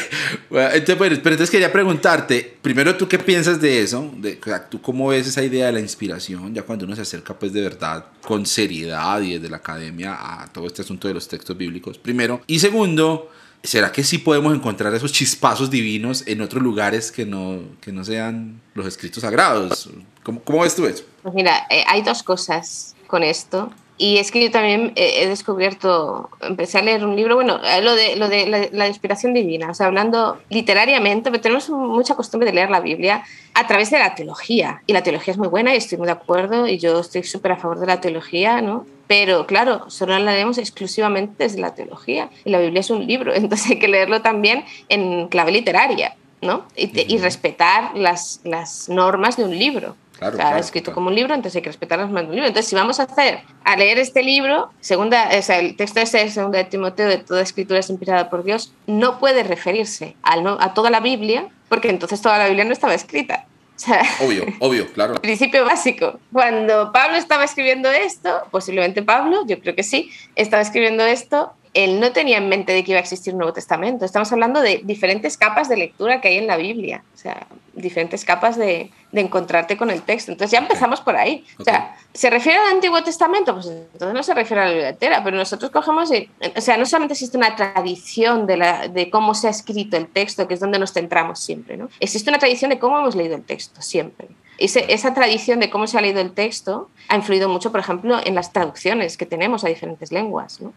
bueno, 0.49 0.69
entonces, 0.69 0.97
bueno, 0.97 1.15
pero 1.17 1.33
entonces 1.33 1.49
quería 1.49 1.71
preguntarte, 1.71 2.57
primero 2.61 2.95
tú 2.95 3.07
qué 3.07 3.19
piensas 3.19 3.61
de 3.61 3.81
eso, 3.81 4.11
de, 4.17 4.39
o 4.41 4.45
sea, 4.45 4.67
tú 4.67 4.81
cómo 4.81 5.07
ves 5.07 5.27
esa 5.27 5.43
idea 5.43 5.67
de 5.67 5.73
la 5.73 5.79
inspiración, 5.79 6.53
ya 6.53 6.63
cuando 6.63 6.85
uno 6.85 6.95
se 6.95 7.01
acerca 7.01 7.33
pues 7.37 7.53
de 7.53 7.61
verdad 7.61 8.05
con 8.21 8.45
seriedad 8.45 9.21
y 9.21 9.33
desde 9.35 9.49
la 9.49 9.57
academia 9.57 10.17
a 10.17 10.47
todo 10.51 10.67
este 10.67 10.81
asunto 10.81 11.07
de 11.07 11.13
los 11.13 11.27
textos 11.27 11.55
bíblicos, 11.57 11.97
primero. 11.97 12.41
Y 12.47 12.59
segundo, 12.59 13.29
¿será 13.63 13.91
que 13.91 14.03
sí 14.03 14.17
podemos 14.17 14.55
encontrar 14.55 14.93
esos 14.93 15.11
chispazos 15.11 15.69
divinos 15.69 16.23
en 16.27 16.41
otros 16.41 16.63
lugares 16.63 17.11
que 17.11 17.25
no, 17.25 17.61
que 17.81 17.91
no 17.91 18.03
sean 18.03 18.61
los 18.73 18.85
escritos 18.87 19.21
sagrados? 19.21 19.89
¿Cómo, 20.23 20.41
cómo 20.41 20.61
ves 20.61 20.75
tú 20.75 20.85
eso? 20.85 21.03
Pues 21.21 21.35
mira, 21.35 21.67
eh, 21.69 21.83
hay 21.87 22.01
dos 22.01 22.23
cosas 22.23 22.95
con 23.07 23.23
esto. 23.23 23.71
Y 23.97 24.17
es 24.17 24.31
que 24.31 24.43
yo 24.43 24.51
también 24.51 24.91
he 24.95 25.25
descubierto, 25.27 26.29
empecé 26.41 26.79
a 26.79 26.81
leer 26.81 27.05
un 27.05 27.15
libro, 27.15 27.35
bueno, 27.35 27.59
lo 27.81 27.95
de, 27.95 28.17
lo 28.17 28.27
de 28.27 28.45
la, 28.45 28.67
la, 28.71 28.87
inspiración 28.87 29.33
divina, 29.33 29.69
o 29.69 29.73
sea, 29.73 29.85
hablando 29.85 30.37
literariamente, 30.49 31.31
pero 31.31 31.41
tenemos 31.41 31.69
mucha 31.69 32.15
costumbre 32.15 32.49
de 32.49 32.55
leer 32.55 32.69
la 32.69 32.81
Biblia 32.81 33.23
a 33.53 33.67
través 33.67 33.89
de 33.91 33.99
la 33.99 34.13
teología. 34.13 34.83
Y 34.85 34.93
la 34.93 35.01
teología 35.01 35.31
es 35.31 35.37
muy 35.37 35.47
buena 35.47 35.73
y 35.73 35.77
estoy 35.77 35.97
muy 35.97 36.07
de 36.07 36.11
acuerdo 36.11 36.67
y 36.67 36.77
yo 36.77 36.99
estoy 36.99 37.23
súper 37.23 37.53
a 37.53 37.57
favor 37.57 37.79
de 37.79 37.87
la 37.87 38.01
teología, 38.01 38.61
¿no? 38.61 38.85
Pero 39.07 39.47
claro, 39.47 39.89
solo 39.89 40.17
la 40.19 40.33
leemos 40.33 40.57
exclusivamente 40.57 41.45
desde 41.45 41.61
la 41.61 41.73
teología. 41.73 42.29
Y 42.43 42.49
la 42.49 42.59
Biblia 42.59 42.81
es 42.81 42.89
un 42.89 43.05
libro, 43.07 43.33
entonces 43.35 43.71
hay 43.71 43.79
que 43.79 43.87
leerlo 43.87 44.21
también 44.21 44.65
en 44.89 45.29
clave 45.29 45.53
literaria, 45.53 46.15
¿no? 46.41 46.65
Y, 46.75 46.87
te, 46.87 47.05
y 47.07 47.17
respetar 47.17 47.95
las, 47.95 48.41
las 48.43 48.89
normas 48.89 49.37
de 49.37 49.45
un 49.45 49.57
libro. 49.57 49.95
Claro, 50.17 50.37
claro, 50.37 50.57
escrito 50.57 50.85
claro. 50.85 50.95
como 50.95 51.09
un 51.09 51.15
libro, 51.15 51.33
entonces 51.33 51.57
hay 51.57 51.61
que 51.61 51.69
respetar 51.69 51.99
las 51.99 52.07
normas 52.07 52.23
de 52.23 52.29
un 52.29 52.35
libro. 52.35 52.47
Entonces, 52.47 52.69
si 52.69 52.75
vamos 52.75 52.99
a 52.99 53.03
hacer, 53.03 53.41
a 53.63 53.75
leer 53.75 53.99
este 53.99 54.23
libro, 54.23 54.71
segunda, 54.79 55.29
o 55.37 55.41
sea, 55.41 55.59
el 55.59 55.75
texto 55.75 55.99
ese 55.99 56.19
de 56.19 56.29
segunda 56.29 56.57
de 56.57 56.65
Timoteo, 56.65 57.07
de 57.07 57.17
toda 57.17 57.41
escritura 57.41 57.79
es 57.79 57.89
inspirada 57.89 58.29
por 58.29 58.43
Dios, 58.43 58.73
no 58.87 59.19
puede 59.19 59.43
referirse 59.43 60.15
al, 60.23 60.45
a 60.47 60.73
toda 60.73 60.89
la 60.89 60.99
Biblia, 61.01 61.49
porque 61.69 61.89
entonces 61.89 62.21
toda 62.21 62.37
la 62.37 62.45
Biblia 62.45 62.63
no 62.63 62.71
estaba 62.71 62.93
escrita. 62.93 63.45
O 63.75 63.79
sea, 63.79 64.03
obvio, 64.21 64.45
obvio, 64.59 64.91
claro. 64.93 65.15
Principio 65.21 65.65
básico. 65.65 66.19
Cuando 66.31 66.93
Pablo 66.93 67.17
estaba 67.17 67.43
escribiendo 67.43 67.91
esto, 67.91 68.43
posiblemente 68.49 69.03
Pablo, 69.03 69.45
yo 69.45 69.59
creo 69.59 69.75
que 69.75 69.83
sí, 69.83 70.11
estaba 70.35 70.61
escribiendo 70.61 71.05
esto, 71.05 71.51
él 71.75 71.99
no 71.99 72.11
tenía 72.13 72.37
en 72.37 72.49
mente 72.49 72.71
de 72.71 72.83
que 72.83 72.91
iba 72.91 72.99
a 72.99 73.01
existir 73.01 73.33
un 73.33 73.39
Nuevo 73.39 73.53
Testamento. 73.53 74.05
Estamos 74.05 74.31
hablando 74.31 74.61
de 74.61 74.81
diferentes 74.83 75.37
capas 75.37 75.69
de 75.69 75.75
lectura 75.75 76.21
que 76.21 76.29
hay 76.29 76.37
en 76.37 76.47
la 76.47 76.57
Biblia, 76.57 77.03
o 77.13 77.17
sea, 77.17 77.47
diferentes 77.73 78.23
capas 78.23 78.57
de, 78.57 78.91
de 79.11 79.21
encontrarte 79.21 79.75
con 79.75 79.91
el 79.91 80.01
texto. 80.01 80.31
Entonces 80.31 80.51
ya 80.51 80.59
empezamos 80.59 81.01
por 81.01 81.17
ahí. 81.17 81.43
Okay. 81.53 81.61
O 81.61 81.63
sea, 81.65 81.95
¿Se 82.13 82.29
refiere 82.29 82.57
al 82.57 82.75
Antiguo 82.75 83.03
Testamento? 83.03 83.53
Pues 83.53 83.67
entonces 83.67 84.13
no 84.13 84.23
se 84.23 84.33
refiere 84.33 84.61
a 84.61 84.65
la 84.65 84.71
Biblia 84.71 84.89
entera, 84.89 85.21
pero 85.21 85.35
nosotros 85.35 85.69
cogemos, 85.69 86.09
y, 86.13 86.29
o 86.55 86.61
sea, 86.61 86.77
no 86.77 86.85
solamente 86.85 87.13
existe 87.13 87.37
una 87.37 87.57
tradición 87.57 88.47
de, 88.47 88.55
la, 88.55 88.87
de 88.87 89.09
cómo 89.09 89.35
se 89.35 89.47
ha 89.47 89.49
escrito 89.49 89.97
el 89.97 90.07
texto, 90.07 90.47
que 90.47 90.53
es 90.53 90.61
donde 90.61 90.79
nos 90.79 90.93
centramos 90.93 91.39
siempre, 91.41 91.75
¿no? 91.75 91.89
Existe 91.99 92.29
una 92.29 92.39
tradición 92.39 92.69
de 92.69 92.79
cómo 92.79 92.97
hemos 92.99 93.17
leído 93.17 93.35
el 93.35 93.43
texto, 93.43 93.81
siempre 93.81 94.29
esa 94.57 95.13
tradición 95.13 95.59
de 95.59 95.69
cómo 95.69 95.87
se 95.87 95.97
ha 95.97 96.01
leído 96.01 96.21
el 96.21 96.31
texto 96.31 96.89
ha 97.07 97.15
influido 97.15 97.49
mucho, 97.49 97.71
por 97.71 97.79
ejemplo, 97.79 98.19
en 98.23 98.35
las 98.35 98.51
traducciones 98.51 99.17
que 99.17 99.25
tenemos 99.25 99.63
a 99.63 99.67
diferentes 99.67 100.11
lenguas. 100.11 100.61
¿no? 100.61 100.73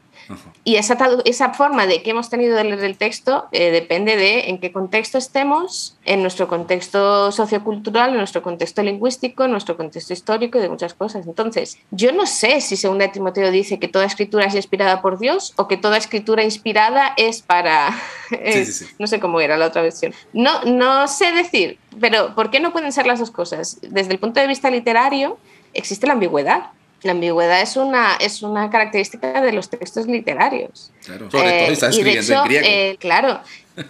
Y 0.65 0.77
esa, 0.77 0.99
esa 1.25 1.55
forma 1.55 1.87
de 1.87 2.03
que 2.03 2.11
hemos 2.11 2.29
tenido 2.29 2.57
de 2.57 2.65
leer 2.65 2.85
el 2.85 2.99
texto 2.99 3.49
eh, 3.53 3.71
depende 3.71 4.17
de 4.17 4.49
en 4.49 4.59
qué 4.59 4.73
contexto 4.73 5.19
estemos, 5.19 5.97
en 6.09 6.23
nuestro 6.23 6.49
contexto 6.49 7.31
sociocultural, 7.31 8.13
en 8.13 8.17
nuestro 8.17 8.43
contexto 8.43 8.83
lingüístico, 8.83 9.45
en 9.45 9.51
nuestro 9.51 9.77
contexto 9.77 10.15
histórico 10.15 10.57
y 10.57 10.63
de 10.63 10.71
muchas 10.71 10.95
cosas. 10.95 11.27
Entonces, 11.27 11.77
yo 11.91 12.13
no 12.13 12.25
sé 12.27 12.63
si 12.63 12.77
según 12.77 12.99
Timoteo 13.13 13.51
dice 13.51 13.79
que 13.79 13.89
toda 13.89 14.07
escritura 14.07 14.47
es 14.47 14.55
inspirada 14.55 15.03
por 15.03 15.19
Dios 15.19 15.53
o 15.57 15.69
que 15.69 15.77
toda 15.77 15.99
escritura 15.99 16.43
inspirada 16.43 17.13
es 17.19 17.43
para... 17.43 17.91
No 18.99 19.07
sé 19.07 19.21
cómo 19.21 19.41
era 19.41 19.57
la 19.57 19.67
otra 19.67 19.83
versión. 19.83 20.15
No, 20.33 20.63
no 20.65 21.09
sé 21.09 21.33
decir, 21.33 21.79
pero 22.01 22.35
¿por 22.35 22.51
qué 22.51 22.61
no 22.61 22.73
pueden 22.73 22.93
ser 22.93 23.07
las 23.07 23.19
dos 23.19 23.31
cosas? 23.31 23.79
Desde 23.83 24.13
el 24.13 24.19
punto 24.19 24.41
de 24.41 24.47
vista 24.47 24.71
literario, 24.71 25.39
existe 25.75 26.07
la 26.07 26.15
ambigüedad. 26.15 26.71
La 27.03 27.13
ambigüedad 27.13 27.61
es 27.61 27.77
una, 27.77 28.17
es 28.17 28.43
una 28.43 28.71
característica 28.71 29.41
de 29.41 29.53
los 29.53 29.69
textos 29.71 30.07
literarios. 30.07 30.91
Claro, 31.05 31.31
sobre 31.31 31.63
todo 31.63 31.73
está 31.73 31.89
escribiendo 31.91 32.35
en 32.35 32.45
griego. 32.45 32.67
Eh, 32.67 32.97
claro, 32.99 33.41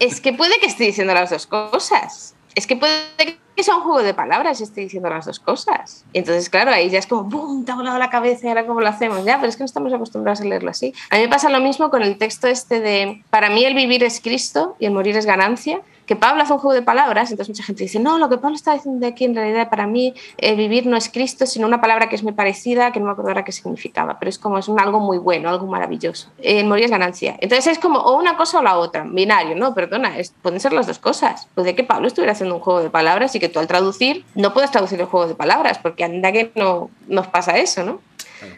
es 0.01 0.21
que 0.21 0.33
puede 0.33 0.59
que 0.61 0.67
esté 0.67 0.85
diciendo 0.85 1.15
las 1.15 1.31
dos 1.31 1.47
cosas. 1.47 2.35
Es 2.55 2.67
que 2.67 2.77
puede 2.77 3.39
que 3.55 3.63
sea 3.63 3.77
un 3.77 3.83
juego 3.83 4.03
de 4.03 4.15
palabras 4.15 4.61
y 4.61 4.65
esté 4.65 4.83
diciendo 4.83 5.09
las 5.11 5.27
dos 5.27 5.41
cosas. 5.41 6.05
Entonces, 6.13 6.49
claro, 6.49 6.71
ahí 6.71 6.91
ya 6.91 6.99
es 6.99 7.07
como, 7.07 7.25
¡bum! 7.25 7.65
Te 7.65 7.73
ha 7.73 7.75
volado 7.75 7.99
la 7.99 8.11
cabeza 8.11 8.47
y 8.47 8.49
ahora 8.49 8.67
cómo 8.67 8.81
lo 8.81 8.89
hacemos. 8.89 9.25
Ya, 9.25 9.37
pero 9.37 9.49
es 9.49 9.57
que 9.57 9.63
no 9.63 9.67
estamos 9.67 9.93
acostumbrados 9.93 10.41
a 10.41 10.45
leerlo 10.45 10.71
así. 10.71 10.95
A 11.11 11.17
mí 11.17 11.23
me 11.23 11.29
pasa 11.29 11.51
lo 11.51 11.61
mismo 11.61 11.91
con 11.91 12.03
el 12.03 12.19
texto 12.19 12.47
este 12.47 12.81
de, 12.81 13.23
para 13.31 13.51
mí 13.51 13.65
el 13.65 13.75
vivir 13.75 14.05
es 14.05 14.21
Cristo 14.21 14.77
y 14.79 14.87
el 14.87 14.93
morir 14.93 15.17
es 15.17 15.27
ganancia 15.27 15.81
que 16.09 16.17
Pablo 16.17 16.43
hace 16.43 16.55
un 16.55 16.59
juego 16.59 16.73
de 16.73 16.81
palabras, 16.81 17.31
entonces 17.31 17.55
mucha 17.55 17.63
gente 17.63 17.85
dice, 17.85 18.01
no, 18.01 18.17
lo 18.17 18.31
que 18.31 18.39
Pablo 18.39 18.57
está 18.57 18.73
diciendo 18.73 19.07
aquí 19.07 19.27
en 19.27 19.35
realidad 19.35 19.69
para 19.69 19.87
mí 19.87 20.15
el 20.39 20.57
vivir 20.57 20.87
no 20.87 20.97
es 20.97 21.11
Cristo, 21.11 21.45
sino 21.45 21.67
una 21.67 21.83
palabra 21.83 22.09
que 22.09 22.17
es 22.17 22.23
muy 22.23 22.33
parecida, 22.33 22.93
que 22.93 22.99
no 22.99 23.07
me 23.07 23.13
acuerdo 23.13 23.29
ahora 23.29 23.45
qué 23.45 23.53
significaba, 23.53 24.19
pero 24.19 24.31
es 24.31 24.39
como 24.39 24.57
es 24.57 24.69
un 24.69 24.81
algo 24.81 25.01
muy 25.01 25.19
bueno, 25.19 25.51
algo 25.51 25.67
maravilloso. 25.67 26.31
El 26.39 26.67
morir 26.67 26.87
es 26.87 26.91
ganancia. 26.91 27.37
Entonces 27.41 27.67
es 27.67 27.79
como 27.79 27.99
o 27.99 28.19
una 28.19 28.39
cosa 28.39 28.61
o 28.61 28.63
la 28.63 28.79
otra, 28.79 29.05
binario, 29.07 29.55
no, 29.55 29.75
perdona, 29.75 30.15
pueden 30.41 30.61
ser 30.61 30.73
las 30.73 30.87
dos 30.87 30.99
cosas. 30.99 31.47
Puede 31.55 31.75
que 31.75 31.85
Pablo 31.85 32.09
estuviera 32.09 32.33
haciendo 32.33 32.55
un 32.55 32.63
juego 32.63 32.83
de 32.83 32.89
palabras 32.89 33.35
y 33.35 33.39
que 33.39 33.51
tú 33.51 33.59
al 33.59 33.67
traducir 33.67 34.25
no 34.35 34.55
puedes 34.55 34.71
traducir 34.71 34.99
el 34.99 35.07
juego 35.07 35.29
de 35.29 35.35
palabras, 35.35 35.79
porque 35.79 36.05
anda 36.05 36.33
que 36.33 36.51
no 36.55 36.89
nos 37.07 37.27
pasa 37.27 37.59
eso, 37.59 37.85
¿no? 37.85 38.01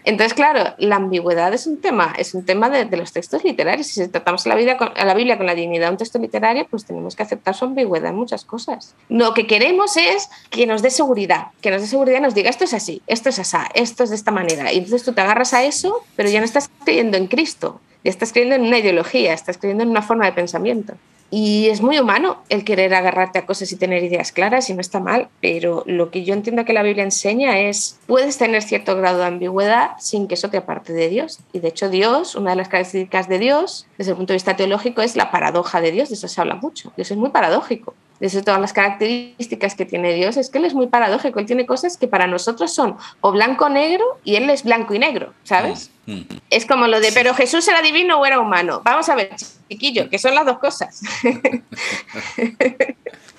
Entonces, 0.05 0.35
claro, 0.35 0.75
la 0.79 0.97
ambigüedad 0.97 1.53
es 1.53 1.67
un 1.67 1.81
tema, 1.81 2.15
es 2.19 2.35
un 2.35 2.45
tema 2.45 2.71
de, 2.71 2.97
los 2.97 3.13
textos 3.13 3.45
literarios. 3.45 3.87
Si 3.87 4.07
tratamos 4.09 4.47
a 4.47 4.55
la, 4.55 4.73
a 4.73 5.05
la 5.05 5.15
Biblia 5.15 5.37
con 5.37 5.47
la 5.47 5.55
dignidad 5.55 5.87
de 5.87 5.93
un 5.93 5.97
texto 5.97 6.19
literario, 6.19 6.67
pues 6.69 6.85
tenemos 6.85 7.17
que 7.17 7.23
aceptar 7.23 7.55
su 7.55 7.65
ambigüedad 7.65 8.11
en 8.11 8.17
muchas 8.17 8.45
cosas. 8.45 8.95
Lo 9.09 9.35
que 9.35 9.47
queremos 9.47 9.97
es 9.97 10.29
que 10.51 10.67
nos 10.67 10.83
dé 10.83 10.91
seguridad, 10.91 11.49
que 11.61 11.71
nos 11.71 11.83
dé 11.83 11.89
seguridad 11.89 12.19
y 12.19 12.23
nos 12.23 12.35
diga 12.35 12.51
esto 12.51 12.65
es 12.65 12.75
así, 12.75 13.03
esto 13.07 13.29
es 13.29 13.39
así, 13.39 13.57
esto 13.75 14.05
es 14.05 14.11
de 14.11 14.17
esta 14.17 14.31
manera. 14.31 14.73
Y 14.73 14.79
entonces 14.79 15.05
tú 15.05 15.13
te 15.13 15.21
agarras 15.21 15.55
a 15.55 15.65
eso, 15.65 16.05
pero 16.17 16.29
ya 16.29 16.41
no 16.41 16.45
estás 16.45 16.71
creyendo 16.85 17.17
en 17.17 17.27
Cristo, 17.27 17.81
ya 18.05 18.11
estás 18.11 18.33
creyendo 18.33 18.57
en 18.57 18.63
una 18.63 18.79
ideología, 18.79 19.33
estás 19.33 19.59
creyendo 19.59 19.85
en 19.85 19.91
una 19.91 20.03
forma 20.03 20.27
de 20.27 20.33
pensamiento. 20.33 20.95
Y 21.31 21.69
es 21.69 21.81
muy 21.81 21.99
humano 21.99 22.43
el 22.49 22.65
querer 22.65 22.93
agarrarte 22.93 23.39
a 23.39 23.47
cosas 23.47 23.71
y 23.71 23.77
tener 23.77 24.03
ideas 24.03 24.33
claras 24.33 24.69
y 24.69 24.75
no 24.75 24.81
está 24.81 24.99
mal, 24.99 25.29
pero 25.41 25.85
lo 25.87 26.11
que 26.11 26.25
yo 26.25 26.35
entiendo 26.35 26.65
que 26.65 26.73
la 26.73 26.83
Biblia 26.83 27.05
enseña 27.05 27.61
es, 27.61 28.01
puedes 28.07 28.37
tener 28.37 28.63
cierto 28.63 28.97
grado 28.97 29.19
de 29.19 29.27
ambigüedad 29.27 29.91
sin 29.99 30.27
que 30.27 30.35
eso 30.35 30.51
te 30.51 30.57
aparte 30.57 30.93
de 30.93 31.09
Dios. 31.09 31.39
Y 31.53 31.61
de 31.61 31.69
hecho 31.69 31.89
Dios, 31.89 32.35
una 32.35 32.51
de 32.51 32.57
las 32.57 32.69
características 32.69 33.29
de 33.29 33.39
Dios, 33.39 33.87
desde 33.97 34.11
el 34.13 34.17
punto 34.17 34.33
de 34.33 34.37
vista 34.37 34.57
teológico, 34.57 35.03
es 35.03 35.15
la 35.15 35.31
paradoja 35.31 35.81
de 35.81 35.93
Dios, 35.93 36.09
de 36.09 36.17
eso 36.17 36.27
se 36.27 36.41
habla 36.41 36.57
mucho. 36.57 36.93
Dios 36.97 37.11
es 37.11 37.17
muy 37.17 37.31
paradójico 37.31 37.95
desde 38.21 38.43
todas 38.43 38.61
las 38.61 38.75
características 38.75 39.75
que 39.75 39.87
tiene 39.87 40.13
Dios, 40.13 40.37
es 40.37 40.51
que 40.51 40.59
Él 40.59 40.67
es 40.67 40.75
muy 40.75 40.87
paradójico. 40.89 41.41
Él 41.41 41.47
tiene 41.47 41.65
cosas 41.67 41.97
que 41.97 42.07
para 42.07 42.27
nosotros 42.27 42.73
son 42.73 42.97
o 43.21 43.33
blanco 43.33 43.65
o 43.65 43.69
negro 43.71 44.05
y 44.25 44.37
Él 44.37 44.49
es 44.51 44.63
blanco 44.63 44.95
y 44.95 44.99
negro, 44.99 45.33
¿sabes? 45.43 45.91
Mm, 46.05 46.13
mm. 46.13 46.27
Es 46.51 46.67
como 46.67 46.87
lo 46.87 47.01
de, 47.01 47.13
pero 47.13 47.33
Jesús 47.35 47.67
era 47.67 47.81
divino 47.81 48.21
o 48.21 48.27
era 48.27 48.39
humano. 48.39 48.83
Vamos 48.85 49.09
a 49.09 49.15
ver, 49.15 49.31
chiquillo, 49.71 50.11
que 50.11 50.19
son 50.19 50.35
las 50.35 50.45
dos 50.45 50.59
cosas. 50.59 51.01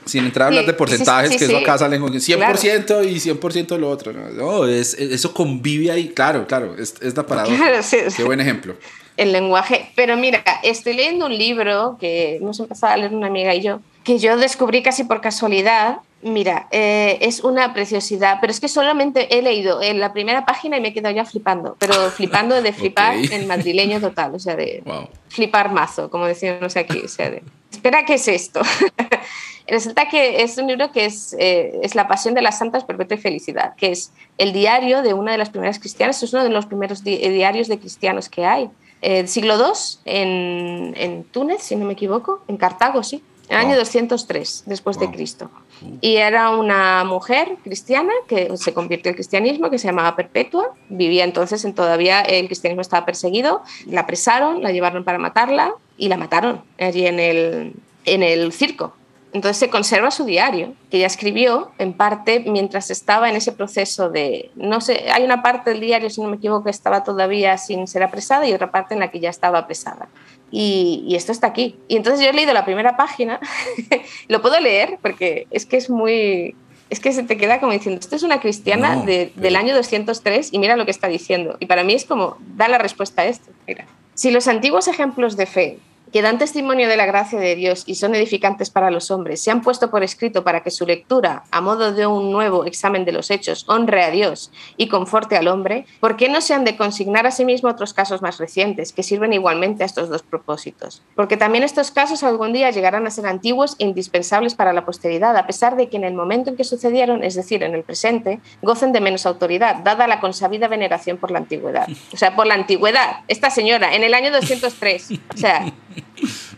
Sin 0.06 0.26
entrar 0.26 0.46
a 0.46 0.48
hablar 0.48 0.66
de 0.66 0.74
porcentajes, 0.74 1.38
que 1.38 1.46
eso 1.46 1.58
acá 1.58 1.78
salen 1.78 2.02
con 2.02 2.12
100% 2.12 3.08
y 3.08 3.20
100% 3.20 3.78
lo 3.78 3.88
otro. 3.88 4.12
No, 4.12 4.66
es, 4.66 4.96
eso 4.96 5.32
convive 5.32 5.92
ahí, 5.92 6.10
claro, 6.10 6.48
claro, 6.48 6.76
es, 6.76 6.96
es 7.02 7.16
la 7.16 7.24
paradoja. 7.24 7.82
Qué 8.18 8.24
buen 8.24 8.42
ejemplo. 8.42 8.76
El 9.16 9.32
lenguaje. 9.32 9.92
Pero 9.96 10.18
mira, 10.18 10.44
estoy 10.64 10.94
leyendo 10.94 11.28
un 11.28 11.38
libro 11.38 11.98
que 12.00 12.38
hemos 12.38 12.60
empezado 12.60 12.94
a 12.94 12.98
leer 12.98 13.14
una 13.14 13.28
amiga 13.28 13.54
y 13.54 13.62
yo, 13.62 13.80
que 14.04 14.20
yo 14.20 14.38
descubrí 14.38 14.84
casi 14.84 15.04
por 15.04 15.22
casualidad. 15.22 15.98
Mira, 16.24 16.68
eh, 16.72 17.18
es 17.22 17.44
una 17.44 17.74
preciosidad, 17.74 18.38
pero 18.42 18.52
es 18.52 18.60
que 18.60 18.68
solamente 18.68 19.38
he 19.38 19.42
leído 19.42 19.82
en 19.82 20.00
la 20.00 20.14
primera 20.14 20.46
página 20.46 20.78
y 20.78 20.82
me 20.82 20.90
he 20.90 20.94
quedado 20.94 21.16
ya 21.16 21.26
flipando, 21.26 21.76
pero 21.80 21.94
flipando 22.12 22.62
de 22.62 22.74
flipar 22.74 23.16
en 23.16 23.48
madrileño 23.48 24.00
total, 24.00 24.36
o 24.36 24.40
sea, 24.40 24.56
de 24.56 24.84
flipar 25.30 25.72
mazo, 25.72 26.12
como 26.12 26.26
decíamos 26.26 26.76
aquí, 26.78 27.00
o 27.00 27.08
sea, 27.08 27.32
de, 27.32 27.44
espera, 27.72 28.06
¿qué 28.06 28.16
es 28.16 28.28
esto? 28.28 28.62
Resulta 29.68 30.10
que 30.10 30.44
es 30.44 30.58
un 30.58 30.68
libro 30.68 30.92
que 30.92 31.06
es, 31.06 31.36
eh, 31.40 31.80
es 31.82 31.96
La 31.96 32.08
Pasión 32.08 32.34
de 32.34 32.42
las 32.42 32.60
Santas 32.60 32.84
Perpetua 32.84 33.18
y 33.18 33.22
Felicidad, 33.22 33.76
que 33.76 33.92
es 33.92 34.12
el 34.38 34.54
diario 34.54 35.02
de 35.02 35.14
una 35.14 35.32
de 35.32 35.38
las 35.38 35.50
primeras 35.50 35.80
cristianas, 35.80 36.22
es 36.22 36.34
uno 36.34 36.44
de 36.44 36.50
los 36.50 36.66
primeros 36.66 37.04
diarios 37.04 37.68
de 37.68 37.80
cristianos 37.80 38.30
que 38.30 38.46
hay. 38.46 38.70
Eh, 39.02 39.26
siglo 39.26 39.56
II, 39.56 39.72
en, 40.06 40.94
en 40.96 41.24
Túnez, 41.24 41.64
si 41.64 41.76
no 41.76 41.86
me 41.86 41.94
equivoco, 41.94 42.44
en 42.48 42.58
Cartago, 42.58 43.02
sí 43.02 43.24
el 43.52 43.58
año 43.58 43.76
203 43.76 44.64
después 44.66 44.98
de 44.98 45.12
Cristo. 45.12 45.52
Y 46.00 46.16
era 46.16 46.52
una 46.52 47.04
mujer 47.04 47.58
cristiana 47.64 48.14
que 48.28 48.56
se 48.56 48.74
convirtió 48.74 49.10
al 49.10 49.16
cristianismo, 49.16 49.70
que 49.70 49.78
se 49.78 49.88
llamaba 49.88 50.16
Perpetua. 50.16 50.74
Vivía 50.88 51.26
entonces 51.26 51.66
en 51.66 51.74
todavía 51.74 52.22
el 52.22 52.46
cristianismo 52.46 52.82
estaba 52.82 53.06
perseguido. 53.06 53.62
La 53.88 54.02
apresaron, 54.02 54.64
la 54.64 54.72
llevaron 54.72 55.04
para 55.04 55.18
matarla 55.18 55.74
y 55.98 56.08
la 56.08 56.16
mataron 56.16 56.62
allí 56.80 57.06
en 57.06 57.20
el, 57.20 57.74
en 58.06 58.24
el 58.24 58.54
circo. 58.54 58.94
Entonces 59.34 59.58
se 59.58 59.70
conserva 59.70 60.12
su 60.12 60.26
diario, 60.26 60.74
que 60.90 60.98
ella 60.98 61.08
escribió 61.08 61.72
en 61.78 61.94
parte 61.94 62.44
mientras 62.46 62.92
estaba 62.92 63.30
en 63.30 63.38
ese 63.38 63.54
proceso 63.54 64.10
de, 64.10 64.52
no 64.56 64.82
sé, 64.82 65.06
hay 65.12 65.24
una 65.24 65.42
parte 65.42 65.70
del 65.70 65.80
diario, 65.80 66.10
si 66.10 66.22
no 66.22 66.28
me 66.28 66.36
equivoco, 66.36 66.66
que 66.66 66.70
estaba 66.70 67.04
todavía 67.04 67.58
sin 67.58 67.88
ser 67.88 68.04
apresada 68.04 68.46
y 68.48 68.54
otra 68.54 68.72
parte 68.72 68.94
en 68.94 69.00
la 69.00 69.10
que 69.10 69.22
ya 69.22 69.30
estaba 69.30 69.60
apresada. 69.60 70.10
Y, 70.52 71.14
esto 71.16 71.32
está 71.32 71.48
aquí. 71.48 71.78
Y 71.88 71.96
entonces 71.96 72.22
yo 72.22 72.30
he 72.30 72.34
leído 72.34 72.54
la 72.54 72.66
primera 72.66 72.98
página, 72.98 73.40
lo 74.28 74.42
puedo 74.42 74.60
leer 74.60 75.00
porque 75.02 75.48
es 75.50 75.66
que 75.66 75.78
es 75.78 75.90
muy... 75.90 76.56
Es 76.90 77.00
que 77.00 77.14
se 77.14 77.24
te 77.24 77.38
queda 77.38 77.62
como 77.62 77.72
diciendo, 77.72 78.02
esto 78.02 78.18
es 78.18 78.24
una 78.24 78.42
cristiana 78.42 78.98
del 78.98 79.56
año 79.56 79.74
203 79.74 80.50
y 80.52 80.60
mira 80.60 80.76
lo 80.76 80.84
que 80.84 80.92
está 80.92 81.08
diciendo. 81.08 81.56
Y 81.62 81.68
para 81.68 81.86
mí 81.86 81.94
es 81.94 82.04
como, 82.04 82.36
da 82.58 82.68
la 82.68 82.80
respuesta 82.80 83.22
a 83.22 83.26
esto. 83.28 83.50
Mira. 83.66 83.86
Si 84.14 84.30
los 84.30 84.50
antiguos 84.50 84.90
ejemplos 84.90 85.38
de 85.38 85.46
fe 85.46 85.80
que 86.12 86.22
dan 86.22 86.38
testimonio 86.38 86.88
de 86.88 86.98
la 86.98 87.06
gracia 87.06 87.40
de 87.40 87.56
Dios 87.56 87.84
y 87.86 87.96
son 87.96 88.16
edificantes 88.16 88.70
para 88.70 88.92
los 88.92 89.12
hombres, 89.12 89.42
se 89.42 89.52
han 89.52 89.62
puesto 89.62 89.90
por 89.90 90.04
escrito 90.04 90.44
para 90.44 90.62
que 90.62 90.72
su 90.72 90.86
lectura, 90.86 91.44
a 91.52 91.62
modo 91.62 91.94
de 91.94 92.06
un 92.06 92.32
nuevo 92.32 92.66
examen 92.66 93.06
de 93.06 93.12
los 93.12 93.32
hechos, 93.32 93.66
honre 93.68 94.04
a 94.04 94.12
Dios 94.12 94.52
y 94.78 94.88
conforte 94.88 95.38
al 95.38 95.48
hombre, 95.48 95.86
¿por 96.00 96.18
qué 96.18 96.30
no 96.30 96.42
se 96.42 96.54
han 96.54 96.66
de 96.66 96.78
consignar 96.78 97.28
a 97.28 97.32
sí 97.32 97.46
mismo 97.46 97.70
otros 97.70 97.94
casos 97.94 98.22
más 98.22 98.38
recientes 98.38 98.94
que 98.94 99.04
sirven 99.04 99.34
igualmente 99.34 99.84
a 99.84 99.86
estos 99.86 100.10
dos 100.10 100.24
propósitos? 100.24 101.02
Porque 101.16 101.38
también 101.38 101.64
estos 101.64 101.92
casos 101.92 102.24
algún 102.24 102.54
día 102.54 102.72
llegarán 102.72 103.08
a 103.08 103.12
ser 103.12 103.28
antiguos 103.28 103.76
e 103.80 103.86
indispensables 103.86 104.56
para 104.56 104.74
la 104.74 104.86
posteridad, 104.86 105.36
a 105.38 105.48
pesar 105.48 105.76
de 105.76 105.90
que 105.90 105.98
en 105.98 106.04
el 106.04 106.14
momento 106.14 106.50
en 106.50 106.58
que 106.58 106.64
sucedieron, 106.64 107.24
es 107.24 107.36
decir, 107.36 107.64
en 107.64 107.74
el 107.74 107.84
presente, 107.84 108.40
gocen 108.62 108.92
de 108.92 109.02
menos 109.02 109.26
autoridad, 109.26 109.78
dada 109.78 110.08
la 110.08 110.20
consabida 110.20 110.68
veneración 110.68 111.18
por 111.18 111.32
la 111.32 111.40
antigüedad. 111.40 111.88
O 112.14 112.18
sea, 112.18 112.36
por 112.36 112.48
la 112.48 112.56
antigüedad. 112.56 113.18
Esta 113.28 113.50
señora, 113.50 113.96
en 113.96 114.04
el 114.04 114.14
año 114.14 114.32
203, 114.32 115.10
o 115.34 115.38
sea, 115.38 115.66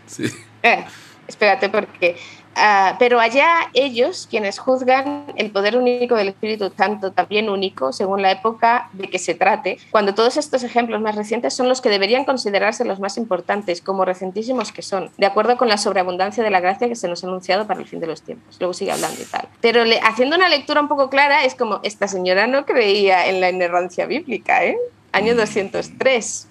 Sí. 0.06 0.26
Eh, 0.66 0.86
espérate, 1.28 1.68
porque. 1.68 2.16
Ah, 2.56 2.98
pero 3.00 3.20
allá 3.20 3.70
ellos, 3.74 4.28
quienes 4.30 4.60
juzgan 4.60 5.26
el 5.38 5.52
poder 5.52 5.76
único 5.76 6.16
del 6.16 6.30
Espíritu 6.30 6.72
Santo, 6.78 7.12
también 7.12 7.50
único, 7.50 7.92
según 7.92 8.22
la 8.22 8.32
época 8.32 8.90
de 8.94 9.10
que 9.10 9.18
se 9.18 9.34
trate, 9.34 9.80
cuando 9.90 10.14
todos 10.14 10.38
estos 10.38 10.64
ejemplos 10.64 11.02
más 11.02 11.16
recientes 11.16 11.54
son 11.56 11.68
los 11.68 11.82
que 11.82 11.90
deberían 11.90 12.26
considerarse 12.26 12.86
los 12.86 13.00
más 13.00 13.18
importantes, 13.18 13.82
como 13.82 14.06
recentísimos 14.06 14.72
que 14.72 14.84
son, 14.84 15.10
de 15.18 15.26
acuerdo 15.26 15.58
con 15.58 15.68
la 15.68 15.78
sobreabundancia 15.78 16.44
de 16.44 16.52
la 16.52 16.60
gracia 16.60 16.88
que 16.88 16.96
se 16.96 17.08
nos 17.08 17.24
ha 17.24 17.28
anunciado 17.28 17.66
para 17.66 17.80
el 17.80 17.88
fin 17.88 18.00
de 18.00 18.08
los 18.08 18.22
tiempos. 18.22 18.58
Luego 18.60 18.74
sigue 18.74 18.92
hablando 18.92 19.20
y 19.22 19.26
tal. 19.26 19.48
Pero 19.60 19.84
le, 19.84 20.00
haciendo 20.02 20.36
una 20.36 20.48
lectura 20.48 20.82
un 20.82 20.88
poco 20.88 21.10
clara, 21.10 21.44
es 21.46 21.56
como, 21.56 21.80
esta 21.84 22.08
señora 22.08 22.46
no 22.46 22.66
creía 22.66 23.28
en 23.28 23.42
la 23.42 23.50
inerrancia 23.50 24.06
bíblica, 24.06 24.64
¿eh? 24.64 24.78
Año 25.12 25.36
203 25.36 26.48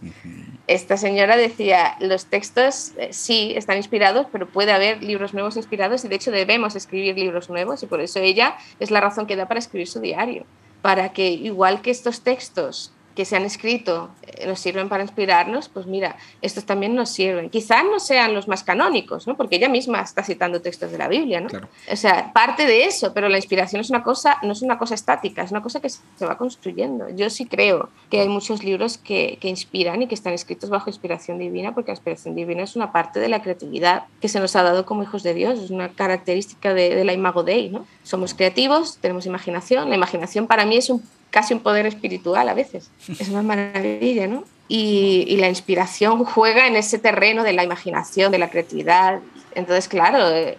esta 0.72 0.96
señora 0.96 1.36
decía, 1.36 1.96
los 2.00 2.26
textos 2.26 2.92
eh, 2.98 3.08
sí 3.12 3.52
están 3.56 3.76
inspirados, 3.76 4.26
pero 4.32 4.48
puede 4.48 4.72
haber 4.72 5.02
libros 5.02 5.34
nuevos 5.34 5.56
inspirados 5.56 6.04
y 6.04 6.08
de 6.08 6.16
hecho 6.16 6.30
debemos 6.30 6.76
escribir 6.76 7.16
libros 7.16 7.48
nuevos 7.50 7.82
y 7.82 7.86
por 7.86 8.00
eso 8.00 8.18
ella 8.18 8.56
es 8.80 8.90
la 8.90 9.00
razón 9.00 9.26
que 9.26 9.36
da 9.36 9.48
para 9.48 9.60
escribir 9.60 9.88
su 9.88 10.00
diario. 10.00 10.44
para 10.82 11.12
que 11.12 11.30
igual 11.30 11.80
que 11.80 11.92
estos 11.92 12.22
textos 12.22 12.92
que 13.14 13.24
se 13.24 13.36
han 13.36 13.44
escrito 13.44 14.10
eh, 14.22 14.46
nos 14.46 14.60
sirven 14.60 14.88
para 14.88 15.02
inspirarnos, 15.02 15.68
pues 15.68 15.86
mira, 15.86 16.16
estos 16.40 16.64
también 16.64 16.94
nos 16.94 17.10
sirven. 17.10 17.50
Quizás 17.50 17.84
no 17.84 18.00
sean 18.00 18.34
los 18.34 18.48
más 18.48 18.62
canónicos, 18.62 19.26
¿no? 19.26 19.36
porque 19.36 19.56
ella 19.56 19.68
misma 19.68 20.00
está 20.00 20.22
citando 20.22 20.60
textos 20.60 20.90
de 20.90 20.98
la 20.98 21.08
Biblia, 21.08 21.40
¿no? 21.40 21.48
O 21.90 21.96
sea, 21.96 22.32
parte 22.32 22.66
de 22.66 22.84
eso, 22.84 23.12
pero 23.12 23.28
la 23.28 23.36
inspiración 23.36 23.80
es 23.80 23.90
una 23.90 24.02
cosa, 24.02 24.38
no 24.42 24.52
es 24.52 24.62
una 24.62 24.78
cosa 24.78 24.94
estática, 24.94 25.42
es 25.42 25.50
una 25.50 25.62
cosa 25.62 25.80
que 25.80 25.88
se 25.90 26.26
va 26.26 26.36
construyendo. 26.36 27.08
Yo 27.10 27.30
sí 27.30 27.46
creo 27.46 27.88
que 28.10 28.20
hay 28.20 28.28
muchos 28.28 28.64
libros 28.64 28.98
que, 28.98 29.38
que 29.40 29.48
inspiran 29.48 30.02
y 30.02 30.06
que 30.06 30.14
están 30.14 30.32
escritos 30.32 30.70
bajo 30.70 30.90
inspiración 30.90 31.38
divina, 31.38 31.74
porque 31.74 31.90
la 31.90 31.94
inspiración 31.94 32.34
divina 32.34 32.62
es 32.62 32.76
una 32.76 32.92
parte 32.92 33.20
de 33.20 33.28
la 33.28 33.42
creatividad 33.42 34.04
que 34.20 34.28
se 34.28 34.40
nos 34.40 34.56
ha 34.56 34.62
dado 34.62 34.86
como 34.86 35.02
hijos 35.02 35.22
de 35.22 35.34
Dios, 35.34 35.58
es 35.58 35.70
una 35.70 35.90
característica 35.90 36.74
de, 36.74 36.94
de 36.94 37.04
la 37.04 37.12
imago 37.12 37.42
Dei, 37.42 37.68
¿no? 37.68 37.86
Somos 38.02 38.34
creativos, 38.34 38.98
tenemos 38.98 39.26
imaginación, 39.26 39.88
la 39.88 39.96
imaginación 39.96 40.46
para 40.46 40.64
mí 40.64 40.76
es 40.76 40.90
un 40.90 41.02
casi 41.32 41.54
un 41.54 41.60
poder 41.60 41.86
espiritual 41.86 42.48
a 42.48 42.54
veces. 42.54 42.90
Es 43.18 43.28
una 43.28 43.42
maravilla, 43.42 44.28
¿no? 44.28 44.44
Y, 44.68 45.36
la 45.38 45.48
inspiración 45.48 46.24
juega 46.24 46.66
en 46.68 46.76
ese 46.76 46.98
terreno 46.98 47.42
de 47.42 47.52
la 47.52 47.64
imaginación, 47.64 48.30
de 48.30 48.38
la 48.38 48.48
creatividad. 48.48 49.20
Entonces, 49.54 49.88
claro, 49.88 50.30
eh, 50.30 50.56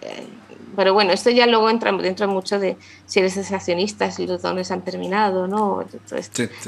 pero 0.76 0.94
bueno, 0.94 1.12
esto 1.12 1.30
ya 1.30 1.46
luego 1.46 1.70
entra 1.70 1.90
dentro 1.92 2.28
mucho 2.28 2.58
de 2.58 2.76
si 3.06 3.20
eres 3.20 3.34
sensacionista, 3.34 4.10
si 4.10 4.26
los 4.26 4.42
dones 4.42 4.70
han 4.70 4.82
terminado, 4.82 5.48
¿no? 5.48 5.84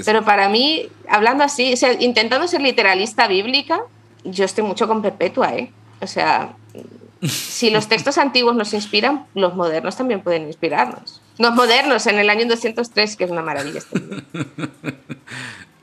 Pero 0.04 0.24
para 0.24 0.48
mí, 0.48 0.88
hablando 1.08 1.44
así, 1.44 1.74
intentando 2.00 2.48
ser 2.48 2.62
literalista 2.62 3.28
bíblica, 3.28 3.82
yo 4.24 4.44
estoy 4.44 4.64
mucho 4.64 4.88
con 4.88 5.02
Perpetua, 5.02 5.54
¿eh? 5.54 5.72
O 6.00 6.06
sea, 6.06 6.56
si 7.22 7.70
los 7.70 7.88
textos 7.88 8.18
antiguos 8.18 8.56
nos 8.56 8.72
inspiran, 8.74 9.26
los 9.34 9.54
modernos 9.54 9.96
también 9.96 10.20
pueden 10.20 10.46
inspirarnos. 10.46 11.20
Los 11.38 11.54
modernos, 11.54 12.06
en 12.06 12.18
el 12.18 12.30
año 12.30 12.46
203, 12.46 13.16
que 13.16 13.24
es 13.24 13.30
una 13.30 13.42
maravilla. 13.42 13.78
Este 13.78 14.00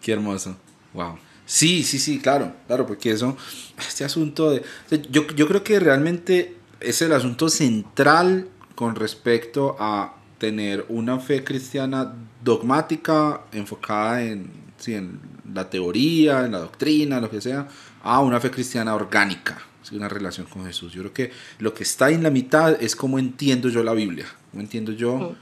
Qué 0.01 0.12
hermoso. 0.12 0.58
Wow. 0.93 1.18
Sí, 1.45 1.84
sí, 1.84 1.99
sí, 1.99 2.20
claro, 2.20 2.54
claro, 2.68 2.88
porque 2.88 3.12
eso, 3.12 3.38
este 3.78 4.04
asunto 4.04 4.51
de... 4.51 4.64
Yo, 5.10 5.28
yo 5.28 5.47
creo 5.47 5.64
que 5.64 5.80
realmente 5.80 6.56
es 6.80 7.01
el 7.01 7.12
asunto 7.14 7.49
central 7.49 8.47
con 8.76 8.95
respecto 8.95 9.76
a 9.80 10.16
tener 10.38 10.86
una 10.89 11.20
fe 11.20 11.43
cristiana 11.43 12.14
dogmática 12.43 13.41
enfocada 13.51 14.24
en, 14.24 14.51
sí, 14.78 14.95
en 14.95 15.20
la 15.54 15.70
teoría, 15.70 16.45
en 16.45 16.54
la 16.54 16.60
doctrina, 16.60 17.22
lo 17.22 17.30
que 17.30 17.41
sea, 17.41 17.68
a 18.04 18.20
una 18.20 18.39
fe 18.39 18.51
cristiana 18.51 18.95
orgánica, 18.95 19.62
una 19.91 20.10
relación 20.10 20.47
con 20.47 20.66
Jesús. 20.66 20.91
Yo 20.91 21.01
creo 21.01 21.14
que 21.14 21.32
lo 21.60 21.74
que 21.74 21.84
está 21.84 22.10
en 22.10 22.24
la 22.24 22.30
mitad 22.30 22.82
es 22.82 22.95
cómo 22.95 23.20
entiendo 23.20 23.70
yo 23.70 23.84
la 23.84 23.93
Biblia, 23.93 24.26
cómo 24.54 24.62
entiendo 24.62 24.91
yo 24.91 25.36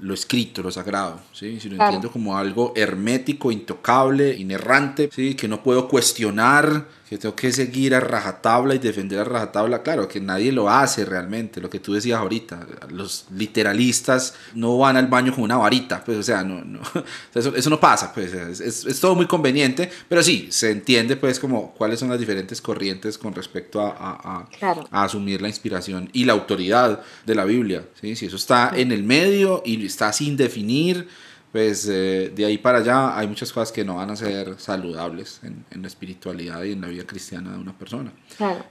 lo 0.00 0.14
escrito, 0.14 0.62
lo 0.62 0.70
sagrado, 0.70 1.20
¿sí? 1.32 1.60
si 1.60 1.68
lo 1.68 1.82
entiendo 1.82 2.10
como 2.10 2.36
algo 2.36 2.72
hermético, 2.76 3.52
intocable, 3.52 4.34
inerrante, 4.34 5.10
¿sí? 5.14 5.34
que 5.34 5.48
no 5.48 5.62
puedo 5.62 5.86
cuestionar, 5.86 6.86
que 7.08 7.18
tengo 7.18 7.34
que 7.34 7.52
seguir 7.52 7.94
a 7.94 8.00
rajatabla 8.00 8.74
y 8.74 8.78
defender 8.78 9.20
a 9.20 9.24
rajatabla, 9.24 9.82
claro, 9.82 10.08
que 10.08 10.20
nadie 10.20 10.52
lo 10.52 10.68
hace 10.70 11.04
realmente, 11.04 11.60
lo 11.60 11.68
que 11.68 11.80
tú 11.80 11.92
decías 11.92 12.18
ahorita, 12.18 12.66
los 12.90 13.26
literalistas 13.34 14.34
no 14.54 14.78
van 14.78 14.96
al 14.96 15.08
baño 15.08 15.34
con 15.34 15.44
una 15.44 15.56
varita, 15.56 16.02
pues 16.04 16.18
o 16.18 16.22
sea, 16.22 16.42
no, 16.42 16.62
no 16.64 16.80
eso, 17.34 17.54
eso, 17.54 17.70
no 17.70 17.80
pasa, 17.80 18.12
pues 18.12 18.32
es, 18.32 18.60
es, 18.60 19.00
todo 19.00 19.14
muy 19.14 19.26
conveniente, 19.26 19.90
pero 20.08 20.22
sí, 20.22 20.48
se 20.50 20.70
entiende 20.70 21.16
pues 21.16 21.38
como 21.38 21.72
cuáles 21.72 22.00
son 22.00 22.10
las 22.10 22.18
diferentes 22.18 22.60
corrientes 22.60 23.16
con 23.16 23.34
respecto 23.34 23.80
a, 23.80 23.94
a, 23.98 24.48
a, 24.90 25.04
asumir 25.04 25.40
la 25.40 25.48
inspiración 25.48 26.08
y 26.12 26.24
la 26.24 26.34
autoridad 26.34 27.02
de 27.24 27.34
la 27.34 27.44
Biblia, 27.44 27.84
¿sí? 28.00 28.14
si 28.16 28.26
eso 28.26 28.36
está 28.36 28.53
en 28.74 28.92
el 28.92 29.02
medio, 29.02 29.62
y 29.64 29.84
está 29.84 30.12
sin 30.12 30.36
definir, 30.36 31.08
pues 31.54 31.88
eh, 31.88 32.32
de 32.34 32.44
ahí 32.46 32.58
para 32.58 32.78
allá 32.78 33.16
hay 33.16 33.28
muchas 33.28 33.52
cosas 33.52 33.70
que 33.70 33.84
no 33.84 33.94
van 33.94 34.10
a 34.10 34.16
ser 34.16 34.58
saludables 34.58 35.38
en, 35.44 35.64
en 35.70 35.82
la 35.82 35.86
espiritualidad 35.86 36.64
y 36.64 36.72
en 36.72 36.80
la 36.80 36.88
vida 36.88 37.04
cristiana 37.06 37.52
de 37.52 37.58
una 37.58 37.72
persona. 37.78 38.12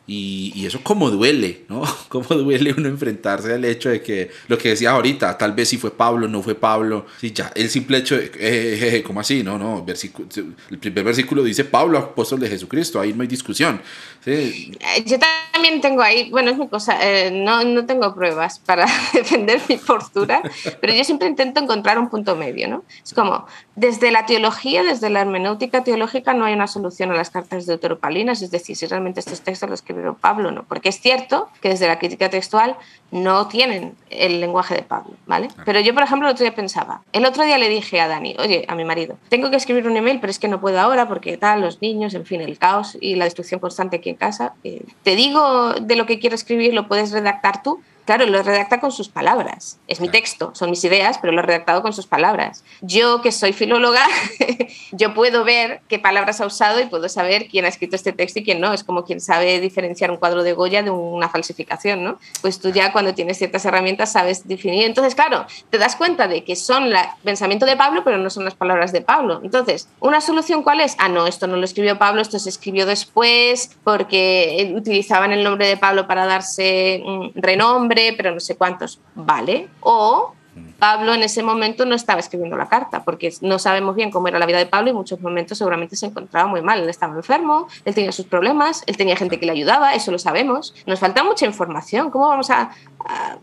Y, 0.05 0.51
y, 0.53 0.65
eso 0.65 0.81
como 0.83 1.09
duele, 1.09 1.63
¿no? 1.69 1.83
Como 2.09 2.27
duele 2.35 2.75
uno 2.77 2.89
enfrentarse 2.89 3.53
al 3.53 3.63
hecho 3.63 3.89
de 3.89 4.01
que 4.01 4.31
lo 4.49 4.57
que 4.57 4.69
decía 4.69 4.91
ahorita, 4.91 5.37
tal 5.37 5.53
vez 5.53 5.69
si 5.69 5.77
fue 5.77 5.91
Pablo, 5.91 6.27
no 6.27 6.43
fue 6.43 6.55
Pablo, 6.55 7.05
sí, 7.21 7.31
ya, 7.31 7.53
el 7.55 7.69
simple 7.69 7.99
hecho 7.99 8.17
de, 8.17 8.25
eh, 8.25 8.97
eh 8.97 9.03
¿cómo 9.03 9.21
así? 9.21 9.43
No, 9.43 9.57
no, 9.57 9.85
el 9.87 10.77
primer 10.77 11.05
versículo 11.05 11.41
dice 11.41 11.63
Pablo, 11.63 11.97
apóstol 11.97 12.41
de 12.41 12.49
Jesucristo, 12.49 12.99
ahí 12.99 13.13
no 13.13 13.21
hay 13.21 13.29
discusión. 13.29 13.81
¿sí? 14.25 14.73
Eh, 14.79 15.03
yo 15.05 15.17
también 15.53 15.79
tengo 15.79 16.01
ahí, 16.01 16.29
bueno, 16.31 16.51
es 16.51 16.57
mi 16.57 16.67
cosa, 16.67 16.97
eh, 17.01 17.31
no, 17.31 17.63
no 17.63 17.85
tengo 17.85 18.13
pruebas 18.13 18.59
para 18.59 18.85
defender 19.13 19.61
mi 19.69 19.77
postura, 19.77 20.41
pero 20.81 20.93
yo 20.93 21.03
siempre 21.05 21.29
intento 21.29 21.61
encontrar 21.61 21.97
un 21.97 22.09
punto 22.09 22.35
medio, 22.35 22.67
¿no? 22.67 22.72
Es 23.03 23.13
como, 23.13 23.45
desde 23.75 24.11
la 24.11 24.25
teología, 24.25 24.83
desde 24.83 25.09
la 25.09 25.21
hermenéutica 25.21 25.83
teológica, 25.83 26.33
no 26.33 26.45
hay 26.45 26.53
una 26.53 26.67
solución 26.67 27.11
a 27.11 27.15
las 27.15 27.29
cartas 27.29 27.65
de 27.65 27.73
deuteropalinas, 27.73 28.41
es 28.41 28.51
decir, 28.51 28.75
si 28.75 28.85
realmente 28.85 29.19
estos 29.19 29.41
textos 29.41 29.69
los 29.69 29.79
escribió 29.79 30.15
Pablo 30.15 30.51
no, 30.51 30.63
porque 30.63 30.89
es 30.89 30.99
cierto 30.99 31.49
que 31.61 31.69
desde 31.69 31.87
la 31.87 31.99
crítica 31.99 32.29
textual 32.29 32.75
no 33.11 33.47
tienen 33.47 33.95
el 34.09 34.39
lenguaje 34.39 34.75
de 34.75 34.81
Pablo, 34.83 35.13
¿vale? 35.25 35.49
Pero 35.65 35.79
yo, 35.79 35.93
por 35.93 36.03
ejemplo, 36.03 36.27
el 36.27 36.33
otro 36.33 36.43
día 36.43 36.55
pensaba, 36.55 37.03
el 37.13 37.25
otro 37.25 37.43
día 37.43 37.57
le 37.57 37.69
dije 37.69 38.01
a 38.01 38.07
Dani, 38.07 38.35
oye, 38.39 38.65
a 38.67 38.75
mi 38.75 38.85
marido, 38.85 39.17
tengo 39.29 39.49
que 39.49 39.57
escribir 39.57 39.87
un 39.87 39.97
email, 39.97 40.19
pero 40.19 40.31
es 40.31 40.39
que 40.39 40.47
no 40.47 40.59
puedo 40.59 40.79
ahora 40.79 41.07
porque 41.07 41.37
tal, 41.37 41.61
los 41.61 41.81
niños, 41.81 42.13
en 42.13 42.25
fin, 42.25 42.41
el 42.41 42.57
caos 42.57 42.97
y 42.99 43.15
la 43.15 43.25
destrucción 43.25 43.59
constante 43.59 43.97
aquí 43.97 44.09
en 44.09 44.15
casa. 44.15 44.53
Eh, 44.63 44.83
te 45.03 45.15
digo 45.15 45.73
de 45.73 45.95
lo 45.95 46.05
que 46.05 46.19
quiero 46.19 46.35
escribir, 46.35 46.73
lo 46.73 46.87
puedes 46.87 47.11
redactar 47.11 47.61
tú 47.61 47.81
Claro, 48.05 48.25
lo 48.25 48.43
redacta 48.43 48.81
con 48.81 48.91
sus 48.91 49.07
palabras. 49.07 49.79
Es 49.87 50.01
mi 50.01 50.09
texto, 50.09 50.51
son 50.55 50.69
mis 50.69 50.83
ideas, 50.83 51.17
pero 51.19 51.31
lo 51.31 51.39
he 51.39 51.43
redactado 51.43 51.81
con 51.81 51.93
sus 51.93 52.05
palabras. 52.05 52.63
Yo, 52.81 53.21
que 53.21 53.31
soy 53.31 53.53
filóloga, 53.53 54.05
yo 54.91 55.13
puedo 55.13 55.45
ver 55.45 55.81
qué 55.87 55.99
palabras 55.99 56.41
ha 56.41 56.45
usado 56.45 56.81
y 56.81 56.85
puedo 56.87 57.07
saber 57.07 57.47
quién 57.47 57.63
ha 57.63 57.69
escrito 57.69 57.95
este 57.95 58.11
texto 58.11 58.39
y 58.39 58.43
quién 58.43 58.59
no. 58.59 58.73
Es 58.73 58.83
como 58.83 59.05
quien 59.05 59.21
sabe 59.21 59.61
diferenciar 59.61 60.11
un 60.11 60.17
cuadro 60.17 60.43
de 60.43 60.51
Goya 60.51 60.83
de 60.83 60.89
una 60.89 61.29
falsificación, 61.29 62.03
¿no? 62.03 62.19
Pues 62.41 62.59
tú 62.59 62.71
ya 62.71 62.91
cuando 62.91 63.13
tienes 63.13 63.37
ciertas 63.37 63.63
herramientas 63.63 64.11
sabes 64.11 64.45
definir. 64.47 64.85
Entonces, 64.85 65.15
claro, 65.15 65.45
te 65.69 65.77
das 65.77 65.95
cuenta 65.95 66.27
de 66.27 66.43
que 66.43 66.57
son 66.57 66.85
el 66.87 66.97
pensamiento 67.23 67.65
de 67.65 67.77
Pablo, 67.77 68.03
pero 68.03 68.17
no 68.17 68.29
son 68.29 68.43
las 68.43 68.55
palabras 68.55 68.91
de 68.91 68.99
Pablo. 68.99 69.39
Entonces, 69.43 69.87
¿una 70.01 70.19
solución 70.19 70.61
cuál 70.61 70.81
es? 70.81 70.97
Ah, 70.99 71.07
no, 71.07 71.25
esto 71.25 71.47
no 71.47 71.55
lo 71.55 71.63
escribió 71.63 71.97
Pablo, 71.97 72.21
esto 72.21 72.37
se 72.37 72.49
escribió 72.49 72.85
después 72.85 73.71
porque 73.85 74.73
utilizaban 74.75 75.31
el 75.31 75.43
nombre 75.43 75.67
de 75.67 75.77
Pablo 75.77 76.05
para 76.05 76.25
darse 76.25 77.01
renombre 77.35 77.92
pero 78.17 78.31
no 78.31 78.39
sé 78.39 78.55
cuántos, 78.55 78.99
vale. 79.15 79.69
O 79.81 80.33
Pablo 80.77 81.13
en 81.13 81.23
ese 81.23 81.41
momento 81.41 81.85
no 81.85 81.95
estaba 81.95 82.19
escribiendo 82.19 82.57
la 82.57 82.67
carta, 82.67 83.03
porque 83.03 83.33
no 83.41 83.57
sabemos 83.57 83.95
bien 83.95 84.11
cómo 84.11 84.27
era 84.27 84.37
la 84.37 84.45
vida 84.45 84.57
de 84.57 84.65
Pablo 84.65 84.87
y 84.87 84.91
en 84.91 84.97
muchos 84.97 85.19
momentos 85.21 85.57
seguramente 85.57 85.95
se 85.95 86.07
encontraba 86.07 86.47
muy 86.47 86.61
mal. 86.61 86.81
Él 86.81 86.89
estaba 86.89 87.15
enfermo, 87.15 87.67
él 87.85 87.95
tenía 87.95 88.11
sus 88.11 88.25
problemas, 88.25 88.83
él 88.85 88.97
tenía 88.97 89.15
gente 89.15 89.39
que 89.39 89.45
le 89.45 89.53
ayudaba, 89.53 89.95
eso 89.95 90.11
lo 90.11 90.19
sabemos. 90.19 90.75
Nos 90.85 90.99
falta 90.99 91.23
mucha 91.23 91.45
información. 91.45 92.11
¿Cómo 92.11 92.27
vamos 92.27 92.49
a, 92.49 92.71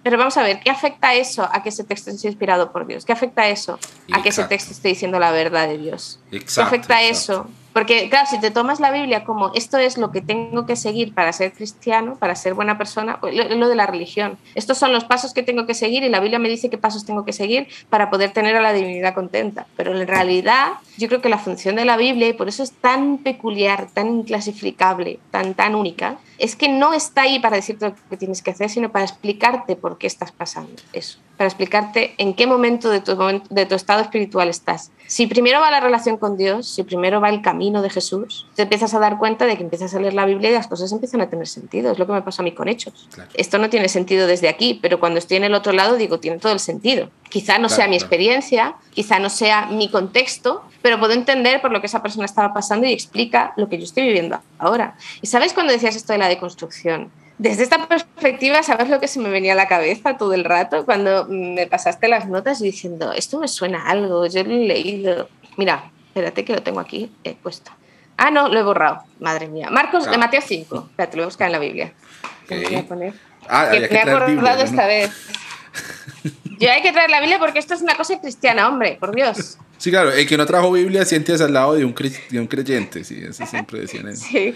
Pero 0.02 0.18
vamos 0.18 0.36
a 0.36 0.42
ver, 0.42 0.60
¿qué 0.60 0.70
afecta 0.70 1.14
eso 1.14 1.48
a 1.50 1.62
que 1.62 1.70
ese 1.70 1.84
texto 1.84 2.10
esté 2.10 2.28
inspirado 2.28 2.72
por 2.72 2.86
Dios? 2.86 3.04
¿Qué 3.04 3.12
afecta 3.12 3.48
eso 3.48 3.78
a 4.12 4.22
que 4.22 4.28
ese 4.28 4.44
texto 4.44 4.72
esté 4.72 4.88
diciendo 4.88 5.18
la 5.18 5.32
verdad 5.32 5.66
de 5.66 5.78
Dios? 5.78 6.20
¿Qué 6.30 6.60
afecta 6.60 7.02
eso 7.02 7.46
porque, 7.72 8.08
claro, 8.08 8.26
si 8.28 8.40
te 8.40 8.50
tomas 8.50 8.80
la 8.80 8.90
Biblia 8.90 9.24
como 9.24 9.52
esto 9.54 9.78
es 9.78 9.96
lo 9.96 10.10
que 10.10 10.20
tengo 10.20 10.66
que 10.66 10.76
seguir 10.76 11.14
para 11.14 11.32
ser 11.32 11.52
cristiano, 11.52 12.16
para 12.16 12.34
ser 12.34 12.54
buena 12.54 12.78
persona, 12.78 13.18
lo, 13.22 13.68
de 13.68 13.74
la 13.74 13.86
religión. 13.86 14.38
Estos 14.54 14.78
son 14.78 14.92
los 14.92 15.04
pasos 15.04 15.32
que 15.32 15.42
tengo 15.42 15.66
que 15.66 15.74
seguir 15.74 16.02
y 16.02 16.08
la 16.08 16.20
Biblia 16.20 16.38
me 16.38 16.48
dice 16.48 16.70
qué 16.70 16.78
pasos 16.78 17.04
tengo 17.04 17.24
que 17.24 17.32
seguir 17.32 17.68
para 17.88 18.10
poder 18.10 18.32
tener 18.32 18.56
a 18.56 18.60
la 18.60 18.72
divinidad 18.72 19.14
contenta. 19.14 19.66
Pero 19.76 19.98
en 19.98 20.06
realidad, 20.06 20.72
yo 20.98 21.08
creo 21.08 21.20
que 21.20 21.28
la 21.28 21.38
función 21.38 21.76
de 21.76 21.84
la 21.84 21.96
Biblia, 21.96 22.28
y 22.28 22.32
por 22.32 22.48
eso 22.48 22.62
es 22.62 22.72
tan 22.72 23.18
peculiar, 23.18 23.88
tan 23.92 24.08
inclasificable, 24.08 25.20
tan, 25.30 25.54
tan 25.54 25.74
única, 25.74 26.18
es 26.38 26.56
que 26.56 26.68
no 26.68 26.94
está 26.94 27.22
ahí 27.22 27.38
para 27.38 27.56
decirte 27.56 27.86
lo 27.86 27.94
que 28.08 28.16
tienes 28.16 28.42
que 28.42 28.50
hacer, 28.50 28.70
sino 28.70 28.90
para 28.90 29.04
explicarte 29.04 29.76
por 29.76 29.98
qué 29.98 30.06
estás 30.06 30.32
pasando 30.32 30.82
eso, 30.92 31.18
para 31.40 31.48
explicarte 31.48 32.12
en 32.18 32.34
qué 32.34 32.46
momento 32.46 32.90
de 32.90 33.00
tu, 33.00 33.16
de 33.48 33.64
tu 33.64 33.74
estado 33.74 34.02
espiritual 34.02 34.50
estás. 34.50 34.90
Si 35.06 35.26
primero 35.26 35.58
va 35.58 35.70
la 35.70 35.80
relación 35.80 36.18
con 36.18 36.36
Dios, 36.36 36.68
si 36.68 36.82
primero 36.82 37.18
va 37.18 37.30
el 37.30 37.40
camino, 37.40 37.80
de 37.80 37.88
Jesús, 37.88 38.46
te 38.56 38.64
empiezas 38.64 38.92
a 38.92 38.98
dar 38.98 39.16
cuenta 39.16 39.46
de 39.46 39.56
que 39.56 39.62
empiezas 39.62 39.94
a 39.94 40.00
leer 40.00 40.12
la 40.12 40.26
Biblia 40.26 40.50
y 40.50 40.52
las 40.52 40.66
cosas 40.66 40.92
empiezan 40.92 41.22
a 41.22 41.30
tener 41.30 41.48
sentido. 41.48 41.92
Es 41.92 41.98
lo 41.98 42.06
que 42.06 42.12
me 42.12 42.20
pasó 42.20 42.42
a 42.42 42.44
mí 42.44 42.52
con 42.52 42.68
Hechos. 42.68 43.08
Esto 43.32 43.56
no 43.56 43.70
tiene 43.70 43.88
sentido 43.88 44.26
desde 44.26 44.50
aquí, 44.50 44.78
pero 44.82 45.00
cuando 45.00 45.18
estoy 45.18 45.38
en 45.38 45.44
el 45.44 45.54
otro 45.54 45.72
lado 45.72 45.96
digo, 45.96 46.20
tiene 46.20 46.36
todo 46.36 46.52
el 46.52 46.60
sentido. 46.60 47.08
Quizá 47.30 47.58
no 47.58 47.70
sea 47.70 47.88
mi 47.88 47.96
experiencia, 47.96 48.74
quizá 48.92 49.18
no 49.18 49.30
sea 49.30 49.64
mi 49.64 49.88
contexto, 49.88 50.62
pero 50.82 51.00
puedo 51.00 51.14
entender 51.14 51.62
por 51.62 51.72
lo 51.72 51.80
que 51.80 51.86
esa 51.86 52.02
persona 52.02 52.26
estaba 52.26 52.52
pasando 52.52 52.86
y 52.86 52.92
explica 52.92 53.54
lo 53.56 53.70
que 53.70 53.78
yo 53.78 53.84
estoy 53.84 54.02
viviendo 54.02 54.38
ahora. 54.58 54.94
¿Y 55.22 55.26
sabes 55.26 55.54
cuando 55.54 55.72
decías 55.72 55.96
esto 55.96 56.12
de 56.12 56.18
la 56.18 56.28
deconstrucción? 56.28 57.10
Desde 57.40 57.62
esta 57.62 57.88
perspectiva, 57.88 58.62
¿sabes 58.62 58.88
lo 58.88 59.00
que 59.00 59.08
se 59.08 59.18
me 59.18 59.30
venía 59.30 59.54
a 59.54 59.56
la 59.56 59.66
cabeza 59.66 60.18
todo 60.18 60.34
el 60.34 60.44
rato 60.44 60.84
cuando 60.84 61.26
me 61.26 61.66
pasaste 61.66 62.06
las 62.06 62.28
notas 62.28 62.60
diciendo, 62.60 63.12
esto 63.12 63.40
me 63.40 63.48
suena 63.48 63.88
algo, 63.88 64.26
yo 64.26 64.44
lo 64.44 64.50
he 64.50 64.66
leído? 64.66 65.28
Mira, 65.56 65.90
Espérate 66.10 66.44
que 66.44 66.52
lo 66.52 66.62
tengo 66.62 66.80
aquí 66.80 67.12
he 67.22 67.34
puesto. 67.34 67.70
Ah, 68.16 68.32
no, 68.32 68.48
lo 68.48 68.58
he 68.58 68.62
borrado. 68.64 69.04
Madre 69.20 69.46
mía. 69.46 69.70
Marcos 69.70 70.10
de 70.10 70.18
Mateo 70.18 70.40
5. 70.44 70.88
Espérate, 70.90 71.16
lo 71.16 71.22
voy 71.22 71.24
a 71.24 71.26
buscar 71.26 71.46
en 71.46 71.52
la 71.52 71.58
Biblia. 71.60 71.92
Okay. 72.44 72.64
Voy 72.64 72.74
a 72.74 72.86
poner? 72.86 73.14
Ah, 73.48 73.68
que 73.70 73.80
me 73.80 73.86
he 73.86 74.00
acordado 74.00 74.62
esta 74.62 74.86
vez. 74.86 75.10
Yo 76.58 76.70
hay 76.70 76.82
que 76.82 76.92
traer 76.92 77.10
la 77.10 77.20
Biblia 77.20 77.38
porque 77.38 77.60
esto 77.60 77.74
es 77.74 77.80
una 77.80 77.96
cosa 77.96 78.20
cristiana, 78.20 78.68
hombre, 78.68 78.98
por 78.98 79.14
Dios. 79.14 79.56
Sí, 79.78 79.90
claro, 79.90 80.10
el 80.12 80.26
que 80.26 80.36
no 80.36 80.44
trajo 80.44 80.72
Biblia 80.72 81.04
sientes 81.04 81.40
al 81.40 81.54
lado 81.54 81.74
de 81.74 81.84
un, 81.84 81.92
creyente, 81.92 83.04
sí, 83.04 83.22
eso 83.26 83.46
siempre 83.46 83.80
decían 83.80 84.08
eso. 84.08 84.26
Sí. 84.30 84.54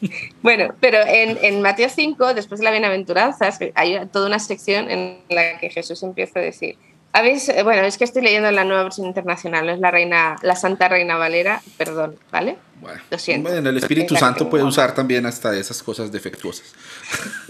Bueno, 0.42 0.74
pero 0.80 0.98
en, 1.06 1.38
en, 1.42 1.60
Mateo 1.60 1.88
5, 1.88 2.34
después 2.34 2.60
de 2.60 2.64
la 2.64 2.70
bienaventuranza, 2.70 3.50
hay 3.74 4.06
toda 4.06 4.26
una 4.28 4.38
sección 4.38 4.88
en 4.90 5.18
la 5.28 5.58
que 5.58 5.70
Jesús 5.70 6.02
empieza 6.02 6.38
a 6.38 6.42
decir, 6.42 6.76
¿Habéis, 7.12 7.50
bueno, 7.64 7.82
es 7.82 7.96
que 7.96 8.04
estoy 8.04 8.22
leyendo 8.22 8.50
la 8.50 8.64
nueva 8.64 8.82
versión 8.82 9.06
internacional, 9.06 9.66
no 9.66 9.72
es 9.72 9.80
la 9.80 9.90
reina, 9.90 10.36
la 10.42 10.54
Santa 10.54 10.88
Reina 10.88 11.16
Valera, 11.16 11.62
perdón, 11.78 12.16
¿vale? 12.30 12.58
Bueno, 12.80 13.00
Lo 13.10 13.18
siento. 13.18 13.48
Bueno, 13.50 13.70
el 13.70 13.78
Espíritu 13.78 14.14
Santo 14.14 14.48
puede 14.48 14.62
usar 14.62 14.94
también 14.94 15.24
hasta 15.24 15.56
esas 15.56 15.82
cosas 15.82 16.12
defectuosas. 16.12 16.74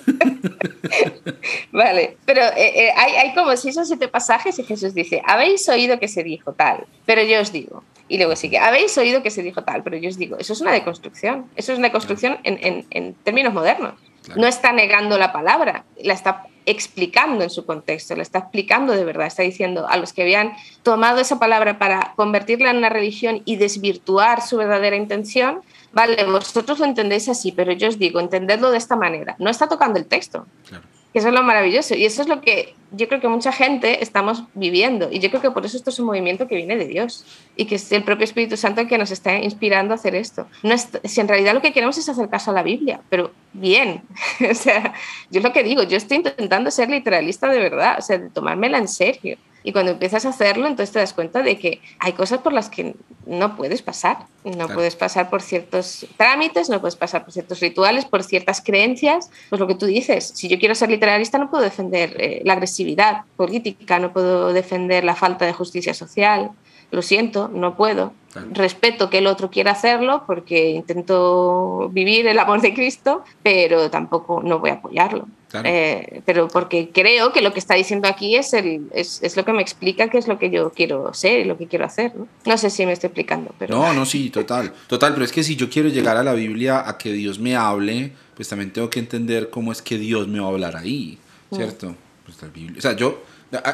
vale, 1.73 2.17
pero 2.25 2.41
eh, 2.43 2.87
eh, 2.87 2.93
hay, 2.97 3.13
hay, 3.17 3.35
como 3.35 3.55
seis 3.57 3.77
o 3.77 3.85
siete 3.85 4.07
pasajes 4.09 4.59
y 4.59 4.63
Jesús 4.63 4.95
dice, 4.95 5.21
habéis 5.27 5.69
oído 5.69 5.99
que 5.99 6.09
se 6.09 6.23
dijo 6.23 6.53
tal, 6.53 6.87
pero 7.05 7.23
yo 7.23 7.41
os 7.41 7.53
digo. 7.53 7.83
Y 8.09 8.17
luego 8.17 8.37
sigue, 8.37 8.59
habéis 8.59 8.97
oído 8.97 9.23
que 9.23 9.31
se 9.31 9.43
dijo 9.43 9.65
tal, 9.65 9.83
pero 9.83 9.97
yo 9.97 10.09
os 10.09 10.17
digo, 10.17 10.37
eso 10.39 10.53
es 10.53 10.61
una 10.61 10.73
deconstrucción, 10.73 11.47
eso 11.57 11.73
es 11.73 11.79
una 11.79 11.89
deconstrucción 11.89 12.39
en, 12.43 12.59
en, 12.63 12.87
en 12.91 13.15
términos 13.15 13.53
modernos. 13.53 13.95
No 14.37 14.47
está 14.47 14.73
negando 14.73 15.19
la 15.19 15.33
palabra, 15.33 15.85
la 16.03 16.15
está 16.15 16.47
explicando 16.67 17.43
en 17.45 17.51
su 17.51 17.65
contexto, 17.65 18.15
la 18.15 18.23
está 18.23 18.41
explicando 18.41 18.93
de 18.93 19.05
verdad, 19.05 19.27
está 19.27 19.43
diciendo 19.43 19.87
a 19.89 19.97
los 19.97 20.13
que 20.13 20.21
habían 20.23 20.53
tomado 20.83 21.19
esa 21.19 21.39
palabra 21.39 21.79
para 21.79 22.13
convertirla 22.15 22.71
en 22.71 22.77
una 22.77 22.91
religión 22.91 23.41
y 23.47 23.57
desvirtuar 23.57 24.43
su 24.43 24.59
verdadera 24.59 24.97
intención, 24.97 25.63
vale, 25.93 26.23
vosotros 26.25 26.79
lo 26.79 26.85
entendéis 26.85 27.31
así, 27.31 27.53
pero 27.53 27.73
yo 27.73 27.89
os 27.89 27.99
digo, 27.99 28.21
entendedlo 28.21 28.71
de 28.71 28.77
esta 28.77 28.97
manera. 28.97 29.35
No 29.39 29.49
está 29.49 29.67
tocando 29.67 29.99
el 29.99 30.05
texto. 30.05 30.47
Claro. 30.69 30.85
Eso 31.15 31.29
es 31.29 31.35
lo 31.35 31.43
maravilloso 31.43 31.95
y 31.95 32.05
eso 32.05 32.23
es 32.23 32.29
lo 32.29 32.41
que 32.41 32.75
yo 32.91 33.09
creo 33.09 33.21
que 33.21 33.29
mucha 33.29 33.53
gente 33.53 34.03
estamos 34.03 34.45
viviendo 34.55 35.09
y 35.11 35.21
yo 35.21 35.31
creo 35.31 35.43
que 35.43 35.51
por 35.51 35.65
eso 35.65 35.77
esto 35.77 35.91
es 35.91 35.99
un 35.99 36.07
movimiento 36.07 36.47
que 36.47 36.57
viene 36.57 36.77
de 36.77 36.87
Dios 36.87 37.25
y 37.57 37.67
que 37.67 37.75
es 37.75 37.91
el 37.93 38.03
propio 38.03 38.25
Espíritu 38.25 38.57
Santo 38.57 38.81
el 38.81 38.89
que 38.89 38.99
nos 38.99 39.11
está 39.11 39.39
inspirando 39.39 39.93
a 39.93 39.97
hacer 39.97 40.15
esto. 40.15 40.47
No 40.63 40.75
es, 40.75 40.89
si 41.05 41.21
en 41.21 41.29
realidad 41.29 41.55
lo 41.55 41.63
que 41.63 41.73
queremos 41.73 41.99
es 41.99 42.09
hacer 42.09 42.29
caso 42.29 42.51
a 42.51 42.55
la 42.55 42.63
Biblia, 42.63 43.01
pero 43.09 43.31
bien. 43.53 44.03
o 44.51 44.55
sea, 44.55 44.95
yo 45.31 45.39
es 45.41 45.45
lo 45.45 45.53
que 45.53 45.63
digo, 45.63 45.83
yo 45.83 45.97
estoy 45.97 46.19
intentando 46.19 46.71
ser 46.71 46.91
literalista 46.91 47.49
de 47.49 47.59
verdad, 47.59 47.97
o 47.99 48.03
sea, 48.03 48.19
de 48.19 48.31
tomármela 48.31 48.79
en 48.79 48.89
serio. 48.89 49.39
Y 49.63 49.73
cuando 49.73 49.93
empiezas 49.93 50.25
a 50.25 50.31
hacerlo, 50.31 50.67
entonces 50.67 50.93
te 50.93 50.99
das 50.99 51.13
cuenta 51.13 51.43
de 51.43 51.59
que 51.59 51.81
hay 51.99 52.13
cosas 52.13 52.41
por 52.41 52.53
las 52.53 52.71
que 52.71 52.95
no 53.27 53.57
puedes 53.57 53.83
pasar. 53.83 54.19
No 54.45 54.69
puedes 54.69 54.97
pasar 54.97 55.29
por 55.29 55.43
ciertos 55.43 56.07
trámites, 56.17 56.71
no 56.71 56.81
puedes 56.81 56.97
pasar 56.97 57.25
por 57.25 57.33
ciertos 57.33 57.61
rituales, 57.61 58.07
por 58.07 58.23
ciertas 58.23 58.63
creencias. 58.63 59.31
Pues 59.51 59.61
lo 59.61 59.67
que 59.67 59.75
tú 59.75 59.87
dices, 59.87 60.33
si 60.35 60.49
yo 60.49 60.59
quiero 60.59 60.75
ser 60.75 60.91
literalista 60.91 61.39
no 61.39 61.51
puedo 61.51 61.63
defender 61.63 62.17
eh, 62.19 62.41
la 62.45 62.55
agresividad 62.55 63.25
política, 63.37 63.99
no 63.99 64.13
puedo 64.13 64.53
defender 64.53 65.05
la 65.05 65.15
falta 65.15 65.45
de 65.45 65.53
justicia 65.53 65.93
social. 65.93 66.53
Lo 66.91 67.03
siento, 67.03 67.49
no 67.49 67.77
puedo. 67.77 68.13
Respeto 68.53 69.11
que 69.11 69.19
el 69.19 69.27
otro 69.27 69.51
quiera 69.51 69.73
hacerlo 69.73 70.23
porque 70.27 70.71
intento 70.71 71.89
vivir 71.93 72.27
el 72.27 72.39
amor 72.39 72.61
de 72.61 72.73
Cristo, 72.73 73.25
pero 73.43 73.91
tampoco 73.91 74.43
no 74.43 74.59
voy 74.59 74.71
a 74.71 74.75
apoyarlo. 74.75 75.27
Eh, 75.65 76.21
pero 76.27 76.47
porque 76.47 76.91
creo 76.93 77.33
que 77.33 77.41
lo 77.41 77.53
que 77.53 77.59
está 77.59 77.75
diciendo 77.75 78.07
aquí 78.07 78.37
es, 78.37 78.53
el, 78.53 78.89
es, 78.93 79.23
es, 79.23 79.37
lo 79.37 79.45
que 79.45 79.53
me 79.53 79.63
explica 79.63 80.09
qué 80.09 80.19
es 80.19 80.29
lo 80.29 80.39
que 80.39 80.51
yo 80.51 80.71
quiero 80.71 81.13
ser 81.15 81.41
y 81.41 81.45
lo 81.45 81.57
que 81.57 81.67
quiero 81.67 81.87
hacer. 81.87 82.15
¿no? 82.15 82.29
no 82.45 82.59
sé 82.59 82.71
si 82.71 82.85
me 82.85 82.93
estoy 82.93 83.09
explicando. 83.09 83.55
Pero... 83.59 83.77
No, 83.77 83.93
no, 83.95 84.05
sí, 84.05 84.31
total. 84.31 84.73
Total, 84.87 85.15
pero 85.15 85.25
es 85.25 85.33
que 85.33 85.43
si 85.43 85.57
yo 85.57 85.71
quiero 85.71 85.89
llegar 85.89 86.17
a 86.17 86.23
la 86.23 86.35
Biblia 86.35 86.87
a 86.87 86.99
que 86.99 87.13
Dios 87.13 87.39
me 87.39 87.57
hable, 87.57 88.13
pues 88.35 88.49
también 88.49 88.73
tengo 88.73 88.91
que 88.91 89.01
entender 89.01 89.49
cómo 89.51 89.73
es 89.73 89.81
que 89.81 89.99
Dios 89.99 90.29
me 90.29 90.39
va 90.39 90.47
a 90.47 90.51
hablar 90.51 90.77
ahí, 90.77 91.19
mm. 91.51 91.57
¿cierto? 91.57 91.95
Pues 92.25 92.41
la 92.43 92.49
Biblia. 92.49 92.79
O 92.79 92.83
sea, 92.83 92.95
yo 92.95 93.23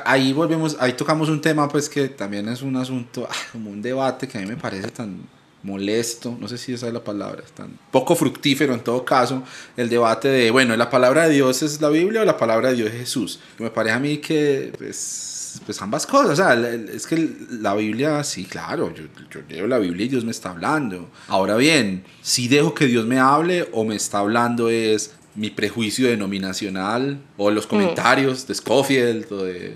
ahí 0.05 0.33
volvemos, 0.33 0.77
ahí 0.79 0.93
tocamos 0.93 1.29
un 1.29 1.41
tema 1.41 1.69
pues 1.69 1.89
que 1.89 2.09
también 2.09 2.49
es 2.49 2.63
un 2.63 2.77
asunto, 2.77 3.27
ah, 3.29 3.35
como 3.53 3.71
un 3.71 3.83
debate 3.83 4.29
que 4.29 4.39
a 4.39 4.41
mí 4.41 4.47
me 4.47 4.57
parece 4.57 4.89
tan 4.89 5.21
molesto, 5.63 6.37
no 6.39 6.47
sé 6.47 6.59
si 6.59 6.75
esa 6.75 6.87
es 6.87 6.93
la 6.93 7.03
palabra, 7.03 7.43
es 7.45 7.53
tan 7.53 7.79
poco 7.91 8.15
fructífero 8.15 8.75
en 8.75 8.81
todo 8.81 9.05
caso, 9.05 9.43
el 9.77 9.89
debate 9.89 10.29
de, 10.29 10.51
bueno, 10.51 10.77
¿la 10.77 10.91
palabra 10.91 11.27
de 11.27 11.35
Dios 11.35 11.63
es 11.63 11.81
la 11.81 11.89
Biblia 11.89 12.21
o 12.21 12.25
la 12.25 12.37
palabra 12.37 12.69
de 12.69 12.77
Dios 12.77 12.91
es 12.91 12.99
Jesús? 12.99 13.41
Me 13.59 13.71
parece 13.71 13.95
a 13.95 13.99
mí 13.99 14.19
que, 14.19 14.73
pues, 14.77 15.61
pues 15.65 15.81
ambas 15.81 16.07
cosas, 16.07 16.33
o 16.33 16.37
sea, 16.37 16.55
es 16.55 17.07
que 17.07 17.31
la 17.51 17.75
Biblia, 17.75 18.23
sí, 18.25 18.45
claro, 18.45 18.93
yo, 18.95 19.05
yo 19.31 19.41
leo 19.49 19.67
la 19.67 19.79
Biblia 19.79 20.05
y 20.05 20.09
Dios 20.11 20.25
me 20.25 20.33
está 20.33 20.51
hablando. 20.51 21.09
Ahora 21.29 21.57
bien, 21.57 22.05
si 22.21 22.47
dejo 22.47 22.75
que 22.75 22.87
Dios 22.87 23.07
me 23.07 23.19
hable 23.19 23.69
o 23.73 23.85
me 23.85 23.97
está 23.97 24.19
hablando 24.19 24.69
es 24.69 25.13
mi 25.35 25.51
prejuicio 25.51 26.09
denominacional 26.09 27.21
o 27.37 27.51
los 27.51 27.67
mm. 27.67 27.69
comentarios 27.69 28.47
de 28.47 28.55
Scofield 28.55 29.33
o 29.33 29.45
de 29.45 29.75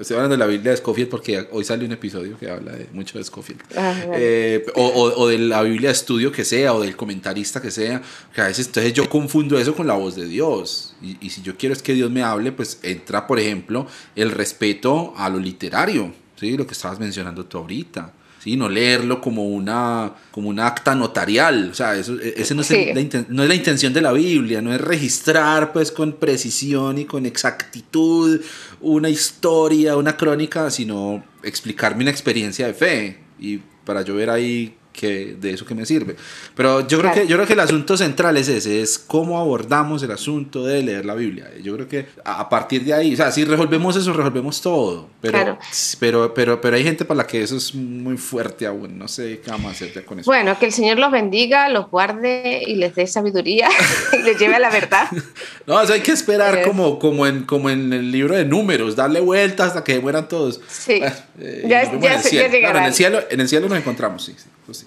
estoy 0.00 0.16
hablando 0.16 0.36
de 0.36 0.38
la 0.38 0.46
Biblia 0.46 0.70
de 0.70 0.76
Scofield 0.76 1.08
porque 1.08 1.46
hoy 1.50 1.64
sale 1.64 1.84
un 1.84 1.92
episodio 1.92 2.38
que 2.38 2.50
habla 2.50 2.72
de, 2.72 2.88
mucho 2.92 3.18
de 3.18 3.24
Scofield. 3.24 3.60
Ah, 3.76 3.94
eh, 4.14 4.64
o, 4.74 5.12
o, 5.16 5.28
de 5.28 5.38
la 5.38 5.62
Biblia 5.62 5.90
de 5.90 5.94
estudio 5.94 6.32
que 6.32 6.44
sea, 6.44 6.74
o 6.74 6.80
del 6.80 6.96
comentarista 6.96 7.60
que 7.60 7.70
sea. 7.70 8.00
Que 8.34 8.40
a 8.40 8.46
veces 8.46 8.66
entonces 8.66 8.92
yo 8.92 9.08
confundo 9.08 9.58
eso 9.58 9.74
con 9.74 9.86
la 9.86 9.94
voz 9.94 10.16
de 10.16 10.26
Dios. 10.26 10.94
Y, 11.02 11.16
y, 11.20 11.30
si 11.30 11.42
yo 11.42 11.56
quiero 11.56 11.74
es 11.74 11.82
que 11.82 11.94
Dios 11.94 12.10
me 12.10 12.22
hable, 12.22 12.52
pues 12.52 12.78
entra, 12.82 13.26
por 13.26 13.38
ejemplo, 13.38 13.86
el 14.16 14.30
respeto 14.30 15.14
a 15.16 15.28
lo 15.28 15.38
literario. 15.38 16.12
¿sí? 16.36 16.56
Lo 16.56 16.66
que 16.66 16.72
estabas 16.72 16.98
mencionando 16.98 17.44
tú 17.44 17.58
ahorita. 17.58 18.12
¿Sí? 18.42 18.56
no 18.56 18.68
leerlo 18.68 19.20
como 19.20 19.44
una, 19.44 20.12
como 20.30 20.48
una 20.48 20.66
acta 20.66 20.94
notarial, 20.94 21.70
o 21.70 21.74
sea, 21.74 21.96
eso, 21.96 22.18
e, 22.20 22.34
ese 22.36 22.54
no, 22.54 22.62
es 22.62 22.70
la 22.70 23.24
no 23.28 23.42
es 23.42 23.48
la 23.48 23.54
intención 23.54 23.92
de 23.92 24.00
la 24.00 24.12
Biblia, 24.12 24.60
no 24.60 24.72
es 24.72 24.80
registrar 24.80 25.72
pues 25.72 25.92
con 25.92 26.14
precisión 26.14 26.98
y 26.98 27.04
con 27.04 27.26
exactitud 27.26 28.40
una 28.80 29.08
historia, 29.08 29.96
una 29.96 30.16
crónica, 30.16 30.70
sino 30.70 31.22
explicarme 31.42 32.02
una 32.02 32.10
experiencia 32.10 32.66
de 32.66 32.74
fe. 32.74 33.18
Y 33.38 33.58
para 33.84 34.02
yo 34.02 34.14
ver 34.14 34.30
ahí 34.30 34.74
que 35.00 35.34
de 35.40 35.52
eso 35.52 35.64
que 35.64 35.74
me 35.74 35.86
sirve. 35.86 36.14
Pero 36.54 36.86
yo 36.86 36.98
creo, 36.98 37.14
que, 37.14 37.26
yo 37.26 37.36
creo 37.36 37.46
que 37.46 37.54
el 37.54 37.60
asunto 37.60 37.96
central 37.96 38.36
es 38.36 38.48
ese, 38.48 38.82
es 38.82 38.98
cómo 38.98 39.40
abordamos 39.40 40.02
el 40.02 40.10
asunto 40.10 40.66
de 40.66 40.82
leer 40.82 41.06
la 41.06 41.14
Biblia. 41.14 41.50
Yo 41.62 41.74
creo 41.74 41.88
que 41.88 42.06
a 42.22 42.46
partir 42.50 42.84
de 42.84 42.92
ahí, 42.92 43.14
o 43.14 43.16
sea, 43.16 43.32
si 43.32 43.46
resolvemos 43.46 43.96
eso, 43.96 44.12
resolvemos 44.12 44.60
todo. 44.60 45.08
Pero, 45.22 45.58
pero, 45.98 46.34
pero, 46.34 46.60
pero 46.60 46.76
hay 46.76 46.84
gente 46.84 47.06
para 47.06 47.18
la 47.18 47.26
que 47.26 47.42
eso 47.42 47.56
es 47.56 47.74
muy 47.74 48.18
fuerte 48.18 48.66
aún. 48.66 48.98
No 48.98 49.08
sé 49.08 49.40
qué 49.42 49.50
vamos 49.50 49.68
a 49.68 49.70
hacer 49.70 50.04
con 50.04 50.20
eso. 50.20 50.30
Bueno, 50.30 50.58
que 50.58 50.66
el 50.66 50.72
Señor 50.72 50.98
los 50.98 51.10
bendiga, 51.10 51.70
los 51.70 51.88
guarde 51.88 52.62
y 52.66 52.74
les 52.74 52.94
dé 52.94 53.06
sabiduría 53.06 53.70
y 54.12 54.18
les 54.18 54.38
lleve 54.38 54.56
a 54.56 54.58
la 54.58 54.70
verdad. 54.70 55.08
no, 55.66 55.80
eso 55.80 55.94
hay 55.94 56.00
que 56.00 56.12
esperar 56.12 56.62
como, 56.62 56.98
como, 56.98 57.26
en, 57.26 57.44
como 57.44 57.70
en 57.70 57.90
el 57.94 58.12
libro 58.12 58.36
de 58.36 58.44
números, 58.44 58.96
darle 58.96 59.20
vueltas 59.20 59.68
hasta 59.68 59.82
que 59.82 59.98
mueran 59.98 60.28
todos. 60.28 60.60
Sí. 60.68 61.00
Eh, 61.38 61.64
ya, 61.66 61.90
ya, 61.98 62.20
en 62.20 62.84
el 62.84 62.92
cielo, 62.92 63.20
en 63.30 63.40
el 63.40 63.48
cielo 63.48 63.66
nos 63.66 63.78
encontramos, 63.78 64.22
sí. 64.22 64.34
sí. 64.36 64.44
Pues 64.66 64.86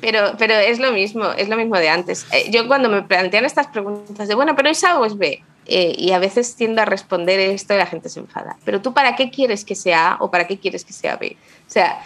pero, 0.00 0.32
pero 0.38 0.54
es 0.54 0.78
lo 0.78 0.92
mismo, 0.92 1.30
es 1.32 1.48
lo 1.48 1.56
mismo 1.56 1.76
de 1.76 1.88
antes. 1.88 2.26
Eh, 2.32 2.50
yo 2.50 2.66
cuando 2.66 2.88
me 2.88 3.02
plantean 3.02 3.44
estas 3.44 3.68
preguntas 3.68 4.28
de, 4.28 4.34
bueno, 4.34 4.54
pero 4.56 4.68
es 4.68 4.82
A 4.84 4.98
o 4.98 5.04
es 5.04 5.16
B, 5.16 5.42
eh, 5.68 5.94
y 5.96 6.12
a 6.12 6.18
veces 6.18 6.54
tiendo 6.54 6.80
a 6.82 6.84
responder 6.84 7.40
esto 7.40 7.74
y 7.74 7.78
la 7.78 7.86
gente 7.86 8.08
se 8.08 8.20
enfada. 8.20 8.56
Pero 8.64 8.80
tú, 8.80 8.94
¿para 8.94 9.16
qué 9.16 9.30
quieres 9.30 9.64
que 9.64 9.74
sea 9.74 10.12
A 10.12 10.16
o 10.20 10.30
para 10.30 10.46
qué 10.46 10.58
quieres 10.58 10.84
que 10.84 10.92
sea 10.92 11.16
B? 11.16 11.36
O 11.66 11.70
sea, 11.70 12.00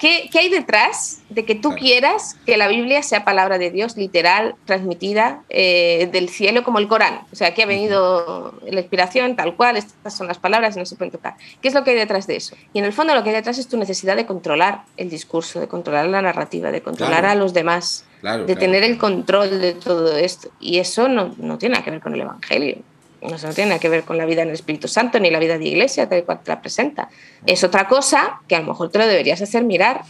¿qué, 0.00 0.30
qué 0.32 0.38
hay 0.38 0.48
detrás 0.48 1.20
de 1.28 1.44
que 1.44 1.54
tú 1.54 1.74
quieras 1.74 2.36
que 2.46 2.56
la 2.56 2.68
Biblia 2.68 3.02
sea 3.02 3.22
palabra 3.22 3.58
de 3.58 3.70
Dios, 3.70 3.98
literal, 3.98 4.54
transmitida 4.64 5.42
eh, 5.50 6.08
del 6.10 6.30
cielo 6.30 6.64
como 6.64 6.78
el 6.78 6.88
Corán? 6.88 7.20
O 7.30 7.36
sea, 7.36 7.48
aquí 7.48 7.60
ha 7.60 7.66
venido 7.66 8.54
la 8.66 8.80
inspiración, 8.80 9.36
tal 9.36 9.56
cual, 9.56 9.76
estas 9.76 10.16
son 10.16 10.26
las 10.26 10.38
palabras 10.38 10.74
y 10.76 10.78
no 10.78 10.86
se 10.86 10.96
pueden 10.96 11.12
tocar. 11.12 11.34
¿Qué 11.60 11.68
es 11.68 11.74
lo 11.74 11.84
que 11.84 11.90
hay 11.90 11.96
detrás 11.96 12.26
de 12.26 12.36
eso? 12.36 12.56
Y 12.72 12.78
en 12.78 12.86
el 12.86 12.94
fondo 12.94 13.14
lo 13.14 13.22
que 13.22 13.28
hay 13.28 13.36
detrás 13.36 13.58
es 13.58 13.68
tu 13.68 13.76
necesidad 13.76 14.16
de 14.16 14.24
controlar 14.24 14.84
el 14.96 15.10
discurso, 15.10 15.60
de 15.60 15.68
controlar 15.68 16.06
la 16.06 16.22
narrativa, 16.22 16.70
de 16.70 16.80
controlar 16.80 17.26
a 17.26 17.34
los 17.34 17.52
demás, 17.52 18.06
de 18.22 18.56
tener 18.56 18.82
el 18.84 18.96
control 18.96 19.60
de 19.60 19.74
todo 19.74 20.16
esto. 20.16 20.48
Y 20.58 20.78
eso 20.78 21.08
no, 21.08 21.34
no 21.36 21.58
tiene 21.58 21.74
nada 21.74 21.84
que 21.84 21.90
ver 21.90 22.00
con 22.00 22.14
el 22.14 22.22
Evangelio 22.22 22.78
no, 23.24 23.36
no 23.36 23.54
tiene 23.54 23.70
nada 23.70 23.80
que 23.80 23.88
ver 23.88 24.04
con 24.04 24.16
la 24.16 24.26
vida 24.26 24.42
en 24.42 24.48
el 24.48 24.54
Espíritu 24.54 24.86
Santo 24.86 25.18
ni 25.18 25.30
la 25.30 25.38
vida 25.38 25.58
de 25.58 25.64
iglesia, 25.64 26.08
tal 26.08 26.24
cual 26.24 26.40
te 26.42 26.50
la 26.50 26.60
presenta. 26.60 27.08
Es 27.46 27.64
otra 27.64 27.88
cosa 27.88 28.40
que 28.46 28.56
a 28.56 28.60
lo 28.60 28.66
mejor 28.66 28.90
te 28.90 28.98
lo 28.98 29.06
deberías 29.06 29.40
hacer 29.40 29.64
mirar, 29.64 30.02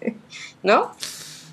¿no? 0.62 0.92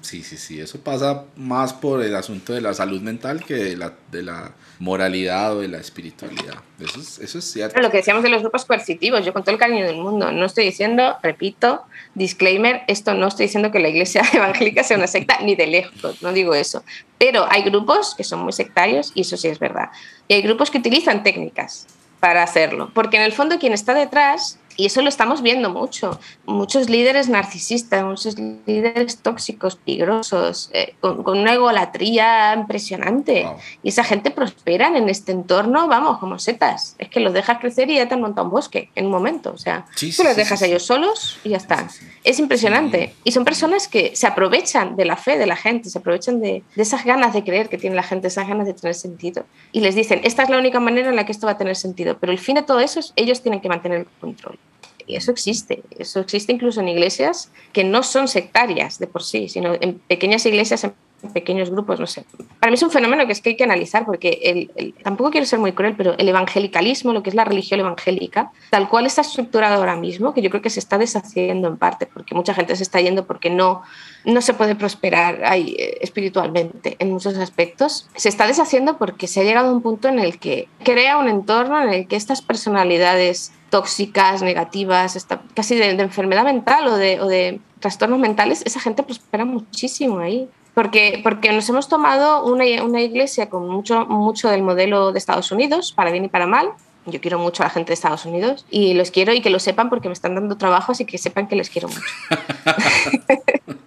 Sí, 0.07 0.23
sí, 0.23 0.37
sí, 0.37 0.61
eso 0.61 0.79
pasa 0.79 1.25
más 1.35 1.73
por 1.73 2.01
el 2.01 2.15
asunto 2.15 2.53
de 2.53 2.61
la 2.61 2.73
salud 2.73 3.01
mental 3.01 3.43
que 3.43 3.55
de 3.55 3.75
la, 3.75 3.91
de 4.09 4.23
la 4.23 4.53
moralidad 4.79 5.57
o 5.57 5.59
de 5.59 5.67
la 5.67 5.79
espiritualidad. 5.79 6.55
Eso 6.79 7.01
es, 7.01 7.19
eso 7.19 7.39
es 7.39 7.43
cierto. 7.43 7.81
Lo 7.81 7.91
que 7.91 7.97
decíamos 7.97 8.23
de 8.23 8.29
los 8.29 8.41
grupos 8.41 8.63
coercitivos, 8.63 9.25
yo 9.25 9.33
con 9.33 9.43
todo 9.43 9.51
el 9.51 9.59
cariño 9.59 9.85
del 9.85 9.97
mundo, 9.97 10.31
no 10.31 10.45
estoy 10.45 10.63
diciendo, 10.63 11.17
repito, 11.21 11.81
disclaimer, 12.15 12.83
esto 12.87 13.15
no 13.15 13.27
estoy 13.27 13.47
diciendo 13.47 13.69
que 13.69 13.79
la 13.79 13.89
iglesia 13.89 14.21
evangélica 14.33 14.81
sea 14.85 14.95
una 14.95 15.07
secta, 15.07 15.39
ni 15.41 15.57
de 15.57 15.67
lejos, 15.67 16.21
no 16.21 16.31
digo 16.31 16.55
eso. 16.55 16.85
Pero 17.17 17.45
hay 17.51 17.63
grupos 17.63 18.15
que 18.15 18.23
son 18.23 18.39
muy 18.39 18.53
sectarios 18.53 19.11
y 19.13 19.21
eso 19.21 19.35
sí 19.35 19.49
es 19.49 19.59
verdad. 19.59 19.89
Y 20.29 20.35
hay 20.35 20.41
grupos 20.41 20.71
que 20.71 20.77
utilizan 20.77 21.21
técnicas 21.21 21.85
para 22.21 22.43
hacerlo, 22.43 22.91
porque 22.93 23.17
en 23.17 23.23
el 23.23 23.33
fondo 23.33 23.59
quien 23.59 23.73
está 23.73 23.93
detrás 23.93 24.57
Y 24.77 24.85
eso 24.85 25.01
lo 25.01 25.09
estamos 25.09 25.41
viendo 25.41 25.71
mucho. 25.71 26.19
Muchos 26.45 26.87
líderes 26.87 27.29
narcisistas, 27.29 28.03
muchos 28.03 28.37
líderes 28.37 29.17
tóxicos, 29.17 29.75
peligrosos, 29.75 30.69
eh, 30.71 30.93
con, 31.01 31.27
una 31.27 31.53
egolatría 31.53 32.53
impresionante. 32.53 33.47
Y 33.81 33.89
esa 33.89 34.03
gente 34.03 34.29
prospera 34.29 34.95
en 34.95 35.09
este 35.09 35.31
entorno, 35.31 35.87
vamos, 35.87 36.19
como 36.19 36.37
setas. 36.37 36.95
Es 36.99 37.09
que 37.09 37.19
los 37.19 37.33
dejas 37.33 37.57
crecer 37.57 37.89
y 37.89 37.95
ya 37.95 38.07
te 38.07 38.13
han 38.13 38.21
montado 38.21 38.45
un 38.45 38.51
bosque 38.51 38.91
en 38.93 39.07
un 39.07 39.11
momento. 39.11 39.51
O 39.51 39.57
sea, 39.57 39.85
tú 39.99 40.23
los 40.23 40.35
dejas 40.35 40.61
a 40.61 40.67
ellos 40.67 40.83
solos 40.83 41.39
y 41.43 41.49
ya 41.49 41.57
está. 41.57 41.87
Es 42.23 42.37
impresionante. 42.37 43.15
Y 43.23 43.31
son 43.31 43.45
personas 43.45 43.87
que 43.87 44.15
se 44.15 44.27
aprovechan 44.27 44.95
de 44.95 45.05
la 45.05 45.17
fe 45.17 45.39
de 45.39 45.47
la 45.47 45.55
gente, 45.55 45.89
se 45.89 45.97
aprovechan 45.97 46.39
de, 46.39 46.63
de 46.75 46.81
esas 46.83 47.03
ganas 47.03 47.33
de 47.33 47.43
creer 47.43 47.67
que 47.67 47.79
tiene 47.79 47.95
la 47.95 48.03
gente, 48.03 48.27
esas 48.27 48.47
ganas 48.47 48.67
de 48.67 48.75
tener 48.75 48.93
sentido. 48.93 49.45
Y 49.71 49.79
les 49.79 49.95
dicen, 49.95 50.21
esta 50.23 50.43
es 50.43 50.49
la 50.49 50.59
única 50.59 50.79
manera 50.79 51.09
en 51.09 51.15
la 51.15 51.25
que 51.25 51.31
esto 51.31 51.47
va 51.47 51.53
a 51.53 51.57
tener 51.57 51.75
sentido. 51.75 52.19
Pero 52.19 52.31
el 52.31 52.37
fin 52.37 52.53
de 52.53 52.61
todo 52.61 52.79
eso 52.79 52.99
es 52.99 53.11
ellos 53.15 53.41
tienen 53.41 53.59
que 53.59 53.69
mantener 53.69 54.01
el 54.01 54.07
control. 54.21 54.59
Y 55.07 55.15
eso 55.15 55.31
existe, 55.31 55.83
eso 55.97 56.19
existe 56.19 56.51
incluso 56.51 56.81
en 56.81 56.89
iglesias 56.89 57.49
que 57.71 57.85
no 57.85 58.03
son 58.03 58.27
sectarias 58.27 58.99
de 58.99 59.07
por 59.07 59.23
sí, 59.23 59.47
sino 59.47 59.73
en 59.79 59.99
pequeñas 59.99 60.45
iglesias, 60.45 60.83
en 60.83 60.93
pequeños 61.33 61.69
grupos, 61.69 61.99
no 61.99 62.07
sé. 62.07 62.25
Para 62.59 62.69
mí 62.69 62.75
es 62.75 62.83
un 62.83 62.91
fenómeno 62.91 63.25
que 63.25 63.31
es 63.31 63.41
que 63.41 63.49
hay 63.49 63.55
que 63.55 63.63
analizar 63.63 64.05
porque 64.05 64.39
el, 64.43 64.93
tampoco 65.03 65.31
quiero 65.31 65.45
ser 65.45 65.59
muy 65.59 65.71
cruel, 65.71 65.95
pero 65.95 66.15
el 66.17 66.27
evangelicalismo, 66.27 67.13
lo 67.13 67.23
que 67.23 67.29
es 67.29 67.35
la 67.35 67.43
religión 67.43 67.79
evangélica, 67.79 68.51
tal 68.69 68.89
cual 68.89 69.05
está 69.05 69.21
estructurado 69.21 69.75
ahora 69.75 69.95
mismo, 69.95 70.33
que 70.33 70.41
yo 70.41 70.49
creo 70.49 70.61
que 70.61 70.69
se 70.69 70.79
está 70.79 70.97
deshaciendo 70.97 71.67
en 71.67 71.77
parte, 71.77 72.05
porque 72.05 72.35
mucha 72.35 72.53
gente 72.53 72.75
se 72.75 72.83
está 72.83 73.01
yendo 73.01 73.25
porque 73.25 73.49
no, 73.49 73.81
no 74.25 74.41
se 74.41 74.53
puede 74.53 74.75
prosperar 74.75 75.43
ahí 75.45 75.75
eh, 75.79 75.97
espiritualmente 76.01 76.95
en 76.99 77.11
muchos 77.11 77.37
aspectos, 77.37 78.09
se 78.15 78.29
está 78.29 78.45
deshaciendo 78.45 78.97
porque 78.97 79.27
se 79.27 79.41
ha 79.41 79.43
llegado 79.43 79.69
a 79.69 79.71
un 79.71 79.81
punto 79.81 80.07
en 80.07 80.19
el 80.19 80.37
que 80.37 80.67
crea 80.83 81.17
un 81.17 81.29
entorno 81.29 81.81
en 81.81 81.89
el 81.89 82.07
que 82.07 82.15
estas 82.15 82.41
personalidades 82.41 83.53
tóxicas, 83.69 84.41
negativas, 84.41 85.27
casi 85.53 85.75
de, 85.75 85.89
enfermedad 85.89 86.43
mental 86.43 86.87
o 86.87 86.97
de, 86.97 87.19
o 87.19 87.27
de 87.27 87.59
trastornos 87.79 88.19
mentales, 88.19 88.63
esa 88.65 88.79
gente 88.79 89.03
prospera 89.03 89.45
muchísimo 89.45 90.19
ahí 90.19 90.49
porque, 90.77 91.21
porque 91.23 91.51
nos 91.51 91.67
hemos 91.69 91.89
tomado 91.89 92.45
una, 92.45 92.63
una 92.83 93.01
iglesia 93.01 93.49
con 93.49 93.67
mucho, 93.67 94.05
mucho 94.05 94.49
del 94.49 94.61
modelo 94.61 95.11
de 95.11 95.17
Estados 95.17 95.51
Unidos, 95.51 95.91
para 95.91 96.11
bien 96.11 96.25
y 96.25 96.27
para 96.27 96.45
mal, 96.45 96.69
yo 97.07 97.19
quiero 97.19 97.39
mucho 97.39 97.63
a 97.63 97.65
la 97.65 97.69
gente 97.71 97.89
de 97.89 97.93
Estados 97.95 98.25
Unidos 98.25 98.63
y 98.69 98.93
los 98.93 99.09
quiero 99.09 99.33
y 99.33 99.41
que 99.41 99.49
lo 99.49 99.59
sepan 99.59 99.89
porque 99.89 100.07
me 100.07 100.13
están 100.13 100.35
dando 100.35 100.55
trabajo, 100.55 100.91
así 100.91 101.05
que 101.05 101.17
sepan 101.17 101.47
que 101.47 101.55
les 101.55 101.71
quiero 101.71 101.87
mucho. 101.87 102.01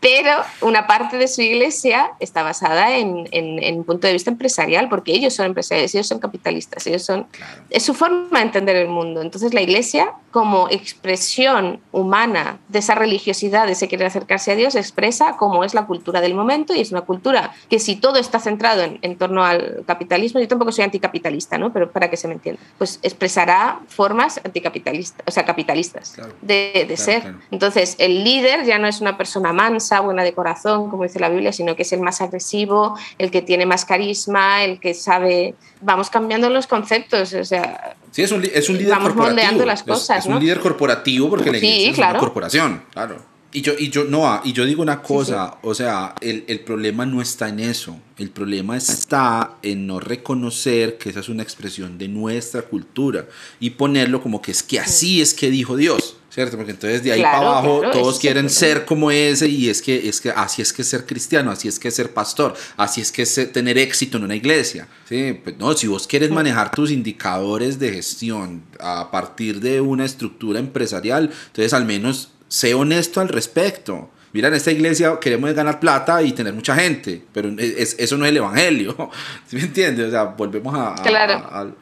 Pero 0.00 0.32
una 0.60 0.86
parte 0.86 1.18
de 1.18 1.28
su 1.28 1.42
iglesia 1.42 2.12
está 2.20 2.42
basada 2.42 2.96
en, 2.96 3.28
en, 3.32 3.78
un 3.78 3.84
punto 3.84 4.06
de 4.06 4.12
vista 4.12 4.30
empresarial, 4.30 4.88
porque 4.88 5.12
ellos 5.12 5.34
son 5.34 5.46
empresarios, 5.46 5.94
ellos 5.94 6.06
son 6.06 6.18
capitalistas, 6.18 6.86
ellos 6.86 7.04
son... 7.04 7.26
Es 7.68 7.84
su 7.84 7.94
forma 7.94 8.38
de 8.38 8.44
entender 8.44 8.76
el 8.76 8.88
mundo. 8.88 9.22
Entonces 9.22 9.54
la 9.54 9.60
iglesia, 9.60 10.12
como 10.30 10.68
expresión 10.70 11.80
humana 11.92 12.58
de 12.68 12.78
esa 12.78 12.94
religiosidad, 12.94 13.66
de 13.66 13.72
ese 13.72 13.88
querer 13.88 14.06
acercarse 14.06 14.52
a 14.52 14.56
Dios, 14.56 14.74
expresa 14.74 15.36
cómo 15.36 15.64
es 15.64 15.74
la 15.74 15.86
cultura 15.86 16.20
del 16.20 16.34
momento 16.34 16.74
y 16.74 16.80
es 16.80 16.92
una 16.92 17.02
cultura 17.02 17.52
que 17.68 17.78
si 17.78 17.96
todo 17.96 18.16
está 18.16 18.38
centrado 18.38 18.82
en, 18.82 18.98
en 19.02 19.16
torno 19.16 19.44
al 19.44 19.84
capitalismo, 19.86 20.40
yo 20.40 20.48
tampoco 20.48 20.72
soy 20.72 20.84
anticapitalista, 20.84 21.58
¿no? 21.58 21.72
pero 21.72 21.90
para 21.90 22.10
que 22.10 22.16
se 22.16 22.28
me 22.28 22.34
entienda, 22.34 22.60
pues 22.78 22.98
expresará 23.02 23.80
formas 23.88 24.40
anticapitalistas, 24.44 25.24
o 25.26 25.30
sea, 25.30 25.44
capitalistas 25.44 26.16
de, 26.40 26.84
de 26.88 26.96
ser. 26.96 27.34
Entonces 27.50 27.96
el 27.98 28.24
líder 28.24 28.64
ya 28.64 28.78
no 28.78 28.86
es 28.86 29.00
una 29.00 29.16
persona 29.16 29.52
mansa, 29.60 30.00
buena 30.00 30.22
de 30.24 30.32
corazón, 30.32 30.90
como 30.90 31.02
dice 31.02 31.20
la 31.20 31.28
Biblia, 31.28 31.52
sino 31.52 31.76
que 31.76 31.82
es 31.82 31.92
el 31.92 32.00
más 32.00 32.20
agresivo, 32.20 32.96
el 33.18 33.30
que 33.30 33.42
tiene 33.42 33.66
más 33.66 33.84
carisma, 33.84 34.64
el 34.64 34.80
que 34.80 34.94
sabe... 34.94 35.54
Vamos 35.82 36.10
cambiando 36.10 36.48
los 36.50 36.66
conceptos, 36.66 37.34
o 37.34 37.44
sea... 37.44 37.96
Sí, 38.10 38.22
es 38.22 38.32
un, 38.32 38.44
es 38.44 38.68
un 38.68 38.76
líder 38.78 38.90
vamos 38.90 39.08
corporativo. 39.08 39.36
moldeando 39.36 39.66
las 39.66 39.82
cosas, 39.82 40.18
es, 40.18 40.26
es 40.26 40.32
un 40.32 40.40
líder 40.40 40.60
corporativo 40.60 41.28
porque 41.28 41.50
la 41.50 41.58
iglesia 41.58 41.90
es 41.90 41.98
una 41.98 42.18
corporación, 42.18 42.82
claro. 42.92 43.30
Y 43.52 43.62
yo, 43.62 43.72
y 43.76 43.90
yo, 43.90 44.04
no, 44.04 44.40
y 44.44 44.52
yo 44.52 44.64
digo 44.64 44.80
una 44.80 45.02
cosa, 45.02 45.58
o 45.62 45.74
sea, 45.74 46.14
el, 46.20 46.44
el, 46.46 46.60
problema 46.60 47.04
no 47.04 47.20
está 47.20 47.48
en 47.48 47.58
eso, 47.58 47.96
el 48.16 48.30
problema 48.30 48.76
está 48.76 49.56
en 49.62 49.88
no 49.88 49.98
reconocer 49.98 50.98
que 50.98 51.10
esa 51.10 51.18
es 51.18 51.28
una 51.28 51.42
expresión 51.42 51.98
de 51.98 52.06
nuestra 52.06 52.62
cultura 52.62 53.26
y 53.58 53.70
ponerlo 53.70 54.22
como 54.22 54.40
que 54.40 54.52
es 54.52 54.62
que 54.62 54.78
así 54.78 55.20
es 55.20 55.34
que 55.34 55.50
dijo 55.50 55.76
Dios. 55.76 56.19
¿Cierto? 56.30 56.56
Porque 56.56 56.70
entonces 56.70 57.02
de 57.02 57.12
ahí 57.12 57.22
para 57.22 57.38
abajo 57.38 57.82
todos 57.92 58.18
quieren 58.18 58.48
ser 58.48 58.84
como 58.84 59.10
ese 59.10 59.48
y 59.48 59.68
es 59.68 59.82
que, 59.82 60.08
es 60.08 60.20
que 60.20 60.30
así 60.30 60.62
es 60.62 60.72
que 60.72 60.84
ser 60.84 61.04
cristiano, 61.04 61.50
así 61.50 61.68
es 61.68 61.78
que 61.78 61.90
ser 61.90 62.12
pastor, 62.12 62.54
así 62.76 63.00
es 63.00 63.10
que 63.10 63.22
es 63.22 63.52
tener 63.52 63.76
éxito 63.76 64.16
en 64.16 64.24
una 64.24 64.36
iglesia. 64.36 64.86
Sí, 65.08 65.38
pues 65.42 65.58
no, 65.58 65.74
si 65.76 65.88
vos 65.88 66.06
quieres 66.06 66.30
manejar 66.30 66.70
tus 66.70 66.90
indicadores 66.90 67.78
de 67.78 67.92
gestión 67.92 68.62
a 68.78 69.10
partir 69.10 69.60
de 69.60 69.80
una 69.80 70.04
estructura 70.04 70.60
empresarial, 70.60 71.30
entonces 71.46 71.74
al 71.74 71.84
menos 71.84 72.30
sé 72.48 72.74
honesto 72.74 73.20
al 73.20 73.28
respecto. 73.28 74.10
Mira, 74.32 74.46
en 74.46 74.54
esta 74.54 74.70
iglesia 74.70 75.18
queremos 75.20 75.52
ganar 75.54 75.80
plata 75.80 76.22
y 76.22 76.30
tener 76.30 76.54
mucha 76.54 76.76
gente, 76.76 77.24
pero 77.32 77.52
es, 77.58 77.96
eso 77.98 78.16
no 78.16 78.24
es 78.24 78.30
el 78.30 78.36
evangelio. 78.36 79.10
¿Sí 79.48 79.56
me 79.56 79.62
entiendes? 79.62 80.06
O 80.06 80.10
sea, 80.12 80.22
volvemos 80.22 80.72
a, 80.72 80.94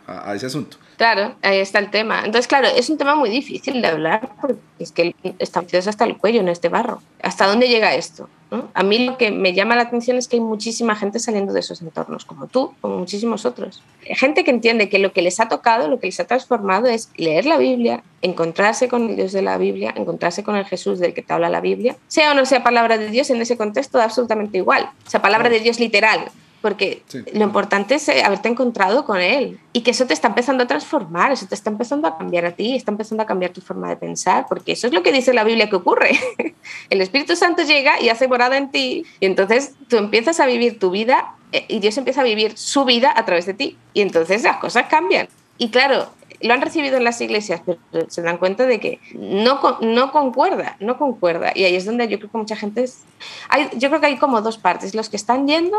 a 0.06 0.34
ese 0.34 0.46
asunto. 0.46 0.78
Claro, 0.98 1.36
ahí 1.42 1.58
está 1.58 1.78
el 1.78 1.92
tema. 1.92 2.18
Entonces, 2.24 2.48
claro, 2.48 2.66
es 2.66 2.90
un 2.90 2.98
tema 2.98 3.14
muy 3.14 3.30
difícil 3.30 3.80
de 3.80 3.86
hablar 3.86 4.30
porque 4.40 4.58
es 4.80 4.90
que 4.90 5.14
están 5.38 5.64
metidos 5.64 5.86
hasta 5.86 6.04
el 6.04 6.16
cuello 6.16 6.40
en 6.40 6.48
este 6.48 6.68
barro. 6.68 7.00
¿Hasta 7.22 7.46
dónde 7.46 7.68
llega 7.68 7.94
esto? 7.94 8.28
A 8.74 8.82
mí 8.82 9.06
lo 9.06 9.16
que 9.16 9.30
me 9.30 9.52
llama 9.52 9.76
la 9.76 9.82
atención 9.82 10.16
es 10.16 10.26
que 10.26 10.36
hay 10.36 10.40
muchísima 10.40 10.96
gente 10.96 11.20
saliendo 11.20 11.52
de 11.52 11.60
esos 11.60 11.82
entornos, 11.82 12.24
como 12.24 12.48
tú, 12.48 12.74
como 12.80 12.98
muchísimos 12.98 13.44
otros. 13.44 13.80
Gente 14.00 14.42
que 14.42 14.50
entiende 14.50 14.88
que 14.88 14.98
lo 14.98 15.12
que 15.12 15.22
les 15.22 15.38
ha 15.38 15.48
tocado, 15.48 15.86
lo 15.86 16.00
que 16.00 16.08
les 16.08 16.18
ha 16.18 16.26
transformado 16.26 16.88
es 16.88 17.10
leer 17.16 17.46
la 17.46 17.58
Biblia, 17.58 18.02
encontrarse 18.20 18.88
con 18.88 19.08
el 19.08 19.14
Dios 19.14 19.30
de 19.30 19.42
la 19.42 19.56
Biblia, 19.56 19.94
encontrarse 19.96 20.42
con 20.42 20.56
el 20.56 20.64
Jesús 20.64 20.98
del 20.98 21.14
que 21.14 21.22
te 21.22 21.32
habla 21.32 21.48
la 21.48 21.60
Biblia. 21.60 21.96
Sea 22.08 22.32
o 22.32 22.34
no 22.34 22.44
sea 22.44 22.64
palabra 22.64 22.98
de 22.98 23.08
Dios, 23.08 23.30
en 23.30 23.40
ese 23.40 23.56
contexto 23.56 23.98
da 23.98 24.04
absolutamente 24.04 24.58
igual. 24.58 24.90
O 25.06 25.10
sea, 25.10 25.22
palabra 25.22 25.48
de 25.48 25.60
Dios 25.60 25.78
literal, 25.78 26.28
porque 26.60 27.02
lo 27.32 27.44
importante 27.44 27.94
es 27.94 28.08
eh, 28.08 28.22
haberte 28.22 28.48
encontrado 28.48 29.04
con 29.04 29.20
él 29.20 29.58
y 29.72 29.82
que 29.82 29.92
eso 29.92 30.06
te 30.06 30.14
está 30.14 30.28
empezando 30.28 30.64
a 30.64 30.66
transformar, 30.66 31.32
eso 31.32 31.46
te 31.46 31.54
está 31.54 31.70
empezando 31.70 32.08
a 32.08 32.18
cambiar 32.18 32.44
a 32.46 32.52
ti, 32.52 32.74
está 32.74 32.90
empezando 32.90 33.22
a 33.22 33.26
cambiar 33.26 33.52
tu 33.52 33.60
forma 33.60 33.88
de 33.88 33.96
pensar, 33.96 34.46
porque 34.48 34.72
eso 34.72 34.86
es 34.86 34.92
lo 34.92 35.02
que 35.02 35.12
dice 35.12 35.32
la 35.32 35.44
Biblia 35.44 35.70
que 35.70 35.76
ocurre. 35.76 36.18
El 36.90 37.00
Espíritu 37.00 37.36
Santo 37.36 37.62
llega 37.62 38.00
y 38.00 38.08
hace 38.08 38.28
morada 38.28 38.56
en 38.56 38.70
ti 38.70 39.04
y 39.20 39.26
entonces 39.26 39.74
tú 39.88 39.96
empiezas 39.96 40.40
a 40.40 40.46
vivir 40.46 40.78
tu 40.78 40.90
vida 40.90 41.34
eh, 41.52 41.64
y 41.68 41.78
Dios 41.78 41.96
empieza 41.96 42.22
a 42.22 42.24
vivir 42.24 42.56
su 42.58 42.84
vida 42.84 43.12
a 43.14 43.24
través 43.24 43.46
de 43.46 43.54
ti 43.54 43.76
y 43.94 44.00
entonces 44.00 44.42
las 44.42 44.56
cosas 44.56 44.86
cambian. 44.88 45.28
Y 45.58 45.70
claro, 45.70 46.08
lo 46.40 46.54
han 46.54 46.60
recibido 46.60 46.96
en 46.96 47.04
las 47.04 47.20
iglesias, 47.20 47.62
pero 47.64 47.78
se 48.08 48.22
dan 48.22 48.38
cuenta 48.38 48.66
de 48.66 48.78
que 48.80 49.00
no, 49.14 49.60
no 49.80 50.12
concuerda, 50.12 50.76
no 50.80 50.98
concuerda. 50.98 51.52
Y 51.54 51.64
ahí 51.64 51.74
es 51.74 51.84
donde 51.84 52.08
yo 52.08 52.18
creo 52.18 52.30
que 52.30 52.38
mucha 52.38 52.56
gente 52.56 52.84
es... 52.84 53.02
Hay, 53.48 53.68
yo 53.76 53.88
creo 53.88 54.00
que 54.00 54.06
hay 54.06 54.16
como 54.18 54.40
dos 54.40 54.58
partes, 54.58 54.94
los 54.94 55.08
que 55.08 55.16
están 55.16 55.48
yendo 55.48 55.78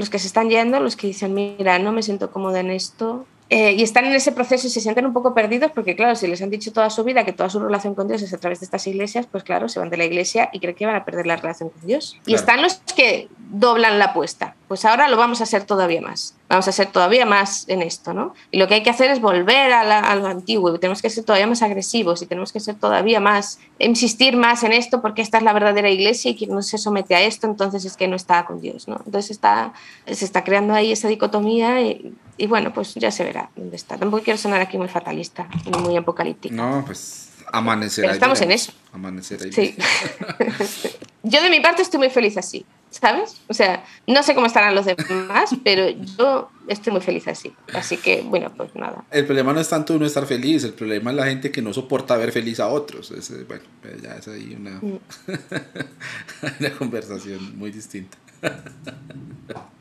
los 0.00 0.10
que 0.10 0.18
se 0.18 0.26
están 0.26 0.50
yendo, 0.50 0.80
los 0.80 0.96
que 0.96 1.06
dicen, 1.06 1.34
mira, 1.34 1.78
no 1.78 1.92
me 1.92 2.02
siento 2.02 2.32
cómoda 2.32 2.60
en 2.60 2.70
esto, 2.70 3.26
eh, 3.50 3.72
y 3.72 3.82
están 3.82 4.04
en 4.04 4.12
ese 4.12 4.30
proceso 4.30 4.68
y 4.68 4.70
se 4.70 4.80
sienten 4.80 5.04
un 5.06 5.12
poco 5.12 5.34
perdidos 5.34 5.72
porque, 5.72 5.96
claro, 5.96 6.14
si 6.14 6.28
les 6.28 6.40
han 6.40 6.50
dicho 6.50 6.72
toda 6.72 6.88
su 6.88 7.02
vida 7.02 7.24
que 7.24 7.32
toda 7.32 7.50
su 7.50 7.58
relación 7.58 7.96
con 7.96 8.06
Dios 8.06 8.22
es 8.22 8.32
a 8.32 8.38
través 8.38 8.60
de 8.60 8.64
estas 8.64 8.86
iglesias, 8.86 9.26
pues 9.26 9.42
claro, 9.42 9.68
se 9.68 9.80
van 9.80 9.90
de 9.90 9.96
la 9.96 10.04
iglesia 10.04 10.50
y 10.52 10.60
creen 10.60 10.76
que 10.76 10.86
van 10.86 10.94
a 10.94 11.04
perder 11.04 11.26
la 11.26 11.34
relación 11.34 11.70
con 11.70 11.84
Dios. 11.84 12.16
Y 12.26 12.34
están 12.34 12.62
los 12.62 12.76
que 12.94 13.28
doblan 13.50 13.98
la 13.98 14.06
apuesta. 14.06 14.54
Pues 14.68 14.84
ahora 14.84 15.08
lo 15.08 15.16
vamos 15.16 15.40
a 15.40 15.44
hacer 15.44 15.64
todavía 15.64 16.00
más. 16.00 16.36
Vamos 16.50 16.66
a 16.66 16.72
ser 16.72 16.88
todavía 16.88 17.24
más 17.24 17.64
en 17.68 17.80
esto, 17.80 18.12
¿no? 18.12 18.34
Y 18.50 18.58
lo 18.58 18.66
que 18.66 18.74
hay 18.74 18.82
que 18.82 18.90
hacer 18.90 19.08
es 19.12 19.20
volver 19.20 19.72
a, 19.72 20.14
lo 20.16 20.26
antiguo 20.26 20.74
y 20.74 20.78
tenemos 20.80 21.00
que 21.00 21.08
ser 21.08 21.22
todavía 21.22 21.46
más 21.46 21.62
agresivos 21.62 22.22
y 22.22 22.26
tenemos 22.26 22.52
que 22.52 22.58
ser 22.58 22.74
todavía 22.74 23.20
más, 23.20 23.60
insistir 23.78 24.36
más 24.36 24.64
en 24.64 24.72
esto 24.72 25.00
porque 25.00 25.22
esta 25.22 25.38
es 25.38 25.44
la 25.44 25.52
verdadera 25.52 25.88
iglesia 25.88 26.32
y 26.32 26.34
quien 26.34 26.50
no 26.50 26.60
se 26.62 26.76
somete 26.76 27.14
a 27.14 27.20
esto, 27.20 27.46
entonces 27.46 27.84
es 27.84 27.96
que 27.96 28.08
no 28.08 28.16
está 28.16 28.44
con 28.46 28.60
Dios, 28.60 28.88
¿no? 28.88 29.00
Entonces 29.06 29.30
está, 29.30 29.72
se 30.06 30.24
está 30.24 30.42
creando 30.42 30.74
ahí 30.74 30.90
esa 30.90 31.06
dicotomía 31.06 31.80
y, 31.82 32.16
y 32.36 32.48
bueno, 32.48 32.72
pues 32.72 32.94
ya 32.96 33.12
se 33.12 33.22
verá 33.22 33.50
dónde 33.54 33.76
está. 33.76 33.96
Tampoco 33.96 34.24
quiero 34.24 34.36
sonar 34.36 34.60
aquí 34.60 34.76
muy 34.76 34.88
fatalista, 34.88 35.46
muy 35.84 35.96
apocalíptica. 35.96 36.52
No, 36.52 36.82
pues 36.84 37.30
amanecer 37.52 38.02
Pero 38.02 38.14
estamos 38.14 38.40
en 38.40 38.50
eso. 38.50 38.72
Amanecer 38.92 39.40
ahí. 39.44 39.52
Sí. 39.52 39.76
yo 41.22 41.42
de 41.42 41.50
mi 41.50 41.60
parte 41.60 41.82
estoy 41.82 41.98
muy 41.98 42.10
feliz 42.10 42.36
así, 42.36 42.64
¿sabes? 42.90 43.40
O 43.48 43.54
sea, 43.54 43.84
no 44.06 44.22
sé 44.22 44.34
cómo 44.34 44.46
estarán 44.46 44.74
los 44.74 44.86
demás, 44.86 45.50
pero 45.64 45.88
yo 45.88 46.50
estoy 46.68 46.92
muy 46.92 47.02
feliz 47.02 47.28
así. 47.28 47.52
Así 47.72 47.96
que, 47.96 48.22
bueno, 48.22 48.52
pues 48.56 48.74
nada. 48.74 49.04
El 49.10 49.26
problema 49.26 49.52
no 49.52 49.60
es 49.60 49.68
tanto 49.68 49.94
uno 49.94 50.06
estar 50.06 50.26
feliz, 50.26 50.64
el 50.64 50.74
problema 50.74 51.10
es 51.10 51.16
la 51.16 51.26
gente 51.26 51.50
que 51.50 51.62
no 51.62 51.72
soporta 51.72 52.16
ver 52.16 52.32
feliz 52.32 52.60
a 52.60 52.68
otros. 52.68 53.10
Es, 53.10 53.30
bueno, 53.46 53.64
ya 54.02 54.16
es 54.16 54.28
ahí 54.28 54.56
una, 54.58 54.78
mm. 54.80 54.98
una 56.60 56.70
conversación 56.78 57.58
muy 57.58 57.70
distinta. 57.70 58.18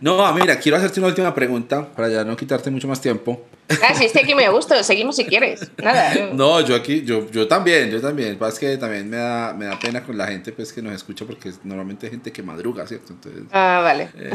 No, 0.00 0.32
mira, 0.32 0.58
quiero 0.58 0.78
hacerte 0.78 1.00
una 1.00 1.08
última 1.08 1.34
pregunta 1.34 1.84
para 1.92 2.08
ya 2.08 2.24
no 2.24 2.36
quitarte 2.36 2.70
mucho 2.70 2.86
más 2.86 3.00
tiempo. 3.00 3.44
Ah, 3.82 3.94
sí, 3.94 4.04
estoy 4.06 4.22
aquí 4.22 4.34
muy 4.34 4.44
a 4.44 4.50
gusto, 4.50 4.82
seguimos 4.82 5.16
si 5.16 5.24
quieres. 5.24 5.70
Nada. 5.82 6.30
No, 6.32 6.60
yo 6.60 6.74
aquí, 6.74 7.02
yo, 7.02 7.30
yo 7.30 7.46
también, 7.48 7.90
yo 7.90 8.00
también. 8.00 8.38
Pasa 8.38 8.58
que 8.60 8.76
también 8.78 9.10
me 9.10 9.16
da, 9.16 9.52
me 9.52 9.66
da 9.66 9.78
pena 9.78 10.02
con 10.02 10.16
la 10.16 10.26
gente 10.28 10.52
pues, 10.52 10.72
que 10.72 10.80
nos 10.80 10.94
escucha 10.94 11.26
porque 11.26 11.52
normalmente 11.64 12.06
hay 12.06 12.12
gente 12.12 12.32
que 12.32 12.42
madruga, 12.42 12.86
¿cierto? 12.86 13.12
Entonces, 13.12 13.42
ah, 13.52 13.80
vale. 13.82 14.08
Eh, 14.14 14.30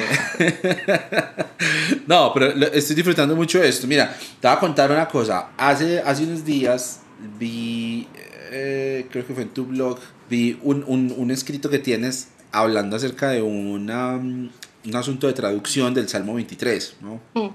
no, 2.08 2.32
pero 2.34 2.48
estoy 2.68 2.96
disfrutando 2.96 3.36
mucho 3.36 3.60
de 3.60 3.70
esto. 3.70 3.88
Mira, 3.88 4.16
te 4.40 4.48
voy 4.48 4.56
a 4.56 4.60
contar 4.60 4.92
una 4.92 5.08
cosa. 5.08 5.50
Hace, 5.58 6.00
hace 6.02 6.24
unos 6.24 6.46
días 6.46 7.00
vi, 7.40 8.08
eh, 8.52 9.08
creo 9.10 9.26
que 9.26 9.34
fue 9.34 9.44
en 9.44 9.50
tu 9.50 9.66
blog, 9.66 9.98
vi 10.30 10.60
un, 10.62 10.84
un, 10.86 11.14
un 11.18 11.32
escrito 11.32 11.70
que 11.70 11.80
tienes 11.80 12.28
hablando 12.52 12.96
acerca 12.96 13.30
de 13.30 13.42
una, 13.42 14.22
un 14.86 14.96
asunto 14.96 15.28
de 15.28 15.34
traducción 15.34 15.94
del 15.94 16.10
Salmo 16.10 16.36
23, 16.36 16.96
¿no? 17.02 17.22
Mm. 17.34 17.50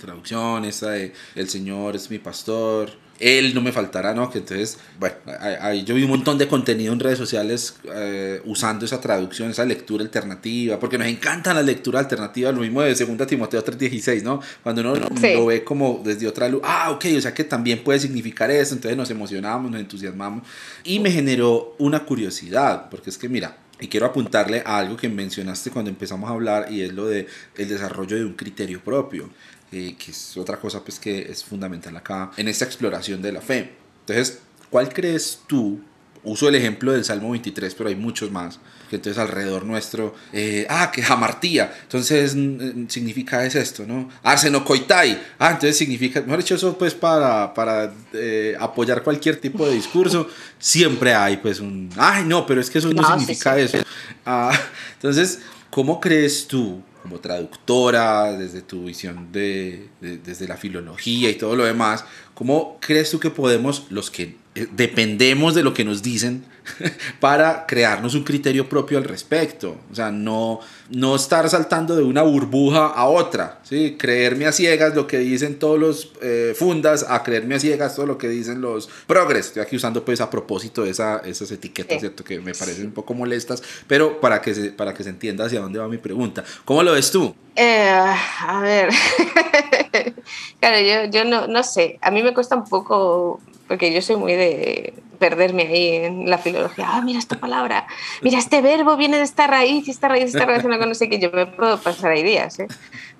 Traducción, 0.00 0.64
esa 0.64 0.90
de 0.90 1.12
El 1.34 1.48
Señor 1.48 1.94
es 1.94 2.10
mi 2.10 2.18
pastor, 2.18 2.90
Él 3.18 3.54
no 3.54 3.60
me 3.60 3.70
faltará, 3.70 4.14
¿no? 4.14 4.30
Que 4.30 4.38
entonces, 4.38 4.78
bueno, 4.98 5.16
ahí 5.60 5.84
yo 5.84 5.94
vi 5.94 6.04
un 6.04 6.08
montón 6.08 6.38
de 6.38 6.48
contenido 6.48 6.94
en 6.94 7.00
redes 7.00 7.18
sociales 7.18 7.74
eh, 7.94 8.40
usando 8.46 8.86
esa 8.86 8.98
traducción, 8.98 9.50
esa 9.50 9.66
lectura 9.66 10.02
alternativa, 10.02 10.78
porque 10.78 10.96
nos 10.96 11.06
encanta 11.06 11.52
la 11.52 11.62
lectura 11.62 11.98
alternativa, 11.98 12.50
lo 12.50 12.62
mismo 12.62 12.80
de 12.80 12.94
2 12.94 13.26
Timoteo 13.26 13.62
3.16, 13.62 14.22
¿no? 14.22 14.40
Cuando 14.62 14.80
uno 14.80 14.94
lo 14.94 15.46
ve 15.46 15.64
como 15.64 16.00
desde 16.02 16.26
otra 16.26 16.48
luz, 16.48 16.62
ah, 16.64 16.92
ok, 16.92 17.04
o 17.18 17.20
sea 17.20 17.34
que 17.34 17.44
también 17.44 17.84
puede 17.84 18.00
significar 18.00 18.50
eso, 18.50 18.74
entonces 18.74 18.96
nos 18.96 19.10
emocionamos, 19.10 19.70
nos 19.70 19.80
entusiasmamos, 19.80 20.44
y 20.82 20.98
me 20.98 21.10
generó 21.10 21.76
una 21.78 22.06
curiosidad, 22.06 22.88
porque 22.88 23.10
es 23.10 23.18
que 23.18 23.28
mira, 23.28 23.54
y 23.80 23.88
quiero 23.88 24.06
apuntarle 24.06 24.62
a 24.64 24.78
algo 24.78 24.96
que 24.96 25.08
mencionaste 25.08 25.70
cuando 25.70 25.90
empezamos 25.90 26.30
a 26.30 26.34
hablar 26.34 26.70
y 26.70 26.82
es 26.82 26.92
lo 26.92 27.06
de 27.06 27.26
el 27.56 27.68
desarrollo 27.68 28.16
de 28.16 28.24
un 28.24 28.34
criterio 28.34 28.82
propio, 28.82 29.30
eh, 29.72 29.96
que 29.98 30.10
es 30.10 30.36
otra 30.36 30.58
cosa 30.58 30.84
pues 30.84 30.98
que 30.98 31.22
es 31.30 31.44
fundamental 31.44 31.96
acá 31.96 32.30
en 32.36 32.48
esta 32.48 32.64
exploración 32.64 33.22
de 33.22 33.32
la 33.32 33.40
fe. 33.40 33.72
Entonces, 34.00 34.40
¿cuál 34.70 34.92
crees 34.92 35.40
tú 35.46 35.80
uso 36.24 36.48
el 36.48 36.54
ejemplo 36.54 36.92
del 36.92 37.04
Salmo 37.04 37.30
23, 37.30 37.74
pero 37.74 37.88
hay 37.88 37.96
muchos 37.96 38.30
más. 38.30 38.58
Que 38.88 38.96
entonces 38.96 39.22
alrededor 39.22 39.64
nuestro, 39.64 40.14
eh, 40.32 40.66
ah, 40.68 40.90
que 40.92 41.00
jamartía, 41.00 41.72
entonces 41.82 42.34
mm, 42.34 42.88
significa 42.88 43.44
es 43.46 43.54
esto, 43.54 43.84
¿no? 43.86 44.08
Arsenocoitai, 44.22 45.22
ah, 45.38 45.52
entonces 45.52 45.76
significa, 45.78 46.20
mejor 46.22 46.38
dicho, 46.38 46.56
eso 46.56 46.76
pues 46.76 46.94
para, 46.94 47.54
para 47.54 47.92
eh, 48.12 48.56
apoyar 48.58 49.04
cualquier 49.04 49.36
tipo 49.36 49.64
de 49.64 49.74
discurso, 49.74 50.28
siempre 50.58 51.14
hay 51.14 51.36
pues 51.36 51.60
un, 51.60 51.88
ay, 51.96 52.24
no, 52.24 52.44
pero 52.46 52.60
es 52.60 52.68
que 52.68 52.78
eso 52.78 52.92
no, 52.92 53.06
significa 53.06 53.56
eso. 53.58 53.78
Ah, 54.26 54.58
entonces, 54.94 55.40
¿cómo 55.70 56.00
crees 56.00 56.48
tú 56.48 56.82
como 57.02 57.18
traductora, 57.18 58.32
desde 58.32 58.62
tu 58.62 58.84
visión 58.84 59.32
de, 59.32 59.88
desde 60.00 60.46
la 60.46 60.56
filología 60.56 61.30
y 61.30 61.34
todo 61.34 61.56
lo 61.56 61.64
demás, 61.64 62.04
¿cómo 62.40 62.78
crees 62.80 63.10
tú 63.10 63.20
que 63.20 63.28
podemos, 63.28 63.84
los 63.90 64.10
que 64.10 64.34
eh, 64.54 64.66
dependemos 64.72 65.54
de 65.54 65.62
lo 65.62 65.74
que 65.74 65.84
nos 65.84 66.02
dicen, 66.02 66.46
para 67.20 67.66
crearnos 67.66 68.14
un 68.14 68.24
criterio 68.24 68.66
propio 68.66 68.96
al 68.96 69.04
respecto? 69.04 69.76
O 69.92 69.94
sea, 69.94 70.10
no, 70.10 70.60
no 70.88 71.16
estar 71.16 71.50
saltando 71.50 71.94
de 71.94 72.02
una 72.02 72.22
burbuja 72.22 72.86
a 72.86 73.04
otra, 73.04 73.60
¿sí? 73.62 73.96
Creerme 73.98 74.46
a 74.46 74.52
ciegas 74.52 74.94
lo 74.94 75.06
que 75.06 75.18
dicen 75.18 75.58
todos 75.58 75.78
los 75.78 76.12
eh, 76.22 76.54
fundas, 76.56 77.04
a 77.06 77.22
creerme 77.22 77.56
a 77.56 77.60
ciegas 77.60 77.94
todo 77.94 78.06
lo 78.06 78.16
que 78.16 78.30
dicen 78.30 78.62
los 78.62 78.88
progres. 79.06 79.48
Estoy 79.48 79.62
aquí 79.62 79.76
usando 79.76 80.02
pues 80.02 80.22
a 80.22 80.30
propósito 80.30 80.86
esa, 80.86 81.18
esas 81.18 81.50
etiquetas, 81.50 82.00
¿cierto? 82.00 82.24
Que 82.24 82.40
me 82.40 82.54
parecen 82.54 82.86
un 82.86 82.92
poco 82.92 83.12
molestas, 83.12 83.62
pero 83.86 84.18
para 84.18 84.40
que, 84.40 84.54
se, 84.54 84.70
para 84.70 84.94
que 84.94 85.04
se 85.04 85.10
entienda 85.10 85.44
hacia 85.44 85.60
dónde 85.60 85.78
va 85.78 85.88
mi 85.88 85.98
pregunta. 85.98 86.42
¿Cómo 86.64 86.82
lo 86.82 86.92
ves 86.94 87.10
tú? 87.10 87.34
Eh, 87.56 87.90
a 87.90 88.60
ver, 88.62 88.88
claro, 90.60 90.78
yo, 90.78 91.10
yo 91.10 91.24
no, 91.24 91.46
no 91.46 91.62
sé, 91.62 91.98
a 92.00 92.10
mí 92.10 92.22
me 92.22 92.29
cuesta 92.34 92.56
un 92.56 92.64
poco, 92.64 93.40
porque 93.68 93.92
yo 93.92 94.02
soy 94.02 94.16
muy 94.16 94.34
de 94.34 94.94
perderme 95.20 95.62
ahí 95.62 95.96
en 95.96 96.28
la 96.28 96.38
filología. 96.38 96.86
Ah, 96.88 97.02
mira 97.02 97.20
esta 97.20 97.38
palabra, 97.38 97.86
mira 98.22 98.38
este 98.38 98.60
verbo 98.62 98.96
viene 98.96 99.18
de 99.18 99.22
esta 99.22 99.46
raíz 99.46 99.86
y 99.86 99.90
esta 99.92 100.08
raíz 100.08 100.34
está 100.34 100.46
relacionada 100.46 100.80
con 100.80 100.88
no 100.88 100.94
sé 100.96 101.08
qué. 101.08 101.20
Yo 101.20 101.30
me 101.30 101.46
puedo 101.46 101.78
pasar 101.78 102.10
ahí 102.10 102.24
días. 102.24 102.58
¿eh? 102.58 102.66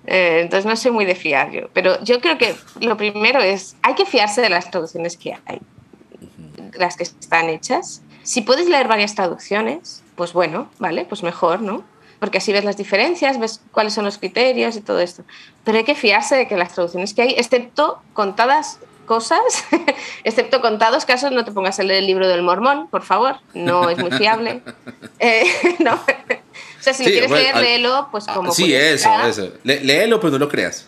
¿eh? 0.06 0.40
entonces 0.40 0.66
no 0.66 0.74
soy 0.74 0.90
muy 0.90 1.04
de 1.04 1.14
fiar 1.14 1.52
yo. 1.52 1.68
Pero 1.72 2.02
yo 2.02 2.20
creo 2.20 2.38
que 2.38 2.56
lo 2.80 2.96
primero 2.96 3.40
es, 3.40 3.76
hay 3.82 3.94
que 3.94 4.06
fiarse 4.06 4.40
de 4.40 4.48
las 4.48 4.70
traducciones 4.70 5.16
que 5.16 5.38
hay, 5.46 5.60
las 6.76 6.96
que 6.96 7.04
están 7.04 7.48
hechas. 7.50 8.02
Si 8.22 8.40
puedes 8.40 8.68
leer 8.68 8.88
varias 8.88 9.14
traducciones, 9.14 10.02
pues 10.16 10.32
bueno, 10.32 10.68
vale, 10.78 11.04
pues 11.04 11.22
mejor, 11.22 11.60
¿no? 11.60 11.84
Porque 12.18 12.38
así 12.38 12.52
ves 12.52 12.64
las 12.64 12.76
diferencias, 12.76 13.38
ves 13.38 13.62
cuáles 13.72 13.94
son 13.94 14.04
los 14.04 14.18
criterios 14.18 14.76
y 14.76 14.80
todo 14.80 15.00
esto. 15.00 15.22
Pero 15.64 15.78
hay 15.78 15.84
que 15.84 15.94
fiarse 15.94 16.36
de 16.36 16.48
que 16.48 16.56
las 16.56 16.74
traducciones 16.74 17.14
que 17.14 17.22
hay, 17.22 17.30
excepto 17.36 18.02
contadas 18.12 18.78
cosas, 19.10 19.42
excepto 20.24 20.60
contados 20.60 21.04
casos, 21.04 21.32
no 21.32 21.44
te 21.44 21.50
pongas 21.50 21.80
a 21.80 21.82
leer 21.82 21.98
el 21.98 22.06
libro 22.06 22.28
del 22.28 22.42
mormón, 22.42 22.86
por 22.86 23.02
favor, 23.02 23.38
no 23.54 23.90
es 23.90 23.98
muy 23.98 24.12
fiable. 24.12 24.62
Eh, 25.22 25.44
no. 25.80 25.96
O 25.96 26.82
sea, 26.82 26.94
si 26.94 27.04
lo 27.04 27.10
quieres 27.10 27.30
leer, 27.30 27.54
léelo, 27.56 28.08
pues 28.10 28.24
ah, 28.26 28.32
como. 28.34 28.52
Sí, 28.52 28.72
eso, 28.74 29.10
eso. 29.26 29.52
léelo, 29.64 30.18
pero 30.18 30.30
no 30.30 30.38
lo 30.38 30.48
creas. 30.48 30.86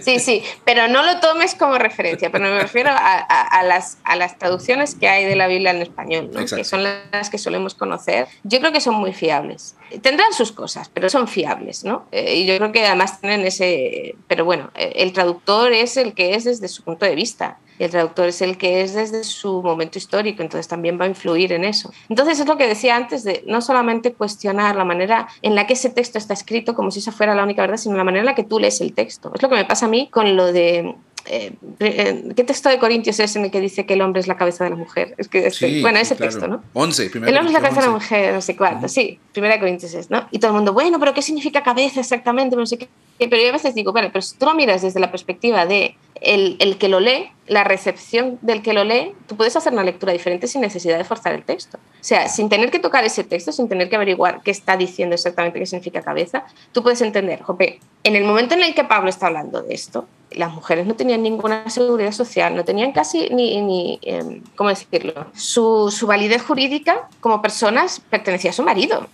Sí, 0.00 0.18
sí, 0.18 0.42
pero 0.64 0.88
no 0.88 1.02
lo 1.02 1.20
tomes 1.20 1.54
como 1.54 1.78
referencia, 1.78 2.30
pero 2.30 2.44
me 2.44 2.60
refiero 2.60 2.90
a, 2.92 3.62
las, 3.64 3.98
a 4.04 4.16
las 4.16 4.38
traducciones 4.38 4.94
que 4.94 5.08
hay 5.08 5.24
de 5.24 5.36
la 5.36 5.46
Biblia 5.46 5.70
en 5.70 5.82
español, 5.82 6.30
que 6.54 6.64
son 6.64 6.82
las 6.82 7.30
que 7.30 7.38
solemos 7.38 7.74
conocer. 7.74 8.28
Yo 8.44 8.60
creo 8.60 8.72
que 8.72 8.80
son 8.80 8.94
muy 8.94 9.12
fiables. 9.12 9.76
Tendrán 10.02 10.32
sus 10.32 10.52
cosas, 10.52 10.90
pero 10.92 11.08
son 11.08 11.28
fiables, 11.28 11.84
¿no? 11.84 12.06
Eh, 12.12 12.36
y 12.36 12.46
yo 12.46 12.56
creo 12.56 12.72
que 12.72 12.86
además 12.86 13.20
tienen 13.20 13.46
ese. 13.46 14.14
Pero 14.26 14.44
bueno, 14.44 14.70
eh, 14.74 14.92
el 14.96 15.12
traductor 15.12 15.72
es 15.72 15.96
el 15.96 16.14
que 16.14 16.34
es 16.34 16.44
desde 16.44 16.68
su 16.68 16.82
punto 16.82 17.06
de 17.06 17.14
vista 17.14 17.58
el 17.78 17.90
traductor 17.90 18.28
es 18.28 18.42
el 18.42 18.58
que 18.58 18.82
es 18.82 18.94
desde 18.94 19.24
su 19.24 19.62
momento 19.62 19.98
histórico, 19.98 20.42
entonces 20.42 20.68
también 20.68 20.98
va 21.00 21.04
a 21.04 21.08
influir 21.08 21.52
en 21.52 21.64
eso. 21.64 21.92
Entonces 22.08 22.40
es 22.40 22.46
lo 22.46 22.56
que 22.56 22.66
decía 22.66 22.96
antes 22.96 23.24
de 23.24 23.44
no 23.46 23.60
solamente 23.60 24.12
cuestionar 24.12 24.76
la 24.76 24.84
manera 24.84 25.28
en 25.42 25.54
la 25.54 25.66
que 25.66 25.74
ese 25.74 25.90
texto 25.90 26.18
está 26.18 26.34
escrito 26.34 26.74
como 26.74 26.90
si 26.90 26.98
esa 27.00 27.12
fuera 27.12 27.34
la 27.34 27.44
única 27.44 27.62
verdad, 27.62 27.76
sino 27.76 27.96
la 27.96 28.04
manera 28.04 28.20
en 28.20 28.26
la 28.26 28.34
que 28.34 28.44
tú 28.44 28.58
lees 28.58 28.80
el 28.80 28.92
texto. 28.92 29.32
Es 29.34 29.42
lo 29.42 29.48
que 29.48 29.54
me 29.54 29.64
pasa 29.64 29.86
a 29.86 29.88
mí 29.88 30.08
con 30.10 30.36
lo 30.36 30.52
de 30.52 30.94
eh, 31.28 31.52
eh, 31.80 32.32
¿Qué 32.34 32.44
texto 32.44 32.68
de 32.68 32.78
Corintios 32.78 33.20
es 33.20 33.36
en 33.36 33.44
el 33.44 33.50
que 33.50 33.60
dice 33.60 33.86
que 33.86 33.94
el 33.94 34.00
hombre 34.00 34.20
es 34.20 34.26
la 34.26 34.36
cabeza 34.36 34.64
de 34.64 34.70
la 34.70 34.76
mujer? 34.76 35.14
Es 35.18 35.28
que, 35.28 35.50
bueno, 35.82 35.98
ese 35.98 36.16
texto, 36.16 36.48
¿no? 36.48 36.62
11, 36.72 37.10
El 37.14 37.36
hombre 37.36 37.46
es 37.46 37.52
la 37.52 37.60
cabeza 37.60 37.80
de 37.80 37.86
la 37.86 37.92
mujer, 37.92 38.34
no 38.34 38.40
sé 38.40 38.56
cuánto, 38.56 38.88
sí, 38.88 39.18
primera 39.32 39.54
de 39.54 39.60
Corintios 39.60 39.94
es, 39.94 40.10
¿no? 40.10 40.26
Y 40.30 40.38
todo 40.38 40.50
el 40.50 40.56
mundo, 40.56 40.72
bueno, 40.72 40.98
pero 40.98 41.14
¿qué 41.14 41.22
significa 41.22 41.62
cabeza 41.62 42.00
exactamente? 42.00 42.56
No 42.56 42.66
sé 42.66 42.78
qué. 42.78 42.88
Pero 43.18 43.36
yo 43.42 43.48
a 43.48 43.52
veces 43.52 43.74
digo, 43.74 43.92
bueno, 43.92 44.10
pero 44.12 44.22
si 44.22 44.36
tú 44.36 44.46
lo 44.46 44.54
miras 44.54 44.82
desde 44.82 45.00
la 45.00 45.10
perspectiva 45.10 45.66
de 45.66 45.96
el, 46.20 46.56
el, 46.60 46.78
que 46.78 46.88
lo 46.88 47.00
lee, 47.00 47.30
la 47.46 47.64
recepción 47.64 48.38
del 48.42 48.62
que 48.62 48.72
lo 48.72 48.84
lee, 48.84 49.12
tú 49.26 49.36
puedes 49.36 49.56
hacer 49.56 49.72
una 49.72 49.82
lectura 49.82 50.12
diferente 50.12 50.46
sin 50.46 50.60
necesidad 50.60 50.98
de 50.98 51.04
forzar 51.04 51.34
el 51.34 51.42
texto. 51.42 51.78
O 51.78 52.04
sea, 52.04 52.28
sin 52.28 52.48
tener 52.48 52.70
que 52.70 52.78
tocar 52.78 53.04
ese 53.04 53.24
texto, 53.24 53.50
sin 53.50 53.68
tener 53.68 53.88
que 53.88 53.96
averiguar 53.96 54.40
qué 54.42 54.50
está 54.50 54.76
diciendo 54.76 55.14
exactamente 55.14 55.58
qué 55.58 55.66
significa 55.66 56.02
cabeza, 56.02 56.44
tú 56.72 56.82
puedes 56.82 57.00
entender, 57.02 57.42
jope, 57.42 57.80
en 58.04 58.16
el 58.16 58.24
momento 58.24 58.54
en 58.54 58.62
el 58.62 58.74
que 58.74 58.84
Pablo 58.84 59.10
está 59.10 59.26
hablando 59.26 59.62
de 59.62 59.74
esto, 59.74 60.06
las 60.30 60.52
mujeres 60.52 60.86
no 60.86 60.94
tenían 60.94 61.22
ninguna 61.22 61.68
seguridad 61.70 62.12
social, 62.12 62.54
no 62.54 62.64
tenían 62.64 62.92
casi 62.92 63.28
ni, 63.30 63.60
ni 63.60 63.98
em, 64.02 64.42
¿cómo 64.56 64.70
decirlo? 64.70 65.26
Su, 65.34 65.90
su 65.90 66.06
validez 66.06 66.42
jurídica 66.42 67.08
como 67.20 67.40
personas 67.40 68.00
pertenecía 68.10 68.50
a 68.50 68.54
su 68.54 68.62
marido. 68.62 69.06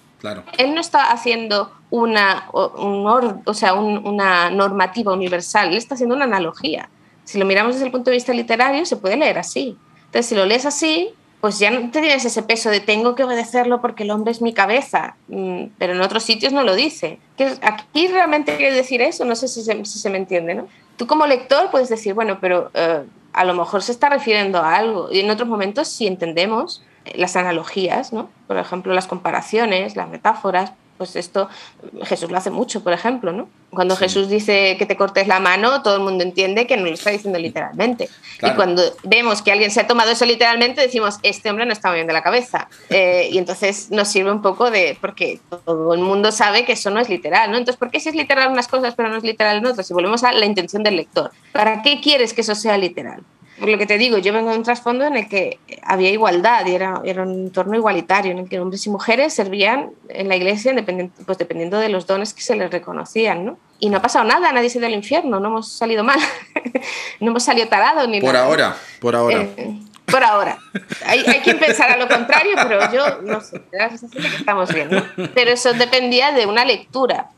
Él 0.57 0.75
no 0.75 0.81
está 0.81 1.13
haciendo 1.13 1.71
una, 1.91 2.49
un, 2.53 3.43
o 3.45 3.55
sea, 3.55 3.75
una 3.75 4.51
normativa 4.51 5.13
universal, 5.13 5.69
él 5.69 5.77
está 5.77 5.95
haciendo 5.95 6.15
una 6.15 6.25
analogía. 6.25 6.89
Si 7.25 7.39
lo 7.39 7.45
miramos 7.45 7.75
desde 7.75 7.87
el 7.87 7.93
punto 7.93 8.11
de 8.11 8.17
vista 8.17 8.33
literario, 8.33 8.87
se 8.87 8.97
puede 8.97 9.17
leer 9.17 9.39
así. 9.39 9.77
Entonces, 10.07 10.27
si 10.27 10.35
lo 10.35 10.47
lees 10.47 10.65
así, 10.65 11.11
pues 11.41 11.59
ya 11.59 11.71
no 11.71 11.91
tienes 11.91 12.25
ese 12.25 12.43
peso 12.43 12.71
de 12.71 12.81
tengo 12.81 13.15
que 13.15 13.23
obedecerlo 13.25 13.83
porque 13.83 14.05
el 14.05 14.11
hombre 14.11 14.33
es 14.33 14.41
mi 14.41 14.55
cabeza, 14.55 15.17
mm, 15.29 15.65
pero 15.77 15.93
en 15.93 16.01
otros 16.01 16.23
sitios 16.23 16.55
no 16.55 16.63
lo 16.63 16.75
dice. 16.75 17.19
Aquí 17.61 18.09
realmente 18.09 18.57
quiere 18.57 18.75
decir 18.75 19.03
eso, 19.03 19.27
no 19.27 19.37
sé 19.37 19.49
si 19.49 19.63
se, 19.63 19.85
si 19.85 19.99
se 19.99 20.09
me 20.09 20.17
entiende, 20.17 20.55
¿no? 20.55 20.69
Tú 20.97 21.07
como 21.07 21.27
lector 21.27 21.71
puedes 21.71 21.89
decir, 21.89 22.15
bueno, 22.15 22.39
pero 22.41 22.71
eh, 22.75 23.05
a 23.33 23.45
lo 23.45 23.55
mejor 23.55 23.83
se 23.83 23.93
está 23.93 24.09
refiriendo 24.09 24.59
a 24.59 24.77
algo. 24.77 25.11
Y 25.11 25.21
en 25.21 25.31
otros 25.31 25.49
momentos, 25.49 25.89
si 25.89 26.07
entendemos, 26.07 26.83
las 27.15 27.37
analogías, 27.37 28.13
¿no? 28.13 28.31
por 28.47 28.57
ejemplo, 28.57 28.95
las 28.95 29.07
comparaciones, 29.07 29.97
las 29.97 30.09
metáforas, 30.09 30.73
pues 30.97 31.17
esto 31.17 31.49
Jesús 32.03 32.31
lo 32.31 32.37
hace 32.37 32.51
mucho, 32.51 32.83
por 32.83 32.93
ejemplo, 32.93 33.33
¿no? 33.33 33.49
Cuando 33.71 33.97
Jesús 33.97 34.29
dice 34.29 34.77
que 34.79 34.87
te 34.87 34.97
cortes 34.97 35.27
la 35.27 35.41
mano, 35.41 35.83
todo 35.83 35.97
el 35.97 36.03
mundo 36.03 36.23
entiende 36.23 36.67
que 36.67 36.77
no 36.77 36.85
lo 36.85 36.95
está 36.95 37.11
diciendo 37.11 37.39
literalmente. 37.39 38.09
Y 38.41 38.51
cuando 38.51 38.83
vemos 39.03 39.43
que 39.43 39.51
alguien 39.51 39.71
se 39.71 39.81
ha 39.81 39.87
tomado 39.87 40.13
eso 40.13 40.25
literalmente, 40.25 40.81
decimos, 40.81 41.19
este 41.23 41.51
hombre 41.51 41.67
no 41.67 41.73
está 41.73 41.93
de 41.93 42.13
la 42.13 42.23
cabeza. 42.23 42.69
Eh, 42.89 43.29
y 43.33 43.39
entonces 43.39 43.91
nos 43.91 44.09
sirve 44.09 44.31
un 44.31 44.43
poco 44.43 44.71
de, 44.71 44.97
porque 45.01 45.41
todo 45.49 45.95
el 45.95 46.01
mundo 46.01 46.31
sabe 46.33 46.65
que 46.65 46.73
eso 46.73 46.91
no 46.91 47.01
es 47.01 47.09
literal, 47.09 47.51
¿no? 47.51 47.57
Entonces, 47.57 47.79
¿por 47.79 47.91
qué 47.91 48.01
si 48.01 48.09
es 48.09 48.15
literal 48.15 48.51
unas 48.51 48.69
cosas 48.69 48.95
pero 48.95 49.09
no 49.09 49.17
es 49.17 49.25
literal 49.25 49.59
en 49.59 49.67
otras? 49.67 49.91
Y 49.91 49.95
volvemos 49.95 50.23
a 50.25 50.33
la 50.33 50.47
intención 50.47 50.83
del 50.83 50.97
lector. 50.97 51.33
¿Para 51.53 51.83
qué 51.83 52.01
quieres 52.01 52.33
que 52.33 52.43
eso 52.43 52.55
sea 52.55 52.79
literal? 52.79 53.23
Por 53.59 53.69
lo 53.69 53.79
que 53.79 53.87
te 53.87 53.99
digo, 53.99 54.19
yo 54.19 54.33
vengo 54.33 54.51
de 54.51 54.57
un 54.57 54.65
trasfondo 54.65 55.05
en 55.05 55.17
el 55.17 55.29
que 55.29 55.59
había 55.83 56.11
igualdad 56.11 56.67
y 56.67 56.75
era, 56.75 57.01
era 57.05 57.23
un 57.23 57.47
entorno 57.47 57.77
igualitario, 57.77 58.33
en 58.33 58.39
el 58.39 58.49
que 58.49 58.59
hombres 58.59 58.85
y 58.87 58.91
mujeres 58.91 59.33
servían 59.33 59.91
en 60.09 60.29
la 60.29 60.37
iglesia 60.37 60.73
dependiendo, 60.73 61.15
pues 61.25 61.39
dependiendo 61.39 61.79
de 61.79 61.89
los 61.89 62.07
dones 62.07 62.35
que 62.35 62.43
se 62.43 62.57
les 62.57 62.71
reconocían, 62.71 63.45
¿no? 63.45 63.59
Y 63.79 63.91
no 63.91 63.99
ha 63.99 64.03
pasado 64.03 64.25
nada, 64.25 64.51
nadie 64.51 64.71
se 64.71 64.79
ido 64.79 64.87
al 64.87 64.95
infierno, 64.95 65.39
no 65.39 65.49
hemos 65.49 65.73
salido 65.73 66.03
mal, 66.03 66.19
no 67.21 67.31
hemos 67.31 67.45
salido 67.45 67.69
tarados 67.69 68.09
ni 68.09 68.21
por 68.21 68.33
nada. 68.33 68.47
Ahora, 68.47 68.77
por 69.01 69.15
ahora. 69.15 69.43
Eh, 69.43 69.81
por 70.05 70.25
ahora. 70.25 70.59
Hay, 71.07 71.21
hay, 71.21 71.41
quien 71.41 71.59
pensara 71.59 71.97
lo 71.97 72.09
contrario, 72.09 72.53
pero 72.57 72.93
yo 72.93 73.23
no 73.23 73.41
sé, 73.41 73.63
que 73.71 74.37
estamos 74.37 74.73
bien. 74.73 74.91
¿no? 74.91 75.03
Pero 75.35 75.51
eso 75.53 75.73
dependía 75.73 76.33
de 76.33 76.47
una 76.47 76.65
lectura 76.65 77.31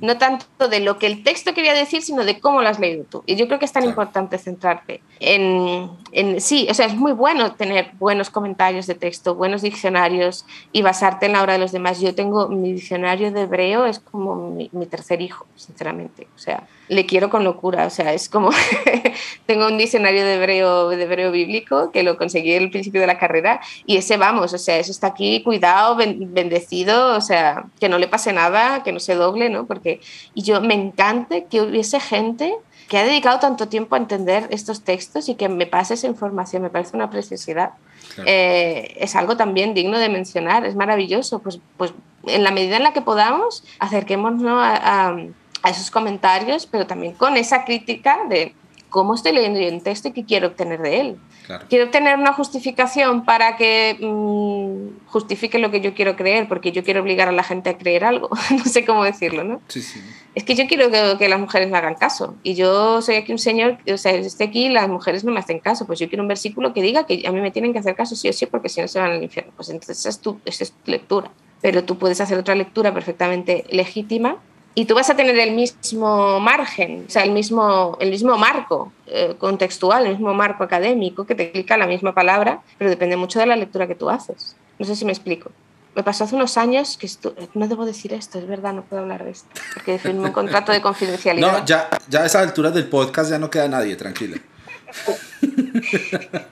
no 0.00 0.18
tanto 0.18 0.68
de 0.68 0.80
lo 0.80 0.98
que 0.98 1.06
el 1.06 1.22
texto 1.22 1.54
quería 1.54 1.74
decir, 1.74 2.02
sino 2.02 2.24
de 2.24 2.40
cómo 2.40 2.62
lo 2.62 2.68
has 2.68 2.78
leído 2.78 3.04
tú. 3.04 3.22
Y 3.26 3.36
yo 3.36 3.46
creo 3.46 3.58
que 3.58 3.64
es 3.64 3.72
tan 3.72 3.82
claro. 3.82 3.90
importante 3.90 4.38
centrarte 4.38 5.02
en, 5.20 5.90
en, 6.12 6.40
sí, 6.40 6.66
o 6.70 6.74
sea, 6.74 6.86
es 6.86 6.94
muy 6.94 7.12
bueno 7.12 7.52
tener 7.52 7.90
buenos 7.98 8.30
comentarios 8.30 8.86
de 8.86 8.94
texto, 8.94 9.34
buenos 9.34 9.62
diccionarios 9.62 10.46
y 10.72 10.82
basarte 10.82 11.26
en 11.26 11.32
la 11.32 11.42
obra 11.42 11.54
de 11.54 11.58
los 11.58 11.72
demás. 11.72 12.00
Yo 12.00 12.14
tengo 12.14 12.48
mi 12.48 12.72
diccionario 12.72 13.30
de 13.30 13.42
hebreo, 13.42 13.86
es 13.86 13.98
como 13.98 14.34
mi, 14.50 14.70
mi 14.72 14.86
tercer 14.86 15.20
hijo, 15.20 15.46
sinceramente. 15.56 16.26
O 16.34 16.38
sea, 16.38 16.66
le 16.88 17.06
quiero 17.06 17.30
con 17.30 17.44
locura, 17.44 17.86
o 17.86 17.90
sea, 17.90 18.12
es 18.14 18.28
como, 18.28 18.50
tengo 19.46 19.66
un 19.66 19.78
diccionario 19.78 20.24
de 20.24 20.34
hebreo, 20.34 20.88
de 20.88 21.02
hebreo 21.02 21.30
bíblico 21.30 21.90
que 21.92 22.02
lo 22.02 22.16
conseguí 22.16 22.56
al 22.56 22.70
principio 22.70 23.00
de 23.00 23.06
la 23.06 23.18
carrera 23.18 23.60
y 23.86 23.96
ese 23.96 24.16
vamos, 24.16 24.52
o 24.54 24.58
sea, 24.58 24.76
eso 24.78 24.90
está 24.90 25.08
aquí 25.08 25.42
cuidado, 25.42 25.96
bendecido, 25.96 27.16
o 27.16 27.20
sea, 27.20 27.64
que 27.78 27.88
no 27.88 27.98
le 27.98 28.08
pase 28.08 28.32
nada, 28.32 28.82
que 28.82 28.92
no 28.92 29.00
se 29.00 29.14
doble, 29.14 29.50
¿no? 29.50 29.66
Porque, 29.66 29.89
y 30.34 30.42
yo 30.42 30.60
me 30.60 30.74
encanta 30.74 31.42
que 31.42 31.60
hubiese 31.60 31.98
gente 31.98 32.54
que 32.88 32.98
ha 32.98 33.04
dedicado 33.04 33.38
tanto 33.38 33.68
tiempo 33.68 33.94
a 33.94 33.98
entender 33.98 34.46
estos 34.50 34.82
textos 34.82 35.28
y 35.28 35.34
que 35.34 35.48
me 35.48 35.66
pase 35.66 35.94
esa 35.94 36.06
información, 36.06 36.62
me 36.62 36.70
parece 36.70 36.96
una 36.96 37.08
preciosidad. 37.08 37.70
Claro. 38.14 38.28
Eh, 38.28 38.96
es 38.98 39.16
algo 39.16 39.36
también 39.36 39.74
digno 39.74 39.98
de 39.98 40.08
mencionar, 40.08 40.66
es 40.66 40.74
maravilloso, 40.74 41.38
pues, 41.38 41.60
pues 41.76 41.92
en 42.26 42.42
la 42.42 42.50
medida 42.50 42.76
en 42.76 42.82
la 42.82 42.92
que 42.92 43.00
podamos, 43.00 43.64
acerquémonos 43.78 44.44
a, 44.44 45.08
a 45.08 45.16
a 45.62 45.70
esos 45.70 45.90
comentarios, 45.90 46.66
pero 46.66 46.86
también 46.86 47.14
con 47.14 47.36
esa 47.36 47.64
crítica 47.64 48.20
de 48.28 48.54
cómo 48.90 49.14
estoy 49.14 49.32
leyendo 49.32 49.58
yo 49.58 49.68
un 49.68 49.80
texto 49.80 50.08
y 50.08 50.12
qué 50.12 50.24
quiero 50.24 50.48
obtener 50.48 50.82
de 50.82 51.00
él. 51.00 51.16
Claro. 51.46 51.64
Quiero 51.68 51.86
obtener 51.86 52.18
una 52.18 52.32
justificación 52.32 53.24
para 53.24 53.56
que 53.56 53.96
mmm, 54.00 55.06
justifique 55.06 55.58
lo 55.58 55.70
que 55.70 55.80
yo 55.80 55.94
quiero 55.94 56.16
creer, 56.16 56.46
porque 56.48 56.72
yo 56.72 56.84
quiero 56.84 57.00
obligar 57.00 57.28
a 57.28 57.32
la 57.32 57.42
gente 57.42 57.70
a 57.70 57.78
creer 57.78 58.04
algo. 58.04 58.28
no 58.50 58.64
sé 58.64 58.84
cómo 58.84 59.04
decirlo, 59.04 59.44
¿no? 59.44 59.62
Sí, 59.68 59.80
sí. 59.80 60.00
Es 60.34 60.44
que 60.44 60.54
yo 60.54 60.66
quiero 60.66 60.90
que, 60.90 61.16
que, 61.18 61.28
las 61.28 61.40
mujeres 61.40 61.70
me 61.70 61.78
hagan 61.78 61.94
caso. 61.94 62.34
Y 62.42 62.54
yo 62.54 63.00
soy 63.00 63.16
aquí 63.16 63.32
un 63.32 63.38
señor, 63.38 63.78
o 63.92 63.96
sea, 63.96 64.12
estoy 64.12 64.48
aquí 64.48 64.66
y 64.66 64.68
las 64.68 64.88
mujeres 64.88 65.24
no 65.24 65.32
me 65.32 65.40
hacen 65.40 65.60
caso. 65.60 65.86
Pues 65.86 65.98
yo 65.98 66.08
quiero 66.08 66.22
un 66.22 66.28
versículo 66.28 66.72
que 66.74 66.82
diga 66.82 67.06
que 67.06 67.26
a 67.26 67.32
mí 67.32 67.40
me 67.40 67.50
tienen 67.50 67.72
que 67.72 67.78
hacer 67.78 67.94
caso 67.94 68.14
sí 68.14 68.28
o 68.28 68.32
sí, 68.32 68.46
porque 68.46 68.68
si 68.68 68.80
no 68.80 68.88
se 68.88 69.00
van 69.00 69.12
al 69.12 69.22
infierno. 69.22 69.52
Pues 69.56 69.70
entonces 69.70 69.98
esa 69.98 70.08
es 70.10 70.20
tu, 70.20 70.38
esa 70.44 70.64
es 70.64 70.72
tu 70.72 70.90
lectura. 70.90 71.30
Pero 71.62 71.84
tú 71.84 71.98
puedes 71.98 72.20
hacer 72.20 72.38
otra 72.38 72.54
lectura 72.54 72.92
perfectamente 72.92 73.64
legítima 73.70 74.38
y 74.74 74.84
tú 74.84 74.94
vas 74.94 75.10
a 75.10 75.16
tener 75.16 75.38
el 75.38 75.52
mismo 75.52 76.38
margen, 76.40 77.04
o 77.08 77.10
sea, 77.10 77.24
el 77.24 77.32
mismo, 77.32 77.96
el 78.00 78.10
mismo 78.10 78.38
marco 78.38 78.92
eh, 79.06 79.34
contextual, 79.38 80.06
el 80.06 80.12
mismo 80.12 80.32
marco 80.32 80.62
académico 80.62 81.26
que 81.26 81.34
te 81.34 81.44
explica 81.44 81.76
la 81.76 81.86
misma 81.86 82.14
palabra, 82.14 82.60
pero 82.78 82.88
depende 82.88 83.16
mucho 83.16 83.40
de 83.40 83.46
la 83.46 83.56
lectura 83.56 83.86
que 83.86 83.94
tú 83.94 84.10
haces. 84.10 84.56
No 84.78 84.86
sé 84.86 84.94
si 84.96 85.04
me 85.04 85.12
explico. 85.12 85.50
Me 85.96 86.04
pasó 86.04 86.22
hace 86.22 86.36
unos 86.36 86.56
años 86.56 86.96
que 86.96 87.10
no 87.54 87.66
debo 87.66 87.84
decir 87.84 88.14
esto, 88.14 88.38
es 88.38 88.46
verdad, 88.46 88.72
no 88.72 88.82
puedo 88.82 89.02
hablar 89.02 89.24
de 89.24 89.32
esto, 89.32 89.48
porque 89.74 89.98
firmé 89.98 90.26
un 90.26 90.32
contrato 90.32 90.70
de 90.70 90.80
confidencialidad. 90.82 91.58
No, 91.58 91.64
ya, 91.66 91.88
ya 92.08 92.20
a 92.20 92.26
esa 92.26 92.40
altura 92.40 92.70
del 92.70 92.86
podcast 92.86 93.30
ya 93.30 93.38
no 93.38 93.50
queda 93.50 93.66
nadie, 93.66 93.96
tranquila. 93.96 94.38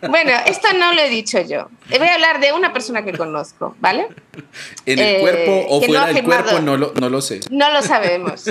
Bueno, 0.08 0.32
esto 0.46 0.68
no 0.78 0.94
lo 0.94 1.00
he 1.00 1.08
dicho 1.08 1.40
yo. 1.40 1.68
Voy 1.90 2.08
a 2.08 2.14
hablar 2.14 2.40
de 2.40 2.52
una 2.52 2.72
persona 2.72 3.04
que 3.04 3.12
conozco, 3.12 3.76
¿vale? 3.80 4.08
¿En 4.86 4.98
el 4.98 5.16
eh, 5.16 5.18
cuerpo 5.20 5.66
o 5.68 5.80
fuera 5.82 6.06
no 6.06 6.14
del 6.14 6.24
cuerpo? 6.24 6.60
No 6.60 6.76
lo, 6.76 6.92
no 6.94 7.08
lo 7.08 7.20
sé. 7.20 7.40
No 7.50 7.72
lo 7.72 7.82
sabemos. 7.82 8.44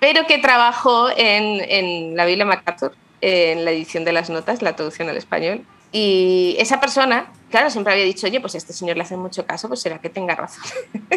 Pero 0.00 0.26
que 0.26 0.38
trabajó 0.38 1.10
en, 1.10 1.60
en 1.68 2.16
la 2.16 2.24
Biblia 2.24 2.44
MacArthur, 2.44 2.94
en 3.20 3.64
la 3.64 3.72
edición 3.72 4.04
de 4.04 4.12
las 4.12 4.30
notas, 4.30 4.62
la 4.62 4.76
traducción 4.76 5.08
al 5.08 5.16
español. 5.16 5.64
Y 5.90 6.56
esa 6.58 6.80
persona, 6.80 7.32
claro, 7.50 7.70
siempre 7.70 7.94
había 7.94 8.04
dicho, 8.04 8.26
oye, 8.26 8.40
pues 8.40 8.54
este 8.54 8.74
señor 8.74 8.96
le 8.96 9.04
hace 9.04 9.16
mucho 9.16 9.46
caso, 9.46 9.68
pues 9.68 9.80
será 9.80 9.98
que 9.98 10.10
tenga 10.10 10.34
razón. 10.34 10.62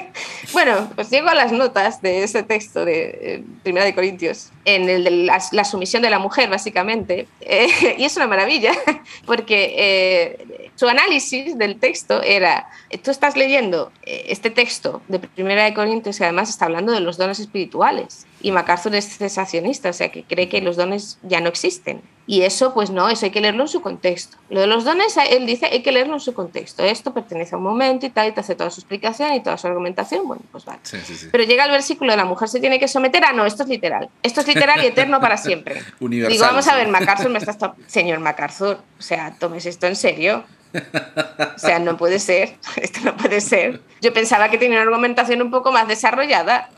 bueno, 0.54 0.90
pues 0.96 1.10
llego 1.10 1.28
a 1.28 1.36
las 1.36 1.52
notas 1.52 2.02
de 2.02 2.24
ese 2.24 2.44
texto 2.44 2.86
de 2.86 3.20
eh, 3.22 3.44
Primera 3.64 3.86
de 3.86 3.94
Corintios, 3.94 4.52
en 4.64 4.88
el 4.88 5.04
de 5.04 5.12
la, 5.12 5.66
sumisión 5.66 6.02
de 6.02 6.10
la 6.10 6.20
mujer, 6.20 6.50
básicamente, 6.50 7.28
eh, 7.42 7.68
y 7.98 8.06
es 8.06 8.16
una 8.16 8.28
maravilla, 8.28 8.72
porque 9.26 9.76
eh, 9.78 10.70
su 10.76 10.88
análisis 10.88 11.58
del 11.58 11.78
texto 11.78 12.22
era, 12.24 12.70
tú 13.04 13.12
estás 13.12 13.36
leyendo 13.36 13.92
este 14.04 14.50
texto 14.52 15.02
de 15.10 15.20
Primera 15.20 15.66
de 15.66 15.74
Corintios 15.74 16.18
que 16.18 16.24
además 16.24 16.50
está 16.50 16.66
hablando 16.66 16.94
de 16.94 17.02
los 17.02 17.18
dones 17.18 17.40
espirituales, 17.40 18.26
y 18.42 18.52
MacArthur 18.52 18.96
es 18.96 19.18
cesacionista, 19.18 19.90
o 19.90 19.94
sea, 19.94 20.10
que 20.12 20.24
cree 20.24 20.50
que 20.50 20.62
los 20.62 20.78
dones 20.78 21.20
ya 21.24 21.42
no 21.42 21.50
existen. 21.50 22.02
Y 22.32 22.44
eso, 22.44 22.74
pues 22.74 22.92
no, 22.92 23.10
eso 23.10 23.26
hay 23.26 23.32
que 23.32 23.42
leerlo 23.42 23.64
en 23.64 23.68
su 23.68 23.82
contexto. 23.82 24.38
Lo 24.50 24.62
de 24.62 24.68
los 24.68 24.86
dones, 24.86 25.18
él 25.18 25.46
dice, 25.46 25.66
hay 25.66 25.84
que 25.84 25.92
leerlo 25.92 26.14
en 26.14 26.22
su 26.22 26.34
contexto. 26.34 26.82
Esto 26.82 27.14
pertenece 27.14 27.56
a 27.56 27.58
un 27.58 27.66
momento 27.66 28.06
y 28.06 28.10
tal, 28.10 28.30
y 28.30 28.32
te 28.32 28.40
hace 28.40 28.56
toda 28.56 28.70
su 28.70 28.80
explicación 28.80 29.34
y 29.34 29.44
toda 29.44 29.58
su 29.58 29.68
argumentación. 29.68 30.26
Bueno, 30.26 30.42
pues 30.50 30.64
vale. 30.64 30.80
Sí, 30.84 30.98
sí, 31.04 31.18
sí. 31.18 31.28
Pero 31.30 31.44
llega 31.44 31.66
el 31.66 31.72
versículo 31.72 32.12
de 32.12 32.16
la 32.16 32.24
mujer 32.24 32.48
se 32.48 32.62
tiene 32.62 32.80
que 32.80 32.88
someter 32.88 33.26
a 33.26 33.34
no, 33.34 33.46
esto 33.46 33.64
es 33.64 33.70
literal. 33.70 34.10
Esto 34.24 34.40
es 34.40 34.48
literal 34.48 34.82
y 34.82 34.88
eterno 34.88 35.20
para 35.20 35.36
siempre. 35.36 35.84
Universal, 36.00 36.32
Digo, 36.32 36.46
vamos 36.46 36.66
a 36.70 36.76
ver. 36.78 36.88
MacArthur 36.88 37.32
me 37.32 37.40
estás. 37.40 37.58
Señor 37.88 38.20
MacArthur, 38.20 38.78
o 38.98 39.02
sea, 39.02 39.36
tomes 39.38 39.66
esto 39.66 39.88
en 39.88 39.98
serio. 39.98 40.46
O 40.74 41.60
sea, 41.60 41.80
no 41.80 41.98
puede 41.98 42.18
ser, 42.18 42.56
esto 42.78 43.02
no 43.04 43.18
puede 43.18 43.42
ser. 43.42 43.82
Yo 44.00 44.14
pensaba 44.14 44.50
que 44.50 44.58
tenía 44.58 44.78
una 44.78 44.84
argumentación 44.84 45.42
un 45.42 45.52
poco 45.52 45.74
más 45.74 45.86
desarrollada. 45.86 46.70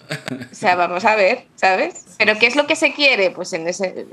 O 0.52 0.56
sea, 0.56 0.76
vamos 0.76 1.06
a 1.06 1.16
ver, 1.16 1.46
¿sabes? 1.54 2.08
Pero 2.18 2.40
¿qué 2.40 2.48
es 2.48 2.56
lo 2.56 2.66
que 2.66 2.76
se 2.76 2.92
quiere? 2.92 3.30
Pues 3.30 3.54
en 3.54 3.68
ese 3.68 4.08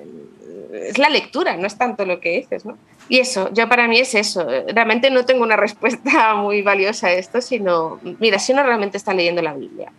es 0.72 0.98
la 0.98 1.09
lectura, 1.09 1.56
no 1.56 1.66
es 1.66 1.76
tanto 1.76 2.05
lo 2.05 2.20
que 2.20 2.38
dices, 2.38 2.64
¿no? 2.64 2.76
Y 3.09 3.18
eso, 3.18 3.51
yo 3.52 3.68
para 3.68 3.88
mí 3.88 3.98
es 3.98 4.14
eso. 4.14 4.47
Realmente 4.68 5.10
no 5.10 5.24
tengo 5.24 5.42
una 5.42 5.56
respuesta 5.66 6.34
muy 6.34 6.62
valiosa 6.62 7.09
a 7.09 7.12
esto, 7.12 7.40
sino, 7.40 7.98
mira, 8.18 8.38
si 8.38 8.52
uno 8.52 8.62
realmente 8.62 8.97
está 8.97 9.12
leyendo 9.14 9.42
la 9.42 9.55
Biblia, 9.55 9.92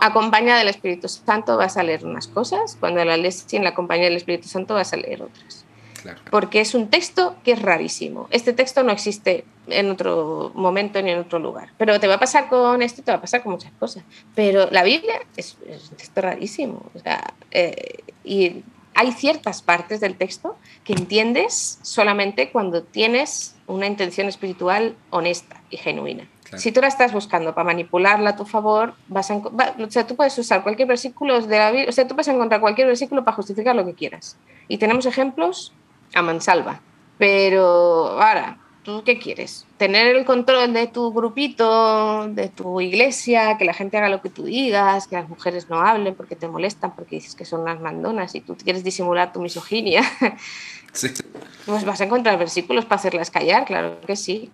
acompaña 0.00 0.58
del 0.58 0.68
Espíritu 0.68 1.08
Santo 1.08 1.56
vas 1.56 1.76
a 1.76 1.82
leer 1.82 2.04
unas 2.04 2.26
cosas, 2.26 2.76
cuando 2.78 3.04
la 3.04 3.16
lees 3.16 3.44
sin 3.46 3.64
la 3.64 3.74
compañía 3.74 4.06
del 4.06 4.16
Espíritu 4.16 4.48
Santo 4.48 4.74
vas 4.74 4.92
a 4.92 4.96
leer 4.96 5.22
otras. 5.22 5.64
Claro. 6.02 6.18
Porque 6.30 6.60
es 6.60 6.74
un 6.74 6.88
texto 6.88 7.36
que 7.44 7.52
es 7.52 7.60
rarísimo. 7.60 8.26
Este 8.30 8.54
texto 8.54 8.82
no 8.82 8.90
existe 8.90 9.44
en 9.66 9.90
otro 9.90 10.50
momento 10.54 11.02
ni 11.02 11.10
en 11.10 11.18
otro 11.18 11.38
lugar. 11.38 11.70
Pero 11.76 12.00
te 12.00 12.06
va 12.06 12.14
a 12.14 12.18
pasar 12.18 12.48
con 12.48 12.80
esto, 12.80 13.02
te 13.02 13.12
va 13.12 13.18
a 13.18 13.20
pasar 13.20 13.42
con 13.42 13.52
muchas 13.52 13.72
cosas. 13.72 14.02
Pero 14.34 14.68
la 14.70 14.82
Biblia 14.82 15.20
es, 15.36 15.58
es 15.68 15.90
un 15.90 15.96
texto 15.98 16.22
rarísimo. 16.22 16.90
O 16.94 16.98
sea, 16.98 17.34
eh, 17.50 17.98
y 18.24 18.62
hay 18.94 19.12
ciertas 19.12 19.62
partes 19.62 20.00
del 20.00 20.16
texto 20.16 20.56
que 20.84 20.92
entiendes 20.92 21.78
solamente 21.82 22.50
cuando 22.50 22.82
tienes 22.82 23.54
una 23.66 23.86
intención 23.86 24.28
espiritual 24.28 24.96
honesta 25.10 25.62
y 25.70 25.76
genuina. 25.76 26.28
Claro. 26.42 26.58
Si 26.60 26.72
tú 26.72 26.80
la 26.80 26.88
estás 26.88 27.12
buscando 27.12 27.54
para 27.54 27.64
manipularla 27.64 28.30
a 28.30 28.36
tu 28.36 28.44
favor, 28.44 28.94
vas 29.06 29.30
a, 29.30 29.38
va, 29.38 29.74
o 29.78 29.90
sea, 29.90 30.06
tú 30.06 30.16
puedes 30.16 30.36
usar 30.36 30.62
cualquier 30.62 30.88
versículo 30.88 31.40
de 31.40 31.58
la 31.58 31.70
Biblia, 31.70 31.88
o 31.88 31.92
sea, 31.92 32.08
tú 32.08 32.14
puedes 32.14 32.28
encontrar 32.28 32.60
cualquier 32.60 32.88
versículo 32.88 33.24
para 33.24 33.36
justificar 33.36 33.76
lo 33.76 33.84
que 33.84 33.94
quieras. 33.94 34.36
Y 34.66 34.78
tenemos 34.78 35.06
ejemplos 35.06 35.72
a 36.14 36.22
mansalva. 36.22 36.80
Pero 37.18 38.20
ahora, 38.20 38.58
¿tú 38.82 39.02
qué 39.04 39.18
quieres? 39.18 39.66
¿Tener 39.76 40.14
el 40.14 40.24
control 40.24 40.72
de 40.72 40.86
tu 40.86 41.12
grupito, 41.12 42.28
de 42.28 42.48
tu 42.48 42.80
iglesia, 42.80 43.56
que 43.58 43.64
la 43.64 43.74
gente 43.74 43.96
haga 43.98 44.08
lo 44.08 44.22
que 44.22 44.30
tú 44.30 44.44
digas, 44.44 45.06
que 45.06 45.16
las 45.16 45.28
mujeres 45.28 45.68
no 45.68 45.80
hablen 45.80 46.14
porque 46.14 46.36
te 46.36 46.48
molestan, 46.48 46.94
porque 46.94 47.16
dices 47.16 47.34
que 47.34 47.44
son 47.44 47.62
unas 47.62 47.80
mandonas 47.80 48.34
y 48.34 48.40
tú 48.40 48.56
quieres 48.56 48.84
disimular 48.84 49.32
tu 49.32 49.40
misoginia? 49.40 50.02
Sí. 50.92 51.06
Pues 51.66 51.84
vas 51.84 52.00
a 52.00 52.04
encontrar 52.04 52.36
versículos 52.36 52.84
para 52.84 52.96
hacerlas 52.96 53.30
callar, 53.30 53.64
claro 53.64 54.00
que 54.04 54.16
sí. 54.16 54.50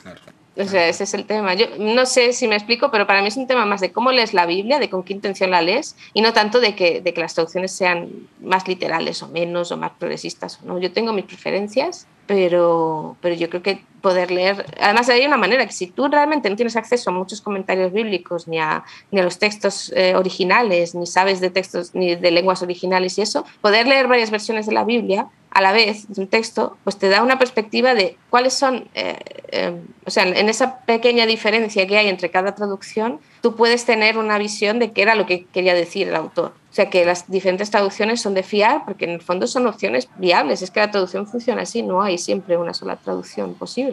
Claro. 0.00 0.20
O 0.56 0.64
sea, 0.64 0.88
ese 0.88 1.04
es 1.04 1.14
el 1.14 1.24
tema. 1.24 1.54
Yo 1.54 1.66
no 1.78 2.06
sé 2.06 2.32
si 2.32 2.48
me 2.48 2.56
explico, 2.56 2.90
pero 2.90 3.06
para 3.06 3.22
mí 3.22 3.28
es 3.28 3.36
un 3.36 3.46
tema 3.46 3.64
más 3.66 3.80
de 3.80 3.92
cómo 3.92 4.12
lees 4.12 4.34
la 4.34 4.46
Biblia, 4.46 4.78
de 4.78 4.90
con 4.90 5.04
qué 5.04 5.12
intención 5.12 5.50
la 5.50 5.62
lees, 5.62 5.96
y 6.12 6.22
no 6.22 6.32
tanto 6.32 6.60
de 6.60 6.74
que, 6.74 7.00
de 7.00 7.14
que 7.14 7.20
las 7.20 7.34
traducciones 7.34 7.72
sean 7.72 8.28
más 8.40 8.68
literales 8.68 9.22
o 9.22 9.28
menos, 9.28 9.72
o 9.72 9.76
más 9.76 9.92
progresisas 9.98 10.60
o 10.62 10.66
no. 10.66 10.78
Yo 10.78 10.92
tengo 10.92 11.12
mis 11.12 11.24
preferencias, 11.24 12.06
pero, 12.30 13.16
pero 13.20 13.34
yo 13.34 13.50
creo 13.50 13.60
que 13.60 13.82
poder 14.00 14.30
leer... 14.30 14.66
Además, 14.80 15.08
hay 15.08 15.24
una 15.24 15.36
manera 15.36 15.66
que 15.66 15.72
si 15.72 15.86
tú 15.86 16.08
realmente 16.08 16.48
no 16.50 16.56
tienes 16.56 16.76
acceso 16.76 17.10
a 17.10 17.12
muchos 17.12 17.40
comentarios 17.40 17.92
bíblicos, 17.92 18.48
ni 18.48 18.58
a, 18.58 18.84
ni 19.10 19.20
los 19.22 19.38
textos 19.38 19.92
eh, 19.94 20.14
originales, 20.14 20.94
ni 20.94 21.06
sabes 21.06 21.40
de 21.40 21.50
textos, 21.50 21.94
ni 21.94 22.14
de 22.14 22.30
lenguas 22.30 22.62
originales 22.62 23.18
y 23.18 23.22
eso, 23.22 23.44
poder 23.60 23.86
leer 23.86 24.08
varias 24.08 24.30
versiones 24.30 24.66
de 24.66 24.72
la 24.72 24.84
Biblia 24.84 25.28
a 25.50 25.60
la 25.60 25.72
vez 25.72 26.06
de 26.08 26.22
un 26.22 26.28
texto, 26.28 26.76
pues 26.84 26.96
te 26.96 27.08
da 27.08 27.22
una 27.22 27.38
perspectiva 27.38 27.94
de 27.94 28.16
cuáles 28.30 28.54
son, 28.54 28.88
eh, 28.94 29.18
eh, 29.48 29.80
o 30.06 30.10
sea, 30.10 30.24
en 30.24 30.48
esa 30.48 30.78
pequeña 30.80 31.26
diferencia 31.26 31.86
que 31.86 31.98
hay 31.98 32.08
entre 32.08 32.30
cada 32.30 32.54
traducción, 32.54 33.20
tú 33.42 33.56
puedes 33.56 33.84
tener 33.84 34.16
una 34.16 34.38
visión 34.38 34.78
de 34.78 34.92
qué 34.92 35.02
era 35.02 35.16
lo 35.16 35.26
que 35.26 35.46
quería 35.46 35.74
decir 35.74 36.08
el 36.08 36.14
autor. 36.14 36.52
O 36.70 36.72
sea, 36.72 36.88
que 36.88 37.04
las 37.04 37.28
diferentes 37.28 37.68
traducciones 37.70 38.22
son 38.22 38.34
de 38.34 38.44
fiar 38.44 38.84
porque 38.84 39.04
en 39.04 39.10
el 39.10 39.20
fondo 39.20 39.48
son 39.48 39.66
opciones 39.66 40.08
viables. 40.18 40.62
Es 40.62 40.70
que 40.70 40.78
la 40.78 40.90
traducción 40.92 41.26
funciona 41.26 41.62
así, 41.62 41.82
no 41.82 42.00
hay 42.00 42.16
siempre 42.16 42.56
una 42.56 42.74
sola 42.74 42.94
traducción 42.94 43.54
posible. 43.54 43.89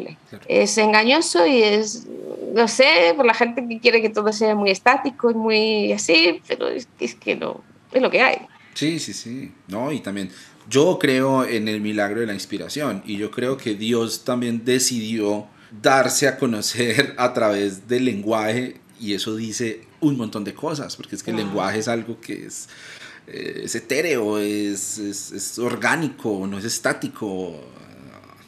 Es 0.48 0.78
engañoso 0.78 1.46
y 1.46 1.62
es, 1.64 2.06
no 2.54 2.68
sé, 2.68 3.14
por 3.16 3.26
la 3.26 3.34
gente 3.34 3.66
que 3.68 3.80
quiere 3.80 4.02
que 4.02 4.10
todo 4.10 4.32
sea 4.34 4.56
muy 4.56 4.72
estático 4.72 5.32
y 5.32 5.34
muy 5.34 5.92
así, 5.94 6.42
pero 6.48 6.68
es, 6.68 6.88
es 7.00 7.16
que 7.16 7.36
no, 7.36 7.62
es 7.92 8.02
lo 8.02 8.10
que 8.10 8.22
hay. 8.22 8.38
Sí, 8.74 9.00
sí, 9.00 9.14
sí. 9.14 9.52
No, 9.68 9.92
y 9.92 10.02
también 10.02 10.30
yo 10.70 11.00
creo 11.00 11.46
en 11.46 11.68
el 11.68 11.82
milagro 11.82 12.20
de 12.20 12.28
la 12.28 12.34
inspiración 12.34 13.02
y 13.06 13.18
yo 13.18 13.32
creo 13.32 13.58
que 13.58 13.74
Dios 13.74 14.24
también 14.24 14.64
decidió 14.66 15.48
darse 15.82 16.28
a 16.28 16.38
conocer 16.38 17.16
a 17.18 17.34
través 17.34 17.88
del 17.88 18.06
lenguaje 18.06 18.80
y 19.00 19.14
eso 19.14 19.36
dice 19.36 19.82
un 20.00 20.18
montón 20.18 20.44
de 20.44 20.54
cosas, 20.54 20.96
porque 20.96 21.16
es 21.16 21.24
que 21.24 21.32
el 21.32 21.38
lenguaje 21.38 21.80
es 21.80 21.88
algo 21.88 22.20
que 22.20 22.46
es, 22.46 22.68
eh, 23.28 23.62
es 23.64 23.76
etéreo, 23.76 24.38
es, 24.38 24.98
es, 24.98 25.32
es 25.32 25.60
orgánico, 25.60 26.46
no 26.48 26.58
es 26.58 26.66
estático, 26.66 27.60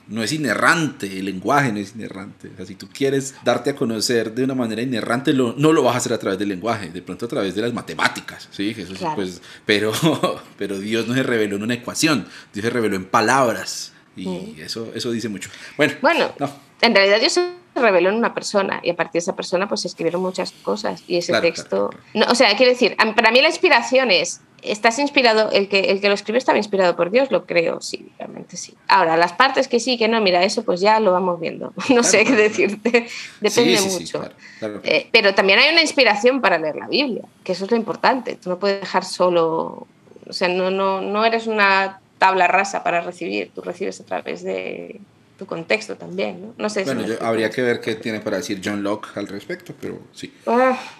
no 0.10 0.24
es 0.24 0.34
inerrante, 0.34 1.20
el 1.20 1.26
lenguaje 1.26 1.72
no 1.72 1.80
es 1.80 1.94
inerrante. 1.96 2.50
O 2.54 2.58
sea, 2.58 2.66
si 2.66 2.76
tú 2.76 2.90
quieres 2.92 3.36
darte 3.44 3.70
a 3.70 3.76
conocer 3.76 4.34
de 4.34 4.44
una 4.44 4.56
manera 4.56 4.82
inerrante, 4.82 5.34
lo, 5.34 5.54
no 5.58 5.72
lo 5.72 5.84
vas 5.84 5.96
a 5.96 5.98
hacer 6.00 6.14
a 6.14 6.18
través 6.18 6.40
del 6.40 6.50
lenguaje, 6.50 6.90
de 6.90 7.02
pronto 7.02 7.26
a 7.26 7.30
través 7.30 7.56
de 7.56 7.62
las 7.62 7.74
matemáticas, 7.74 8.50
¿sí? 8.52 8.76
Eso 8.78 8.94
pues, 9.16 9.42
pero, 9.66 9.94
pero 10.58 10.80
Dios 10.80 11.08
no 11.08 11.14
se 11.14 11.24
reveló 11.24 11.56
en 11.56 11.64
una 11.64 11.76
ecuación, 11.76 12.28
Dios 12.54 12.64
se 12.64 12.70
reveló 12.70 12.96
en 12.96 13.06
palabras. 13.06 13.94
Y 14.16 14.60
eso, 14.60 14.92
eso 14.96 15.12
dice 15.12 15.30
mucho. 15.30 15.50
Bueno, 15.78 15.94
bueno 16.02 16.34
en 16.82 16.96
realidad 16.96 17.20
Dios 17.20 17.40
se 17.80 17.86
reveló 17.86 18.10
en 18.10 18.16
una 18.16 18.34
persona 18.34 18.80
y 18.84 18.90
a 18.90 18.96
partir 18.96 19.14
de 19.14 19.20
esa 19.20 19.36
persona 19.36 19.68
pues 19.68 19.82
se 19.82 19.88
escribieron 19.88 20.22
muchas 20.22 20.52
cosas 20.52 21.04
y 21.08 21.18
ese 21.18 21.40
texto... 21.42 21.90
No, 22.14 22.26
o 22.30 22.36
sea, 22.36 22.56
quiero 22.56 22.72
decir, 22.72 22.96
para 23.16 23.32
mí 23.32 23.42
la 23.42 23.48
inspiración 23.48 24.12
es 24.12 24.42
¿Estás 24.62 25.00
inspirado? 25.00 25.52
El 25.52 25.70
que, 25.70 25.80
el 25.92 26.02
que 26.02 26.08
lo 26.08 26.14
escribe 26.14 26.38
estaba 26.38 26.58
inspirado 26.58 26.96
por 26.96 27.12
Dios, 27.12 27.32
lo 27.32 27.46
creo, 27.46 27.82
sí, 27.82 28.12
realmente 28.18 28.58
sí. 28.58 28.76
Ahora, 28.88 29.16
las 29.18 29.34
partes 29.34 29.68
que 29.68 29.80
sí, 29.80 29.98
que 29.98 30.08
no, 30.08 30.20
mira, 30.22 30.44
eso 30.44 30.64
pues 30.64 30.82
ya 30.82 31.00
lo 31.00 31.12
vamos 31.12 31.40
viendo. 31.40 31.74
No 31.90 32.04
sé 32.04 32.24
qué 32.24 32.36
decirte, 32.36 33.08
depende 33.42 33.82
mucho. 33.82 34.30
Eh, 34.84 35.08
pero 35.12 35.34
también 35.34 35.60
hay 35.60 35.72
una 35.72 35.82
inspiración 35.82 36.42
para 36.42 36.58
leer 36.58 36.76
la 36.76 36.88
Biblia, 36.88 37.24
que 37.44 37.54
eso 37.54 37.66
es 37.66 37.72
lo 37.72 37.78
importante. 37.78 38.36
Tú 38.36 38.50
no 38.50 38.60
puedes 38.60 38.82
dejar 38.82 39.06
solo, 39.06 39.88
o 40.28 40.34
sea, 40.34 40.48
no, 40.50 40.72
no, 40.72 41.02
no 41.02 41.26
eres 41.26 41.48
una 41.48 42.00
tabla 42.18 42.48
rasa 42.48 42.84
para 42.84 43.02
recibir, 43.02 43.52
tú 43.54 43.62
recibes 43.62 44.00
a 44.02 44.06
través 44.06 44.44
de, 44.44 45.00
tu 45.40 45.46
contexto 45.46 45.96
también, 45.96 46.42
¿no? 46.42 46.54
no 46.58 46.70
sé 46.70 46.84
bueno, 46.84 47.06
yo, 47.06 47.16
habría 47.24 47.50
que 47.50 47.62
ver 47.62 47.80
qué 47.80 47.96
tiene 47.96 48.20
para 48.20 48.38
decir 48.38 48.62
John 48.64 48.84
Locke 48.84 49.08
al 49.16 49.28
respecto, 49.28 49.74
pero 49.80 50.02
sí. 50.12 50.34
Ah, 50.46 50.78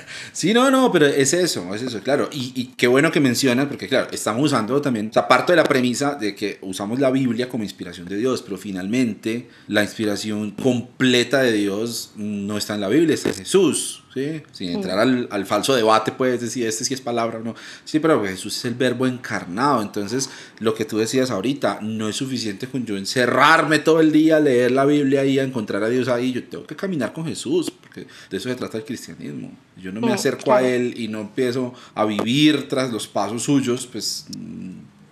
sí, 0.32 0.54
no, 0.54 0.70
no, 0.70 0.90
pero 0.92 1.06
es 1.06 1.32
eso, 1.32 1.74
es 1.74 1.82
eso, 1.82 2.00
claro. 2.00 2.28
Y, 2.32 2.52
y, 2.54 2.66
qué 2.76 2.86
bueno 2.86 3.10
que 3.10 3.20
mencionas, 3.20 3.66
porque 3.66 3.88
claro, 3.88 4.08
estamos 4.12 4.44
usando 4.44 4.80
también, 4.80 5.08
o 5.10 5.12
sea, 5.12 5.26
de 5.46 5.56
la 5.56 5.64
premisa 5.64 6.14
de 6.14 6.34
que 6.34 6.58
usamos 6.62 7.00
la 7.00 7.10
Biblia 7.10 7.48
como 7.48 7.64
inspiración 7.64 8.08
de 8.08 8.16
Dios, 8.16 8.42
pero 8.42 8.58
finalmente 8.58 9.48
la 9.68 9.82
inspiración 9.82 10.52
completa 10.52 11.40
de 11.42 11.52
Dios 11.52 12.12
no 12.16 12.58
está 12.58 12.74
en 12.74 12.80
la 12.80 12.88
Biblia, 12.88 13.14
está 13.14 13.30
en 13.30 13.36
Jesús. 13.36 14.02
¿sí? 14.14 14.42
Sin 14.52 14.70
entrar 14.70 14.98
al, 14.98 15.28
al, 15.30 15.46
falso 15.46 15.74
debate, 15.74 16.12
puedes 16.12 16.40
decir 16.40 16.66
este 16.66 16.84
sí 16.84 16.94
es 16.94 17.00
palabra 17.00 17.38
o 17.38 17.42
no. 17.42 17.54
Sí, 17.84 18.00
pero 18.00 18.22
Jesús 18.24 18.56
es 18.56 18.64
el 18.64 18.74
verbo 18.74 19.06
encarnado. 19.06 19.82
Entonces, 19.82 20.30
lo 20.58 20.74
que 20.74 20.84
tú 20.84 20.98
decías 20.98 21.30
ahorita, 21.30 21.80
no 21.82 22.08
es 22.08 22.16
suficiente 22.16 22.66
con 22.66 22.84
yo 22.84 22.96
encerrarme 22.96 23.78
todo 23.78 24.00
el 24.00 24.12
día, 24.12 24.40
leer 24.40 24.72
la 24.72 24.84
Biblia 24.84 25.24
y 25.24 25.38
a 25.38 25.42
encontrar 25.42 25.82
a 25.82 25.88
Dios 25.88 26.08
ahí. 26.08 26.32
Yo 26.32 26.44
tengo 26.44 26.66
que 26.66 26.76
caminar 26.76 27.12
con 27.12 27.26
Jesús, 27.26 27.70
porque 27.70 28.06
de 28.30 28.36
eso 28.36 28.48
se 28.48 28.54
trata 28.54 28.78
el 28.78 28.84
cristianismo. 28.84 29.52
Yo 29.80 29.92
no 29.92 30.00
me 30.00 30.12
acerco 30.12 30.52
a 30.52 30.62
Él 30.62 30.94
y 30.96 31.08
no 31.08 31.20
empiezo 31.20 31.74
a 31.94 32.04
vivir 32.04 32.68
tras 32.68 32.92
los 32.92 33.08
pasos 33.08 33.42
suyos, 33.42 33.86
pues 33.86 34.26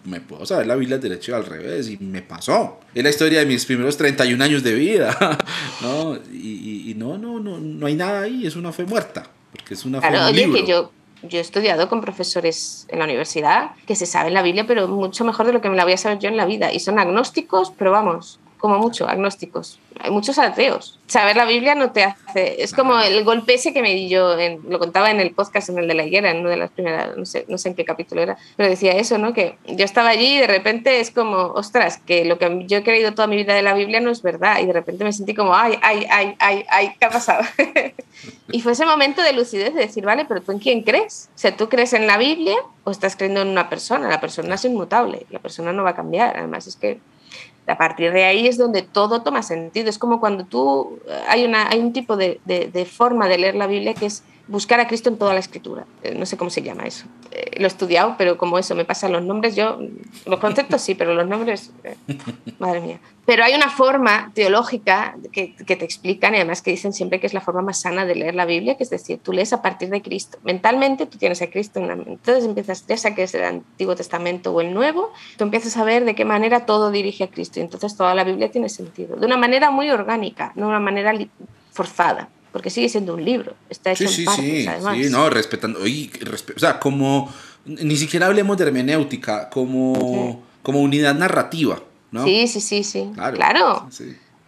me 0.09 0.21
puedo 0.21 0.45
saber 0.47 0.67
la 0.67 0.75
Biblia 0.75 0.99
derecho 0.99 1.33
y 1.33 1.35
al 1.35 1.45
revés, 1.45 1.89
y 1.89 1.99
me 1.99 2.23
pasó. 2.23 2.81
Es 2.95 3.03
la 3.03 3.11
historia 3.11 3.41
de 3.41 3.47
mis 3.47 3.65
primeros 3.65 3.97
31 3.97 4.43
años 4.43 4.63
de 4.63 4.75
vida, 4.75 5.17
¿no? 5.83 6.17
Y, 6.33 6.91
y, 6.91 6.95
no, 6.95 7.19
no, 7.19 7.39
no, 7.39 7.59
no 7.59 7.87
hay 7.87 7.95
nada 7.95 8.23
ahí, 8.23 8.47
es 8.47 8.57
una 8.57 8.73
fe 8.73 8.85
muerta, 8.85 9.25
porque 9.53 9.75
es 9.75 9.85
una 9.85 10.01
fe 10.01 10.09
claro, 10.09 10.27
oye, 10.27 10.51
que 10.51 10.67
yo, 10.67 10.93
yo 11.23 11.39
he 11.39 11.41
estudiado 11.41 11.89
con 11.89 12.01
profesores 12.01 12.87
en 12.89 12.99
la 12.99 13.05
universidad 13.05 13.73
que 13.87 13.95
se 13.95 14.07
saben 14.07 14.35
la 14.35 14.43
Biblia, 14.43 14.67
pero 14.67 14.89
mucho 14.89 15.25
mejor 15.25 15.47
de 15.47 15.53
lo 15.53 15.61
que 15.61 15.69
me 15.69 15.77
la 15.77 15.85
voy 15.85 15.93
a 15.93 15.99
saber 15.99 16.19
yo 16.19 16.29
en 16.29 16.37
la 16.37 16.47
vida, 16.47 16.73
y 16.73 16.81
son 16.81 16.99
agnósticos, 16.99 17.73
pero 17.77 17.91
vamos, 17.91 18.41
como 18.59 18.79
mucho, 18.79 19.09
agnósticos. 19.09 19.79
Hay 20.01 20.11
muchos 20.11 20.39
ateos. 20.39 20.99
Saber 21.07 21.37
la 21.37 21.45
Biblia 21.45 21.75
no 21.75 21.91
te 21.91 22.05
hace. 22.05 22.63
Es 22.63 22.73
como 22.73 22.99
el 23.01 23.25
golpe 23.25 23.55
ese 23.55 23.73
que 23.73 23.83
me 23.83 23.95
di 23.95 24.09
yo, 24.09 24.37
lo 24.69 24.79
contaba 24.79 25.11
en 25.11 25.21
el 25.21 25.33
podcast, 25.33 25.71
en 25.71 25.79
el 25.79 25.89
de 25.89 25.95
la 25.95 26.05
higuera, 26.05 26.31
en 26.31 26.41
una 26.41 26.51
de 26.51 26.57
las 26.57 26.71
primeras, 26.71 27.17
no 27.17 27.25
sé, 27.25 27.47
no 27.49 27.59
sé 27.59 27.71
en 27.71 27.75
qué 27.75 27.85
capítulo 27.85 28.21
era, 28.21 28.37
pero 28.57 28.69
decía 28.69 28.93
eso, 28.93 29.19
¿no? 29.19 29.33
Que 29.33 29.57
yo 29.67 29.85
estaba 29.85 30.11
allí 30.11 30.37
y 30.37 30.39
de 30.39 30.47
repente 30.47 31.01
es 31.01 31.11
como, 31.11 31.39
ostras, 31.55 31.99
que 31.99 32.25
lo 32.25 32.39
que 32.39 32.65
yo 32.67 32.79
he 32.79 32.83
creído 32.83 33.15
toda 33.15 33.27
mi 33.27 33.37
vida 33.37 33.55
de 33.55 33.63
la 33.63 33.75
Biblia 33.75 34.01
no 34.01 34.11
es 34.11 34.23
verdad. 34.23 34.61
Y 34.61 34.67
de 34.67 34.73
repente 34.73 35.05
me 35.05 35.13
sentí 35.13 35.35
como, 35.35 35.55
ay, 35.55 35.79
ay, 35.83 36.07
ay, 36.11 36.37
ay, 36.39 36.65
ay, 36.69 36.93
¿qué 36.99 37.07
ha 37.07 37.11
pasado? 37.11 37.43
y 38.53 38.61
fue 38.61 38.73
ese 38.73 38.87
momento 38.87 39.23
de 39.23 39.33
lucidez 39.33 39.75
de 39.75 39.81
decir, 39.81 40.05
vale, 40.05 40.25
pero 40.27 40.43
¿tú 40.43 40.53
en 40.53 40.59
quién 40.59 40.83
crees? 40.83 41.31
O 41.35 41.39
sea, 41.39 41.57
¿tú 41.57 41.69
crees 41.69 41.93
en 41.93 42.07
la 42.07 42.19
Biblia 42.19 42.57
o 42.85 42.91
estás 42.91 43.17
creyendo 43.17 43.43
en 43.43 43.49
una 43.49 43.69
persona? 43.69 44.09
La 44.09 44.21
persona 44.21 44.55
es 44.57 44.65
inmutable, 44.65 45.27
la 45.31 45.39
persona 45.39 45.73
no 45.73 45.85
va 45.85 45.91
a 45.91 45.97
cambiar. 45.97 46.37
Además, 46.37 46.67
es 46.67 46.77
que 46.77 47.01
a 47.69 47.77
partir 47.77 48.13
de 48.13 48.25
ahí 48.25 48.49
es 48.49 48.57
donde 48.57 48.83
todo 48.83 49.23
toma 49.23 49.43
sentido. 49.43 49.89
Es 49.89 49.99
como 49.99 50.21
cuando 50.21 50.45
tú, 50.45 50.99
eh, 51.07 51.21
hay, 51.29 51.45
una, 51.45 51.69
hay 51.69 51.81
un 51.81 51.93
tipo 51.93 52.17
de, 52.17 52.41
de, 52.45 52.85
forma 52.87 53.29
de 53.29 53.39
leer 53.39 53.55
la 53.55 53.67
Biblia 53.67 53.95
que 53.95 54.07
es 54.07 54.25
buscar 54.49 54.81
a 54.81 54.89
Cristo 54.89 55.11
en 55.11 55.19
toda 55.19 55.35
la 55.35 55.41
escritura. 55.41 55.87
Eh, 56.03 56.15
no 56.15 56.27
sé 56.27 56.37
cómo 56.37 56.51
se 56.51 56.63
llama 56.63 56.85
eso. 56.85 57.07
Eh, 57.31 57.61
lo 57.61 57.65
he 57.65 57.69
estudiado, 57.69 58.17
pero 58.17 58.39
como 58.39 58.59
eso 58.59 58.75
me 58.75 58.85
pasan 58.85 59.13
los 59.13 59.23
nombres, 59.23 59.55
yo, 59.55 59.79
los 60.27 60.41
conceptos 60.41 60.81
sí, 60.81 60.95
pero 60.95 61.15
los 61.15 61.29
nombres, 61.29 61.71
madre 62.59 62.81
mía. 62.81 63.01
Pero 63.27 63.45
hay 63.45 63.55
una 63.55 63.69
forma 63.69 64.33
teológica 64.35 65.15
que, 65.33 65.55
que, 65.55 65.77
te 65.77 65.85
explican 65.85 66.33
y 66.33 66.39
además 66.39 66.63
que 66.63 66.71
dicen 66.71 66.95
siempre 66.95 67.21
que 67.21 67.27
es 67.27 67.35
la 67.35 67.43
forma 67.43 67.61
más 67.61 67.83
sana 67.83 68.07
de 68.07 68.15
leer 68.15 68.35
la 68.35 68.47
Biblia, 68.47 68.79
que 68.79 68.85
es 68.85 68.91
decir, 68.91 69.21
tú 69.23 69.35
lees 69.35 69.53
a 69.53 69.61
partir 69.61 69.91
de 69.91 70.01
Cristo. 70.01 70.39
Mentalmente 70.45 71.05
tú 71.05 71.19
tienes 71.19 71.43
a 71.43 71.51
Cristo 71.51 71.79
en 71.79 71.89
la 71.89 71.95
mente. 71.95 72.13
Entonces 72.13 72.45
empiezas, 72.45 72.87
ya 72.87 72.97
sea 72.97 73.15
que 73.15 73.25
es 73.25 73.35
el 73.35 73.45
Antiguo 73.45 73.95
Testamento 73.95 74.53
o 74.53 74.63
el 74.63 74.73
Nuevo, 74.73 75.13
tú 75.37 75.45
empiezas 75.45 75.77
a 75.77 75.85
ver 75.85 76.07
de 76.07 76.15
qué 76.15 76.25
manera 76.25 76.65
todo 76.65 76.91
dirige 76.91 77.25
a 77.25 77.29
Cristo. 77.29 77.61
Y 77.61 77.63
entonces 77.65 77.97
toda 77.99 78.15
la 78.15 78.25
Biblia 78.25 78.51
tiene 78.51 78.71
sentido. 78.71 79.17
De 79.17 79.27
una 79.27 79.37
manera 79.37 79.71
muy 79.71 79.91
orgánica, 79.91 80.53
no 80.55 80.63
de 80.63 80.71
una 80.71 80.81
manera 80.81 81.13
forzada 81.71 82.31
porque 82.53 82.71
sigue 82.71 82.89
siendo 82.89 83.15
un 83.15 83.25
libro, 83.25 83.55
está 83.69 83.93
hecho 83.93 84.09
sí, 84.09 84.23
en 84.23 84.27
partes, 84.27 84.45
sí, 84.45 84.67
además. 84.67 84.97
Sí, 84.97 85.11
no, 85.11 85.31
respetando, 85.31 85.87
y, 85.87 86.11
o 86.55 86.59
sea, 86.59 86.79
como, 86.79 87.33
ni 87.65 87.97
siquiera 87.97 88.27
hablemos 88.27 88.57
de 88.57 88.65
hermenéutica, 88.65 89.51
como, 89.51 90.43
como 90.63 90.81
unidad 90.81 91.15
narrativa, 91.15 91.83
¿no? 92.11 92.25
Sí, 92.25 92.49
sí, 92.49 92.61
sí, 92.61 92.85
sí, 92.85 93.11
claro. 93.15 93.37
claro. 93.37 93.89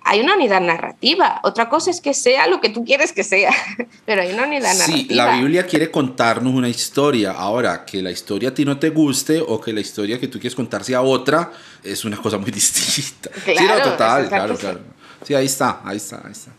Hay 0.02 0.20
una 0.20 0.34
unidad 0.34 0.60
narrativa. 0.62 1.40
Otra 1.42 1.68
cosa 1.68 1.90
es 1.90 2.00
que 2.00 2.14
sea 2.14 2.46
lo 2.46 2.60
que 2.60 2.70
tú 2.70 2.84
quieres 2.84 3.12
que 3.12 3.22
sea, 3.22 3.52
pero 4.06 4.22
hay 4.22 4.32
una 4.32 4.44
unidad 4.44 4.72
narrativa. 4.72 5.08
Sí, 5.08 5.14
la 5.14 5.36
Biblia 5.36 5.66
quiere 5.66 5.90
contarnos 5.90 6.54
una 6.54 6.68
historia. 6.68 7.32
Ahora, 7.32 7.84
que 7.84 8.00
la 8.02 8.10
historia 8.10 8.48
a 8.48 8.54
ti 8.54 8.64
no 8.64 8.78
te 8.78 8.90
guste 8.90 9.40
o 9.46 9.60
que 9.60 9.72
la 9.72 9.80
historia 9.80 10.18
que 10.18 10.26
tú 10.26 10.40
quieres 10.40 10.54
contar 10.54 10.84
sea 10.84 11.02
otra, 11.02 11.52
es 11.84 12.04
una 12.04 12.16
cosa 12.16 12.38
muy 12.38 12.50
distinta. 12.50 13.30
Claro, 13.44 13.60
sí, 13.60 13.66
no, 13.66 13.90
total, 13.90 14.28
claro, 14.28 14.56
claro. 14.56 14.80
Sí, 15.22 15.34
ahí 15.34 15.46
está, 15.46 15.80
ahí 15.84 15.98
está, 15.98 16.22
ahí 16.24 16.32
está. 16.32 16.52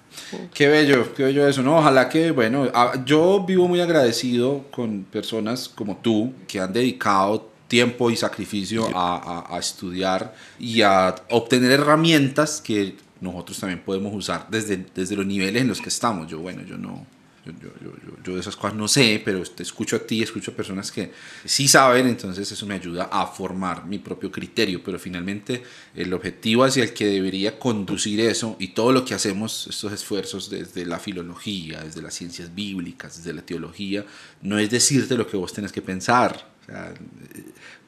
Qué 0.53 0.67
bello, 0.67 1.13
qué 1.13 1.23
bello 1.23 1.47
eso, 1.47 1.61
¿no? 1.61 1.77
Ojalá 1.77 2.09
que, 2.09 2.31
bueno, 2.31 2.71
yo 3.05 3.43
vivo 3.45 3.67
muy 3.67 3.79
agradecido 3.79 4.65
con 4.71 5.03
personas 5.03 5.69
como 5.69 5.97
tú 5.97 6.33
que 6.47 6.59
han 6.59 6.73
dedicado 6.73 7.49
tiempo 7.67 8.11
y 8.11 8.17
sacrificio 8.17 8.89
a, 8.93 9.15
a, 9.15 9.55
a 9.55 9.59
estudiar 9.59 10.33
y 10.59 10.81
a 10.81 11.15
obtener 11.29 11.71
herramientas 11.71 12.61
que 12.61 12.95
nosotros 13.21 13.59
también 13.59 13.81
podemos 13.85 14.13
usar 14.13 14.47
desde, 14.49 14.85
desde 14.93 15.15
los 15.15 15.25
niveles 15.25 15.61
en 15.61 15.67
los 15.67 15.79
que 15.79 15.89
estamos. 15.89 16.27
Yo, 16.27 16.39
bueno, 16.39 16.63
yo 16.63 16.77
no, 16.77 17.05
yo, 17.45 17.51
yo, 17.53 17.69
yo, 17.81 18.23
yo, 18.23 18.35
de 18.35 18.39
esas 18.39 18.55
cosas 18.55 18.75
no 18.75 18.87
sé, 18.87 19.21
pero 19.23 19.41
escucho 19.41 19.95
a 19.95 19.99
ti, 19.99 20.21
escucho 20.21 20.51
a 20.51 20.53
personas 20.53 20.91
que 20.91 21.11
sí 21.43 21.67
saben, 21.67 22.07
entonces 22.07 22.51
eso 22.51 22.65
me 22.67 22.75
ayuda 22.75 23.09
a 23.11 23.25
formar 23.25 23.85
mi 23.85 23.97
propio 23.97 24.31
criterio, 24.31 24.83
pero 24.83 24.99
finalmente 24.99 25.63
el 25.95 26.13
objetivo 26.13 26.63
hacia 26.63 26.83
el 26.83 26.93
que 26.93 27.07
debería 27.07 27.57
conducir 27.57 28.19
eso 28.19 28.55
y 28.59 28.69
todo 28.69 28.91
lo 28.91 29.03
que 29.03 29.15
hacemos, 29.15 29.67
estos 29.67 29.91
esfuerzos 29.91 30.49
desde 30.49 30.85
la 30.85 30.99
filología, 30.99 31.83
desde 31.83 32.01
las 32.01 32.13
ciencias 32.13 32.53
bíblicas, 32.53 33.17
desde 33.17 33.33
la 33.33 33.41
teología, 33.41 34.05
no 34.41 34.59
es 34.59 34.69
decirte 34.69 35.15
lo 35.15 35.27
que 35.27 35.37
vos 35.37 35.51
tenés 35.51 35.71
que 35.71 35.81
pensar. 35.81 36.51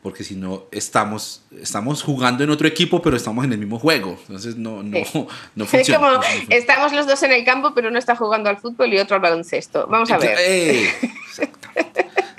Porque 0.03 0.23
si 0.23 0.35
no 0.35 0.65
estamos, 0.71 1.41
estamos 1.59 2.03
jugando 2.03 2.43
en 2.43 2.49
otro 2.49 2.67
equipo, 2.67 3.01
pero 3.01 3.15
estamos 3.15 3.45
en 3.45 3.53
el 3.53 3.57
mismo 3.57 3.79
juego. 3.79 4.19
Entonces 4.27 4.57
no, 4.57 4.83
no, 4.83 4.99
no 5.55 5.65
funciona. 5.65 6.07
Es 6.07 6.13
como 6.13 6.23
estamos 6.49 6.93
los 6.93 7.07
dos 7.07 7.23
en 7.23 7.31
el 7.31 7.45
campo, 7.45 7.73
pero 7.73 7.87
uno 7.87 7.97
está 7.97 8.15
jugando 8.15 8.49
al 8.49 8.57
fútbol 8.57 8.93
y 8.93 8.99
otro 8.99 9.15
al 9.15 9.21
baloncesto. 9.21 9.87
Vamos 9.87 10.11
a 10.11 10.17
ver. 10.17 10.35
Eh, 10.39 10.93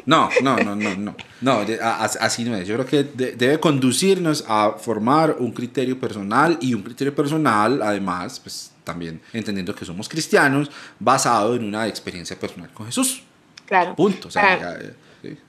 No, 0.06 0.28
no, 0.42 0.58
no, 0.58 0.76
no, 0.76 0.94
no. 0.96 1.16
No, 1.40 1.64
así 1.80 2.44
no 2.44 2.54
es. 2.56 2.68
Yo 2.68 2.74
creo 2.74 2.86
que 2.86 3.04
debe 3.04 3.58
conducirnos 3.58 4.44
a 4.46 4.72
formar 4.78 5.36
un 5.38 5.52
criterio 5.52 5.98
personal 5.98 6.58
y 6.60 6.74
un 6.74 6.82
criterio 6.82 7.14
personal, 7.14 7.80
además, 7.82 8.38
pues 8.40 8.72
también 8.84 9.20
entendiendo 9.32 9.74
que 9.74 9.84
somos 9.84 10.08
cristianos, 10.08 10.70
basado 10.98 11.54
en 11.54 11.64
una 11.64 11.86
experiencia 11.86 12.38
personal 12.38 12.70
con 12.74 12.86
Jesús. 12.86 13.22
Claro. 13.66 13.96
Punto. 13.96 14.28
para, 14.28 14.78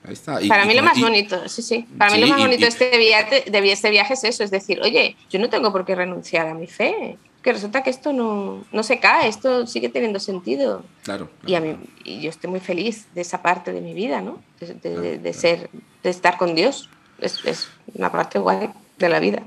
ahí 0.04 0.12
está. 0.12 0.38
para 0.48 0.64
mí 0.64 0.74
lo 0.74 0.82
más 0.82 1.00
bonito, 1.00 1.48
sí, 1.48 1.62
sí. 1.62 1.86
Para 1.98 2.14
mí 2.14 2.20
lo 2.20 2.26
más 2.26 2.38
bonito 2.38 2.62
de, 2.62 2.68
este 2.68 2.96
viaje, 2.98 3.44
de 3.50 3.72
este 3.72 3.90
viaje 3.90 4.14
es 4.14 4.24
eso, 4.24 4.44
es 4.44 4.50
decir, 4.50 4.80
oye, 4.82 5.16
yo 5.30 5.38
no 5.38 5.48
tengo 5.48 5.72
por 5.72 5.84
qué 5.84 5.94
renunciar 5.94 6.46
a 6.46 6.54
mi 6.54 6.66
fe 6.66 7.18
que 7.46 7.52
resulta 7.52 7.84
que 7.84 7.90
esto 7.90 8.12
no, 8.12 8.64
no, 8.72 8.82
se 8.82 8.98
cae, 8.98 9.28
esto 9.28 9.68
sigue 9.68 9.88
teniendo 9.88 10.18
sentido. 10.18 10.82
Claro. 11.04 11.30
Y, 11.46 11.54
a 11.54 11.60
mí, 11.60 11.76
y 12.02 12.20
yo 12.20 12.28
estoy 12.28 12.50
muy 12.50 12.58
feliz 12.58 13.06
de 13.14 13.20
esa 13.20 13.40
parte 13.40 13.72
de 13.72 13.80
mi 13.80 13.94
vida, 13.94 14.20
¿no? 14.20 14.42
De, 14.58 15.18
de, 15.18 15.32
ser, 15.32 15.70
de 16.02 16.10
estar 16.10 16.38
con 16.38 16.56
Dios. 16.56 16.90
Es, 17.20 17.44
es, 17.44 17.68
una 17.94 18.10
parte 18.10 18.40
guay 18.40 18.70
de 18.98 19.08
la 19.08 19.20
vida. 19.20 19.44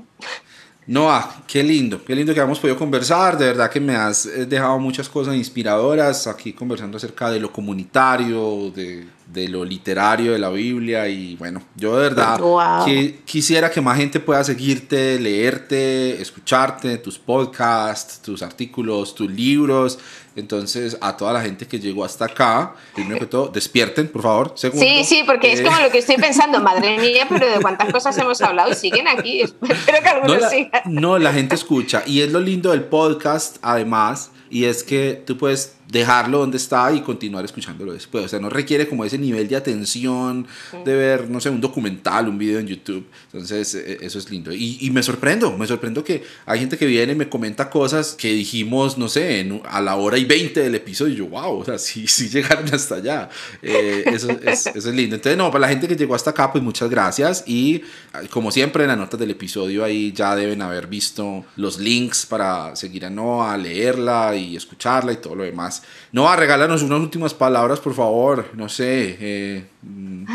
Noah, 0.90 1.44
qué 1.46 1.62
lindo, 1.62 2.04
qué 2.04 2.16
lindo 2.16 2.34
que 2.34 2.40
hemos 2.40 2.58
podido 2.58 2.76
conversar. 2.76 3.38
De 3.38 3.46
verdad 3.46 3.70
que 3.70 3.78
me 3.78 3.94
has 3.94 4.26
eh, 4.26 4.44
dejado 4.44 4.76
muchas 4.80 5.08
cosas 5.08 5.36
inspiradoras 5.36 6.26
aquí 6.26 6.52
conversando 6.52 6.96
acerca 6.96 7.30
de 7.30 7.38
lo 7.38 7.52
comunitario, 7.52 8.72
de 8.74 9.06
de 9.32 9.48
lo 9.48 9.64
literario 9.64 10.32
de 10.32 10.38
la 10.38 10.50
Biblia 10.50 11.08
y 11.08 11.36
bueno, 11.36 11.62
yo 11.76 11.96
de 11.96 12.02
verdad 12.08 12.40
que 12.84 13.20
quisiera 13.24 13.70
que 13.70 13.80
más 13.80 13.96
gente 13.96 14.18
pueda 14.18 14.42
seguirte, 14.42 15.18
leerte, 15.20 16.20
escucharte, 16.20 16.98
tus 16.98 17.18
podcasts, 17.18 18.20
tus 18.20 18.42
artículos, 18.42 19.14
tus 19.14 19.30
libros. 19.30 19.98
Entonces, 20.36 20.96
a 21.00 21.16
toda 21.16 21.32
la 21.32 21.40
gente 21.40 21.66
que 21.66 21.80
llegó 21.80 22.04
hasta 22.04 22.26
acá, 22.26 22.74
primero 22.94 23.18
que 23.18 23.26
todo, 23.26 23.48
despierten, 23.48 24.08
por 24.08 24.22
favor. 24.22 24.52
Segundo, 24.54 24.84
sí, 24.84 25.04
sí, 25.04 25.22
porque 25.26 25.52
es 25.52 25.60
como 25.60 25.76
eh, 25.78 25.82
lo 25.82 25.90
que 25.90 25.98
estoy 25.98 26.16
pensando, 26.20 26.60
madre 26.60 26.98
mía, 26.98 27.26
pero 27.28 27.50
de 27.50 27.60
cuántas 27.60 27.92
cosas 27.92 28.16
hemos 28.18 28.40
hablado 28.40 28.70
y 28.70 28.74
siguen 28.74 29.08
aquí. 29.08 29.40
Espero 29.68 30.02
que 30.02 30.08
algunos 30.08 30.42
no, 30.42 30.48
sigan. 30.48 30.82
No, 30.86 31.18
la 31.18 31.32
gente 31.32 31.54
escucha. 31.54 32.02
Y 32.06 32.20
es 32.20 32.30
lo 32.30 32.40
lindo 32.40 32.70
del 32.70 32.84
podcast, 32.84 33.56
además, 33.62 34.30
y 34.50 34.64
es 34.64 34.82
que 34.82 35.22
tú 35.26 35.36
puedes 35.36 35.76
dejarlo 35.90 36.38
donde 36.38 36.56
está 36.56 36.92
y 36.92 37.00
continuar 37.00 37.44
escuchándolo 37.44 37.92
después. 37.92 38.24
O 38.24 38.28
sea, 38.28 38.38
no 38.38 38.50
requiere 38.50 38.88
como 38.88 39.04
ese 39.04 39.18
nivel 39.18 39.48
de 39.48 39.56
atención 39.56 40.46
de 40.84 40.94
ver, 40.94 41.28
no 41.28 41.40
sé, 41.40 41.50
un 41.50 41.60
documental, 41.60 42.28
un 42.28 42.38
video 42.38 42.58
en 42.60 42.66
YouTube. 42.66 43.06
Entonces, 43.32 43.74
e, 43.74 43.92
e, 43.92 43.98
eso 44.06 44.18
es 44.18 44.30
lindo. 44.30 44.52
Y, 44.52 44.78
y 44.80 44.90
me 44.90 45.02
sorprendo, 45.02 45.56
me 45.56 45.66
sorprendo 45.66 46.04
que 46.04 46.22
hay 46.46 46.60
gente 46.60 46.78
que 46.78 46.86
viene 46.86 47.12
y 47.12 47.16
me 47.16 47.28
comenta 47.28 47.70
cosas 47.70 48.14
que 48.14 48.32
dijimos, 48.32 48.98
no 48.98 49.08
sé, 49.08 49.40
en, 49.40 49.60
a 49.68 49.80
la 49.80 49.96
hora 49.96 50.18
y 50.18 50.24
20 50.24 50.60
del 50.60 50.74
episodio. 50.74 51.14
Y 51.14 51.16
yo, 51.16 51.26
wow, 51.26 51.58
o 51.58 51.64
sea, 51.64 51.78
sí, 51.78 52.06
sí 52.06 52.28
llegaron 52.28 52.72
hasta 52.72 52.96
allá. 52.96 53.28
Eh, 53.62 54.04
eso, 54.06 54.30
es, 54.30 54.66
eso 54.66 54.88
es 54.88 54.94
lindo. 54.94 55.16
Entonces, 55.16 55.36
no, 55.36 55.50
para 55.50 55.62
la 55.62 55.68
gente 55.68 55.88
que 55.88 55.96
llegó 55.96 56.14
hasta 56.14 56.30
acá, 56.30 56.52
pues 56.52 56.62
muchas 56.62 56.88
gracias. 56.88 57.44
Y 57.46 57.82
como 58.30 58.50
siempre, 58.50 58.84
en 58.84 58.88
las 58.88 58.98
notas 58.98 59.18
del 59.18 59.30
episodio 59.30 59.84
ahí 59.84 60.12
ya 60.12 60.36
deben 60.36 60.62
haber 60.62 60.86
visto 60.86 61.44
los 61.56 61.78
links 61.78 62.26
para 62.26 62.74
seguir 62.76 63.04
a 63.04 63.10
Noah, 63.10 63.56
leerla 63.56 64.36
y 64.36 64.56
escucharla 64.56 65.12
y 65.12 65.16
todo 65.16 65.34
lo 65.34 65.44
demás. 65.44 65.79
No, 66.12 66.28
a 66.28 66.36
regalarnos 66.36 66.82
unas 66.82 67.00
últimas 67.00 67.34
palabras, 67.34 67.78
por 67.80 67.94
favor. 67.94 68.50
No 68.54 68.68
sé. 68.68 69.16
Eh, 69.20 69.64
un 69.82 70.26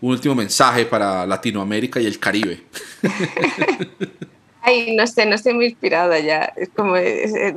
último 0.00 0.34
mensaje 0.34 0.86
para 0.86 1.26
Latinoamérica 1.26 2.00
y 2.00 2.06
el 2.06 2.18
Caribe. 2.18 2.62
Ay, 4.62 4.94
no 4.94 5.06
sé, 5.06 5.26
no 5.26 5.34
estoy 5.34 5.54
muy 5.54 5.66
inspirada 5.66 6.18
ya. 6.18 6.52
Es 6.56 6.68
como, 6.68 6.94
lo 6.94 6.98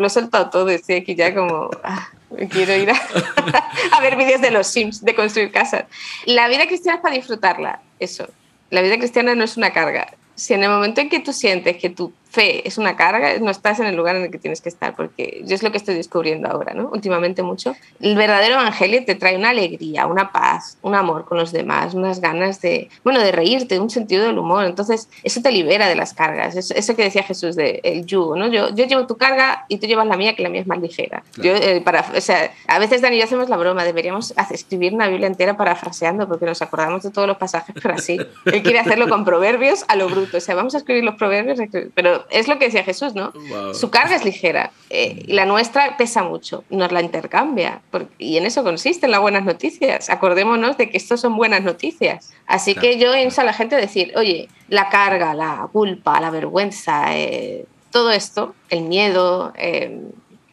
he 0.05 0.09
soltado 0.09 0.49
todo, 0.49 0.69
estoy 0.69 0.95
aquí 0.95 1.15
ya 1.15 1.35
como, 1.35 1.69
ah, 1.83 2.07
me 2.31 2.47
quiero 2.47 2.75
ir 2.75 2.89
a, 2.89 2.95
a 3.91 4.01
ver 4.01 4.15
vídeos 4.15 4.41
de 4.41 4.51
los 4.51 4.67
Sims, 4.67 5.03
de 5.03 5.13
construir 5.13 5.51
casas. 5.51 5.85
La 6.25 6.47
vida 6.47 6.65
cristiana 6.65 6.97
es 6.97 7.01
para 7.01 7.15
disfrutarla, 7.15 7.81
eso. 7.99 8.27
La 8.69 8.81
vida 8.81 8.97
cristiana 8.97 9.35
no 9.35 9.43
es 9.43 9.57
una 9.57 9.71
carga. 9.73 10.13
Si 10.35 10.53
en 10.53 10.63
el 10.63 10.69
momento 10.69 11.01
en 11.01 11.09
que 11.09 11.19
tú 11.19 11.33
sientes 11.33 11.77
que 11.77 11.89
tú 11.89 12.13
fe 12.33 12.67
es 12.67 12.79
una 12.79 12.95
carga, 12.95 13.37
no 13.39 13.51
estás 13.51 13.79
en 13.79 13.85
el 13.85 13.95
lugar 13.95 14.15
en 14.15 14.23
el 14.23 14.31
que 14.31 14.39
tienes 14.39 14.59
que 14.59 14.69
estar, 14.69 14.95
porque 14.95 15.43
yo 15.45 15.53
es 15.53 15.61
lo 15.61 15.71
que 15.71 15.77
estoy 15.77 15.93
descubriendo 15.93 16.49
ahora, 16.49 16.73
¿no? 16.73 16.89
Últimamente 16.91 17.43
mucho. 17.43 17.75
El 18.01 18.15
verdadero 18.15 18.55
evangelio 18.55 19.05
te 19.05 19.13
trae 19.13 19.37
una 19.37 19.51
alegría, 19.51 20.07
una 20.07 20.31
paz, 20.31 20.77
un 20.81 20.95
amor 20.95 21.25
con 21.25 21.37
los 21.37 21.51
demás, 21.51 21.93
unas 21.93 22.21
ganas 22.21 22.59
de, 22.59 22.89
bueno, 23.03 23.19
de 23.19 23.31
reírte, 23.31 23.79
un 23.79 23.91
sentido 23.91 24.25
del 24.25 24.39
humor. 24.39 24.65
Entonces, 24.65 25.09
eso 25.21 25.43
te 25.43 25.51
libera 25.51 25.87
de 25.87 25.95
las 25.95 26.15
cargas. 26.15 26.55
Eso, 26.55 26.95
que 26.95 27.03
decía 27.03 27.21
Jesús 27.21 27.55
de 27.55 27.81
el 27.83 28.05
yugo, 28.05 28.35
¿no? 28.35 28.47
Yo, 28.47 28.73
yo 28.73 28.85
llevo 28.85 29.05
tu 29.05 29.15
carga 29.15 29.65
y 29.67 29.77
tú 29.77 29.85
llevas 29.85 30.07
la 30.07 30.17
mía, 30.17 30.35
que 30.35 30.41
la 30.41 30.49
mía 30.49 30.61
es 30.61 30.67
más 30.67 30.79
ligera. 30.79 31.23
Yo, 31.37 31.53
eh, 31.53 31.81
para, 31.81 32.03
o 32.15 32.21
sea, 32.21 32.51
a 32.67 32.79
veces 32.79 33.01
Dani 33.01 33.17
y 33.17 33.19
yo 33.19 33.25
hacemos 33.25 33.47
la 33.47 33.57
broma, 33.57 33.83
deberíamos 33.83 34.33
escribir 34.49 34.95
una 34.95 35.07
Biblia 35.07 35.27
entera 35.27 35.55
parafraseando, 35.55 36.27
porque 36.27 36.47
nos 36.47 36.63
acordamos 36.63 37.03
de 37.03 37.11
todos 37.11 37.27
los 37.27 37.37
pasajes, 37.37 37.75
pero 37.79 37.93
así. 37.93 38.17
Él 38.45 38.63
quiere 38.63 38.79
hacerlo 38.79 39.07
con 39.07 39.23
proverbios 39.23 39.85
a 39.87 39.95
lo 39.95 40.09
bruto. 40.09 40.37
O 40.37 40.41
sea, 40.41 40.55
vamos 40.55 40.73
a 40.73 40.79
escribir 40.79 41.03
los 41.03 41.15
proverbios, 41.15 41.59
pero 41.93 42.22
es 42.29 42.47
lo 42.47 42.59
que 42.59 42.65
decía 42.65 42.83
Jesús, 42.83 43.13
¿no? 43.15 43.33
Su 43.73 43.89
carga 43.89 44.15
es 44.15 44.25
ligera 44.25 44.71
eh, 44.89 45.23
y 45.27 45.33
la 45.33 45.45
nuestra 45.45 45.97
pesa 45.97 46.23
mucho, 46.23 46.63
nos 46.69 46.91
la 46.91 47.01
intercambia 47.01 47.81
y 48.17 48.37
en 48.37 48.45
eso 48.45 48.63
consisten 48.63 49.11
las 49.11 49.21
buenas 49.21 49.43
noticias. 49.43 50.09
Acordémonos 50.09 50.77
de 50.77 50.89
que 50.89 50.97
estos 50.97 51.21
son 51.21 51.35
buenas 51.35 51.63
noticias. 51.63 52.33
Así 52.47 52.75
que 52.75 52.97
yo 52.97 53.15
insto 53.15 53.41
a 53.41 53.43
la 53.43 53.53
gente 53.53 53.75
a 53.75 53.79
decir, 53.79 54.13
oye, 54.15 54.49
la 54.67 54.89
carga, 54.89 55.33
la 55.33 55.67
culpa, 55.71 56.19
la 56.19 56.29
vergüenza, 56.29 57.15
eh, 57.17 57.65
todo 57.91 58.11
esto, 58.11 58.55
el 58.69 58.81
miedo, 58.83 59.53
eh, 59.55 60.01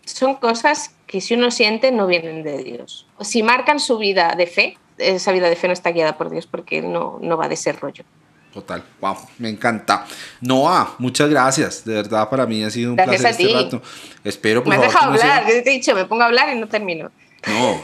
son 0.05 0.35
cosas 0.37 0.95
que 1.07 1.21
si 1.21 1.35
uno 1.35 1.51
siente 1.51 1.93
no 1.93 2.07
vienen 2.07 2.43
de 2.43 2.63
Dios. 2.63 3.07
Si 3.21 3.43
marcan 3.43 3.81
su 3.81 3.99
vida 3.99 4.35
de 4.37 4.47
fe, 4.47 4.79
esa 4.99 5.33
vida 5.33 5.49
de 5.49 5.57
fe 5.57 5.67
no 5.67 5.73
está 5.73 5.91
guiada 5.91 6.17
por 6.17 6.31
Dios 6.31 6.47
porque 6.47 6.83
no, 6.83 7.19
no 7.21 7.37
va 7.37 7.49
de 7.49 7.57
ser 7.57 7.81
rollo. 7.81 8.05
Total, 8.53 8.83
wow, 9.01 9.17
me 9.39 9.49
encanta. 9.49 10.07
Noah, 10.41 10.97
muchas 10.99 11.31
gracias. 11.31 11.85
De 11.85 11.95
verdad, 11.95 12.29
para 12.29 12.47
mí 12.47 12.65
ha 12.65 12.71
sido 12.71 12.91
un 12.91 12.97
placer 12.97 13.31
este 13.31 13.53
rato. 13.53 13.83
Espero 14.25 14.65
por 14.65 14.71
Me 14.71 14.77
has 14.77 14.93
dejado 14.93 15.13
hablar, 15.13 15.47
te 15.47 15.59
he 15.59 15.63
dicho, 15.63 15.95
me 15.95 16.05
pongo 16.05 16.23
a 16.23 16.27
hablar 16.27 16.55
y 16.55 16.59
no 16.59 16.67
termino. 16.67 17.13
No, 17.47 17.81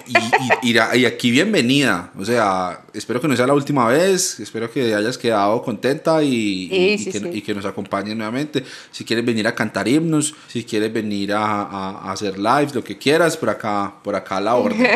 y, 0.63 0.71
y, 0.71 1.05
aquí 1.07 1.31
bienvenida. 1.31 2.11
O 2.19 2.25
sea, 2.25 2.81
espero 2.93 3.21
que 3.21 3.29
no 3.29 3.37
sea 3.37 3.47
la 3.47 3.55
última 3.55 3.89
vez. 3.89 4.39
Espero 4.39 4.71
que 4.71 4.95
hayas 4.95 5.17
quedado 5.17 5.63
contenta 5.63 6.23
y, 6.23 6.99
que, 7.11 7.43
que, 7.43 7.55
nos 7.55 7.65
acompañen 7.65 8.19
nuevamente. 8.19 8.65
Si 8.91 9.05
quieres 9.05 9.25
venir 9.25 9.47
a 9.49 9.55
cantar 9.55 9.89
himnos, 9.89 10.35
si 10.49 10.65
quieres 10.65 10.93
venir 10.93 11.33
a, 11.33 11.63
a, 11.63 12.13
hacer 12.13 12.39
lives, 12.39 12.75
lo 12.75 12.85
que 12.85 12.99
quieras, 12.99 13.37
por 13.37 13.49
acá, 13.49 13.95
por 14.03 14.15
acá 14.15 14.37
a 14.37 14.41
la 14.43 14.57
orden. 14.57 14.87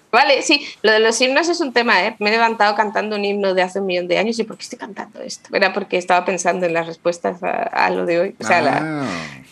vale, 0.12 0.42
sí, 0.42 0.66
lo 0.82 0.92
de 0.92 1.00
los 1.00 1.18
himnos 1.20 1.48
es 1.48 1.60
un 1.60 1.72
tema. 1.72 2.04
¿eh? 2.04 2.16
Me 2.18 2.28
he 2.28 2.32
levantado 2.32 2.74
cantando 2.74 3.16
un 3.16 3.24
himno 3.24 3.54
de 3.54 3.62
hace 3.62 3.80
un 3.80 3.86
millón 3.86 4.06
de 4.06 4.18
años. 4.18 4.38
¿Y 4.38 4.44
por 4.44 4.58
qué 4.58 4.64
estoy 4.64 4.78
cantando 4.78 5.20
esto? 5.22 5.48
Era 5.56 5.72
porque 5.72 5.96
estaba 5.96 6.26
pensando 6.26 6.66
en 6.66 6.74
las 6.74 6.86
respuestas 6.86 7.38
a, 7.42 7.88
lo 7.90 8.04
de 8.04 8.20
hoy. 8.20 8.34
O 8.38 8.44
sea, 8.44 8.80
ah. 8.82 9.06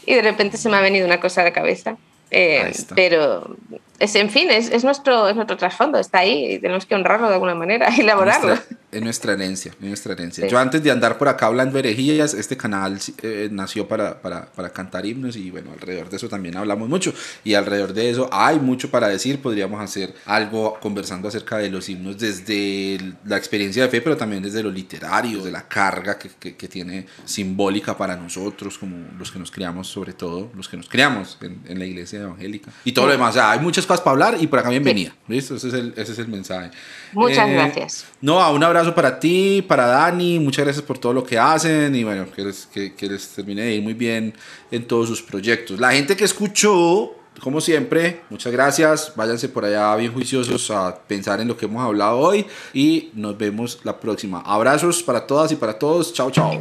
y 0.05 0.15
de 0.15 0.23
repente 0.23 0.59
se 0.59 0.69
me 0.69 0.77
ha 0.77 0.81
venido 0.81 1.07
una 1.07 1.21
cosa 1.21 1.41
a 1.41 1.45
la 1.45 1.53
cabeza. 1.55 1.97
Eh, 2.31 2.73
pero 2.95 3.57
es, 3.99 4.15
en 4.15 4.31
fin, 4.31 4.51
es, 4.51 4.71
es, 4.71 4.85
nuestro, 4.85 5.29
es 5.29 5.37
nuestro 5.37 5.57
trasfondo, 5.57 5.99
está 5.99 6.19
ahí 6.19 6.53
y 6.53 6.59
tenemos 6.59 6.87
que 6.87 6.95
honrarlo 6.95 7.29
de 7.29 7.35
alguna 7.35 7.55
manera 7.55 7.89
y 7.97 8.01
elaborarlo. 8.01 8.57
Es 8.91 9.03
nuestra 9.03 9.35
herencia, 9.35 9.73
es 9.73 9.87
nuestra 9.87 10.15
herencia. 10.15 10.47
Yo 10.49 10.59
antes 10.59 10.83
de 10.83 10.91
andar 10.91 11.19
por 11.19 11.29
acá 11.29 11.47
hablando 11.47 11.79
herejías, 11.79 12.33
este 12.33 12.57
canal 12.57 12.99
eh, 13.23 13.49
nació 13.53 13.87
para, 13.87 14.23
para, 14.23 14.47
para, 14.47 14.71
cantar 14.71 15.05
himnos 15.05 15.37
y 15.37 15.51
bueno, 15.51 15.73
alrededor 15.73 16.09
de 16.09 16.17
eso 16.17 16.29
también 16.29 16.57
hablamos 16.57 16.89
mucho 16.89 17.13
y 17.45 17.53
alrededor 17.55 17.93
de 17.93 18.11
eso 18.11 18.31
hay 18.33 18.59
mucho 18.59 18.91
para 18.91 19.09
decir, 19.09 19.43
podríamos 19.43 19.81
hacer 19.83 20.15
algo 20.25 20.79
conversando 20.81 21.29
acerca 21.29 21.59
de 21.59 21.71
los 21.71 21.89
himnos 21.89 22.19
desde 22.19 22.99
la 23.27 23.37
experiencia 23.37 23.83
de 23.83 23.89
fe, 23.91 24.01
pero 24.01 24.17
también 24.17 24.43
desde 24.43 24.63
lo 24.63 24.71
literario, 24.71 25.43
de 25.43 25.51
la 25.51 25.69
carga 25.69 26.19
que, 26.19 26.31
que, 26.31 26.57
que 26.57 26.69
tiene 26.69 27.07
simbólica 27.27 27.97
para 27.97 28.17
nosotros, 28.17 28.79
como 28.79 28.97
los 29.19 29.31
que 29.31 29.39
nos 29.39 29.51
criamos, 29.51 29.87
sobre 29.89 30.15
todo 30.15 30.51
los 30.55 30.69
que 30.69 30.79
nos 30.79 30.89
criamos 30.89 31.37
en, 31.43 31.61
en 31.67 31.79
la 31.79 31.85
iglesia 31.85 32.21
evangélica 32.21 32.71
y 32.85 32.93
todo 32.93 33.07
lo 33.07 33.13
demás. 33.13 33.31
O 33.31 33.33
sea, 33.35 33.51
hay 33.51 33.61
muchas 33.61 33.87
cosas 33.87 34.01
para 34.01 34.13
hablar 34.13 34.37
y 34.41 34.47
por 34.47 34.59
acá 34.59 34.71
bienvenida. 34.71 35.15
¿Listo? 35.29 35.57
Ese 35.57 35.69
es 35.69 35.75
el, 35.75 35.93
ese 35.97 36.13
es 36.13 36.19
el 36.19 36.29
mensaje. 36.29 36.71
Muchas 37.13 37.49
eh, 37.49 37.53
gracias. 37.53 38.07
No, 38.21 38.53
un 38.53 38.63
abrazo 38.63 38.95
para 38.95 39.19
ti, 39.19 39.63
para 39.67 39.87
Dani. 39.87 40.39
Muchas 40.39 40.65
gracias 40.65 40.85
por 40.85 40.99
todo 40.99 41.13
lo 41.13 41.25
que 41.25 41.39
hacen 41.39 41.95
y 41.95 42.05
bueno, 42.05 42.31
que 42.31 42.45
les, 42.45 42.67
que, 42.67 42.95
que 42.95 43.09
les 43.09 43.29
termine 43.29 43.63
de 43.63 43.75
ir 43.75 43.83
muy 43.83 43.95
bien 43.95 44.35
en 44.71 44.87
todos 44.87 45.09
sus 45.09 45.23
proyectos. 45.23 45.79
La 45.81 45.93
gente 45.93 46.17
que 46.17 46.25
escuchó 46.25 47.15
como 47.41 47.61
siempre, 47.61 48.23
muchas 48.31 48.53
gracias. 48.53 49.13
Váyanse 49.15 49.49
por 49.49 49.65
allá 49.65 49.95
bien 49.97 50.13
juiciosos 50.13 50.71
a 50.71 50.97
pensar 51.07 51.41
en 51.41 51.49
lo 51.49 51.57
que 51.57 51.67
hemos 51.67 51.85
hablado 51.85 52.19
hoy 52.19 52.47
y 52.73 53.11
nos 53.15 53.39
vemos 53.39 53.79
la 53.85 53.99
próxima. 53.99 54.41
Abrazos 54.41 55.03
para 55.03 55.27
todas 55.27 55.53
y 55.53 55.57
para 55.57 55.79
todos. 55.79 56.13
Chao, 56.13 56.31
chao. 56.31 56.61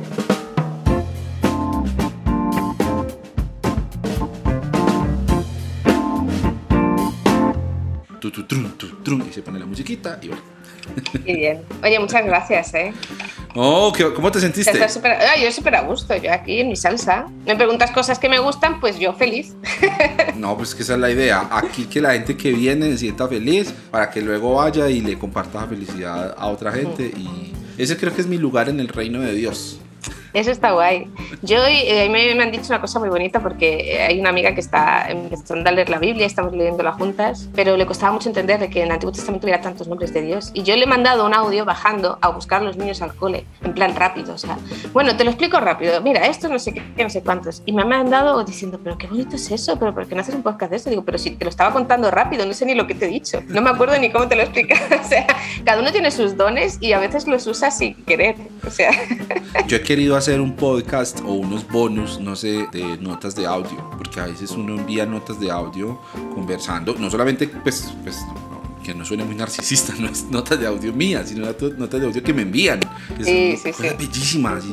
Tu, 8.32 8.44
tu, 8.44 8.44
trum, 8.56 8.72
tu, 8.78 8.88
trum, 9.04 9.24
y 9.30 9.34
se 9.34 9.42
pone 9.42 9.60
la 9.60 9.66
musiquita 9.66 10.20
y 10.22 10.28
bueno. 10.30 10.42
Qué 11.26 11.34
bien. 11.36 11.62
Oye, 11.84 12.00
muchas 12.00 12.24
gracias, 12.26 12.74
¿eh? 12.74 12.94
Oh, 13.56 13.92
¿qué- 13.96 14.14
¿cómo 14.14 14.32
te 14.32 14.40
sentiste? 14.40 14.72
Estás 14.72 14.94
súper- 14.94 15.14
ah, 15.20 15.38
yo 15.42 15.52
súper 15.52 15.76
a 15.76 15.82
gusto, 15.82 16.16
yo 16.16 16.32
aquí 16.32 16.62
en 16.62 16.70
mi 16.70 16.76
salsa. 16.78 17.28
Me 17.46 17.56
preguntas 17.58 17.92
cosas 17.92 18.20
que 18.20 18.30
me 18.30 18.40
gustan, 18.40 18.80
pues 18.80 18.98
yo 18.98 19.14
feliz. 19.14 19.54
No, 20.36 20.56
pues 20.56 20.76
que 20.76 20.84
esa 20.84 20.94
es 20.94 21.00
la 21.00 21.10
idea. 21.10 21.48
Aquí 21.52 21.86
que 21.86 22.00
la 22.00 22.14
gente 22.14 22.38
que 22.38 22.52
viene 22.54 22.92
se 22.92 22.98
sienta 23.00 23.28
feliz 23.28 23.74
para 23.92 24.10
que 24.12 24.22
luego 24.22 24.54
vaya 24.56 24.88
y 24.88 25.02
le 25.02 25.18
comparta 25.18 25.62
la 25.62 25.68
felicidad 25.68 26.36
a 26.38 26.48
otra 26.48 26.72
gente. 26.72 27.12
Y 27.18 27.54
ese 27.78 27.98
creo 27.98 28.14
que 28.14 28.22
es 28.22 28.28
mi 28.28 28.38
lugar 28.38 28.70
en 28.70 28.80
el 28.80 28.88
reino 28.88 29.20
de 29.20 29.34
Dios. 29.34 29.80
Eso 30.38 30.52
está 30.52 30.72
guay. 30.72 31.10
Yo 31.42 31.66
eh, 31.66 32.08
me, 32.12 32.36
me 32.36 32.44
han 32.44 32.52
dicho 32.52 32.68
una 32.70 32.80
cosa 32.80 33.00
muy 33.00 33.10
bonita 33.10 33.40
porque 33.40 33.96
eh, 33.96 34.04
hay 34.04 34.20
una 34.20 34.30
amiga 34.30 34.54
que 34.54 34.60
está 34.60 35.10
empezando 35.10 35.68
a 35.68 35.74
leer 35.74 35.90
la 35.90 35.98
Biblia, 35.98 36.28
estamos 36.28 36.54
leyéndola 36.54 36.92
juntas, 36.92 37.50
pero 37.56 37.76
le 37.76 37.88
costaba 37.88 38.12
mucho 38.12 38.30
entender 38.30 38.60
de 38.60 38.70
que 38.70 38.82
en 38.82 38.86
el 38.86 38.92
Antiguo 38.92 39.12
Testamento 39.12 39.48
hubiera 39.48 39.64
tantos 39.64 39.88
nombres 39.88 40.14
de 40.14 40.22
Dios. 40.22 40.52
Y 40.54 40.62
yo 40.62 40.76
le 40.76 40.84
he 40.84 40.86
mandado 40.86 41.26
un 41.26 41.34
audio 41.34 41.66
bajando 41.66 42.20
a 42.22 42.30
buscar 42.30 42.62
a 42.62 42.66
los 42.66 42.78
niños 42.78 43.02
al 43.02 43.16
cole, 43.16 43.46
en 43.64 43.74
plan 43.74 43.96
rápido. 43.96 44.36
O 44.36 44.38
sea, 44.38 44.60
bueno, 44.94 45.18
te 45.18 45.24
lo 45.24 45.32
explico 45.32 45.60
rápido. 45.60 46.00
Mira, 46.02 46.28
esto 46.28 46.50
no 46.50 46.60
sé 46.60 46.72
qué, 46.72 47.04
no 47.04 47.10
sé 47.10 47.24
cuántos. 47.24 47.64
Y 47.66 47.72
me 47.72 47.82
ha 47.82 47.86
mandado 47.86 48.44
diciendo, 48.44 48.80
pero 48.84 48.96
qué 48.96 49.08
bonito 49.08 49.38
es 49.38 49.50
eso, 49.50 49.80
pero 49.80 49.92
¿por 49.92 50.06
qué 50.08 50.14
no 50.14 50.22
haces 50.22 50.36
un 50.36 50.44
podcast 50.44 50.70
de 50.70 50.78
eso? 50.78 50.92
Digo, 50.92 51.04
pero 51.04 51.18
si 51.18 51.32
te 51.32 51.46
lo 51.46 51.50
estaba 51.50 51.74
contando 51.74 52.12
rápido, 52.12 52.46
no 52.46 52.54
sé 52.54 52.68
ni 52.68 52.76
lo 52.76 52.86
que 52.86 52.94
te 52.94 53.06
he 53.06 53.10
dicho. 53.10 53.42
No 53.48 53.64
me 53.64 53.72
acuerdo 53.72 53.98
ni 53.98 54.12
cómo 54.12 54.28
te 54.28 54.36
lo 54.36 54.44
explicas. 54.44 54.82
O 55.08 55.10
sea, 55.10 55.26
cada 55.64 55.80
uno 55.80 55.92
tiene 55.92 56.12
sus 56.12 56.36
dones 56.36 56.78
y 56.82 56.92
a 56.92 57.00
veces 57.00 57.28
los 57.28 57.48
usa 57.48 57.72
sin 57.72 57.96
querer. 58.04 58.36
O 58.66 58.70
sea, 58.70 58.92
Yo 59.68 59.78
he 59.78 59.82
querido 59.82 60.18
hacer 60.18 60.27
un 60.42 60.56
podcast 60.56 61.22
o 61.22 61.34
unos 61.34 61.68
bonus, 61.68 62.20
no 62.20 62.36
sé, 62.36 62.68
de 62.72 62.98
notas 63.00 63.36
de 63.36 63.46
audio, 63.46 63.90
porque 63.98 64.20
a 64.20 64.26
veces 64.28 64.52
uno 64.52 64.76
envía 64.76 65.06
notas 65.06 65.40
de 65.40 65.50
audio 65.50 66.00
conversando, 66.36 66.96
no 67.00 67.10
solamente, 67.10 67.48
pues, 67.48 67.94
pues 68.04 68.18
que 68.84 68.94
no 68.94 69.04
suene 69.06 69.24
muy 69.26 69.36
narcisista, 69.36 69.94
no 70.00 70.08
es 70.08 70.26
notas 70.26 70.60
de 70.60 70.68
audio 70.68 70.94
mías, 70.94 71.30
sino 71.30 71.46
not- 71.46 71.78
notas 71.78 72.00
de 72.02 72.08
audio 72.08 72.22
que 72.24 72.34
me 72.34 72.44
envían. 72.44 72.80
que 73.18 73.24
Sí, 73.24 73.58
son 73.58 73.74
sí, 73.74 73.78
cosas 73.78 73.92
sí. 74.00 74.06
bellísimas 74.06 74.66
y 74.66 74.68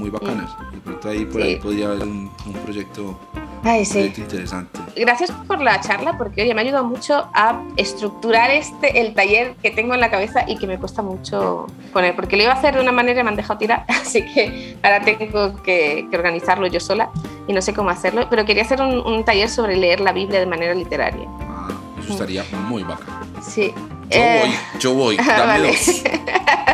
muy 0.00 0.10
bacanas. 0.10 0.50
Pronto 0.90 1.08
ahí, 1.08 1.24
por 1.24 1.42
ahí 1.42 1.54
Sí. 1.54 1.60
podría 1.62 1.86
haber 1.86 2.02
un, 2.02 2.30
un 2.46 2.52
proyecto, 2.64 3.18
ay, 3.64 3.80
un 3.80 3.86
sí. 3.86 3.92
proyecto 3.92 4.20
interesante. 4.22 4.80
Gracias 4.96 5.30
por 5.46 5.60
la 5.60 5.80
charla 5.80 6.16
porque 6.18 6.42
oye, 6.42 6.54
me 6.54 6.60
ha 6.60 6.64
ayudado 6.64 6.84
mucho 6.84 7.28
a 7.32 7.62
estructurar 7.76 8.50
este, 8.50 9.00
el 9.00 9.14
taller 9.14 9.54
que 9.62 9.70
tengo 9.70 9.94
en 9.94 10.00
la 10.00 10.10
cabeza 10.10 10.44
y 10.48 10.56
que 10.58 10.66
me 10.66 10.78
cuesta 10.78 11.02
mucho 11.02 11.66
poner, 11.92 12.14
porque 12.16 12.36
lo 12.36 12.42
iba 12.44 12.52
a 12.52 12.56
hacer 12.56 12.74
de 12.74 12.80
una 12.80 12.92
manera 12.92 13.20
y 13.20 13.22
me 13.24 13.30
han 13.30 13.36
dejado 13.36 13.58
tirar, 13.58 13.84
así 13.88 14.22
que 14.34 14.76
ahora 14.82 15.00
tengo 15.02 15.62
que, 15.62 16.06
que 16.10 16.16
organizarlo 16.16 16.66
yo 16.66 16.80
sola 16.80 17.10
y 17.46 17.52
no 17.52 17.62
sé 17.62 17.72
cómo 17.74 17.90
hacerlo, 17.90 18.26
pero 18.28 18.44
quería 18.44 18.62
hacer 18.64 18.80
un, 18.80 18.98
un 19.06 19.24
taller 19.24 19.48
sobre 19.48 19.76
leer 19.76 20.00
la 20.00 20.12
Biblia 20.12 20.40
de 20.40 20.46
manera 20.46 20.74
literaria. 20.74 21.26
Ah, 21.40 21.68
eso 22.00 22.12
estaría 22.12 22.44
muy 22.68 22.82
bacano. 22.82 23.20
Sí. 23.42 23.72
Yo 24.10 24.18
Eh, 24.18 24.40
voy, 24.42 24.80
yo 24.80 24.94
voy, 24.94 25.16
dame 25.16 25.38
vale. 25.46 25.68
dos. 25.68 26.02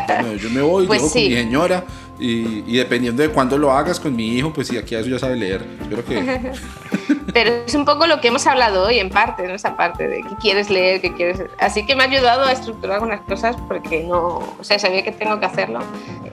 Dame. 0.07 0.37
Yo 0.39 0.49
me 0.49 0.61
voy, 0.61 0.87
Pues 0.87 1.01
llego 1.01 1.13
sí. 1.13 1.23
con 1.25 1.29
mi 1.29 1.35
señora 1.43 1.83
y, 2.19 2.63
y 2.67 2.77
dependiendo 2.77 3.21
de 3.21 3.29
cuándo 3.29 3.57
lo 3.57 3.71
hagas 3.71 3.99
con 3.99 4.15
mi 4.15 4.27
hijo, 4.27 4.51
pues 4.53 4.67
si 4.67 4.77
aquí 4.77 4.95
a 4.95 4.99
eso 4.99 5.09
ya 5.09 5.19
sabe 5.19 5.35
leer. 5.35 5.65
Espero 5.81 6.05
que... 6.05 6.51
Pero 7.33 7.51
es 7.65 7.75
un 7.75 7.85
poco 7.85 8.07
lo 8.07 8.19
que 8.19 8.29
hemos 8.29 8.47
hablado 8.47 8.87
hoy 8.87 8.99
en 8.99 9.09
parte, 9.09 9.47
¿no? 9.47 9.53
Esa 9.53 9.75
parte 9.75 10.07
de 10.07 10.23
qué 10.23 10.35
quieres 10.39 10.69
leer, 10.69 11.01
qué 11.01 11.13
quieres... 11.13 11.41
Así 11.59 11.85
que 11.85 11.95
me 11.95 12.03
ha 12.03 12.07
ayudado 12.07 12.43
a 12.43 12.51
estructurar 12.51 12.95
algunas 12.95 13.21
cosas 13.21 13.55
porque 13.67 14.03
no... 14.03 14.39
O 14.59 14.63
sea, 14.63 14.79
sabía 14.79 15.03
que 15.03 15.11
tengo 15.11 15.39
que 15.39 15.45
hacerlo. 15.45 15.79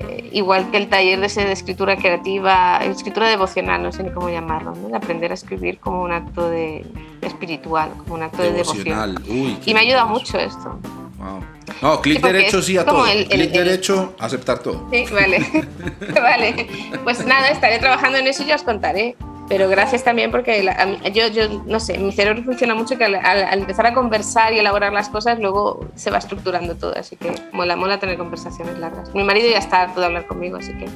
Eh, 0.01 0.31
igual 0.33 0.71
que 0.71 0.77
el 0.79 0.89
taller 0.89 1.21
de, 1.21 1.27
ese 1.27 1.45
de 1.45 1.53
escritura 1.53 1.97
creativa, 1.97 2.79
escritura 2.85 3.29
devocional, 3.29 3.83
no 3.83 3.93
sé 3.93 4.03
ni 4.05 4.11
cómo 4.11 4.31
llamarlo, 4.31 4.75
¿no? 4.75 4.89
De 4.89 4.97
aprender 4.97 5.31
a 5.31 5.35
escribir 5.35 5.79
como 5.79 6.03
un 6.03 6.13
acto 6.13 6.49
de 6.49 6.87
espiritual, 7.21 7.91
como 7.99 8.15
un 8.15 8.23
acto 8.23 8.43
de 8.43 8.53
devoción. 8.53 8.85
Devocional. 8.85 9.23
Uy, 9.29 9.59
Y 9.67 9.75
me 9.75 9.81
ha 9.81 9.83
ayudado 9.83 10.07
mucho 10.09 10.39
esto. 10.39 10.79
Wow. 11.25 11.41
No, 11.81 12.01
clic 12.03 12.19
Sí, 12.19 12.23
derecho 12.33 12.61
sí 12.63 12.77
a 12.77 12.85
todo. 12.85 13.07
el- 13.07 13.21
el- 13.21 13.29
clic 13.29 13.41
el- 13.47 13.53
derecho, 13.65 14.15
aceptar 14.19 14.59
todo. 14.59 14.87
Sí, 14.93 15.07
vale. 15.13 15.39
vale. 16.21 16.67
Pues 17.03 17.25
nada, 17.25 17.49
estaré 17.49 17.79
trabajando 17.79 18.19
en 18.19 18.27
eso 18.27 18.43
y 18.43 18.47
ya 18.47 18.57
os 18.57 18.63
contaré. 18.63 19.17
Pero 19.47 19.69
gracias 19.69 20.03
también 20.05 20.31
porque 20.31 20.63
la- 20.63 20.73
a 20.73 20.87
mí- 20.87 20.99
yo, 21.13 21.27
yo, 21.29 21.63
no 21.67 21.79
sé, 21.81 21.99
mi 21.99 22.13
cerebro 22.13 22.43
funciona 22.45 22.75
mucho 22.75 22.97
que 22.97 23.05
al, 23.05 23.15
al- 23.17 23.45
al 23.45 23.59
empezar 23.59 23.87
a 23.87 23.93
conversar 23.95 24.53
y 24.55 24.59
elaborar 24.59 24.93
las 24.93 25.09
cosas, 25.11 25.39
luego 25.39 25.87
se 25.97 26.11
va 26.11 26.17
estructurando 26.19 26.75
todo. 26.77 26.95
Así 26.97 27.17
que 27.17 27.31
mola, 27.53 27.77
mola 27.77 27.99
tener 27.99 28.17
conversaciones 28.19 28.79
largas. 28.79 29.15
Mi 29.15 29.23
marido 29.25 29.49
ya 29.51 29.59
está 29.59 29.83
harto 29.83 30.01
de 30.01 30.07
hablar 30.07 30.27
conmigo, 30.27 30.57
así 30.59 30.73
que 30.73 30.89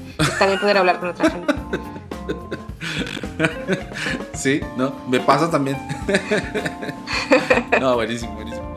bien 0.47 0.59
poder 0.61 0.79
hablar 0.79 0.99
con 1.01 1.09
otra 1.11 1.31
gente. 1.31 1.55
Sí, 4.35 4.61
no, 4.77 4.93
me 5.09 5.21
pasa 5.21 5.51
también. 5.51 5.77
no, 7.81 7.95
buenísimo, 7.95 8.33
buenísimo. 8.35 8.77